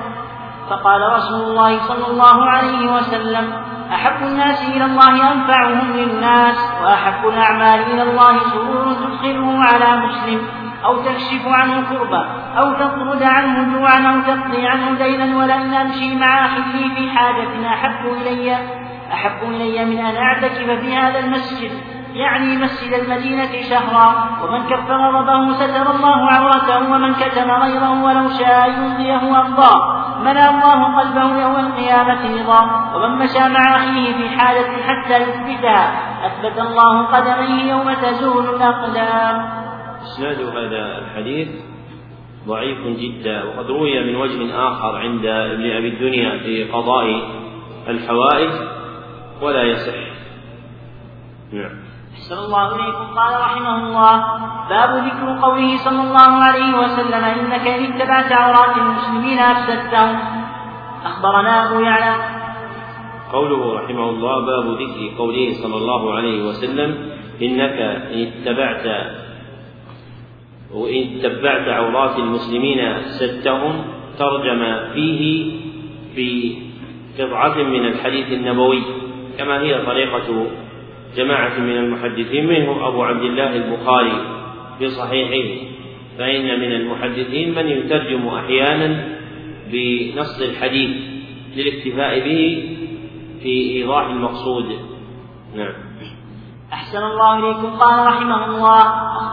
فقال 0.70 1.00
رسول 1.12 1.40
الله 1.40 1.78
صلى 1.78 2.06
الله 2.06 2.50
عليه 2.50 2.92
وسلم 2.92 3.52
أحب 3.92 4.22
الناس 4.22 4.68
إلى 4.68 4.84
الله 4.84 5.32
أنفعهم 5.32 5.92
للناس 5.92 6.56
وأحب 6.82 7.28
الأعمال 7.28 7.80
إلى 7.80 8.02
الله 8.02 8.38
سرور 8.38 8.94
تدخله 8.94 9.62
على 9.64 10.06
مسلم. 10.06 10.65
أو 10.84 11.02
تكشف 11.02 11.46
عنه 11.46 11.84
كربا 11.90 12.26
أو 12.58 12.72
تطرد 12.72 13.22
عنه 13.22 13.78
جوعا 13.78 14.00
أو 14.00 14.20
تقضي 14.20 14.66
عنه 14.66 14.98
دينا 14.98 15.36
ولن 15.36 15.74
أمشي 15.74 16.14
مع 16.14 16.46
أخي 16.46 16.94
في 16.94 17.10
حاجة 17.10 17.68
أحب 17.68 18.06
إلي 18.06 18.56
أحب 19.12 19.42
إلي 19.42 19.84
من 19.84 19.98
أن 19.98 20.16
أعتكف 20.16 20.70
في 20.70 20.96
هذا 20.96 21.18
المسجد 21.18 21.70
يعني 22.14 22.56
مسجد 22.56 22.92
المدينة 22.92 23.62
شهرا. 23.70 24.28
ومن 24.42 24.66
كف 24.66 24.90
غضبه 24.90 25.52
ستر 25.52 25.90
الله 25.90 26.30
عورته 26.30 26.92
ومن 26.92 27.14
كتم 27.14 27.50
غيره 27.50 28.04
ولو 28.04 28.28
شاء 28.28 28.70
يمضيه 28.70 29.40
أمضاه 29.40 30.06
ملأ 30.24 30.50
الله 30.50 31.00
قلبه 31.00 31.42
يوم 31.42 31.56
القيامة 31.56 32.22
رضا. 32.40 32.90
ومن 32.94 33.18
مشى 33.18 33.48
مع 33.48 33.76
أخيه 33.76 34.14
في 34.16 34.38
حالة 34.38 34.82
حتى 34.86 35.16
يثبتها 35.22 35.92
أثبت 36.26 36.58
الله 36.58 37.06
قدميه 37.06 37.70
يوم 37.70 37.92
تزول 37.94 38.48
الأقدام. 38.48 39.65
إسناد 40.06 40.40
هذا 40.40 40.98
الحديث 40.98 41.48
ضعيف 42.46 42.78
جدا 42.86 43.44
وقد 43.44 43.66
روي 43.70 44.04
من 44.04 44.16
وجه 44.16 44.68
آخر 44.68 44.96
عند 44.96 45.26
ابن 45.26 45.70
أبي 45.70 45.88
الدنيا 45.88 46.38
في 46.38 46.64
قضاء 46.64 47.06
الحوائج 47.88 48.50
ولا 49.42 49.62
يصح. 49.62 49.98
نعم. 51.52 51.70
أحسن 52.14 52.34
الله 52.34 52.74
إليكم. 52.74 53.04
قال 53.16 53.40
رحمه 53.40 53.76
الله 53.76 54.16
باب 54.68 55.04
ذكر 55.04 55.46
قوله 55.46 55.76
صلى 55.76 56.00
الله 56.02 56.32
عليه 56.42 56.78
وسلم 56.78 57.24
إنك 57.24 57.66
إن 57.66 57.92
اتبعت 57.92 58.32
عورات 58.32 58.76
المسلمين 58.76 59.38
أفسدتهم. 59.38 60.18
أخبرنا 61.04 61.68
أبو 61.68 61.80
يعلى. 61.80 62.14
قوله 63.32 63.74
رحمه 63.74 64.10
الله 64.10 64.46
باب 64.46 64.64
ذكر 64.64 65.18
قوله 65.18 65.52
صلى 65.62 65.76
الله 65.76 66.14
عليه 66.14 66.48
وسلم 66.48 67.10
إنك 67.42 67.78
إن 68.12 68.26
اتبعت 68.26 68.86
وإن 70.74 71.20
تبعت 71.22 71.68
عورات 71.68 72.18
المسلمين 72.18 72.80
أفسدتهم 72.80 73.84
ترجم 74.18 74.76
فيه 74.94 75.50
في 76.14 76.56
قطعة 77.18 77.62
من 77.62 77.86
الحديث 77.86 78.32
النبوي 78.32 78.82
كما 79.38 79.60
هي 79.60 79.84
طريقة 79.86 80.46
جماعة 81.16 81.58
من 81.60 81.76
المحدثين 81.76 82.46
منهم 82.46 82.84
أبو 82.84 83.02
عبد 83.02 83.22
الله 83.22 83.56
البخاري 83.56 84.12
في 84.78 84.88
صحيحه. 84.88 85.66
فإن 86.18 86.60
من 86.60 86.72
المحدثين 86.72 87.54
من 87.54 87.68
يترجم 87.68 88.28
أحيانا 88.28 89.08
بنص 89.72 90.40
الحديث 90.40 90.96
للاكتفاء 91.56 92.18
به 92.18 92.68
في 93.42 93.70
إيضاح 93.76 94.06
المقصود. 94.06 94.78
نعم. 95.56 95.72
أحسن 96.72 96.98
الله 96.98 97.38
إليكم. 97.38 97.66
قال 97.66 98.06
رحمه 98.06 98.46
الله 98.46 98.82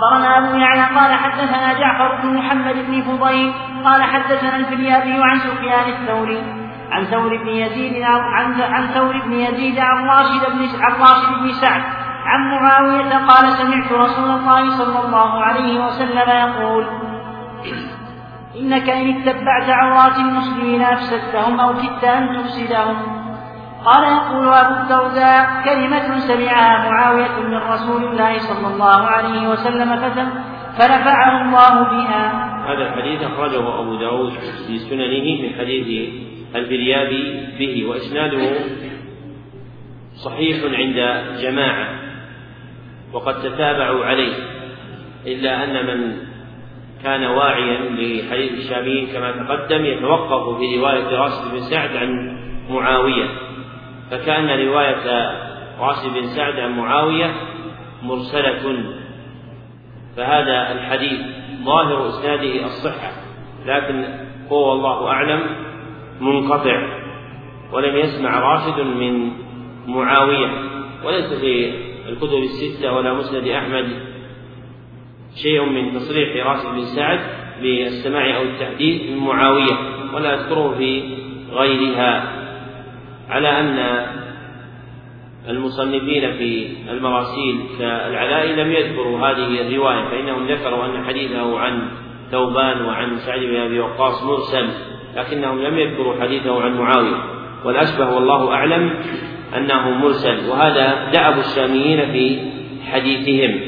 أخبرنا 0.04 0.38
أبو 0.38 0.58
يعلى 0.58 1.00
قال 1.00 1.14
حدثنا 1.14 1.74
جعفر 1.74 2.22
بن 2.24 2.34
محمد 2.34 2.76
بن 2.76 3.02
فضيل 3.02 3.54
قال 3.86 4.04
حدثنا 4.04 4.58
الفريابي 4.58 5.24
عن 5.24 5.40
سفيان 5.40 5.90
الثوري 5.90 6.44
عن 6.92 7.04
ثور 7.04 7.38
بن 7.38 7.48
يزيد 7.48 8.04
عن 8.04 8.62
عن 8.62 8.88
ثور 8.88 9.22
بن 9.26 9.34
يزيد 9.34 9.80
عن 9.80 10.06
راشد 10.06 10.42
بن 10.52 10.84
عن 10.84 10.92
راشد 10.92 11.44
بن 11.44 11.52
سعد 11.52 11.84
عن 12.26 12.52
معاوية 12.52 13.28
قال 13.28 13.52
سمعت 13.52 13.92
رسول 13.92 14.30
الله 14.30 14.70
صلى 14.70 15.06
الله 15.06 15.44
عليه 15.44 15.86
وسلم 15.86 16.30
يقول 16.30 16.86
إنك 18.60 18.90
إن 18.90 19.10
اتبعت 19.10 19.70
عورات 19.70 20.18
المسلمين 20.18 20.82
أفسدتهم 20.82 21.60
أو 21.60 21.74
كدت 21.74 22.04
أن 22.04 22.44
تفسدهم. 22.44 23.23
قال 23.86 24.04
يقول 24.04 24.48
أبو 24.48 24.74
الدرداء 24.82 25.64
كلمة 25.66 26.20
سمعها 26.20 26.90
معاوية 26.90 27.48
من 27.48 27.58
رسول 27.58 28.04
الله 28.04 28.38
صلى 28.38 28.74
الله 28.74 29.02
عليه 29.08 29.50
وسلم 29.50 29.96
فنفعه 30.78 31.42
الله 31.42 31.84
بها. 31.84 32.54
هذا 32.68 32.88
الحديث 32.88 33.22
أخرجه 33.22 33.80
أبو 33.80 33.96
داود 33.96 34.32
في 34.68 34.80
سننه 34.80 35.42
من 35.42 35.60
حديث 35.60 36.10
الفريابي 36.56 37.48
به 37.60 37.90
وإسناده 37.90 38.50
صحيح 40.16 40.58
عند 40.64 41.26
جماعة 41.42 41.88
وقد 43.14 43.42
تتابعوا 43.42 44.06
عليه 44.06 44.34
إلا 45.28 45.64
أن 45.64 45.86
من 45.86 46.18
كان 47.04 47.24
واعيا 47.24 47.80
لحديث 47.90 48.52
الشاميين 48.52 49.08
كما 49.08 49.32
تقدم 49.32 49.86
يتوقف 49.86 50.58
في 50.58 50.80
رواية 50.80 51.18
راشد 51.18 51.52
بن 51.52 51.60
سعد 51.60 51.96
عن 51.96 52.38
معاوية. 52.70 53.26
فكأن 54.14 54.68
رواية 54.68 55.32
راشد 55.80 56.14
بن 56.14 56.28
سعد 56.28 56.60
عن 56.60 56.78
معاوية 56.78 57.34
مرسلة. 58.04 58.84
فهذا 60.18 60.72
الحديث 60.72 61.20
ظاهر 61.64 62.10
إسناده 62.10 62.66
الصحة 62.66 63.12
لكن 63.66 64.06
هو 64.52 64.70
والله 64.70 65.08
أعلم 65.08 65.42
منقطع 66.22 67.00
ولم 67.72 67.98
يسمع 67.98 68.40
راشد 68.40 68.80
من 68.80 69.32
معاوية 69.88 70.50
وليس 71.06 71.34
في 71.34 71.74
الكتب 72.10 72.38
الستة 72.38 72.94
ولا 72.94 73.14
مسند 73.14 73.48
أحمد 73.48 73.90
شيء 75.44 75.66
من 75.66 75.94
تصريح 75.94 76.46
راشد 76.46 76.66
بن 76.66 76.86
سعد 76.86 77.20
بالسماع 77.62 78.38
أو 78.38 78.42
التحديث 78.42 79.10
من 79.10 79.18
معاوية 79.18 79.78
ولا 80.14 80.34
أذكره 80.34 80.76
في 80.78 81.18
غيرها. 81.52 82.43
على 83.30 83.60
أن 83.60 84.06
المصنفين 85.50 86.34
في 86.34 86.68
المراسيل 86.92 87.60
كالعلاء 87.80 88.46
لم 88.48 88.72
يذكروا 88.72 89.20
هذه 89.20 89.62
الرواية 89.62 90.04
فإنهم 90.04 90.48
ذكروا 90.48 90.86
أن 90.86 91.06
حديثه 91.06 91.60
عن 91.60 91.88
ثوبان 92.32 92.86
وعن 92.86 93.18
سعد 93.18 93.40
بن 93.40 93.56
أبي 93.56 93.80
وقاص 93.80 94.24
مرسل 94.24 94.70
لكنهم 95.16 95.62
لم 95.62 95.78
يذكروا 95.78 96.22
حديثه 96.22 96.64
عن 96.64 96.78
معاوية. 96.78 97.24
والأشبه 97.66 98.16
والله 98.16 98.52
أعلم 98.52 98.94
أنه 99.58 99.90
مرسل 99.90 100.50
وهذا 100.50 101.10
دأب 101.14 101.38
الشاميين 101.38 102.12
في 102.12 102.40
حديثهم. 102.92 103.60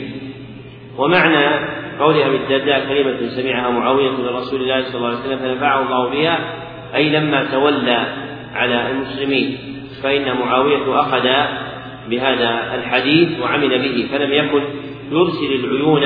ومعنى 0.97 1.75
قول 1.99 2.21
أبي 2.21 2.35
الدرداء 2.35 2.87
كلمة 2.87 3.29
سمعها 3.29 3.69
معاوية 3.69 4.11
من 4.11 4.25
رسول 4.25 4.61
الله 4.61 4.81
صلى 4.81 4.97
الله 4.97 5.07
عليه 5.07 5.19
وسلم 5.19 5.37
فنفعه 5.37 5.81
الله 5.81 6.09
بها 6.09 6.39
أي 6.95 7.09
لما 7.09 7.43
تولى 7.43 8.24
على 8.55 8.91
المسلمين 8.91 9.57
فإن 10.03 10.37
معاوية 10.37 10.99
أخذ 10.99 11.29
بهذا 12.09 12.75
الحديث 12.75 13.39
وعمل 13.39 13.69
به 13.69 14.07
فلم 14.11 14.33
يكن 14.33 14.63
يرسل 15.11 15.65
العيون 15.65 16.03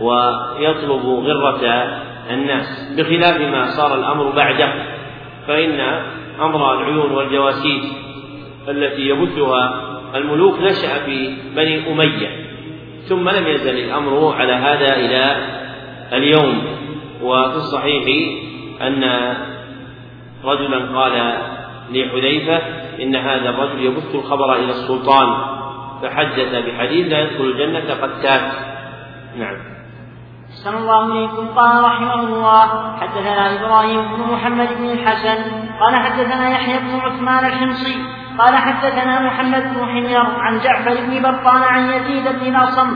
ويطلب 0.00 1.06
غرة 1.06 1.66
الناس. 2.30 2.94
بخلاف 2.98 3.40
ما 3.40 3.66
صار 3.66 3.94
الأمر 3.98 4.30
بعده 4.30 4.72
فإن 5.46 5.80
أمر 6.40 6.74
العيون 6.74 7.10
والجواسيس 7.10 7.92
التي 8.68 9.02
يبثها 9.02 9.92
الملوك 10.14 10.58
نشأ 10.60 11.04
في 11.06 11.34
بني 11.56 11.92
أمية 11.92 12.28
ثم 13.08 13.28
لم 13.28 13.46
يزل 13.46 13.78
الأمر 13.78 14.34
على 14.34 14.52
هذا 14.52 14.96
إلى 14.96 15.36
اليوم. 16.12 16.62
وفي 17.22 17.56
الصحيح 17.56 18.04
أن 18.82 19.34
رجلا 20.44 20.98
قال 20.98 21.38
لحذيفة 21.92 22.56
إن 23.02 23.16
هذا 23.16 23.50
الرجل 23.50 23.84
يبث 23.84 24.14
الخبر 24.14 24.54
إلى 24.54 24.70
السلطان 24.70 25.28
فحدث 26.02 26.64
بحديث 26.66 27.12
لا 27.12 27.20
يدخل 27.20 27.44
الجنة 27.44 27.94
قتات 27.94 28.52
نعم. 29.36 29.56
أحسن 30.50 30.76
الله 30.76 31.06
إليكم. 31.06 31.48
قال 31.56 31.84
رحمه 31.84 32.14
الله 32.14 32.96
حدثنا 33.00 33.60
إبراهيم 33.60 34.02
بن 34.02 34.32
محمد 34.32 34.68
بن 34.78 34.90
الحسن 34.90 35.38
قال 35.80 35.96
حدثنا 35.96 36.50
يحيى 36.50 36.78
بن 36.78 37.00
عثمان 37.00 37.46
الحمصي 37.46 37.96
قال 38.38 38.56
حدثنا 38.56 39.20
محمد 39.20 39.62
بن 39.62 39.86
حمير 39.86 40.20
عن 40.20 40.58
جعفر 40.58 40.94
بن 41.06 41.22
برقان 41.22 41.62
عن 41.62 41.90
يزيد 41.90 42.24
بن 42.24 42.56
الأصم 42.56 42.88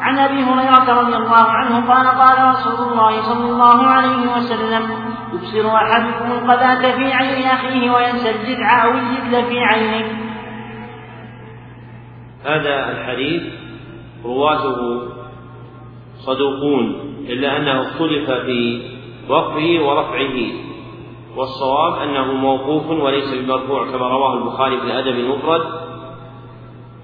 عن 0.00 0.18
أبي 0.18 0.44
هريرة 0.44 1.00
رضي 1.00 1.16
الله 1.16 1.50
عنه 1.50 1.94
قال 1.94 2.06
قال 2.06 2.54
رسول 2.54 2.88
الله 2.88 3.22
صلى 3.22 3.50
الله 3.50 3.86
عليه 3.86 4.36
وسلم 4.36 5.11
يبصر 5.32 5.68
أحدكم 5.68 6.32
القذاة 6.32 6.96
في 6.96 7.12
عين 7.12 7.44
أخيه 7.44 7.90
وينسى 7.90 8.30
الجذع 8.30 8.84
أو 8.84 8.90
الجدل 8.90 9.44
في 9.48 9.58
عينه. 9.58 10.06
هذا 12.44 12.90
الحديث 12.90 13.42
رواته 14.24 15.02
صدوقون 16.18 16.94
إلا 17.28 17.56
أنه 17.56 17.82
اختلف 17.82 18.30
في 18.30 18.82
وقفه 19.28 19.84
ورفعه 19.84 20.38
والصواب 21.36 22.02
أنه 22.02 22.32
موقوف 22.32 22.90
وليس 22.90 23.34
بمرفوع 23.34 23.90
كما 23.90 24.08
رواه 24.08 24.34
البخاري 24.38 24.80
في 24.80 24.84
الأدب 24.84 25.18
المفرد 25.18 25.62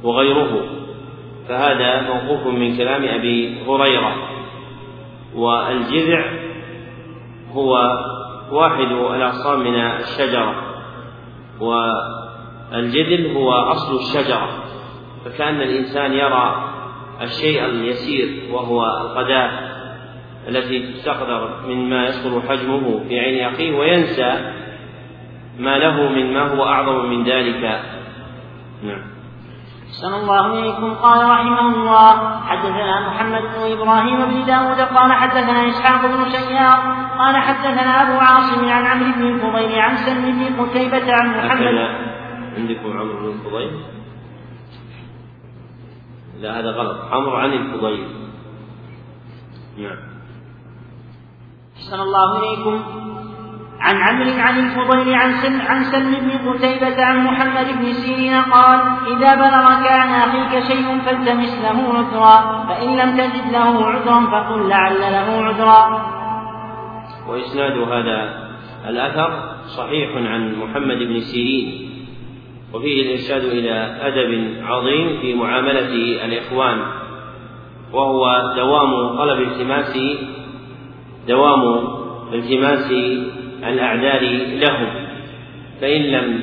وغيره. 0.02 0.64
فهذا 1.48 2.12
موقوف 2.12 2.46
من 2.46 2.76
كلام 2.76 3.04
أبي 3.04 3.62
هريرة 3.68 4.14
والجذع 5.34 6.24
هو 7.52 7.98
واحد 8.52 8.92
الأغصان 9.14 9.60
من 9.60 9.74
الشجرة 9.74 10.54
والجذل 11.60 13.36
هو 13.36 13.52
أصل 13.52 13.96
الشجرة. 13.96 14.48
فكأن 15.24 15.60
الإنسان 15.62 16.12
يرى 16.12 16.64
الشيء 17.22 17.64
اليسير 17.64 18.54
وهو 18.54 18.84
القذاة 18.84 19.50
التي 20.48 20.92
تستقدر 20.92 21.50
مما 21.66 22.06
يصغر 22.06 22.40
حجمه 22.48 23.00
في 23.08 23.20
عين 23.20 23.44
أخيه 23.44 23.78
وينسى 23.78 24.52
ما 25.58 25.78
له 25.78 26.08
من 26.08 26.34
ما 26.34 26.42
هو 26.42 26.64
أعظم 26.64 27.06
من 27.10 27.24
ذلك. 27.24 27.80
نعم. 28.82 29.17
أحسن 29.88 30.14
الله 30.14 30.46
إليكم. 30.58 30.94
قال 30.94 31.30
رحمه 31.30 31.60
الله 31.60 32.40
حدثنا 32.40 33.08
محمد 33.08 33.42
بن 33.42 33.62
إبراهيم 33.72 34.18
بن 34.24 34.44
داود 34.44 34.80
قال 34.80 35.12
حدثنا 35.12 35.68
إسحاق 35.68 36.06
بن 36.06 36.30
شيار 36.30 36.78
قال 37.18 37.36
حدثنا 37.36 38.02
أبو 38.02 38.18
عاصم 38.18 38.68
عن 38.68 38.86
عمرو 38.86 39.12
بن 39.12 39.22
الفضيل 39.22 39.78
عن 39.78 39.96
سلم 39.96 40.38
بن 40.38 40.62
قتيبة 40.62 41.12
عن 41.12 41.26
محمد. 41.38 41.76
عندكم 42.56 42.98
عمرو 42.98 43.18
بن 43.18 43.28
الفضيل؟ 43.28 43.80
لا 46.40 46.60
هذا 46.60 46.70
غلط. 46.70 46.98
عمرو 47.12 47.36
عن 47.36 47.52
الفضيل. 47.52 48.08
نعم. 49.78 49.98
أحسن 51.76 52.00
الله 52.00 52.38
إليكم. 52.38 53.07
عن 53.80 53.96
عمرو 53.96 54.40
عن 54.40 54.58
الفضيل 54.58 55.14
عن 55.14 55.32
سلم 55.32 55.60
عن 55.60 55.84
سلم 55.84 56.14
بن 56.14 56.50
قتيبة 56.50 57.04
عن 57.04 57.24
محمد 57.24 57.78
بن 57.78 57.92
سيرين 57.92 58.34
قال: 58.34 58.80
إذا 59.06 59.34
بلغك 59.34 59.86
عن 59.86 60.08
أخيك 60.08 60.64
شيء 60.64 60.98
فالتمس 60.98 61.62
له 61.62 61.94
عذرا، 61.94 62.64
فإن 62.68 62.96
لم 62.96 63.16
تجد 63.16 63.52
له 63.52 63.86
عذرا 63.86 64.20
فقل 64.20 64.68
لعل 64.68 65.00
له 65.00 65.44
عذرا. 65.44 65.82
وإسناد 67.28 67.78
هذا 67.78 68.48
الأثر 68.88 69.58
صحيح 69.76 70.16
عن 70.16 70.54
محمد 70.54 70.98
بن 70.98 71.20
سيرين 71.20 71.88
وفيه 72.74 73.02
الإرشاد 73.02 73.44
إلى 73.44 73.98
أدب 74.00 74.62
عظيم 74.66 75.18
في 75.20 75.34
معاملة 75.34 76.24
الإخوان 76.24 76.78
وهو 77.92 78.54
دوام 78.56 79.16
طلب 79.18 79.40
التماس 79.40 79.98
دوام 81.28 81.62
التماس 82.32 82.92
الأعذار 83.64 84.20
لهم 84.52 84.86
فإن 85.80 86.02
لم 86.02 86.40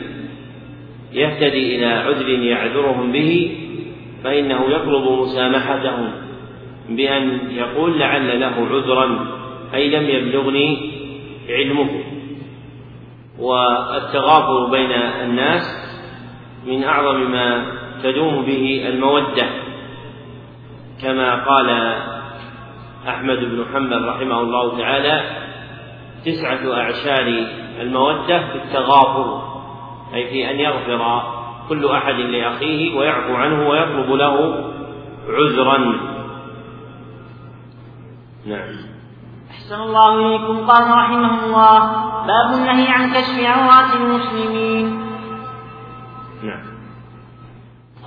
يهتدي 1.14 1.76
إلى 1.76 1.86
عذر 1.86 2.30
يعذرهم 2.30 3.12
به 3.12 3.58
فإنه 4.24 4.66
يطلب 4.70 5.22
مسامحتهم 5.22 6.12
بأن 6.90 7.40
يقول 7.52 8.00
لعل 8.00 8.40
له 8.40 8.68
عذرا 8.72 9.28
أي 9.74 9.90
لم 9.90 10.10
يبلغني 10.10 10.92
علمه. 11.50 11.90
والتغافر 13.40 14.66
بين 14.66 14.92
الناس 15.24 15.62
من 16.68 16.84
أعظم 16.84 17.32
ما 17.32 17.66
تدوم 18.04 18.46
به 18.46 18.86
المودة 18.88 19.50
كما 21.02 21.36
قال 21.46 21.96
أحمد 23.08 23.38
بن 23.38 23.66
حنبل 23.74 24.06
رحمه 24.06 24.42
الله 24.42 24.78
تعالى 24.78 25.45
تسعة 26.26 26.74
أعشار 26.74 27.28
المودة 27.82 28.48
في 28.48 28.56
التغافر 28.56 29.56
أي 30.14 30.30
في 30.30 30.52
أن 30.52 30.60
يغفر 30.60 31.24
كل 31.70 31.86
أحد 31.86 32.14
لأخيه 32.14 32.98
ويعفو 32.98 33.36
عنه 33.36 33.70
ويطلب 33.70 34.12
له 34.12 34.66
عذرا. 35.30 35.78
نعم. 38.46 38.76
أحسن 39.52 39.82
الله 39.82 40.16
إليكم. 40.16 40.68
قال 40.68 40.92
رحمه 40.92 41.46
الله 41.46 41.80
باب 42.28 42.54
النهي 42.54 42.88
عن 42.90 43.10
كشف 43.10 43.40
عورات 43.40 43.96
المسلمين. 43.96 45.00
نعم. 46.44 46.66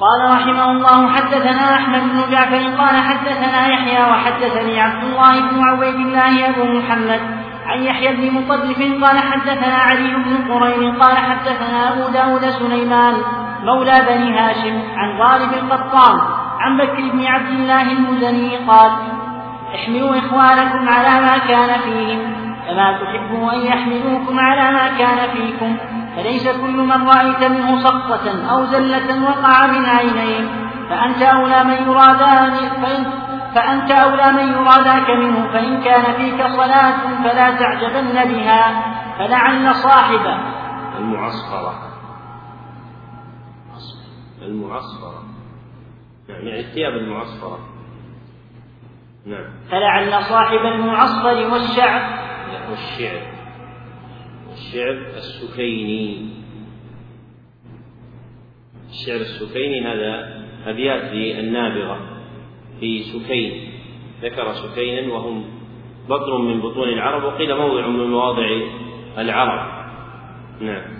قال 0.00 0.30
رحمه 0.30 0.70
الله 0.70 1.08
حدثنا 1.08 1.76
أحمد 1.76 2.00
بن 2.00 2.30
جعفر 2.30 2.76
قال 2.78 2.96
حدثنا 3.02 3.68
يحيى 3.68 4.10
وحدثني 4.10 4.80
عبد 4.80 5.04
الله 5.04 5.40
بن 5.40 5.62
عبيد 5.62 5.94
الله 5.94 6.48
أبو 6.48 6.64
محمد. 6.64 7.37
عن 7.68 7.82
يحيى 7.82 8.16
بن 8.16 8.34
مطرف 8.34 8.78
قال 9.04 9.18
حدثنا 9.18 9.76
علي 9.76 10.14
بن 10.14 10.52
قرين 10.52 11.02
قال 11.02 11.16
حدثنا 11.16 11.92
أبو 11.92 12.12
داود 12.12 12.50
سليمان 12.50 13.14
مولى 13.62 14.02
بني 14.08 14.38
هاشم 14.38 14.82
عن 14.96 15.18
غالب 15.20 15.52
القطان 15.52 16.20
عن 16.60 16.76
بكر 16.78 17.10
بن 17.12 17.26
عبد 17.26 17.48
الله 17.48 17.92
المزني 17.92 18.56
قال 18.56 18.90
احملوا 19.74 20.18
إخوانكم 20.18 20.88
على 20.88 21.20
ما 21.20 21.38
كان 21.38 21.80
فيهم 21.80 22.32
كما 22.68 22.98
تحبوا 23.00 23.52
أن 23.52 23.58
يحملوكم 23.58 24.38
على 24.38 24.72
ما 24.72 24.98
كان 24.98 25.30
فيكم 25.32 25.76
فليس 26.16 26.48
كل 26.48 26.76
من 26.76 27.08
رأيت 27.08 27.44
منه 27.44 27.80
سقطة 27.80 28.50
أو 28.50 28.64
زلة 28.64 29.28
وقع 29.28 29.66
من 29.66 29.84
عينيه 29.86 30.48
فأنت 30.90 31.22
أولى 31.22 31.64
من 31.64 31.92
يرادان 31.92 32.52
فأنت 33.54 33.90
أولى 33.90 34.32
من 34.32 34.52
يرى 34.52 34.84
ذاك 34.84 35.10
منه 35.10 35.52
فإن 35.52 35.82
كان 35.82 36.14
فيك 36.14 36.46
صلاة 36.46 37.22
فلا 37.22 37.58
تعجبن 37.58 38.32
بها 38.32 38.84
فلعل 39.18 39.74
صاحبه 39.74 40.38
المعصفرة. 40.98 41.88
المعصفرة. 44.42 45.24
يعني 46.28 46.60
الثياب 46.60 46.92
المعصفرة. 46.92 47.58
نعم. 49.26 49.50
فلعل 49.70 50.22
صاحب 50.22 50.58
المعصفر 50.58 51.52
والشعر. 51.52 52.02
والشعر. 52.70 53.22
والشعر 54.48 55.16
السكيني. 55.16 56.30
الشعر 58.90 59.16
السكيني 59.16 59.86
هذا 59.86 60.38
أبيات 60.66 61.12
للنابغة. 61.12 62.17
في 62.80 63.02
سكين. 63.02 63.72
ذكر 64.22 64.52
سكينا 64.52 65.12
وهم 65.14 65.44
بطن 66.08 66.40
من 66.40 66.60
بطون 66.60 66.88
العرب 66.88 67.24
وقيل 67.24 67.56
موضع 67.56 67.86
من 67.86 68.10
مواضع 68.10 68.48
العرب. 69.18 69.78
نعم. 70.60 70.98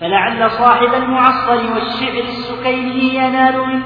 فلعل 0.00 0.50
صاحب 0.50 0.94
المعصر 0.94 1.74
والشعر 1.74 2.22
السكيني 2.22 3.14
ينال 3.14 3.66
من 3.66 3.82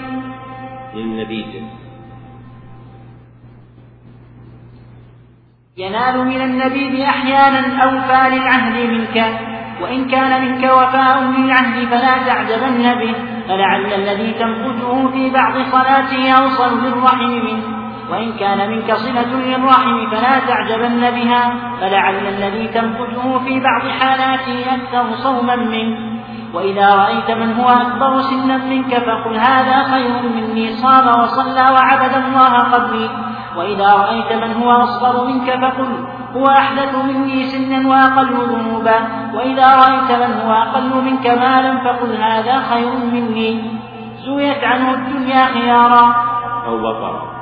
للنبيذ 0.95 1.47
ينال 5.77 6.27
من 6.27 6.41
النبيذ 6.41 7.01
أحيانا 7.01 7.83
أوفى 7.85 8.37
للعهد 8.37 8.91
منك 8.91 9.41
وإن 9.83 10.09
كان 10.09 10.43
منك 10.43 10.65
وفاء 10.65 11.23
للعهد 11.23 11.89
فلا 11.89 12.27
تعجبن 12.27 12.95
به. 12.95 13.34
فلعل 13.49 13.93
الذي 13.93 14.33
تنقذه 14.33 15.11
في 15.13 15.31
بعض 15.31 15.55
صلاته 15.73 16.31
أوصل 16.31 16.85
للرحم 16.85 17.31
منه 17.31 17.85
وإن 18.11 18.33
كان 18.33 18.71
منك 18.71 18.95
صلة 18.95 19.33
للرحم 19.33 20.11
فلا 20.11 20.39
تعجبن 20.39 21.11
بها. 21.11 21.55
فلعل 21.81 22.15
الذي 22.15 22.69
تنقذه 22.69 23.41
في 23.45 23.61
بعض 23.61 23.83
حالاته 24.01 24.75
أكثر 24.75 25.15
صوما 25.15 25.57
منه. 25.57 25.99
وإذا 26.55 26.95
رأيت 26.95 27.31
من 27.31 27.53
هو 27.53 27.69
أكبر 27.69 28.21
سنا 28.21 28.57
منك 28.57 28.95
فقل 28.95 29.37
هذا 29.37 29.83
خير 29.83 30.23
مني. 30.23 30.73
صام 30.73 31.07
وصلى 31.21 31.67
وعبد 31.73 32.15
الله 32.15 32.59
قبلي. 32.59 33.11
وإذا 33.57 33.93
رأيت 33.93 34.33
من 34.33 34.63
هو 34.63 34.71
أصغر 34.71 35.25
منك 35.25 35.51
فقل 35.63 36.07
هو 36.37 36.47
أحدث 36.47 36.95
مني 36.95 37.45
سنا 37.45 37.89
وأقل 37.89 38.29
ذنوبا 38.35 38.99
وإذا 39.35 39.77
رأيت 39.77 40.11
من 40.11 40.41
هو 40.41 40.53
أقل 40.53 41.05
منك 41.05 41.27
مالا 41.27 41.73
فقل 41.85 42.17
هذا 42.23 42.63
خير 42.71 42.97
مني. 43.13 43.81
زويت 44.27 44.65
عنه 44.65 44.95
الدنيا 44.95 45.45
خيارا. 45.45 46.15
أو 46.67 46.79
بطرا 46.79 47.35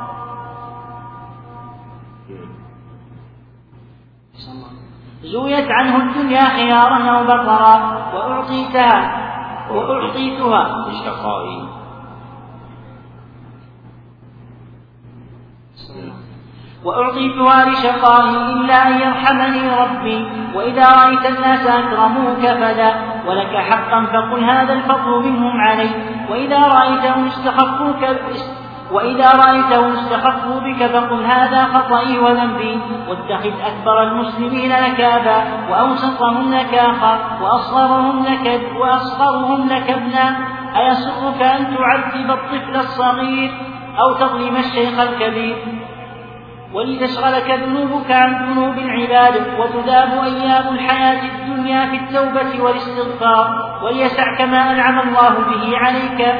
زويت 5.22 5.70
عنه 5.70 5.96
الدنيا 5.96 6.44
خيارا 6.44 6.98
أو 7.10 7.24
بطرا 7.24 7.74
وأعطيتها 8.14 9.18
وأعطيتها. 9.70 10.88
لشقائي 10.88 11.71
وأعطيتها 16.84 17.64
لشقائي 17.64 18.36
إلا 18.52 18.88
أن 18.88 19.00
يرحمني 19.00 19.70
ربي. 19.82 20.28
وإذا 20.54 20.88
رأيت 20.88 21.26
الناس 21.26 21.66
أكرموك 21.66 22.40
فدا 22.40 22.94
ولك 23.26 23.56
حقا 23.56 24.06
فقل 24.06 24.44
هذا 24.44 24.72
الفضل 24.72 25.22
منهم 25.28 25.60
علي. 25.60 25.90
وإذا 26.30 26.58
رأيتهم 26.58 27.26
استخفوك 27.26 28.02
وإذا 28.92 29.28
رأيتهم 29.32 29.92
استخفوا 29.92 30.60
بك 30.60 30.86
فقل 30.86 31.24
هذا 31.24 31.64
خطئي 31.64 32.18
وذنبي. 32.18 32.78
واتخذ 33.08 33.52
أكبر 33.66 34.02
المسلمين 34.02 34.72
لك 34.72 35.00
أبا 35.00 35.44
وأوسطهم 35.70 36.54
لك 36.54 36.74
أخا 36.74 37.18
وأصغرهم 37.42 38.24
لك 38.24 38.62
وأصغرهم 38.80 39.68
لك 39.68 39.90
ابنا 39.90 40.36
أيسرك 40.76 41.42
أن 41.42 41.76
تعذب 41.76 42.30
الطفل 42.30 42.76
الصغير 42.76 43.50
أو 43.98 44.12
تظلم 44.14 44.56
الشيخ 44.56 45.00
الكبير؟ 45.00 45.81
ولتشغلك 46.74 47.50
ذنوبك 47.50 48.10
عن 48.10 48.52
ذنوب 48.52 48.78
العباد 48.78 49.34
وتذاب 49.58 50.24
أيام 50.24 50.74
الحياة 50.74 51.22
الدنيا 51.24 51.86
في 51.86 51.96
التوبة 51.96 52.64
والاستغفار 52.64 53.78
وليسعك 53.84 54.40
ما 54.40 54.70
أنعم 54.72 55.00
الله 55.00 55.30
به 55.30 55.78
عليك 55.78 56.34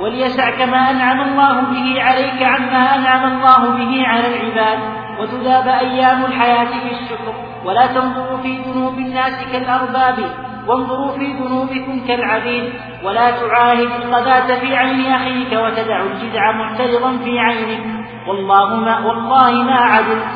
وليسعك 0.00 0.62
ما 0.62 0.90
أنعم 0.90 1.20
الله 1.20 1.60
به 1.60 2.02
عليك 2.02 2.42
عما 2.42 2.94
أنعم 2.96 3.32
الله 3.32 3.68
به 3.68 4.06
على 4.06 4.26
العباد 4.26 4.78
وتذاب 5.20 5.68
أيام 5.68 6.24
الحياة 6.24 6.68
بالشكر 6.84 7.34
ولا 7.64 7.86
تنظروا 7.86 8.38
في 8.38 8.58
ذنوب 8.58 8.98
الناس 8.98 9.32
كالأرباب 9.52 10.18
وانظروا 10.66 11.18
في 11.18 11.32
ذنوبكم 11.32 12.06
كالعبيد. 12.08 12.72
ولا 13.04 13.30
تعاهد 13.30 13.90
الغداة 14.02 14.60
في 14.60 14.76
عين 14.76 15.12
أخيك 15.12 15.52
وتدع 15.52 16.02
الجدع 16.02 16.52
معترضا 16.52 17.18
في 17.24 17.38
عينك. 17.38 18.01
والله 18.26 18.76
ما 18.76 19.06
والله 19.06 19.62
ما 19.62 19.76
عدلت. 19.76 20.32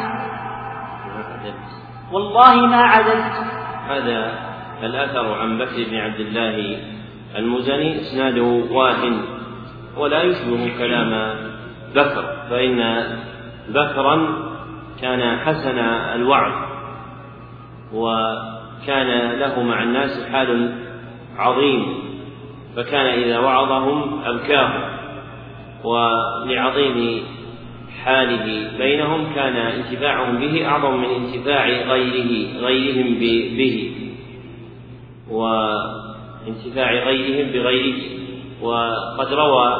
والله 2.12 2.66
ما 2.66 2.82
عدلت. 2.82 3.32
هذا 3.88 4.32
الأثر 4.82 5.32
عن 5.32 5.58
بكر 5.58 5.84
بن 5.90 5.96
عبد 5.96 6.20
الله 6.20 6.78
المزني 7.38 8.00
إسناده 8.00 8.42
واهن 8.70 9.22
ولا 9.96 10.22
يشبه 10.22 10.78
كلام 10.78 11.34
بكر 11.94 12.24
فإن 12.50 13.06
بكرا 13.68 14.46
كان 15.00 15.38
حسن 15.38 15.78
الوعظ 16.14 16.52
وكان 17.92 19.30
له 19.38 19.62
مع 19.62 19.82
الناس 19.82 20.26
حال 20.32 20.74
عظيم 21.38 21.96
فكان 22.76 23.06
إذا 23.06 23.38
وعظهم 23.38 24.20
أبكاهم 24.24 24.80
ولعظيم 25.84 27.22
حاله 28.04 28.70
بينهم 28.78 29.34
كان 29.34 29.56
انتفاعهم 29.56 30.40
به 30.40 30.66
أعظم 30.66 30.96
من 30.96 31.08
انتفاع 31.08 31.66
غيره 31.68 32.60
غيرهم 32.60 33.14
به. 33.58 33.92
وانتفاع 35.30 36.92
غيرهم 36.92 37.52
بغيره. 37.52 37.96
وقد 38.62 39.32
روى 39.32 39.76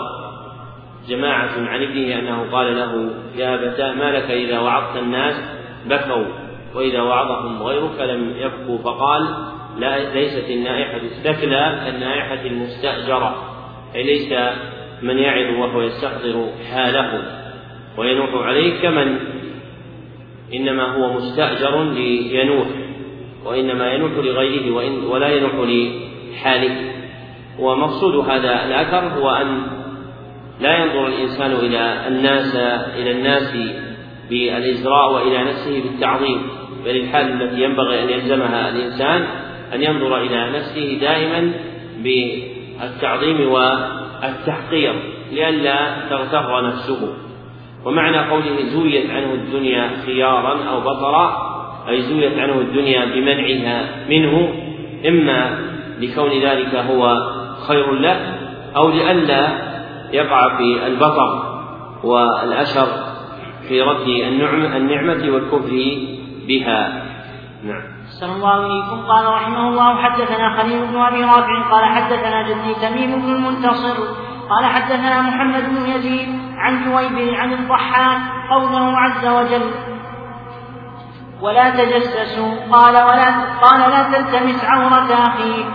جماعة 1.08 1.68
عن 1.68 1.82
ابنه 1.82 2.18
أنه 2.18 2.50
قال 2.52 2.76
له 2.76 3.10
يا 3.36 3.54
أبتاه 3.54 3.94
ما 3.94 4.12
لك 4.12 4.30
إذا 4.30 4.58
وعظت 4.58 4.96
الناس؟ 4.96 5.34
بكوا. 5.86 6.26
وإذا 6.74 7.00
وعظهم 7.00 7.62
غيرك 7.62 8.00
لم 8.00 8.34
يبكوا. 8.36 8.78
فقال 8.78 9.28
لا 9.78 10.14
ليست 10.14 10.50
النائحة 10.50 10.96
الثكلى 10.96 11.80
كالنائحة 11.84 12.46
المستأجرة. 12.46 13.34
أي 13.94 14.02
ليس 14.02 14.32
من 15.02 15.18
يعظ 15.18 15.58
وهو 15.58 15.82
يستحضر 15.82 16.50
حاله. 16.72 17.45
وينوح 17.97 18.31
عليه 18.35 18.82
كمن؟ 18.82 19.16
إنما 20.55 20.97
هو 20.97 21.12
مستأجر 21.12 21.85
لينوح 21.93 22.66
وإنما 23.44 23.93
ينوح 23.93 24.12
لغيره 24.12 24.74
وإن 24.74 25.05
ولا 25.05 25.28
ينوح 25.28 25.52
لحاله. 26.32 26.97
ومقصود 27.59 28.28
هذا 28.28 28.64
الأثر 28.64 29.20
هو 29.20 29.31
أن 29.31 29.62
لا 30.60 30.78
ينظر 30.78 31.06
الإنسان 31.06 31.52
إلى 31.52 32.09
الناس 32.09 32.56
إلى 32.97 33.10
الناس 33.10 33.56
بالإزراء 34.31 35.12
وإلى 35.12 35.44
نفسه 35.44 35.82
بالتعظيم 35.82 36.43
بل 36.85 36.97
الحال 36.97 37.43
التي 37.43 37.62
ينبغي 37.62 38.02
أن 38.02 38.10
يلزمها 38.10 38.70
الإنسان 38.70 39.27
أن 39.74 39.82
ينظر 39.82 40.18
إلى 40.23 40.51
نفسه 40.51 40.98
دائما 41.01 41.52
بالتعظيم 41.98 43.48
والتحقير 43.48 44.94
لئلا 45.32 46.09
تغتر 46.10 46.66
نفسه. 46.66 47.26
ومعنى 47.86 48.18
قوله 48.18 48.62
زويت 48.62 49.10
عنه 49.10 49.32
الدنيا 49.34 49.90
خيارا 50.06 50.64
أو 50.68 50.80
بطرا 50.80 51.56
أي 51.88 52.02
زويت 52.02 52.38
عنه 52.38 52.54
الدنيا 52.54 53.04
بمنعها 53.04 54.06
منه 54.08 54.54
إما 55.08 55.58
لكون 56.00 56.30
ذلك 56.30 56.74
هو 56.74 57.16
خير 57.68 57.92
له 57.92 58.34
أو 58.76 58.88
لئلا 58.88 59.48
يقع 60.12 60.56
في 60.56 60.86
البطر 60.86 61.56
والأشر 62.04 62.86
في 63.68 63.82
رد 63.82 64.08
النعمة, 64.08 64.76
النعمة 64.76 65.34
والكفر 65.34 65.98
بها. 66.48 67.02
نعم. 67.64 67.82
صلى 68.20 68.32
الله 68.32 68.48
عليكم 68.48 69.06
قال 69.08 69.26
رحمه 69.26 69.68
الله 69.68 69.94
حدثنا 69.94 70.62
خليل 70.62 70.86
بن 70.86 70.96
أبي 70.96 71.24
رافع 71.24 71.70
قال 71.70 71.84
حدثنا 71.84 72.42
جدي 72.42 72.74
تميم 72.74 73.22
بن 73.22 73.34
المنتصر 73.34 73.96
قال 74.51 74.64
حدثنا 74.64 75.23
محمد 75.23 75.62
بن 75.62 75.90
يزيد 75.90 76.28
عن 76.56 76.85
جويبر 76.85 77.35
عن 77.35 77.52
الضحاك 77.52 78.20
قوله 78.51 78.97
عز 78.98 79.27
وجل 79.27 79.70
ولا 81.43 81.70
تجسسوا 81.70 82.51
قال 82.73 82.94
ولا 82.94 83.31
قال 83.62 83.81
لا 83.90 84.02
تلتمس 84.12 84.64
عورة 84.64 85.12
أخيك. 85.12 85.66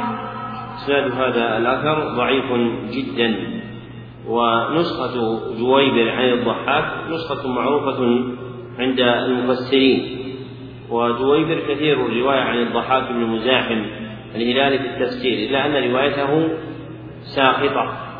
إسناد 0.75 1.11
هذا 1.11 1.57
الأثر 1.57 2.15
ضعيف 2.15 2.45
جدا 2.91 3.61
ونسخة 4.27 5.39
جويبر 5.59 6.11
عن 6.11 6.23
الضحاك 6.23 6.85
نسخة 7.09 7.47
معروفة 7.47 7.99
عند 8.79 8.99
المفسرين 8.99 10.17
وجويبر 10.89 11.59
كثير 11.69 12.05
الرواية 12.05 12.39
عن 12.39 12.57
الضحاك 12.57 13.11
بن 13.11 13.25
مزاحم 13.25 13.85
الهلالي 14.35 14.79
في 14.79 14.85
التفسير 14.85 15.49
إلا 15.49 15.65
أن 15.65 15.91
روايته 15.91 16.49
ساقطة 17.21 18.10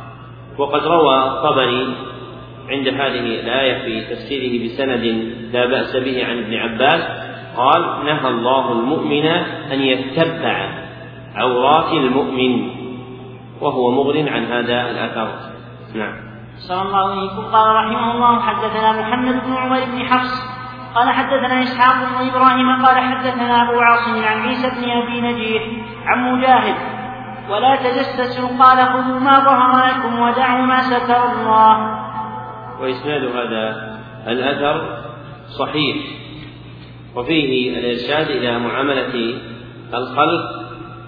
وقد 0.58 0.88
روى 0.88 1.18
الطبري 1.28 1.96
عند 2.70 2.88
هذه 2.88 3.40
الآية 3.40 3.84
في 3.86 4.16
تفسيره 4.16 4.66
بسند 4.66 5.04
لا 5.54 5.66
بأس 5.66 5.96
به 5.96 6.26
عن 6.26 6.38
ابن 6.38 6.54
عباس 6.54 7.02
قال 7.58 8.06
نهى 8.06 8.28
الله 8.28 8.72
المؤمن 8.72 9.26
أن 9.72 9.82
يتبع 9.82 10.70
عورات 11.36 11.94
المؤمن. 11.94 12.82
وهو 13.62 13.92
مغن 13.92 14.28
عن 14.28 14.46
هذا 14.46 14.92
الأثر 14.92 15.28
نعم. 15.96 16.14
صلى 16.68 16.82
الله 16.82 17.10
عليكم 17.10 17.42
قال 17.52 17.76
رحمه 17.76 18.12
الله 18.12 18.40
حدثنا 18.40 19.02
محمد 19.02 19.44
بن 19.46 19.54
عمر 19.54 19.80
بن 19.86 20.06
حفص. 20.06 20.52
قال 20.96 21.10
حدثنا 21.10 21.64
إسحاق 21.64 21.96
بن 21.96 22.28
إبراهيم. 22.30 22.86
قال 22.86 22.98
حدثنا 22.98 23.64
أبو 23.64 23.80
عاصم 23.80 24.24
عن 24.24 24.42
عيسى 24.48 24.70
بن 24.70 24.90
أبي 24.90 25.22
نجيح 25.22 25.64
عن 26.06 26.34
مجاهد 26.34 27.01
ولا 27.50 27.76
تجسسوا. 27.76 28.48
قال 28.48 28.78
خذوا 28.78 29.20
ما 29.20 29.40
ظهر 29.40 29.88
لكم 29.88 30.20
ودعوا 30.20 30.66
ما 30.66 30.82
ستر 30.82 31.32
الله. 31.32 32.00
وإسناد 32.82 33.24
هذا 33.24 33.98
الأثر 34.28 34.98
صحيح. 35.60 35.98
وفيه 37.16 37.80
الإرشاد 37.80 38.30
إلى 38.30 38.60
معاملة 38.60 39.36
الخلق 39.94 40.64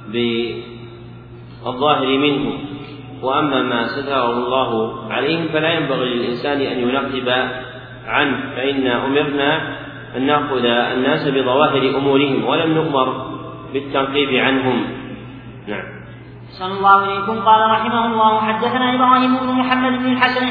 بالظاهر 0.07 2.17
منه. 2.17 2.53
وأما 3.21 3.63
ما 3.63 3.87
ستره 3.87 4.31
الله 4.31 4.99
عليهم 5.11 5.47
فلا 5.47 5.73
ينبغي 5.73 6.05
للإنسان 6.05 6.61
أن 6.61 6.79
ينقب 6.79 7.29
عنه. 8.07 8.37
فإن 8.55 8.87
أمرنا 8.87 9.61
أن 10.17 10.25
نأخذ 10.25 10.65
الناس 10.65 11.27
بظواهر 11.27 11.97
أمورهم 11.97 12.45
ولم 12.45 12.73
نؤمر 12.73 13.37
بالتنقيب 13.73 14.29
عنهم. 14.29 14.85
نعم. 15.67 15.92
صلى 16.59 16.73
الله 16.73 17.01
عليكم 17.01 17.39
قال 17.39 17.71
رحمه 17.71 18.05
الله 18.05 18.41
حدثنا 18.41 18.95
إبراهيم 18.95 19.37
بن 19.37 19.47
محمد 19.47 19.99
بن 19.99 20.11
الحسن 20.11 20.45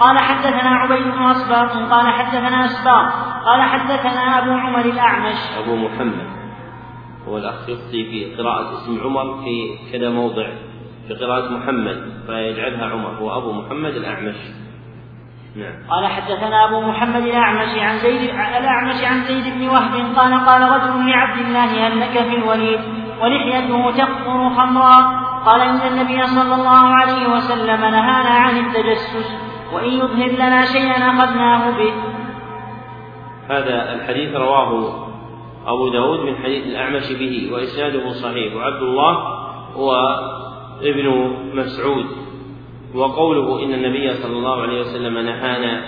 قال 0.00 0.18
حدثنا 0.18 0.70
عبيد 0.70 1.02
بن 1.02 1.22
أصباط 1.22 1.70
قال 1.92 2.08
حدثنا 2.08 2.64
أسباط 2.64 3.12
قال 3.44 3.62
حدثنا 3.62 4.38
أبو 4.38 4.50
عمر 4.50 4.80
الأعمش. 4.80 5.36
أبو 5.58 5.76
محمد 5.76 6.26
هو 7.28 7.38
الأخ 7.38 7.68
يخطي 7.68 8.04
في 8.04 8.34
قراءة 8.38 8.72
اسم 8.72 9.00
عمر 9.04 9.42
في 9.44 9.78
كذا 9.92 10.10
موضع 10.10 10.46
في 11.08 11.14
قراءة 11.14 11.52
محمد 11.52 12.12
فيجعلها 12.26 12.86
عمر 12.86 13.10
هو 13.20 13.38
أبو 13.38 13.52
محمد 13.52 13.90
الأعمش. 13.96 14.36
نعم. 15.56 15.74
قال 15.90 16.06
حدثنا 16.06 16.68
أبو 16.68 16.80
محمد 16.80 17.22
الأعمش 17.22 17.78
عن 17.78 17.98
زيد 17.98 18.30
الأعمش 18.30 19.04
عن 19.04 19.24
زيد 19.24 19.54
بن 19.54 19.68
وهب 19.68 20.16
قال 20.16 20.46
قال 20.46 20.62
رجل 20.62 21.10
لعبد 21.10 21.38
الله 21.38 21.86
هل 21.86 22.00
لك 22.00 22.22
في 22.22 22.36
الوليد 22.36 22.80
ولحيته 23.22 23.90
تقطر 23.90 24.50
خمرا. 24.50 25.23
قال 25.46 25.60
إن 25.60 25.92
النبي 25.92 26.26
صلى 26.26 26.54
الله 26.54 26.86
عليه 26.94 27.28
وسلم 27.28 27.80
نهانا 27.80 28.30
عن 28.30 28.66
التجسس 28.66 29.32
وإن 29.72 29.90
يظهر 29.90 30.30
لنا 30.30 30.64
شيئا 30.64 31.10
أخذناه 31.10 31.70
به. 31.70 31.92
هذا 33.48 33.94
الحديث 33.94 34.34
رواه 34.36 35.04
أبو 35.66 35.88
داود 35.88 36.20
من 36.20 36.36
حديث 36.36 36.66
الأعمش 36.66 37.12
به 37.12 37.50
وإسناده 37.52 38.12
صحيح 38.12 38.54
وعبد 38.56 38.82
الله 38.82 39.12
هو 39.76 40.18
ابن 40.82 41.36
مسعود. 41.54 42.06
وقوله 42.94 43.64
إن 43.64 43.74
النبي 43.74 44.10
صلى 44.14 44.36
الله 44.36 44.62
عليه 44.62 44.80
وسلم 44.80 45.18
نهانا 45.18 45.82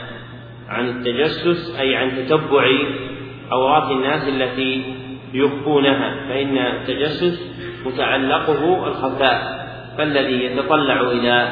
عن 0.69 0.89
التجسس 0.89 1.77
أي 1.81 1.97
عن 1.97 2.11
تتبع 2.17 2.65
عورات 3.51 3.91
الناس 3.91 4.29
التي 4.29 4.95
يخفونها 5.35 6.29
فإن 6.29 6.59
التجسس 6.59 7.56
متعلقه 7.87 8.87
الخفاء 8.87 9.67
فالذي 9.99 10.45
يتطلع 10.45 11.01
إلى 11.01 11.49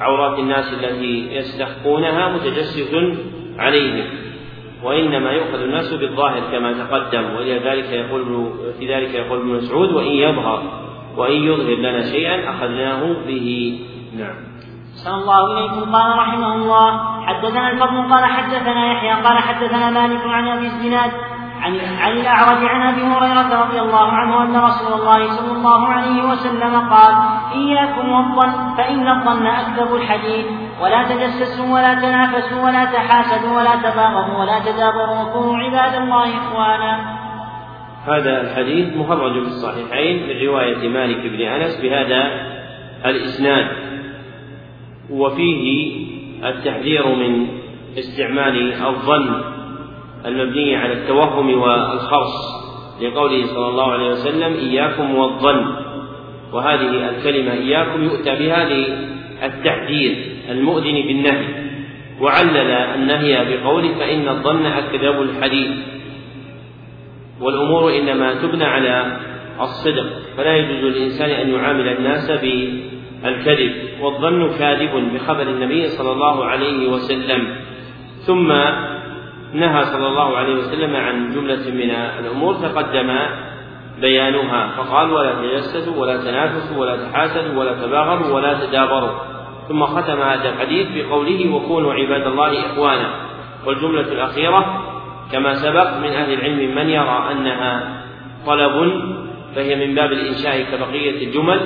عورات 0.00 0.38
الناس 0.38 0.72
التي 0.72 1.36
يستخفونها 1.36 2.28
متجسس 2.28 2.94
عليهم 3.58 4.06
وإنما 4.82 5.30
يؤخذ 5.30 5.60
الناس 5.62 5.94
بالظاهر 5.94 6.40
كما 6.52 6.72
تقدم 6.72 7.24
ولذلك 7.36 7.92
يقول 7.92 8.52
في 8.78 8.94
ذلك 8.94 9.14
يقول 9.14 9.38
ابن 9.38 9.48
مسعود 9.48 9.92
وإن 9.92 10.12
يظهر 10.12 10.62
وإن 11.16 11.42
يظهر 11.42 11.74
لنا 11.74 12.02
شيئا 12.02 12.50
أخذناه 12.50 13.16
به. 13.26 13.78
نعم. 14.18 14.34
صلى 15.04 15.14
الله 15.14 15.58
إليكم. 15.58 15.92
قال 15.92 16.18
رحمه 16.18 16.54
الله 16.54 17.14
حدثنا 17.26 17.70
الفضل 17.70 18.14
قال 18.14 18.24
حدثنا 18.24 18.92
يحيى 18.92 19.10
قال 19.10 19.38
حدثنا 19.38 19.90
مالك 19.90 20.20
عن 20.24 20.48
أبي 20.48 20.66
الزناد 20.66 21.10
عن 21.64 21.80
عن 21.98 22.12
الأعرج 22.12 22.64
عن 22.64 22.94
أبي 22.94 23.02
هريرة 23.02 23.64
رضي 23.64 23.80
الله 23.80 24.12
عنه 24.12 24.42
أن 24.42 24.56
رسول 24.56 25.00
الله 25.00 25.28
صلى 25.28 25.52
الله 25.52 25.88
عليه 25.88 26.24
وسلم 26.24 26.88
قال 26.90 27.14
إياكم 27.52 28.08
والظن 28.08 28.74
فإن 28.76 29.08
الظن 29.08 29.46
أكذب 29.46 29.94
الحديث. 29.94 30.46
ولا 30.82 31.02
تجسسوا 31.02 31.74
ولا 31.74 31.94
تنافسوا 31.94 32.64
ولا 32.64 32.84
تحاسدوا 32.84 33.56
ولا 33.56 33.76
تباغضوا 33.76 34.38
ولا 34.38 34.58
تدابروا. 34.58 35.22
وكونوا 35.22 35.56
عباد 35.56 36.02
الله 36.02 36.24
إخوانا. 36.24 37.16
هذا 38.06 38.40
الحديث 38.40 38.96
مخرج 38.96 39.32
في 39.32 39.48
الصحيحين 39.48 40.22
من 40.22 40.46
رواية 40.48 40.88
مالك 40.88 41.26
بن 41.26 41.40
أنس 41.40 41.80
بهذا 41.80 42.30
الإسناد. 43.04 43.68
وفيه 45.10 45.96
التحذير 46.44 47.08
من 47.08 47.48
استعمال 47.98 48.72
الظن. 48.86 49.53
المبني 50.26 50.76
على 50.76 50.92
التوهم 50.92 51.60
والخرص 51.60 52.64
لقوله 53.02 53.46
صلى 53.46 53.68
الله 53.68 53.92
عليه 53.92 54.10
وسلم 54.10 54.54
إياكم 54.54 55.14
والظن. 55.14 55.66
وهذه 56.52 57.10
الكلمة 57.10 57.52
إياكم 57.52 58.04
يؤتى 58.04 58.34
بها 58.34 58.68
للتحذير 58.68 60.16
المؤذن 60.50 61.02
بالنهي. 61.06 61.46
وعلل 62.20 62.70
النهي 62.70 63.56
بقوله 63.56 63.94
فإن 63.98 64.28
الظن 64.28 64.66
أكذب 64.66 65.22
الحديث 65.22 65.70
والأمور 67.40 67.96
إنما 67.98 68.34
تبنى 68.34 68.64
على 68.64 69.18
الصدق. 69.60 70.06
فلا 70.36 70.56
يجوز 70.56 70.96
للإنسان 70.96 71.30
أن 71.30 71.54
يعامل 71.54 71.88
الناس 71.88 72.30
بالكذب. 72.30 73.72
والظن 74.00 74.50
كاذب 74.58 75.14
بخبر 75.14 75.42
النبي 75.42 75.88
صلى 75.88 76.12
الله 76.12 76.44
عليه 76.44 76.88
وسلم. 76.88 77.56
ثم 78.18 78.52
نهى 79.54 79.84
صلى 79.84 80.06
الله 80.06 80.36
عليه 80.36 80.54
وسلم 80.54 80.96
عن 80.96 81.34
جملة 81.34 81.70
من 81.70 81.90
الأمور 81.90 82.54
تقدم 82.54 83.18
بيانها 84.00 84.70
فقال 84.76 85.10
ولا 85.10 85.32
تجسسوا 85.34 85.96
ولا 85.96 86.16
تنافسوا 86.16 86.76
ولا 86.76 86.96
تحاسدوا 86.96 87.60
ولا 87.60 87.72
تباغروا 87.72 88.34
ولا 88.34 88.66
تدابروا. 88.66 89.18
ثم 89.68 89.84
ختم 89.84 90.22
هذا 90.22 90.48
الحديث 90.48 90.86
بقوله 90.94 91.54
وكونوا 91.54 91.94
عباد 91.94 92.26
الله 92.26 92.66
إخوانا. 92.66 93.10
والجملة 93.66 94.12
الأخيرة 94.12 94.82
كما 95.32 95.54
سبق 95.54 95.96
من 95.98 96.10
أهل 96.12 96.32
العلم 96.32 96.74
من 96.74 96.88
يرى 96.90 97.28
أنها 97.32 98.02
طلب 98.46 99.02
فهي 99.54 99.86
من 99.86 99.94
باب 99.94 100.12
الإنشاء 100.12 100.62
كبقية 100.72 101.26
الجمل 101.26 101.60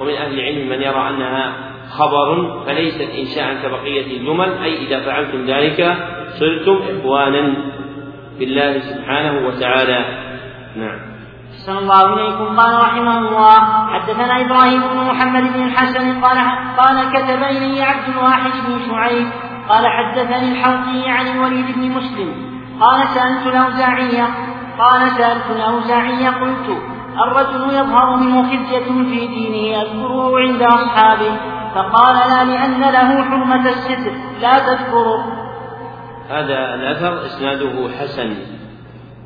ومن 0.00 0.12
أهل 0.12 0.40
العلم 0.40 0.68
من 0.68 0.82
يرى 0.82 1.08
أنها 1.08 1.71
خبر 1.98 2.28
فليست 2.66 3.10
إنشاء 3.18 3.54
كبقية 3.62 4.18
الجمل 4.18 4.52
أي 4.62 4.86
إذا 4.86 5.00
فعلتم 5.00 5.44
ذلك 5.46 5.96
صرتم 6.40 6.80
إخوانا 6.92 7.54
بالله 8.38 8.78
سبحانه 8.78 9.46
وتعالى. 9.46 10.04
نعم. 10.76 10.98
صلى 11.66 11.78
الله 11.78 12.14
إليكم. 12.14 12.60
قال 12.60 12.74
رحمه 12.80 13.18
الله 13.18 13.58
حدثنا 13.92 14.40
إبراهيم 14.40 14.80
بن 14.80 14.96
محمد 14.96 15.52
بن 15.52 15.64
الحسن 15.64 16.20
قال 16.20 16.38
قال 16.78 16.96
كتب 17.12 17.42
إلي 17.42 17.82
عبد 17.82 18.08
الواحد 18.08 18.50
بن 18.66 18.90
شعيب 18.90 19.26
قال 19.68 19.86
حدثني 19.86 20.52
الحوطي 20.52 21.08
عن 21.08 21.26
الوليد 21.26 21.66
بن 21.76 21.90
مسلم 21.90 22.52
قال 22.80 23.08
سألت 23.08 23.46
الأوزاعية 23.46 24.26
قال 24.78 25.10
سألت 25.10 25.50
الأوزاعية 25.50 26.30
قلت 26.30 26.68
الرجل 27.24 27.74
يظهر 27.74 28.16
منه 28.16 28.42
خزية 28.42 28.84
في 29.10 29.26
دينه 29.26 29.78
يذكره 29.78 30.38
عند 30.38 30.62
أصحابه. 30.62 31.61
فقال 31.74 32.14
لا 32.14 32.44
لأن 32.44 32.80
له 32.80 33.22
حرمة 33.22 33.68
الستر 33.68 34.12
لا 34.42 34.58
تذكره. 34.58 35.42
هذا 36.28 36.74
الأثر 36.74 37.26
إسناده 37.26 37.88
حسن. 37.98 38.34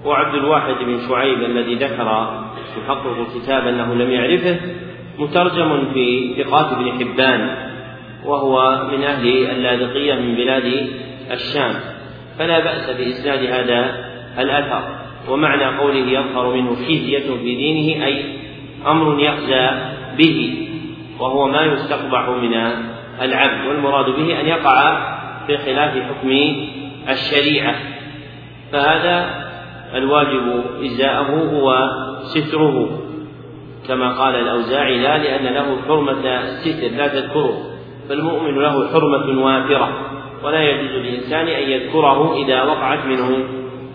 وعبد 0.04 0.34
الواحد 0.34 0.74
بن 0.84 1.08
شعيب 1.08 1.42
الذي 1.42 1.74
ذكر 1.74 2.04
محقق 2.76 3.16
الكتاب 3.18 3.66
أنه 3.66 3.94
لم 3.94 4.10
يعرفه 4.10 4.60
مترجم 5.18 5.92
في 5.92 6.34
ثقات 6.44 6.72
ابن 6.72 6.92
حبان 6.92 7.56
وهو 8.24 8.86
من 8.92 9.02
أهل 9.02 9.26
اللاذقية 9.28 10.14
من 10.14 10.34
بلاد 10.34 10.88
الشام. 11.30 11.74
فلا 12.38 12.60
بأس 12.60 12.90
بإسناد 12.90 13.44
هذا 13.44 14.04
الأثر. 14.38 14.82
ومعنى 15.30 15.78
قوله 15.78 16.10
يظهر 16.20 16.54
منه 16.54 16.74
خزية 16.74 17.36
في 17.36 17.54
دينه 17.56 18.04
أي 18.04 18.24
أمر 18.86 19.20
يخزى 19.20 19.70
به. 20.18 20.68
وهو 21.20 21.46
ما 21.46 21.62
يستقبح 21.64 22.28
من 22.28 22.54
العبد 23.20 23.66
والمراد 23.66 24.04
به 24.04 24.40
أن 24.40 24.46
يقع 24.46 24.98
في 25.46 25.58
خلاف 25.58 25.92
حكم 25.92 26.30
الشريعة. 27.08 27.74
فهذا 28.72 29.46
الواجب 29.94 30.64
إزاءه 30.84 31.30
هو 31.30 31.90
ستره. 32.22 33.00
كما 33.88 34.12
قال 34.12 34.34
الأوزاعي 34.34 34.98
لا 34.98 35.18
لأن 35.18 35.54
له 35.54 35.76
حرمة 35.88 36.40
الستر 36.40 36.96
لا 36.96 37.08
تذكره. 37.08 37.62
فالمؤمن 38.08 38.54
له 38.54 38.88
حرمة 38.92 39.44
وافرة 39.44 39.88
ولا 40.42 40.62
يجوز 40.62 40.90
للإنسان 40.90 41.48
أن 41.48 41.70
يذكره 41.70 42.44
إذا 42.44 42.62
وقعت 42.62 43.04
منه 43.06 43.44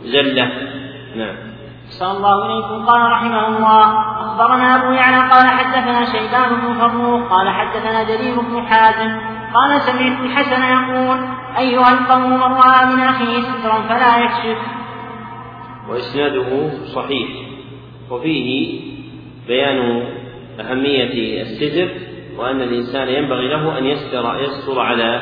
زلة. 0.04 0.52
نعم. 1.16 1.51
صلى 2.00 2.12
الله 2.12 2.46
إليكم 2.46 2.86
قال 2.86 3.12
رحمه 3.12 3.48
الله 3.48 3.84
أخبرنا 4.22 4.76
أبو 4.76 4.92
يعلى 4.92 5.30
قال 5.34 5.48
حدثنا 5.48 6.06
شيبان 6.06 6.50
بن 6.62 6.74
فروخ 6.74 7.30
قال 7.34 7.50
حدثنا 7.50 8.04
جرير 8.04 8.40
بن 8.42 8.66
حازم 8.66 9.20
قال 9.54 9.82
سمعت 9.82 10.20
الحسن 10.22 10.64
يقول 10.64 11.18
أيها 11.58 11.90
القوم 11.94 12.30
من 12.34 12.42
رأى 12.42 12.86
من 12.86 13.00
أخيه 13.02 13.42
سترا 13.42 13.82
فلا 13.82 14.24
يكشف. 14.24 14.58
وإسناده 15.90 16.70
صحيح 16.96 17.28
وفيه 18.12 18.80
بيان 19.48 20.04
أهمية 20.60 21.42
الستر 21.42 21.90
وأن 22.38 22.62
الإنسان 22.62 23.08
ينبغي 23.08 23.48
له 23.48 23.78
أن 23.78 23.86
يستر 23.86 24.40
يستر 24.40 24.80
على 24.80 25.22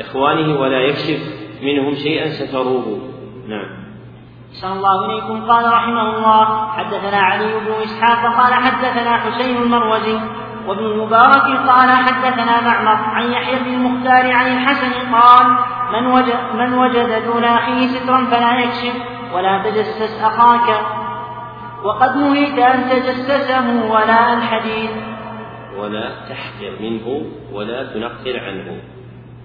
إخوانه 0.00 0.60
ولا 0.60 0.80
يكشف 0.80 1.20
منهم 1.62 1.94
شيئا 1.94 2.28
ستروه. 2.28 2.98
نعم. 3.48 3.85
صلى 4.60 4.72
الله 4.72 5.06
إليكم. 5.06 5.50
قال 5.50 5.72
رحمه 5.72 6.16
الله 6.16 6.68
حدثنا 6.68 7.16
علي 7.16 7.52
بن 7.60 7.72
إسحاق 7.84 8.22
قال 8.40 8.54
حدثنا 8.54 9.16
حسين 9.16 9.56
المروزي 9.56 10.18
وابن 10.66 10.84
المبارك 10.84 11.68
قال 11.68 11.90
حدثنا 11.90 12.60
معمر 12.60 12.96
عن 13.14 13.32
يحيى 13.32 13.58
بن 13.58 13.74
المختار 13.74 14.32
عن 14.32 14.46
الحسن 14.46 15.14
قال 15.14 15.46
من 15.92 16.06
وجد, 16.06 16.38
من 16.54 16.78
وجد 16.78 17.24
دون 17.24 17.44
أخيه 17.44 17.86
سترا 17.86 18.24
فلا 18.24 18.60
يكشف 18.60 18.94
ولا 19.34 19.62
تجسس 19.62 20.22
أخاك. 20.22 20.86
وقد 21.84 22.16
نهيت 22.16 22.58
أن 22.58 22.90
تجسسه 22.90 23.92
ولا 23.92 24.34
الحديث 24.34 24.90
ولا 25.78 26.10
تحقر 26.28 26.72
منه 26.80 27.22
ولا 27.52 27.82
تنقر 27.82 28.40
عنه. 28.40 28.80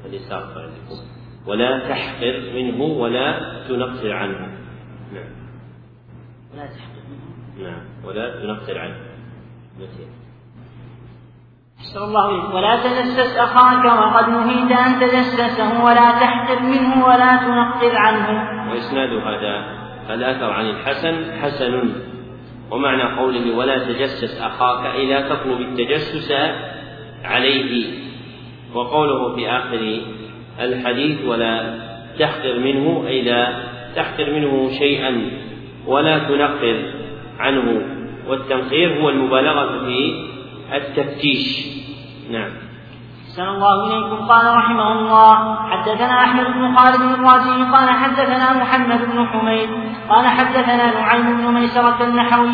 اليسار 0.05 0.43
ولا 1.47 1.79
تحقر 1.89 2.51
منه 2.55 2.83
ولا 2.83 3.39
تنقر 3.67 4.13
عنه. 4.13 4.60
ولا 6.53 6.65
تحقر 6.65 7.01
منه 7.09 7.69
نعم. 7.69 7.83
ولا 8.03 8.25
تنقر 8.29 8.77
عنه. 8.79 8.95
أحسن 11.79 12.03
الله 12.03 12.55
ولا 12.55 12.75
تجسس 12.75 13.37
أخاك 13.37 13.85
وقد 13.85 14.29
نهيت 14.29 14.71
أن 14.71 14.99
تجسسه 14.99 15.83
ولا 15.83 16.11
تحقر 16.11 16.59
منه 16.59 17.05
ولا 17.05 17.37
تنقر 17.37 17.97
عنه. 17.97 18.27
وإسناد 18.71 19.09
هذا 19.09 19.81
الأثر 20.09 20.51
عن 20.51 20.65
الحسن 20.65 21.41
حسن. 21.41 21.93
ومعنى 22.71 23.03
قوله 23.17 23.57
ولا 23.57 23.77
تجسس 23.77 24.41
أخاك 24.41 24.95
لا 24.95 25.21
تطلب 25.29 25.61
التجسس 25.61 26.31
عليه. 27.23 28.01
وقوله 28.73 29.35
في 29.35 29.49
آخر 29.49 30.01
الحديث 30.59 31.25
ولا 31.25 31.79
تحقر 32.19 32.59
منه 32.59 33.07
أي 33.07 33.21
لا 33.21 33.63
تحقر 33.95 34.33
منه 34.33 34.69
شيئا. 34.79 35.40
ولا 35.87 36.19
تنقر 36.19 36.93
عنه. 37.39 37.81
والتنقير 38.27 39.01
هو 39.01 39.09
المبالغة 39.09 39.85
في 39.85 40.27
التفتيش. 40.73 41.67
نعم. 42.31 42.51
أحسن 43.27 43.47
الله 43.47 43.87
إليكم. 43.87 44.25
قال 44.25 44.57
رحمه 44.57 44.91
الله 44.91 45.55
حدثنا 45.69 46.23
أحمد 46.23 46.45
بن 46.45 46.75
خالد 46.75 47.01
الرازي. 47.01 47.71
قال 47.71 47.89
حدثنا 47.89 48.53
محمد 48.53 48.99
بن 49.11 49.27
حميد. 49.27 49.69
قال 50.09 50.27
حدثنا 50.27 51.01
نعيم 51.01 51.37
بن 51.37 51.53
ميسرة 51.53 52.03
النحوي 52.03 52.51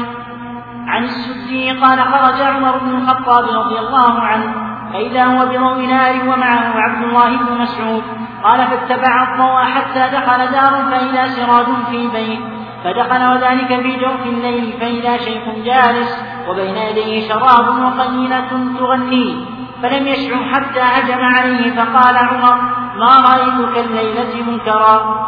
عن 0.87 1.03
السدي. 1.03 1.71
قال 1.71 1.99
خرج 1.99 2.41
عمر 2.41 2.77
بن 2.77 2.97
الخطاب 2.97 3.43
رضي 3.43 3.79
الله 3.79 4.19
عنه 4.19 4.53
فإذا 4.93 5.25
هو 5.25 5.45
بضوء 5.45 5.85
نار 5.85 6.15
ومعه 6.29 6.73
عبد 6.75 7.03
الله 7.03 7.37
بن 7.37 7.61
مسعود. 7.61 8.03
قال 8.43 8.67
فاتبع 8.67 9.33
الضوء 9.33 9.63
حتى 9.63 10.15
دخل 10.15 10.51
دار 10.51 10.73
فإذا 10.91 11.27
سراج 11.27 11.65
في 11.89 12.07
بيت. 12.07 12.56
فدخل 12.87 13.25
وذلك 13.31 13.67
في 13.67 13.97
جوف 13.99 14.21
الليل 14.25 14.73
فإذا 14.79 15.17
شيخ 15.17 15.43
جالس 15.65 16.23
وبين 16.49 16.75
يديه 16.77 17.29
شراب 17.29 17.67
وقليلة 17.67 18.49
تغنيه 18.79 19.35
فلم 19.83 20.07
يشعر 20.07 20.43
حتى 20.53 20.79
هجم 20.79 21.19
عليه 21.19 21.71
فقال 21.71 22.17
عمر 22.17 22.55
ما 22.99 23.17
رأيتك 23.29 23.77
الليلة 23.77 24.51
منكرا؟ 24.51 25.27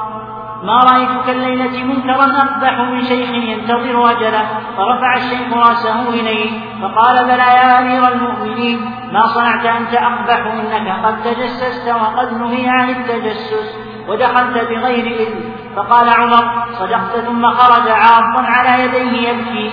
ما 0.63 0.79
رأيتك 0.79 1.29
الليلة 1.29 1.83
منكرا؟ 1.83 2.25
أقبح 2.25 2.79
من 2.79 3.01
شيخ 3.01 3.29
ينتظر 3.29 4.11
أجله. 4.11 4.45
فرفع 4.77 5.13
الشيخ 5.15 5.53
رأسه 5.53 6.09
إليه 6.09 6.51
فقال 6.81 7.25
بلى 7.25 7.47
يا 7.59 7.79
أمير 7.79 8.07
المؤمنين 8.07 8.79
ما 9.13 9.27
صنعت 9.27 9.65
أنت 9.65 9.93
أقبح 9.93 10.39
إنك 10.45 11.05
قد 11.05 11.23
تجسست 11.23 11.89
وقد 11.89 12.33
نهي 12.33 12.69
عن 12.69 12.89
التجسس 12.89 13.75
ودخلت 14.07 14.57
بغير 14.69 15.05
إذن. 15.05 15.68
فقال 15.79 16.09
عمر 16.09 16.65
صدقت. 16.71 17.25
ثم 17.25 17.47
خرج 17.47 17.89
عاصا 17.89 18.41
على 18.41 18.83
يديه 18.83 19.29
يبكي. 19.29 19.71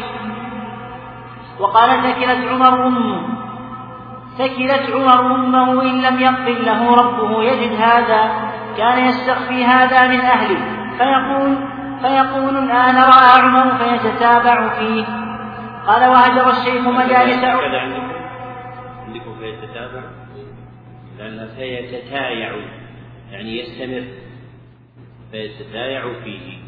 وقال 1.61 2.03
ثكلت 2.03 2.49
عمر 2.49 2.87
أمه. 2.87 3.21
ثكلت 4.39 4.91
عمر 4.95 5.35
أمه 5.35 5.83
إن 5.83 6.03
لم 6.03 6.21
يغفر 6.21 6.63
له 6.63 6.95
ربه 6.95 7.43
يجد 7.43 7.81
هذا 7.81 8.31
كان 8.77 9.07
يستخفي 9.07 9.65
هذا 9.65 10.09
من 10.09 10.21
أهله. 10.21 10.61
فيقول 10.99 11.57
فيقول 12.03 12.57
الآن 12.57 12.97
رأى 12.97 13.41
عمر 13.43 13.75
فيتتابع 13.79 14.69
فيه. 14.69 15.05
قال 15.87 16.11
وهجر 16.11 16.51
الشيخ 16.51 16.87
مجالس 16.87 17.45
عندكم 19.07 19.37
فيتتابع؟ 19.41 20.03
لأن 21.19 21.49
فيتتايع 21.57 22.53
يعني 23.31 23.61
يستمر. 23.61 24.26
فيتتايع 25.31 26.13
فيه. 26.25 26.59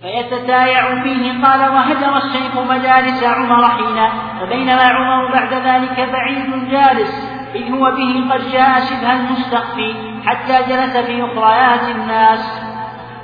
فيتتايع 0.00 1.02
فيه. 1.02 1.44
قال 1.46 1.60
وهجر 1.60 2.16
الشيخ 2.16 2.58
مجالس 2.58 3.24
عمر 3.24 3.68
حين 3.68 4.08
فبينما 4.40 4.82
عمر 4.82 5.32
بعد 5.32 5.52
ذلك 5.54 6.10
بعيد 6.12 6.70
جالس 6.70 7.40
إذ 7.54 7.72
هو 7.72 7.84
به 7.84 8.34
قد 8.34 8.52
جاء 8.52 8.80
شبه 8.80 9.12
المستخفي 9.12 9.94
حتى 10.24 10.52
جلس 10.52 10.96
في 10.96 11.24
أخريات 11.24 11.96
الناس. 11.96 12.60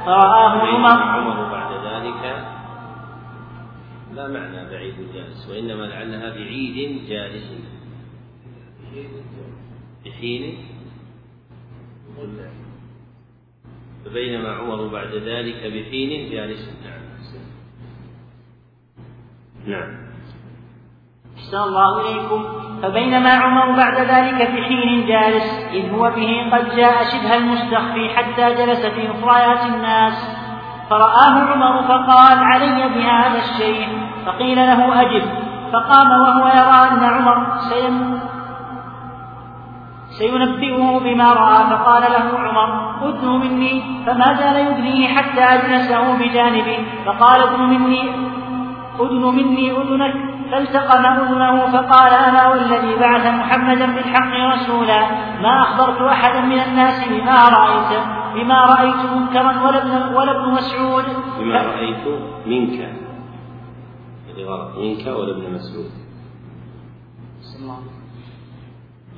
فرآه 0.05 0.67
عمر. 0.67 1.03
عمر 1.03 1.51
بعد 1.53 1.73
ذلك 1.87 2.47
لا 4.13 4.29
معنى 4.29 4.71
بعيد 4.71 5.13
جالس 5.15 5.49
وإنما 5.51 5.83
لعلها 5.83 6.31
بعيد 6.31 7.09
جالس. 7.09 7.53
بحين؟ 10.05 10.59
فبينما 14.07 14.49
عمر 14.49 14.89
بعد 14.89 15.15
ذلك 15.15 15.57
بحين 15.57 16.31
جالس 16.31 16.71
نعم 16.85 17.07
نعم. 19.67 20.07
أحسن 21.37 21.59
الله 21.59 22.01
إليكم. 22.01 22.45
فبينما 22.83 23.31
عمر 23.31 23.77
بعد 23.77 23.95
ذلك 23.95 24.51
بحين 24.51 25.07
جالس 25.07 25.69
إذ 25.73 25.91
هو 25.91 26.11
به 26.11 26.51
قد 26.53 26.77
جاء 26.77 27.05
شبه 27.05 27.37
المستخفي 27.37 28.09
حتى 28.09 28.55
جلس 28.55 28.87
في 28.87 29.11
أخريات 29.11 29.75
الناس. 29.75 30.37
فرآه 30.91 31.53
عمر 31.53 31.83
فقال 31.83 32.39
علي 32.39 32.89
بهذا 32.89 33.39
الشيء. 33.39 33.89
فقيل 34.27 34.57
له 34.57 35.01
أجب. 35.01 35.23
فقام 35.73 36.11
وهو 36.11 36.47
يرى 36.49 36.91
أن 36.91 37.05
عمر 37.05 37.59
سيم 37.59 38.21
سينبئه 40.19 40.99
بما 41.05 41.33
رأى 41.33 41.61
فقال 41.71 42.03
له 42.03 42.39
عمر 42.39 42.69
ادنو 43.09 43.39
مني. 43.39 43.83
فما 44.07 44.35
زال 44.35 44.57
يدنيه 44.57 45.09
حتى 45.09 45.41
أجلسه 45.41 46.19
بجانبه؟ 46.19 46.79
فقال 47.07 47.43
ادن 47.43 47.63
مني 47.63 48.03
ادن 49.01 49.25
مني 49.39 49.71
أذنك. 49.71 50.15
فالتقم 50.51 51.07
أذنه 51.07 51.67
فقال 51.75 52.13
أنا 52.29 52.49
والذي 52.49 52.95
بعث 53.01 53.27
محمدا 53.27 53.87
بالحق 53.87 54.33
رسولا. 54.55 55.01
ما 55.43 55.63
أخبرت 55.63 56.01
أحدا 56.03 56.41
من 56.41 56.61
الناس 56.61 57.09
بما 57.09 57.49
رأيت 57.49 57.93
بما 58.35 58.59
رأيت 58.65 59.11
منكرا 59.17 59.53
ولا 59.65 59.83
ابن 59.83 60.15
ولا 60.15 60.33
ابن 60.37 60.47
مسعود. 60.55 61.05
بما 61.41 61.63
رأيت 61.63 62.05
منك 62.47 62.79
منك 64.77 65.07
ولا 65.07 65.33
ابن 65.37 65.55
مسعود. 65.55 65.91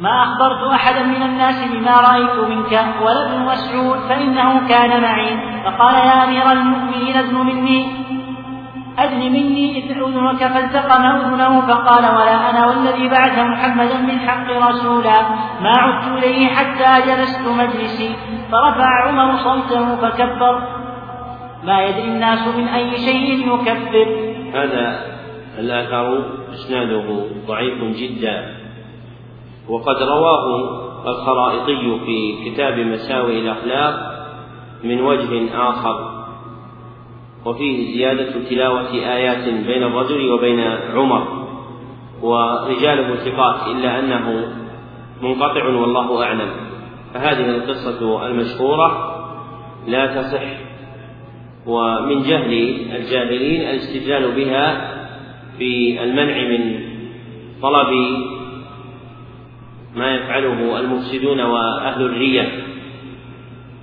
ما 0.00 0.22
أخبرت 0.22 0.70
أحدا 0.72 1.02
من 1.02 1.22
الناس 1.22 1.68
بما 1.72 2.00
رأيت 2.00 2.48
منك 2.48 2.72
ولا 3.02 3.26
ابن 3.26 3.44
مسعود 3.44 3.98
فإنه 3.98 4.68
كان 4.68 5.02
معي. 5.02 5.62
فقال 5.64 5.94
يا 5.94 6.24
أمير 6.24 6.52
المؤمنين 6.52 7.16
ادن 7.16 7.34
مني. 7.34 7.86
أدن 8.98 9.18
مني 9.18 9.78
إذ 9.78 9.98
أذنك 9.98 10.46
فالتقم 10.46 11.02
أذنه 11.02 11.60
فقال 11.60 12.04
ولا 12.16 12.50
أنا 12.50 12.66
والذي 12.66 13.08
بعث 13.08 13.38
محمدا 13.38 14.06
بالحق 14.06 14.50
رسولا. 14.68 15.22
ما 15.62 15.70
عدت 15.70 16.24
إليه 16.24 16.46
حتى 16.46 17.06
جلست 17.06 17.48
مجلسي. 17.48 18.16
فرفع 18.52 19.08
عمر 19.08 19.36
صوته 19.36 19.96
فكبر. 19.96 20.62
ما 21.64 21.82
يدري 21.82 22.04
الناس 22.04 22.48
من 22.56 22.68
أي 22.68 22.96
شيء 22.98 23.54
يكبر. 23.54 24.08
هذا 24.54 25.00
الآثر 25.58 26.24
إسناده 26.54 27.26
ضعيف 27.46 27.78
جدا. 27.96 28.57
وقد 29.68 30.02
رواه 30.02 30.78
الخرائطي 31.06 32.00
في 32.06 32.50
كتاب 32.50 32.78
مساوئ 32.78 33.38
الأخلاق 33.38 34.18
من 34.84 35.00
وجه 35.00 35.48
آخر 35.68 36.18
وفيه 37.44 37.92
زيادة 37.92 38.48
تلاوة 38.50 38.92
آيات 38.92 39.44
بين 39.66 39.82
الرجل 39.82 40.30
وبين 40.32 40.60
عمر 40.94 41.46
ورجاله 42.22 43.16
ثقات 43.16 43.66
إلا 43.66 43.98
أنه 43.98 44.52
منقطع 45.22 45.64
والله 45.64 46.24
أعلم. 46.24 46.50
فهذه 47.14 47.56
القصة 47.56 48.26
المشهورة 48.26 49.14
لا 49.86 50.22
تصح 50.22 50.42
ومن 51.66 52.22
جهل 52.22 52.52
الجاهلين 52.96 53.60
الاستدلال 53.60 54.32
بها 54.32 54.94
في 55.58 56.02
المنع 56.02 56.48
من 56.48 56.80
طلب 57.62 57.88
ما 59.94 60.14
يفعله 60.14 60.80
المفسدون 60.80 61.40
وأهل 61.40 62.02
الرية 62.02 62.48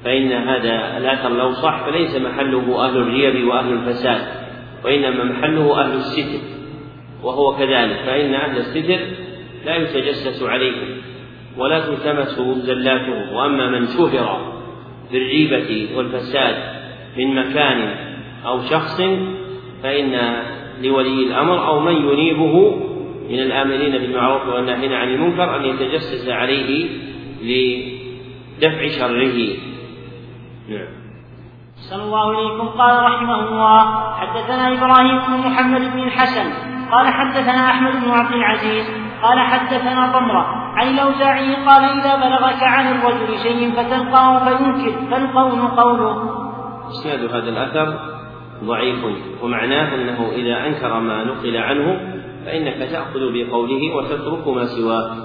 فإن 0.03 0.32
هذا 0.32 0.98
الأثر 0.98 1.30
لو 1.30 1.52
صح 1.52 1.86
فليس 1.86 2.15
محله 2.15 2.86
أهل 2.86 2.98
الريب 2.98 3.48
وأهل 3.48 3.73
الفساد 3.73 4.22
وإنما 4.86 5.23
محله 5.23 5.82
أهل 5.82 5.94
الستر 5.94 6.40
وهو 7.23 7.56
كذلك 7.56 7.98
فإن 8.06 8.34
أهل 8.34 8.57
الستر 8.57 8.99
لا 9.65 9.76
يتجسس 9.76 10.44
عليهم 10.44 10.98
ولا 11.57 11.80
تلتمس 11.80 12.40
زلاتهم 12.40 13.34
وأما 13.34 13.69
من 13.69 13.88
شهر 13.88 14.56
بالريبة 15.11 15.88
والفساد 15.98 16.56
من 17.18 17.36
مكان 17.36 17.95
أو 18.45 18.61
شخص 18.61 19.02
فإن 19.84 20.44
لولي 20.84 21.27
الأمر 21.27 21.68
أو 21.68 21.80
من 21.80 21.95
ينيبه 21.95 22.82
من 23.30 23.40
الآمرين 23.40 23.92
بالمعروف 23.92 24.48
والناهين 24.48 24.94
عن 24.94 25.08
المنكر 25.08 25.56
أن 25.56 25.66
يتجسس 25.66 26.30
عليه 26.30 26.90
لدفع 27.42 28.88
شره. 28.88 29.58
نعم. 30.70 30.88
صلى 31.76 32.04
الله 32.04 32.32
إليكم 32.32 32.68
قال 32.68 33.04
رحمه 33.04 33.48
الله 33.48 34.14
حدثنا 34.14 34.74
إبراهيم 34.74 35.18
بن 35.28 35.48
محمد 35.48 35.94
بن 35.94 36.00
الحسن. 36.00 36.52
قال 36.92 37.08
حدثنا 37.08 37.70
أحمد 37.70 37.92
بن 37.92 38.12
عبد 38.12 38.34
العزيز. 38.34 38.86
قال 39.24 39.40
حدثنا 39.40 40.20
ضمرة 40.20 40.46
عن 40.76 40.88
الأوزاعي 40.88 41.56
قال 41.56 41.84
إذا 41.84 42.16
بلغك 42.16 42.64
عن 42.64 42.96
الرجل 42.96 43.40
شيء 43.44 43.72
فتلقاه 43.72 44.58
فينكر. 44.58 45.08
فالقول 45.12 45.68
قوله. 45.68 46.46
إسناد 46.90 47.34
هذا 47.34 47.50
الأثر 47.50 48.00
ضعيف 48.64 49.06
ومعناه 49.44 49.96
أنه 49.96 50.32
إذا 50.36 50.68
أنكر 50.68 51.00
ما 51.00 51.24
نقل 51.24 51.58
عنه 51.58 52.15
فإنك 52.46 52.90
تأخذ 52.92 53.24
بقوله 53.34 53.96
وتترك 53.96 54.48
ما 54.48 54.66
سواه. 54.66 55.16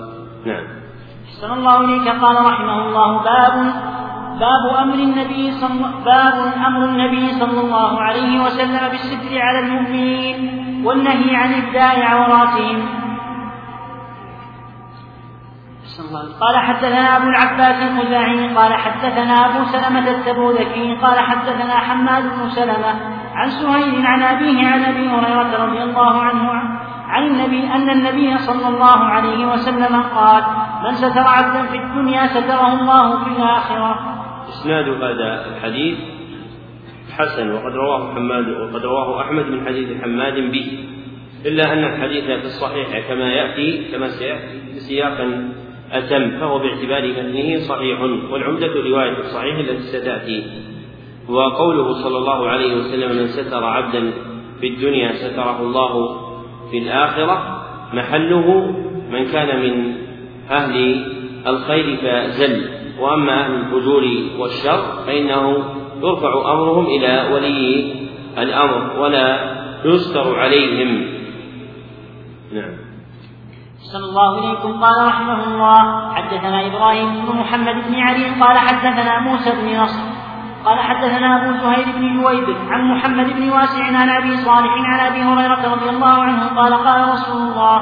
نعم. 0.47 0.65
أحسن 1.29 1.53
الله 1.53 1.81
إليك. 1.81 2.09
قال 2.09 2.37
رحمه 2.47 2.79
الله 2.89 3.23
باب 3.23 3.55
باب 4.41 4.63
أمر 4.83 4.95
النبي 4.95 5.51
صلى 5.51 5.87
باب 6.05 6.53
أمر 6.67 6.85
النبي 6.85 7.33
صلى 7.41 7.61
الله 7.61 8.01
عليه 8.01 8.45
وسلم 8.45 8.89
بالستر 8.89 9.39
على 9.39 9.59
المؤمنين 9.59 10.37
والنهي 10.85 11.37
عن 11.37 11.55
إبداء 11.55 12.03
عوراتهم. 12.03 13.01
قال 16.41 16.59
حدثنا 16.59 17.17
أبو 17.17 17.29
العباس 17.29 17.83
الخزاعي 17.83 18.55
قال 18.55 18.75
حدثنا 18.75 19.47
أبو 19.47 19.65
سلمة 19.65 20.11
التبوذكي 20.11 20.95
قال 21.03 21.19
حدثنا 21.19 21.75
حماد 21.75 22.23
بن 22.23 22.49
سلمة 22.49 22.93
عن 23.35 23.51
سهيل 23.51 24.07
عن 24.07 24.23
أبيه 24.23 24.69
عن 24.69 24.85
أبي 24.85 25.09
هريرة 25.09 25.65
رضي 25.65 25.83
الله 25.83 26.23
عنه 26.23 26.51
عن 27.11 27.27
النبي 27.27 27.63
أن 27.67 27.91
النبي 27.91 28.39
صلى 28.39 28.69
الله 28.69 28.99
عليه 29.15 29.53
وسلم 29.53 30.03
قال 30.03 30.43
من 30.85 30.95
ستر 30.95 31.27
عبدا 31.27 31.63
في 31.67 31.77
الدنيا 31.77 32.27
ستره 32.27 32.81
الله 32.81 33.25
في 33.25 33.31
الآخرة. 33.31 33.91
إسناد 34.49 34.89
هذا 34.89 35.47
الحديث 35.57 35.99
حسن 37.19 37.51
وقد 37.53 37.73
رواه 37.75 38.15
حماد 38.15 38.49
وقد 38.49 38.85
رواه 38.85 39.21
أحمد 39.21 39.47
من 39.47 39.67
حديث 39.67 40.03
حماد 40.03 40.35
به. 40.35 40.79
إلا 41.47 41.73
أن 41.73 41.85
الحديث 41.85 42.25
في 42.25 42.47
الصحيح 42.47 43.09
كما 43.09 43.33
يأتي 43.33 43.93
كما 43.93 44.09
سيأتي 44.09 44.81
سياقا 44.89 45.53
أتم 45.93 46.31
فهو 46.41 46.59
باعتبار 46.59 47.09
متنه 47.09 47.59
صحيح 47.69 48.01
والعمدة 48.31 48.67
رواية 48.67 49.19
الصحيح 49.19 49.59
التي 49.59 49.83
ستأتي. 49.83 50.45
وقوله 51.29 51.93
صلى 51.93 52.19
الله 52.19 52.49
عليه 52.49 52.77
وسلم 52.77 53.17
من 53.17 53.27
ستر 53.27 53.65
عبدا 53.65 54.13
في 54.61 54.67
الدنيا 54.67 55.13
ستره 55.13 55.61
الله 55.61 56.30
في 56.71 56.79
الآخرة 56.79 57.63
محله 57.93 58.75
من 59.11 59.27
كان 59.33 59.61
من 59.61 59.95
أهل 60.51 61.05
الخير 61.47 61.97
فزل. 61.97 62.71
وأما 63.01 63.45
أهل 63.45 63.55
الفجور 63.55 64.05
والشر 64.39 64.83
فإنه 65.07 65.65
يرفع 66.03 66.53
أمرهم 66.53 66.87
إلى 66.87 67.35
ولي 67.35 67.93
الأمر 68.39 69.01
ولا 69.01 69.39
يستر 69.85 70.39
عليهم. 70.39 71.07
نعم. 72.53 72.91
صلى 73.93 74.05
الله 74.05 74.39
إليكم 74.39 74.85
قال 74.85 75.07
رحمه 75.07 75.45
الله 75.45 76.15
حدثنا 76.15 76.67
إبراهيم 76.67 77.27
بن 77.27 77.37
محمد 77.37 77.75
بن 77.89 77.95
علي 77.95 78.25
قال 78.41 78.59
حدثنا 78.59 79.21
موسى 79.21 79.51
بن 79.51 79.81
نصر 79.81 80.10
قال 80.65 80.79
حدثنا 80.79 81.37
أبو 81.37 81.59
زهير 81.59 81.87
بن 81.97 82.21
جويبر 82.23 82.57
عن 82.71 82.91
محمد 82.91 83.27
بن 83.37 83.51
واسع 83.51 83.85
عن 83.85 84.09
أبي 84.09 84.37
صالح 84.37 84.73
عن 84.85 85.01
أبي 85.01 85.23
هريرة 85.23 85.75
رضي 85.75 85.91
الله 85.91 86.23
عنه 86.23 86.47
قال 86.57 86.75
قال 86.75 87.09
رسول 87.09 87.43
الله 87.43 87.79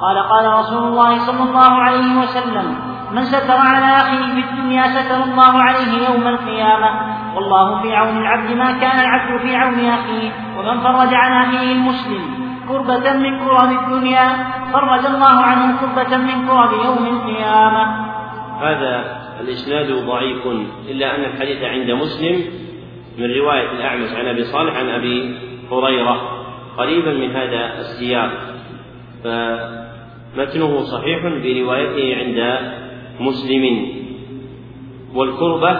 قال 0.00 0.18
قال 0.18 0.52
رسول 0.52 0.84
الله 0.84 1.18
صلى 1.18 1.42
الله 1.42 1.82
عليه 1.82 2.16
وسلم 2.20 2.76
من 3.12 3.24
ستر 3.24 3.56
على 3.56 3.96
أخيه 3.96 4.34
في 4.34 4.50
الدنيا 4.50 4.82
ستر 4.82 5.24
الله 5.24 5.62
عليه 5.62 6.08
يوم 6.08 6.26
القيامة 6.28 6.90
والله 7.34 7.82
في 7.82 7.96
عون 7.96 8.16
العبد 8.16 8.52
ما 8.52 8.72
كان 8.72 9.00
العبد 9.00 9.40
في 9.40 9.56
عون 9.56 9.88
أخيه 9.88 10.30
ومن 10.58 10.80
فرج 10.80 11.14
عن 11.14 11.32
أخيه 11.32 11.72
المسلم 11.72 12.46
كربة 12.68 13.12
من 13.12 13.44
كرب 13.44 13.70
الدنيا 13.70 14.28
فرج 14.72 15.06
الله 15.06 15.40
عنه 15.42 15.76
كربة 15.80 16.16
من 16.16 16.46
كرب 16.46 16.72
يوم 16.72 17.06
القيامة 17.06 18.06
هذا 18.60 19.25
الإسناد 19.40 19.92
ضعيف 19.92 20.46
إلا 20.88 21.16
أن 21.16 21.24
الحديث 21.24 21.62
عند 21.62 21.90
مسلم 21.90 22.44
من 23.18 23.32
رواية 23.32 23.70
الأعمش 23.70 24.10
عن 24.10 24.26
أبي 24.26 24.44
صالح 24.44 24.76
عن 24.76 24.88
أبي 24.88 25.34
هريرة 25.70 26.46
قريبا 26.78 27.12
من 27.12 27.30
هذا 27.30 27.78
السياق. 27.78 28.30
فمتنه 29.24 30.80
صحيح 30.80 31.22
بروايته 31.22 32.16
عند 32.16 32.58
مسلم. 33.20 33.86
والكربة 35.14 35.78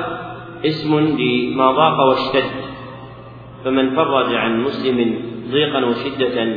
اسم 0.64 0.98
لما 0.98 1.72
ضاق 1.72 2.00
واشتد 2.08 2.50
فمن 3.64 3.90
فرج 3.90 4.34
عن 4.34 4.62
مسلم 4.62 5.20
ضيقا 5.50 5.84
وشدة 5.84 6.56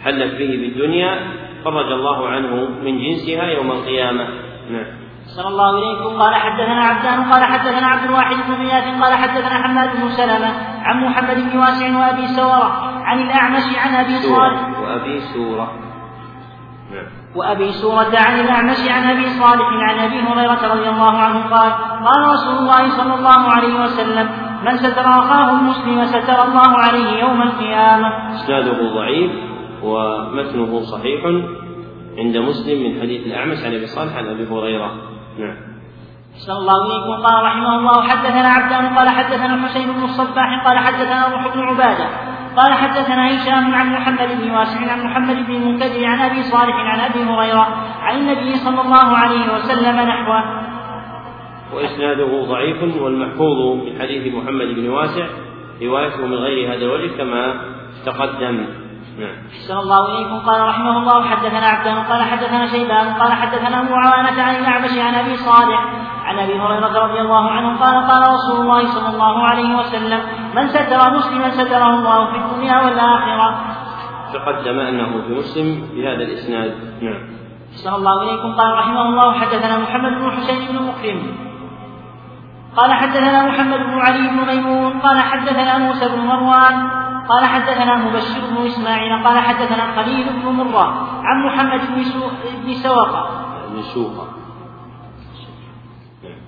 حلت 0.00 0.32
به 0.34 0.50
بالدنيا 0.50 1.18
فرج 1.64 1.92
الله 1.92 2.28
عنه 2.28 2.68
من 2.84 2.98
جنسها 2.98 3.50
يوم 3.50 3.70
القيامة. 3.70 4.28
نعم. 4.70 4.99
صلى 5.36 5.48
الله 5.48 5.70
إليكم 5.78 6.22
قال 6.22 6.34
حدثنا 6.34 6.84
عبدان 6.84 7.32
قال 7.32 7.44
حدثنا 7.44 7.86
عبد 7.86 8.04
الواحد 8.04 8.36
بن 8.36 8.56
زياد 8.56 9.02
قال 9.02 9.14
حدثنا 9.14 9.62
حماد 9.62 9.90
بن 10.00 10.08
سلمة 10.08 10.52
عن 10.82 11.04
محمد 11.04 11.50
بن 11.50 11.58
واسع 11.58 11.98
وأبي 11.98 12.26
سورة 12.26 12.68
عن 13.04 13.20
الأعمش 13.20 13.62
عن 13.76 13.94
أبي 13.94 14.14
صالح. 14.14 14.80
وأبي 14.80 15.20
سورة. 15.20 15.72
نعم. 16.90 17.06
وأبي 17.36 17.72
سورة 17.72 18.12
عن 18.14 18.40
الأعمش 18.40 18.80
عن 18.88 19.10
أبي 19.10 19.28
صالح 19.28 19.66
عن 19.88 19.98
أبي 19.98 20.20
هريرة 20.20 20.74
رضي 20.74 20.88
الله 20.88 21.18
عنه 21.18 21.40
قال 21.56 21.72
قال 22.04 22.32
رسول 22.32 22.56
الله 22.58 22.88
صلى 22.88 23.14
الله 23.14 23.50
عليه 23.50 23.74
وسلم 23.82 24.28
من 24.64 24.76
ستر 24.76 25.00
أخاه 25.00 25.50
المسلم 25.50 26.04
ستر 26.04 26.42
الله 26.44 26.78
عليه 26.78 27.20
يوم 27.20 27.42
القيامة. 27.42 28.34
إسناده 28.34 28.94
ضعيف 28.94 29.30
ومتنه 29.82 30.80
صحيح 30.80 31.20
عند 32.18 32.36
مسلم 32.36 32.82
من 32.82 33.00
حديث 33.00 33.26
الأعمش 33.26 33.58
عن 33.64 33.74
أبي 33.74 33.86
صالح 33.86 34.16
عن 34.16 34.26
أبي 34.26 34.46
هريرة. 34.50 35.09
نعم. 35.38 35.56
صلى 36.46 36.58
الله 36.58 36.86
إليكم. 36.86 37.22
قال 37.22 37.44
رحمه 37.44 37.78
الله 37.78 38.02
حدثنا 38.02 38.48
عبدان 38.48 38.98
قال 38.98 39.08
حدثنا 39.08 39.54
الحسين 39.54 39.92
بن 39.92 40.04
الصباح 40.04 40.66
قال 40.66 40.78
حدثنا 40.78 41.28
روح 41.28 41.54
بن 41.54 41.60
عبادة 41.60 42.06
قال 42.56 42.72
حدثنا 42.72 43.22
هشام 43.30 43.74
عن 43.74 43.92
محمد 43.92 44.28
بن 44.40 44.50
واسع 44.50 44.92
عن 44.92 45.04
محمد 45.04 45.46
بن 45.46 45.54
المنكدر 45.54 46.04
عن 46.06 46.18
أبي 46.18 46.42
صالح 46.42 46.76
عن 46.76 47.00
أبي 47.00 47.22
هريرة 47.22 47.66
عن 48.02 48.16
النبي 48.16 48.56
صلى 48.56 48.80
الله 48.80 49.16
عليه 49.16 49.54
وسلم 49.54 49.96
نحوه. 49.96 50.42
وإسناده 51.74 52.44
ضعيف 52.44 52.82
والمحفوظ 53.02 53.86
من 53.86 54.00
حديث 54.00 54.34
محمد 54.34 54.66
بن 54.66 54.88
واسع 54.88 55.26
روايته 55.82 56.26
من 56.26 56.34
غير 56.34 56.68
هذا 56.68 56.84
الوجه 56.84 57.16
كما 57.16 57.54
تقدم. 58.06 58.56
نعم. 58.56 58.89
أحسن 59.24 59.76
الله 59.76 60.06
إليكم 60.06 60.38
قال 60.38 60.60
رحمه 60.68 60.98
الله 60.98 61.24
حدثنا 61.28 61.66
عبدان 61.66 61.98
قال 62.10 62.22
حدثنا 62.22 62.66
شيبان 62.66 63.14
قال 63.14 63.32
حدثنا 63.32 63.80
أبو 63.80 63.94
عوانة 63.94 64.42
عن 64.42 64.54
الأعمش 64.56 64.98
عن 64.98 65.14
أبي 65.14 65.36
صالح 65.36 65.80
عن 66.24 66.38
أبي 66.38 66.60
هريرة 66.60 67.04
رضي 67.06 67.20
الله 67.20 67.50
عنه 67.50 67.78
قال 67.84 68.06
قال 68.10 68.22
رسول 68.34 68.60
الله 68.60 68.86
صلى 68.86 69.08
الله 69.08 69.46
عليه 69.46 69.76
وسلم 69.78 70.20
من 70.56 70.68
ستر 70.68 71.10
مسلما 71.10 71.50
ستره 71.50 71.90
الله 71.94 72.30
في 72.30 72.36
الدنيا 72.36 72.76
والآخرة. 72.82 73.48
تقدم 74.32 74.78
أنه 74.80 75.22
في 75.22 75.32
مسلم 75.34 75.88
بهذا 75.94 76.22
الإسناد. 76.22 76.74
نعم. 77.02 77.20
صلى 77.84 77.96
الله 77.96 78.22
إليكم 78.22 78.52
قال 78.52 78.74
رحمه 78.74 79.02
الله 79.02 79.32
حدثنا 79.40 79.78
محمد 79.78 80.12
بن 80.12 80.30
حسين 80.30 80.58
بن 80.68 80.82
مكرم. 80.82 81.20
قال 82.76 82.92
حدثنا 82.92 83.48
محمد 83.48 83.78
بن 83.78 83.98
علي 84.00 84.28
بن 84.28 84.46
ميمون. 84.46 85.00
قال 85.00 85.18
حدثنا 85.20 85.78
موسى 85.78 86.08
بن 86.08 86.20
مروان. 86.26 87.09
قال 87.28 87.44
حدثنا 87.44 87.96
مبشر 87.96 88.40
بن 88.50 88.66
إسماعيل 88.66 89.24
قال 89.24 89.38
حدثنا 89.38 89.84
خليل 89.96 90.26
بن 90.42 90.48
مرة 90.48 91.08
عن 91.24 91.46
محمد 91.46 91.80
بن 91.80 92.02
بن 92.64 92.74
سوقه 92.74 93.26
بن 93.72 93.82
سوقة. 93.82 94.26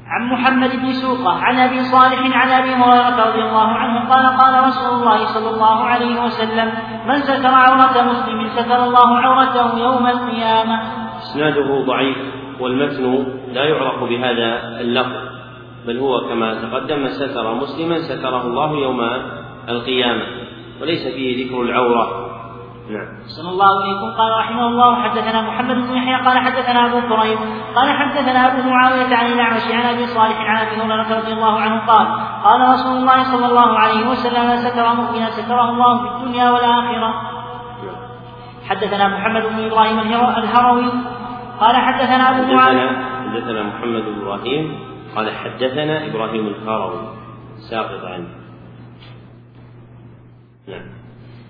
عن 0.07 0.33
محمد 0.33 0.77
بن 0.77 0.93
سوقة 0.93 1.33
عن 1.33 1.59
أبي 1.59 1.83
صالح 1.83 2.37
عن 2.37 2.49
أبي 2.49 2.71
هريرة 2.75 3.29
رضي 3.29 3.43
الله 3.43 3.69
عنه 3.69 4.09
قال 4.09 4.27
قال 4.27 4.65
رسول 4.65 5.01
الله 5.01 5.25
صلى 5.25 5.51
الله 5.51 5.85
عليه 5.85 6.23
وسلم 6.25 6.73
من 7.07 7.19
ستر 7.19 7.55
عورة 7.55 8.03
مسلم 8.03 8.49
ستر 8.49 8.85
الله 8.85 9.19
عورته 9.19 9.79
يوم 9.79 10.07
القيامة. 10.07 10.81
إسناده 11.19 11.85
ضعيف 11.87 12.17
والمتن 12.61 13.27
لا 13.53 13.65
يعرف 13.65 14.05
بهذا 14.05 14.81
اللفظ 14.81 15.33
بل 15.87 15.99
هو 15.99 16.21
كما 16.29 16.55
تقدم 16.55 16.99
من 16.99 17.09
ستر 17.09 17.55
مسلما 17.55 17.99
ستره 17.99 18.43
الله 18.47 18.77
يوم 18.77 19.01
القيامة. 19.69 20.42
وليس 20.83 21.03
فيه 21.15 21.47
ذكر 21.47 21.63
العورة. 21.63 22.33
نعم. 22.91 23.07
صلى 23.27 23.51
الله 23.51 23.71
عليكم 23.83 24.19
قال 24.19 24.39
رحمه 24.39 24.67
الله 24.67 25.03
حدثنا 25.03 25.43
محمد 25.43 25.75
بن 25.75 25.97
يحيى 25.97 26.15
قال 26.27 26.39
حدثنا 26.39 26.87
أبو 26.87 27.01
كريم 27.01 27.39
قال 27.75 27.91
حدثنا 27.91 28.47
أبو 28.47 28.69
معاوية 28.71 29.17
عن 29.17 29.27
الأعمش 29.27 29.63
عن 29.73 29.95
أبي 29.95 30.07
صالح 30.07 30.41
عن 30.41 30.57
أبي 30.67 30.77
هريرة 30.81 31.19
رضي 31.19 31.33
الله 31.33 31.61
عنه 31.61 31.87
قال 31.87 32.07
قال 32.45 32.61
رسول 32.75 32.97
الله 32.97 33.23
صلى 33.23 33.47
الله 33.47 33.79
عليه 33.79 34.09
وسلم 34.09 34.57
ستر 34.57 34.95
مؤمنا 34.95 35.31
ستره 35.31 35.71
الله 35.71 35.99
في 35.99 36.09
الدنيا 36.17 36.51
والآخرة. 36.51 37.15
حدثنا 38.69 39.09
محمد 39.09 39.43
بن 39.43 39.65
إبراهيم 39.65 39.99
الهروي 39.99 40.93
قال 41.61 41.77
حدثنا 41.77 42.31
أبو 42.31 42.53
معاوية. 42.53 42.91
حدثنا 43.31 43.63
محمد 43.63 44.03
بن 44.03 44.23
إبراهيم 44.23 44.79
قال 45.17 45.31
حدثنا 45.37 46.07
إبراهيم 46.07 46.47
الهروي 46.47 47.01
ساقط 47.71 48.05
عنه. 48.05 48.42
نعم. 50.69 50.83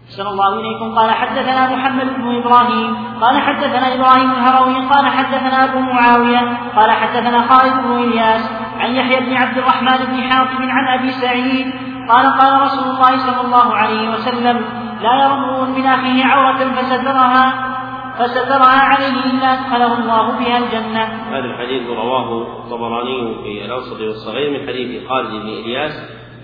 صلى 0.08 0.28
الله 0.28 0.60
إليكم. 0.60 0.98
قال 0.98 1.10
حدثنا 1.10 1.76
محمد 1.76 2.06
بن 2.16 2.36
إبراهيم. 2.36 2.96
قال 3.20 3.40
حدثنا 3.40 3.94
إبراهيم 3.94 4.30
الهروي. 4.30 4.86
قال 4.86 5.06
حدثنا 5.06 5.64
أبو 5.64 5.78
معاوية. 5.78 6.42
قال 6.76 6.90
حدثنا 6.90 7.46
خالد 7.48 7.74
بن 7.84 7.98
إلياس. 7.98 8.52
عن 8.78 8.90
يحيى 8.94 9.20
بن 9.20 9.36
عبد 9.36 9.58
الرحمن 9.58 9.98
بن 10.06 10.22
حاتم 10.22 10.70
عن 10.70 10.98
أبي 10.98 11.10
سعيد. 11.10 11.66
قال 12.08 12.26
قال 12.38 12.62
رسول 12.62 12.84
الله 12.84 13.16
صلى 13.18 13.40
الله 13.40 13.74
عليه 13.74 14.10
وسلم 14.10 14.64
لا 15.02 15.24
يرمون 15.24 15.70
من 15.70 15.86
أخيه 15.86 16.24
عورة 16.24 16.58
فسترها 16.58 17.72
فسترها 18.18 18.80
عليه 18.80 19.24
إلا 19.30 19.52
أدخله 19.52 19.98
الله 19.98 20.38
بها 20.38 20.58
الجنة. 20.58 21.04
هذا 21.30 21.44
الحديث 21.44 21.88
رواه 21.88 22.42
الطبراني 22.42 23.34
في 23.42 23.64
الأوسط 23.64 24.00
والصغير 24.00 24.50
من 24.50 24.66
حديث 24.68 25.08
خالد 25.08 25.30
بن 25.30 25.48
إلياس 25.48 25.92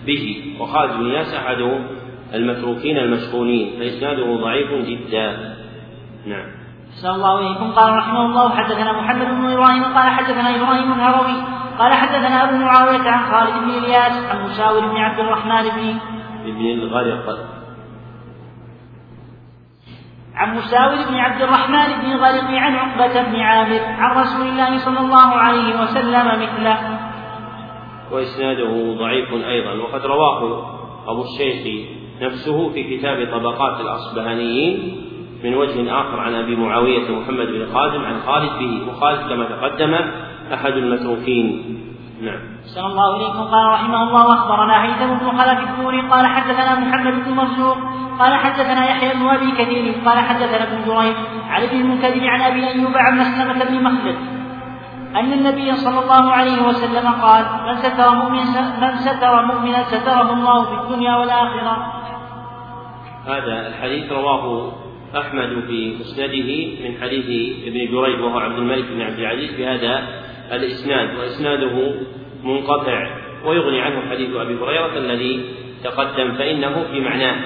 به 0.07 0.57
وخالد 0.61 0.93
بن 0.93 1.01
إلياس 1.01 1.35
أحد 1.35 1.61
المتروكين 2.35 2.99
المشغولين 2.99 3.79
فإسناده 3.79 4.37
ضعيف 4.37 4.71
جدا. 4.73 5.57
نعم. 6.27 6.47
صلى 7.03 7.15
الله 7.15 7.39
عليكم 7.39 7.73
قال 7.73 7.99
رحمه 7.99 8.27
الله 8.27 8.49
حدثنا 8.49 8.93
محمد 8.93 9.27
بن 9.27 9.53
إبراهيم 9.53 9.85
قال 9.85 10.11
حدثنا 10.11 10.57
إبراهيم 10.57 10.93
الهروي 10.93 11.43
قال 11.79 11.93
حدثنا 11.93 12.45
أبو 12.45 12.57
معاوية 12.57 13.11
عن 13.11 13.33
خالد 13.33 13.65
بن 13.65 13.71
إلياس 13.71 14.25
عن 14.31 14.51
مشاور 14.51 14.81
بن 14.81 14.97
عبد 14.97 15.19
الرحمن 15.19 15.63
بن 15.63 15.99
ابن 16.47 16.67
الغرق. 16.67 17.39
عن 20.35 20.57
مساور 20.57 21.09
بن 21.09 21.15
عبد 21.15 21.43
الرحمن 21.43 22.01
بن 22.01 22.13
الغرق 22.13 22.51
عن 22.51 22.75
عقبة 22.75 23.23
بن 23.23 23.37
عامر 23.37 23.81
عن 23.85 24.17
رسول 24.21 24.47
الله 24.47 24.79
صلى 24.79 25.01
الله 25.01 25.29
عليه 25.29 25.83
وسلم 25.83 26.43
مثله. 26.43 26.99
وإسناده 28.13 28.95
ضعيف 28.99 29.33
أيضا. 29.33 29.73
وقد 29.83 30.07
رواه 30.07 30.63
أبو 31.07 31.23
الشيخ 31.23 31.98
نفسه 32.23 32.69
في 32.73 32.97
كتاب 32.97 33.29
طبقات 33.33 33.81
الأصبهانيين 33.81 35.05
من 35.45 35.55
وجه 35.55 36.01
آخر 36.01 36.21
عن 36.21 36.35
أبي 36.35 36.57
معاوية 36.57 37.11
محمد 37.11 37.47
بن 37.47 37.67
خازم 37.75 38.05
عن 38.05 38.21
خالد 38.27 38.51
به. 38.59 38.89
وخالد 38.89 39.29
كما 39.29 39.45
تقدم 39.45 39.95
أحد 40.55 40.73
المتروكين. 40.73 41.79
نعم. 42.23 42.41
صلى 42.65 42.87
الله 42.87 43.15
عليكم 43.15 43.43
قال 43.55 43.67
رحمه 43.67 44.03
الله 44.03 44.35
اخبرنا 44.35 44.85
هيثم 44.85 45.15
بن 45.15 45.39
خلف 45.39 45.71
الدوري 45.71 46.01
قال 46.01 46.27
حدثنا 46.27 46.81
محمد 46.81 47.25
بن 47.25 47.33
مرزوق 47.33 47.77
قال 48.19 48.35
حدثنا 48.35 48.91
يحيى 48.91 49.15
بن 49.15 49.27
أبي 49.27 49.51
كثير 49.51 49.95
قال 50.07 50.19
حدثنا 50.19 50.63
ابن 50.63 50.85
جريج 50.87 51.17
عن 51.49 51.63
ابن 51.63 51.81
المنكدر 51.81 52.29
عن 52.29 52.41
أبي 52.41 52.69
أيوب 52.69 52.97
عن 52.97 53.19
مسلمة 53.19 53.65
بن 53.65 53.85
مخلد 53.85 54.17
أن 55.17 55.33
النبي 55.33 55.75
صلى 55.75 55.99
الله 55.99 56.33
عليه 56.33 56.63
وسلم 56.63 57.13
قال 57.23 57.45
من 57.67 57.77
ستر 57.77 58.15
مؤمن 58.15 58.39
من 58.81 58.97
ستر 58.97 59.47
مؤمنا 59.47 59.83
ستره 59.83 60.33
الله 60.33 60.65
في 60.65 60.75
الدنيا 60.83 61.17
والآخرة 61.17 61.98
هذا 63.29 63.69
الحديث 63.69 64.13
رواه 64.13 64.73
أحمد 65.17 65.65
في 65.67 65.97
مسنده 66.01 66.89
من 66.89 67.01
حديث 67.03 67.27
ابن 67.67 67.93
جريج 67.93 68.21
وهو 68.21 68.39
عبد 68.39 68.59
الملك 68.59 68.85
بن 68.85 69.03
عبد 69.03 69.19
العزيز 69.19 69.55
بهذا 69.59 70.09
الإسناد 70.53 71.19
وإسناده 71.19 71.95
منقطع 72.45 73.11
ويغني 73.45 73.81
عنه 73.81 74.11
حديث 74.11 74.37
أبي 74.37 74.55
هريرة 74.55 74.99
الذي 74.99 75.45
تقدم 75.85 76.33
فإنه 76.33 76.85
في 76.93 77.01
معناه. 77.01 77.37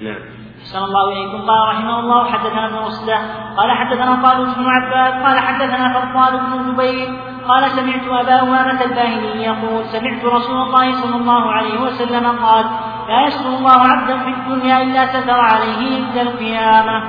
نعم. 0.00 0.20
صلى 0.62 0.84
الله 0.84 1.16
عليكم 1.16 1.38
قال 1.46 1.68
رحمه 1.68 2.00
الله 2.00 2.24
حدثنا 2.24 2.66
ابن 2.66 2.86
مسلم 2.86 3.22
قال 3.56 3.70
حدثنا 3.70 4.22
طالوت 4.22 4.56
بن 4.56 4.66
عباد 4.66 5.22
قال 5.22 5.38
حدثنا 5.38 6.00
فضال 6.00 6.40
بن 6.40 6.72
زبير 6.72 7.31
قال 7.48 7.70
سمعت 7.70 8.06
أبا 8.08 8.42
امامه 8.42 8.84
الباهلي 8.84 9.42
يقول 9.42 9.84
سمعت 9.84 10.24
رسول 10.24 10.56
الله 10.56 10.92
صلى 10.92 11.16
الله 11.16 11.50
عليه 11.50 11.80
وسلم 11.80 12.26
قال 12.26 12.64
لا 13.08 13.26
يستر 13.26 13.48
الله 13.48 13.78
عبدا 13.78 14.18
في 14.18 14.28
الدنيا 14.28 14.82
إلا 14.82 15.06
ستر 15.06 15.40
عليه 15.40 15.80
عند 15.96 16.16
القيامة. 16.16 17.02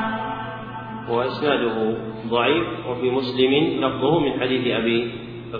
وإسناده 1.10 1.96
ضعيف 2.28 2.68
وفي 2.90 3.12
مسلم 3.12 3.54
لفظه 3.86 4.20
من 4.20 4.40
حديث 4.42 4.68
أبي 4.68 5.12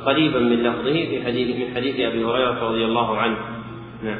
قريبا 0.06 0.40
من 0.40 0.64
لفظه 0.64 0.94
في 0.94 1.24
حديث 1.26 1.48
من 1.58 1.76
حديث 1.76 1.96
أبي 1.96 2.26
هريرة 2.26 2.70
رضي 2.70 2.86
الله 2.86 3.18
عنه. 3.18 3.38
نعم. 4.04 4.20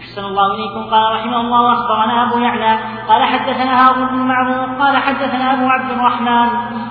أحسن 0.00 0.24
الله 0.24 0.46
إليكم. 0.54 0.90
قال 0.90 1.14
رحمه 1.14 1.40
الله 1.40 1.72
أخبرنا 1.72 2.28
أبو 2.28 2.38
يعلى 2.38 2.78
قال 3.08 3.22
حدثنا 3.24 3.88
هارون 3.88 4.08
بن 4.08 4.16
معروف 4.16 4.82
قال 4.82 4.96
حدثنا 4.96 5.54
أبو 5.54 5.66
عبد 5.68 5.90
الرحمن 5.90 6.48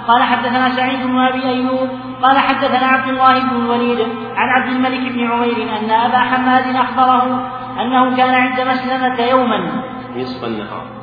قال 0.07 0.23
حدثنا 0.23 0.69
سعيد 0.69 1.07
بن 1.07 1.17
أبي 1.19 1.43
أيوب 1.43 1.89
قال 2.21 2.37
حدثنا 2.37 2.87
عبد 2.87 3.09
الله 3.09 3.39
بن 3.39 3.55
الوليد 3.55 3.99
عن 4.35 4.49
عبد 4.49 4.71
الملك 4.71 5.11
بن 5.11 5.31
عمير 5.31 5.77
أن 5.79 5.89
أبا 5.89 6.17
حماد 6.17 6.75
أخبره 6.75 7.51
أنه 7.81 8.17
كان 8.17 8.33
عند 8.33 8.61
مسلمة 8.61 9.21
يوما. 9.21 9.83
نصف 10.15 10.43
النهار. 10.43 10.99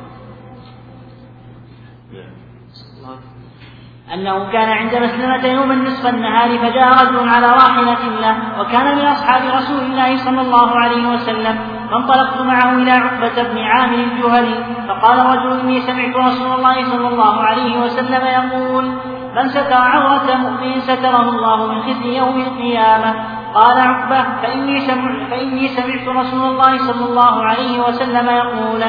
أنه 4.13 4.51
كان 4.51 4.69
عند 4.69 4.95
مسلمة 4.95 5.45
يوما 5.45 5.75
نصف 5.75 6.07
النهار 6.07 6.57
فجاء 6.57 7.05
رجل 7.05 7.29
على 7.29 7.47
راحلة 7.47 8.19
له 8.21 8.61
وكان 8.61 8.95
من 8.95 9.05
أصحاب 9.05 9.41
رسول 9.55 9.79
الله 9.79 10.17
صلى 10.17 10.41
الله 10.41 10.79
عليه 10.79 11.07
وسلم 11.07 11.59
فانطلقت 11.91 12.41
معه 12.41 12.73
إلى 12.73 12.91
عقبة 12.91 13.43
بن 13.43 13.57
عامر 13.57 13.95
الجهني 13.95 14.55
فقال 14.87 15.25
رجل 15.25 15.59
إني 15.59 15.81
سمعت 15.81 16.15
رسول 16.15 16.51
الله 16.51 16.83
صلى 16.83 17.07
الله 17.07 17.41
عليه 17.41 17.77
وسلم 17.77 18.25
يقول 18.25 18.91
من 19.37 19.49
ستر 19.49 19.73
عورة 19.73 20.35
مؤمن 20.35 20.79
ستره 20.79 21.29
الله 21.29 21.67
من 21.67 21.81
خزي 21.81 22.17
يوم 22.17 22.41
القيامة. 22.41 23.13
قال 23.53 23.77
عقبة 23.79 24.41
فإني 24.41 24.79
سمعت, 24.79 25.29
فإني 25.29 25.67
سمعت 25.67 26.07
رسول 26.07 26.41
الله 26.41 26.77
صلى 26.77 27.05
الله 27.09 27.43
عليه 27.43 27.79
وسلم 27.79 28.29
يقول. 28.29 28.83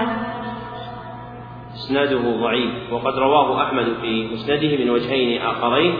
إسناده 1.74 2.40
ضعيف 2.40 2.92
وقد 2.92 3.14
رواه 3.18 3.62
أحمد 3.62 3.86
في 4.00 4.28
مسنده 4.32 4.84
من 4.84 4.90
وجهين 4.90 5.42
آخرين 5.42 5.94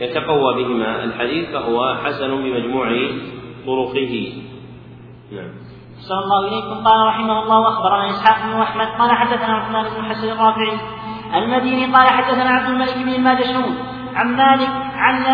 يتقوى 0.00 0.54
بهما 0.54 1.04
الحديث 1.04 1.50
فهو 1.50 1.94
حسن 2.04 2.30
بمجموع 2.42 2.88
طرقه. 3.66 4.32
نعم. 5.32 5.50
صلى 6.08 6.18
الله 6.24 6.48
إليكم 6.48 6.84
قال 6.84 7.06
رحمه 7.06 7.42
الله 7.42 7.60
وأخبرنا 7.60 8.10
إسحاق 8.10 8.38
بن 8.46 8.60
أحمد 8.60 8.86
قال 8.98 9.10
حدثنا 9.10 9.54
عثمان 9.54 9.84
بن 9.84 10.04
حسن 10.04 10.28
الرافعي 10.28 10.78
المديني 11.34 11.94
قال 11.94 12.08
حدثنا 12.08 12.50
عبد 12.50 12.68
الملك 12.68 12.98
بن 12.98 13.08
الماجشون 13.08 13.76
عن 14.14 14.36
مالك 14.36 14.70
عن 14.96 15.24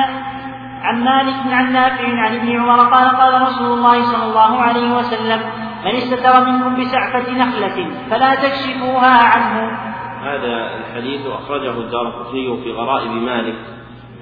عن 0.82 1.04
مالك 1.04 1.34
عن 1.52 1.72
نافع 1.72 2.08
عن 2.08 2.36
ابن 2.36 2.60
عمر 2.60 2.78
قال 2.78 3.16
قال 3.16 3.42
رسول 3.42 3.78
الله 3.78 4.02
صلى 4.02 4.24
الله 4.24 4.62
عليه 4.62 4.96
وسلم 4.96 5.40
من 5.84 5.90
استتر 5.90 6.44
منكم 6.44 6.80
بسعفة 6.80 7.32
نخلة 7.32 7.90
فلا 8.10 8.34
تكشفوها 8.34 9.24
عنه. 9.24 9.78
هذا 10.22 10.70
الحديث 10.78 11.26
أخرجه 11.26 11.70
الدار 11.70 12.26
في 12.64 12.72
غرائب 12.72 13.10
مالك 13.10 13.54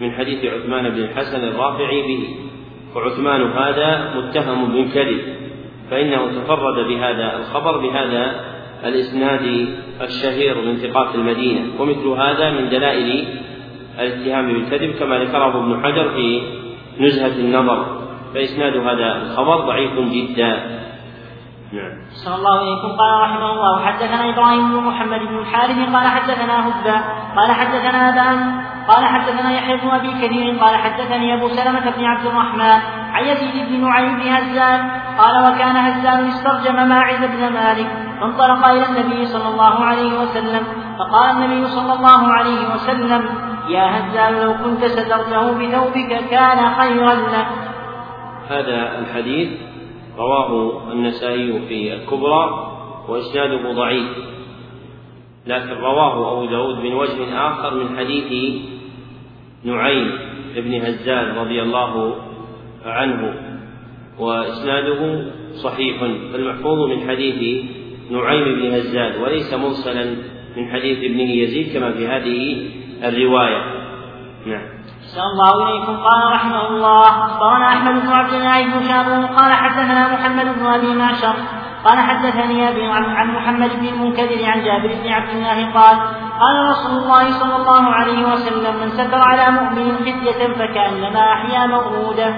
من 0.00 0.12
حديث 0.12 0.44
عثمان 0.44 0.88
بن 0.88 0.98
الحسن 0.98 1.44
الرافعي 1.44 2.02
به. 2.02 2.36
وعثمان 2.94 3.42
هذا 3.52 4.14
متهم 4.16 4.72
بالكذب 4.72 5.20
فإنه 5.90 6.26
تفرد 6.26 6.86
بهذا 6.88 7.36
الخبر 7.36 7.78
بهذا 7.78 8.51
الإسناد 8.84 9.68
الشهير 10.00 10.64
من 10.64 10.76
ثقات 10.76 11.14
المدينة 11.14 11.80
ومثل 11.80 12.06
هذا 12.06 12.50
من 12.50 12.68
دلائل 12.68 13.24
الاتهام 13.98 14.52
بالكذب 14.52 14.94
كما 14.98 15.18
ذكره 15.18 15.58
ابن 15.58 15.84
حجر 15.84 16.10
في 16.14 16.42
نزهة 17.00 17.40
النظر 17.40 18.02
فإسناد 18.34 18.76
هذا 18.76 19.16
الخبر 19.16 19.56
ضعيف 19.56 19.92
جدا. 19.98 20.82
نعم. 21.72 21.92
صلى 22.24 22.34
الله 22.34 22.58
عليكم. 22.58 22.88
قال 22.88 23.22
رحمه 23.22 23.52
الله 23.52 23.86
حدثنا 23.86 24.28
إبراهيم 24.28 24.72
بن 24.72 24.76
محمد 24.76 25.20
بن 25.20 25.38
الحارث 25.38 25.78
قال 25.94 26.06
حدثنا 26.06 26.68
هدى 26.68 26.98
قال 27.36 27.52
حدثنا 27.52 28.08
أبان 28.08 28.62
قال 28.88 29.04
حدثنا 29.06 29.52
يحيى 29.52 29.76
بن 29.76 29.88
أبي 29.88 30.10
كثير 30.10 30.58
قال 30.58 30.76
حدثني 30.76 31.34
أبو 31.34 31.48
سلمة 31.48 31.90
بن 31.96 32.04
عبد 32.04 32.26
الرحمن 32.26 32.80
عن 33.12 33.24
يزيد 33.24 33.68
بن 33.68 33.80
نعيم 33.80 34.14
بن 34.14 34.28
هزان 34.28 34.90
قال 35.18 35.52
وكان 35.52 35.76
هزان 35.76 36.26
استرجم 36.26 36.88
ماعز 36.88 37.24
بن 37.24 37.52
مالك. 37.52 38.11
فانطلق 38.22 38.66
إلى 38.66 38.86
النبي 38.86 39.26
صلى 39.26 39.48
الله 39.48 39.74
عليه 39.84 40.20
وسلم 40.20 40.62
فقال 40.98 41.30
النبي 41.36 41.66
صلى 41.68 41.92
الله 41.92 42.26
عليه 42.26 42.74
وسلم 42.74 43.22
يا 43.68 43.84
هزان 43.98 44.34
لو 44.42 44.54
كنت 44.64 44.84
سترته 44.84 45.52
بثوبك 45.52 46.30
كان 46.30 46.74
خيرا 46.74 47.14
لك. 47.14 47.46
هذا 48.48 48.98
الحديث 48.98 49.48
رواه 50.18 50.82
النسائي 50.92 51.62
في 51.68 51.94
الكبرى 51.94 52.72
وإسناده 53.08 53.72
ضعيف 53.72 54.08
لكن 55.46 55.70
رواه 55.70 56.32
أبو 56.32 56.46
داود 56.46 56.78
من 56.78 56.94
وجه 56.94 57.48
آخر 57.48 57.74
من 57.74 57.98
حديث 57.98 58.62
نعيم 59.64 60.18
بن 60.56 60.74
هزال 60.74 61.36
رضي 61.36 61.62
الله 61.62 62.14
عنه 62.86 63.34
وإسناده 64.18 65.24
صحيح 65.62 66.00
فالمحفوظ 66.32 66.90
من 66.90 67.08
حديث 67.08 67.64
نعيم 68.12 68.44
بن 68.44 68.74
هزال 68.74 69.22
وليس 69.22 69.54
مرسلا 69.54 70.04
من 70.56 70.72
حديث 70.72 70.98
ابنه 70.98 71.30
يزيد 71.42 71.74
كما 71.74 71.92
في 71.92 72.08
هذه 72.08 72.66
الرواية. 73.04 73.62
نعم. 74.46 74.66
أحسن 75.02 75.20
الله 75.20 75.68
إليكم. 75.68 75.96
قال 75.96 76.32
رحمه 76.32 76.68
الله 76.68 77.08
أخبرنا 77.26 77.68
أحمد 77.68 78.02
بن 78.02 78.08
عبد 78.08 78.34
الله 78.34 78.62
بن 78.62 78.88
شابون 78.88 79.26
قال 79.26 79.52
حدثنا 79.52 80.12
محمد 80.14 80.58
بن 80.58 80.66
أبي 80.66 80.94
معشر 80.94 81.34
قال 81.84 81.98
حدثني 81.98 82.68
أبي 82.68 82.84
عن 82.84 83.34
محمد 83.34 83.70
بن 83.80 83.88
المنكدر 83.88 84.44
عن 84.44 84.64
جابر 84.64 84.94
بن 85.02 85.08
عبد 85.08 85.30
الله 85.30 85.72
قال 85.72 85.96
قال 86.40 86.70
رسول 86.70 87.02
الله 87.02 87.30
صلى 87.30 87.56
الله 87.56 87.82
عليه 87.82 88.32
وسلم 88.32 88.80
من 88.80 88.88
ستر 88.88 89.18
على 89.18 89.50
مؤمن 89.50 89.96
خزية 89.96 90.54
فكأنما 90.54 91.32
أحيا 91.32 91.66
موعوده 91.66 92.34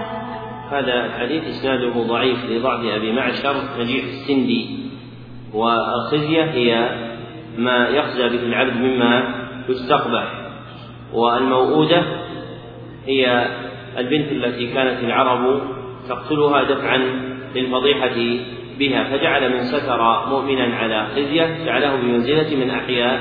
هذا 0.71 1.07
الحديث 1.07 1.45
إسناده 1.45 2.03
ضعيف 2.03 2.45
لضعف 2.45 2.81
أبي 2.81 3.13
معشر 3.13 3.55
نجيح 3.79 4.05
السندي. 4.05 4.84
والخزية 5.55 6.43
هي 6.43 6.89
ما 7.59 7.89
يخزى 7.89 8.28
به 8.28 8.43
العبد 8.47 8.76
مما 8.76 9.35
يستقبح 9.68 10.24
والموؤودة 11.12 12.02
هي 13.06 13.47
البنت 13.98 14.32
التي 14.32 14.66
كانت 14.66 15.05
العرب 15.05 15.60
تقتلها 16.09 16.62
دفعا 16.62 16.97
للفضيحة 17.55 18.16
بها 18.78 19.05
فجعل 19.05 19.52
من 19.52 19.64
ستر 19.64 20.28
مؤمنا 20.28 20.76
على 20.76 21.06
خزية 21.16 21.64
جعله 21.64 21.97
بمنزلة 21.97 22.56
من 22.56 22.70
أحياء 22.70 23.20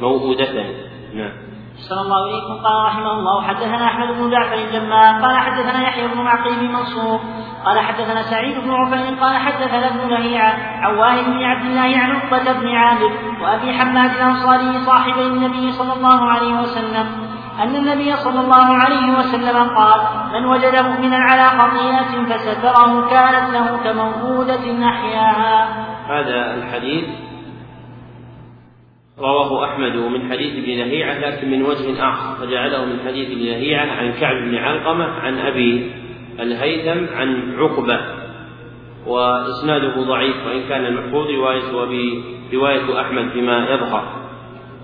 موؤودة. 0.00 0.64
نعم. 1.14 1.43
صلى 1.78 2.00
الله 2.00 2.22
عليكم. 2.28 2.64
قال 2.64 2.86
رحمه 2.86 3.12
الله 3.12 3.42
حدثنا 3.42 3.84
أحمد 3.84 4.08
بن 4.18 4.30
جعفر 4.30 4.54
الجماع 4.54 5.20
قال 5.20 5.36
حدثنا 5.36 5.82
يحيى 5.82 6.08
بن 6.08 6.20
معقيل 6.22 6.56
بن 6.60 6.72
منصور. 6.72 7.20
قال 7.64 7.78
حدثنا 7.80 8.22
سعيد 8.22 8.58
بن 8.58 8.70
عفير. 8.70 9.14
قال 9.20 9.36
حدثنا 9.36 9.86
ابن 9.88 10.08
لهيعة 10.08 10.54
عن 10.80 10.94
واهب 10.94 11.24
بن 11.24 11.42
عبد 11.44 11.66
الله 11.66 11.98
عن 11.98 12.10
عقبة 12.10 12.52
بن 12.52 12.68
عامر 12.68 13.12
وأبي 13.42 13.72
حماد 13.78 14.10
الأنصاري 14.10 14.78
صاحب 14.78 15.18
النبي 15.18 15.72
صلى 15.72 15.92
الله 15.92 16.30
عليه 16.30 16.54
وسلم 16.54 17.34
أن 17.62 17.76
النبي 17.76 18.16
صلى 18.16 18.40
الله 18.40 18.66
عليه 18.76 19.18
وسلم 19.18 19.76
قال 19.76 20.00
من 20.32 20.44
وجد 20.44 20.76
مؤمنا 20.76 21.16
على 21.16 21.46
خطيئة 21.58 22.24
فستره 22.24 23.08
كانت 23.10 23.50
له 23.50 23.76
كموجودة 23.84 24.88
أحياها 24.88 25.68
هذا 26.08 26.54
الحديث 26.54 27.23
رواه 29.18 29.64
أحمد 29.64 29.96
من 29.96 30.30
حديث 30.30 30.52
ابن 30.52 30.70
لهيعة 30.70 31.18
لكن 31.18 31.50
من 31.50 31.62
وجه 31.62 32.08
آخر 32.08 32.34
فجعله 32.34 32.84
من 32.84 32.98
حديث 33.06 33.30
ابن 33.30 33.40
لهيعة 33.40 33.86
عن 33.86 34.12
كعب 34.12 34.36
بن 34.36 34.56
علقمة 34.56 35.04
عن 35.04 35.38
أبي 35.38 35.92
الهيثم 36.40 37.14
عن 37.14 37.56
عقبة 37.58 38.00
وإسناده 39.06 40.02
ضعيف 40.02 40.46
وإن 40.46 40.68
كان 40.68 40.86
المحفوظ 40.86 41.26
رواية 41.26 41.82
أبي 41.82 42.24
رواية 42.54 43.00
أحمد 43.00 43.32
بما 43.34 43.68
يظهر. 43.70 44.04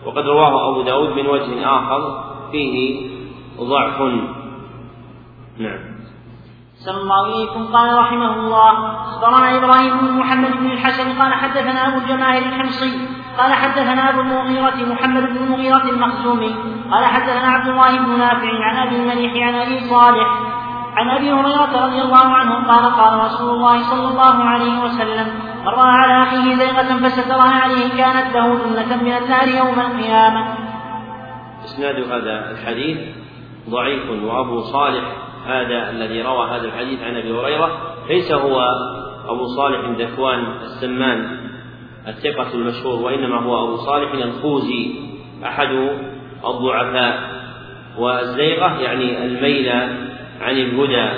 وقد 0.07 0.27
رواه 0.27 0.71
أبو 0.71 0.83
داود 0.83 1.09
من 1.09 1.27
وجه 1.27 1.67
آخر 1.67 2.25
فيه 2.53 3.07
ضعف. 3.61 4.01
نعم. 5.59 5.79
صلى 6.75 7.01
الله 7.01 7.25
عليكم 7.27 7.65
قال 7.65 7.99
رحمه 7.99 8.37
الله 8.37 8.93
أخبرنا 9.03 9.59
إبراهيم 9.59 9.99
بن 9.99 10.13
محمد 10.13 10.57
بن 10.57 10.71
الحسن 10.71 11.23
قال 11.23 11.35
حدثنا 11.35 11.89
أبو 11.89 11.99
الجماهير 11.99 12.43
الحمصي 12.43 13.20
قال 13.41 13.55
حدثنا 13.55 14.11
أبو 14.11 14.21
المغيرة 14.21 14.93
محمد 14.93 15.23
بن 15.23 15.37
المغيرة 15.37 15.91
المخزومي 15.91 16.55
قال 16.91 17.05
حدثنا 17.05 17.49
عبد 17.49 17.69
الله 17.69 17.99
بن 17.99 18.19
نافع 18.19 18.65
عن 18.65 18.87
أبي 18.87 18.97
المليح 18.97 19.47
عن 19.47 19.55
أبي 19.55 19.81
صالح 19.81 20.29
عن 20.97 21.11
أبي 21.11 21.33
هريرة 21.33 21.87
رضي 21.87 22.03
الله 22.03 22.27
عنه 22.27 22.55
قال 22.55 22.93
قال 22.95 23.19
رسول 23.25 23.51
الله 23.51 23.83
صلى 23.83 24.09
الله 24.09 24.45
عليه 24.45 24.85
وسلم 24.85 25.27
من 25.61 25.69
رأى 25.69 25.93
على 25.93 26.23
أخيه 26.23 26.55
زيغة 26.55 27.09
فسترها 27.09 27.61
عليه 27.63 27.89
كانت 27.89 28.37
له 28.37 28.55
جنة 28.55 29.03
من 29.03 29.13
النار 29.13 29.49
يوم 29.49 29.81
القيامة. 29.81 30.55
إسناد 31.65 31.97
هذا 31.97 32.51
الحديث 32.51 32.99
ضعيف 33.71 34.11
وأبو 34.25 34.61
صالح 34.61 35.05
هذا 35.47 35.91
الذي 35.91 36.23
روى 36.23 36.51
هذا 36.51 36.65
الحديث 36.65 37.03
عن 37.03 37.17
أبي 37.17 37.33
هريرة 37.33 37.71
ليس 38.09 38.33
هو 38.33 38.61
أبو 39.29 39.45
صالح 39.57 40.01
ذكوان 40.01 40.45
السمان. 40.63 41.40
الثقة 42.09 42.55
المشهور 42.55 43.03
وإنما 43.03 43.41
هو 43.41 43.65
أبو 43.65 43.77
صالح 43.77 44.13
الخوزي 44.13 44.95
أحد 45.45 45.69
الضعفاء. 46.45 47.41
والزيغة 47.99 48.81
يعني 48.81 49.25
الميل 49.25 49.69
عن 50.41 50.57
الهدى 50.57 51.11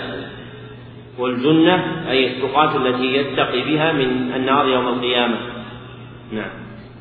والجنة 1.18 2.02
أي 2.10 2.26
التقاة 2.26 2.76
التي 2.76 3.14
يتقي 3.14 3.62
بها 3.62 3.92
من 3.92 4.32
النار 4.34 4.68
يوم 4.68 4.88
القيامة. 4.88 5.36
نعم. 6.32 6.50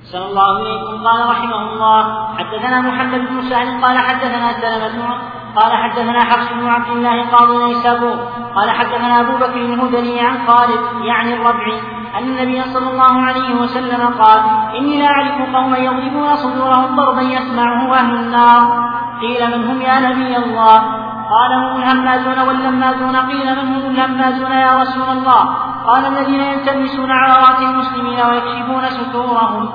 صلى 0.04 0.26
الله 0.26 0.58
عليكم 0.58 1.08
قال 1.08 1.30
رحمه 1.30 1.74
الله 1.74 2.28
حدثنا 2.38 2.82
محمد 2.82 3.20
بن 3.20 3.42
سهل 3.50 3.86
قال 3.86 3.98
حدثنا 3.98 4.54
سلمة 4.62 5.18
قال 5.56 5.72
حدثنا 5.72 6.24
حفص 6.24 6.54
بن 6.54 6.68
عبد 6.68 6.90
الله 6.98 7.30
قاضي 7.30 7.64
نيسابور 7.64 8.16
قال 8.56 8.70
حدثنا 8.70 9.22
أبو 9.22 9.38
بكر 9.38 9.56
الهذلي 9.56 10.20
عن 10.20 10.48
خالد 10.48 11.06
يعني 11.06 11.34
الربعي. 11.34 12.01
أن 12.18 12.24
النبي 12.24 12.62
صلى 12.62 12.90
الله 12.92 13.22
عليه 13.22 13.56
وسلم 13.56 14.08
قال 14.08 14.40
إني 14.78 15.00
لا 15.00 15.08
أعرف 15.08 15.56
قوما 15.56 15.78
يضربون 15.78 16.36
صدورهم 16.36 16.96
ضربا 16.96 17.22
يسمعه 17.22 17.94
أهل 17.94 18.16
النار. 18.16 18.92
قيل 19.22 19.58
من 19.58 19.70
هم 19.70 19.82
يا 19.82 20.00
نبي 20.00 20.38
الله؟ 20.38 20.80
قال 21.34 21.52
هم 21.54 21.78
الهمازون 21.78 22.40
واللمازون. 22.48 23.16
قيل 23.16 23.56
من 23.56 23.68
هم 23.68 23.92
الهمازون 23.92 24.52
يا 24.52 24.82
رسول 24.82 25.10
الله؟ 25.10 25.44
قال 25.88 26.06
الذين 26.06 26.40
يلتمسون 26.40 27.12
عورات 27.12 27.60
المسلمين 27.62 28.20
ويكشفون 28.30 28.86
ستورهم 28.90 29.70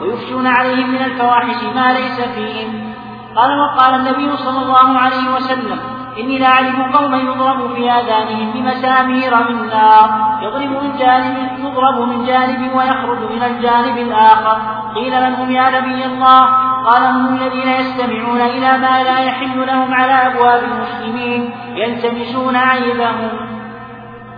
ويفشون 0.00 0.46
عليهم 0.46 0.90
من 0.90 1.02
الفواحش 1.04 1.64
ما 1.76 1.92
ليس 1.92 2.20
فيهم. 2.20 2.94
قال 3.36 3.50
وقال 3.60 3.94
النبي 3.94 4.36
صلى 4.36 4.62
الله 4.62 4.98
عليه 4.98 5.34
وسلم 5.34 5.95
إني 6.18 6.38
لا 6.38 6.46
أعرف 6.46 6.96
قوما 6.96 7.16
يضرب 7.16 7.74
في 7.74 7.90
آذانهم 7.90 8.52
بمسامير 8.52 9.36
من 9.48 9.66
نار. 9.66 10.38
يضرب 10.42 10.82
من 10.84 10.96
جانب 10.98 11.36
يضرب 11.58 12.08
من 12.08 12.26
جانب 12.26 12.76
ويخرج 12.76 13.18
من 13.32 13.42
الجانب 13.42 13.98
الآخر. 13.98 14.56
قيل 14.94 15.12
من 15.12 15.34
هم 15.34 15.50
يا 15.50 15.80
نبي 15.80 16.04
الله؟ 16.04 16.44
قال 16.84 17.02
هم 17.02 17.36
الذين 17.36 17.68
يستمعون 17.68 18.40
إلى 18.40 18.78
ما 18.78 19.02
لا 19.02 19.18
يحل 19.24 19.66
لهم 19.66 19.94
على 19.94 20.12
أبواب 20.12 20.62
المسلمين. 20.64 21.50
يلتمسون 21.74 22.56
عيبهم. 22.56 23.30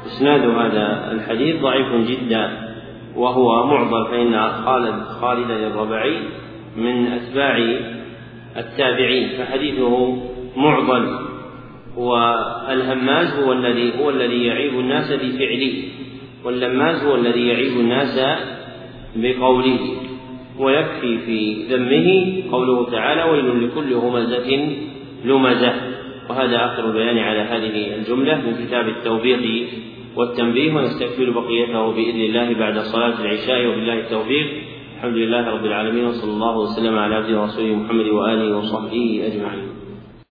إسناد 0.06 0.40
هذا 0.40 1.12
الحديث 1.12 1.62
ضعيف 1.62 2.08
جدا 2.08 2.68
وهو 3.16 3.66
معضل 3.66 4.06
فإن 4.10 4.48
خالد 4.64 5.02
خالد 5.20 5.50
الربعي 5.50 6.22
من 6.76 7.12
أتباع 7.12 7.56
التابعين 8.56 9.38
فحديثه 9.38 10.16
معضل. 10.56 11.37
والهماز 11.96 13.40
هو 13.40 13.52
الذي 13.52 13.92
هو 14.00 14.10
الذي 14.10 14.44
يعيب 14.44 14.78
الناس 14.78 15.12
بفعله 15.12 15.72
واللماز 16.44 17.04
هو 17.04 17.14
الذي 17.14 17.46
يعيب 17.48 17.80
الناس 17.80 18.38
بقوله 19.16 19.78
ويكفي 20.58 21.18
في 21.18 21.66
ذمه 21.70 22.42
قوله 22.52 22.90
تعالى 22.90 23.22
ويل 23.22 23.64
لكل 23.64 23.92
همزة 23.92 24.76
لمزة 25.24 25.72
وهذا 26.30 26.64
آخر 26.64 26.84
البيان 26.86 27.18
على 27.18 27.40
هذه 27.40 27.94
الجملة 27.94 28.36
من 28.36 28.66
كتاب 28.66 28.88
التوبيخ 28.88 29.40
والتنبيه 30.16 30.74
ونستكمل 30.74 31.30
بقيته 31.30 31.92
بإذن 31.92 32.20
الله 32.20 32.54
بعد 32.54 32.78
صلاة 32.78 33.20
العشاء. 33.22 33.66
وبالله 33.66 33.98
التوفيق. 33.98 34.46
الحمد 34.96 35.16
لله 35.16 35.50
رب 35.50 35.64
العالمين 35.64 36.04
وصلى 36.04 36.30
الله 36.30 36.58
وسلم 36.58 36.98
على 36.98 37.14
عبده 37.14 37.40
ورسوله 37.40 37.74
محمد 37.74 38.06
وآله 38.06 38.56
وصحبه 38.56 39.22
أجمعين. 39.26 39.77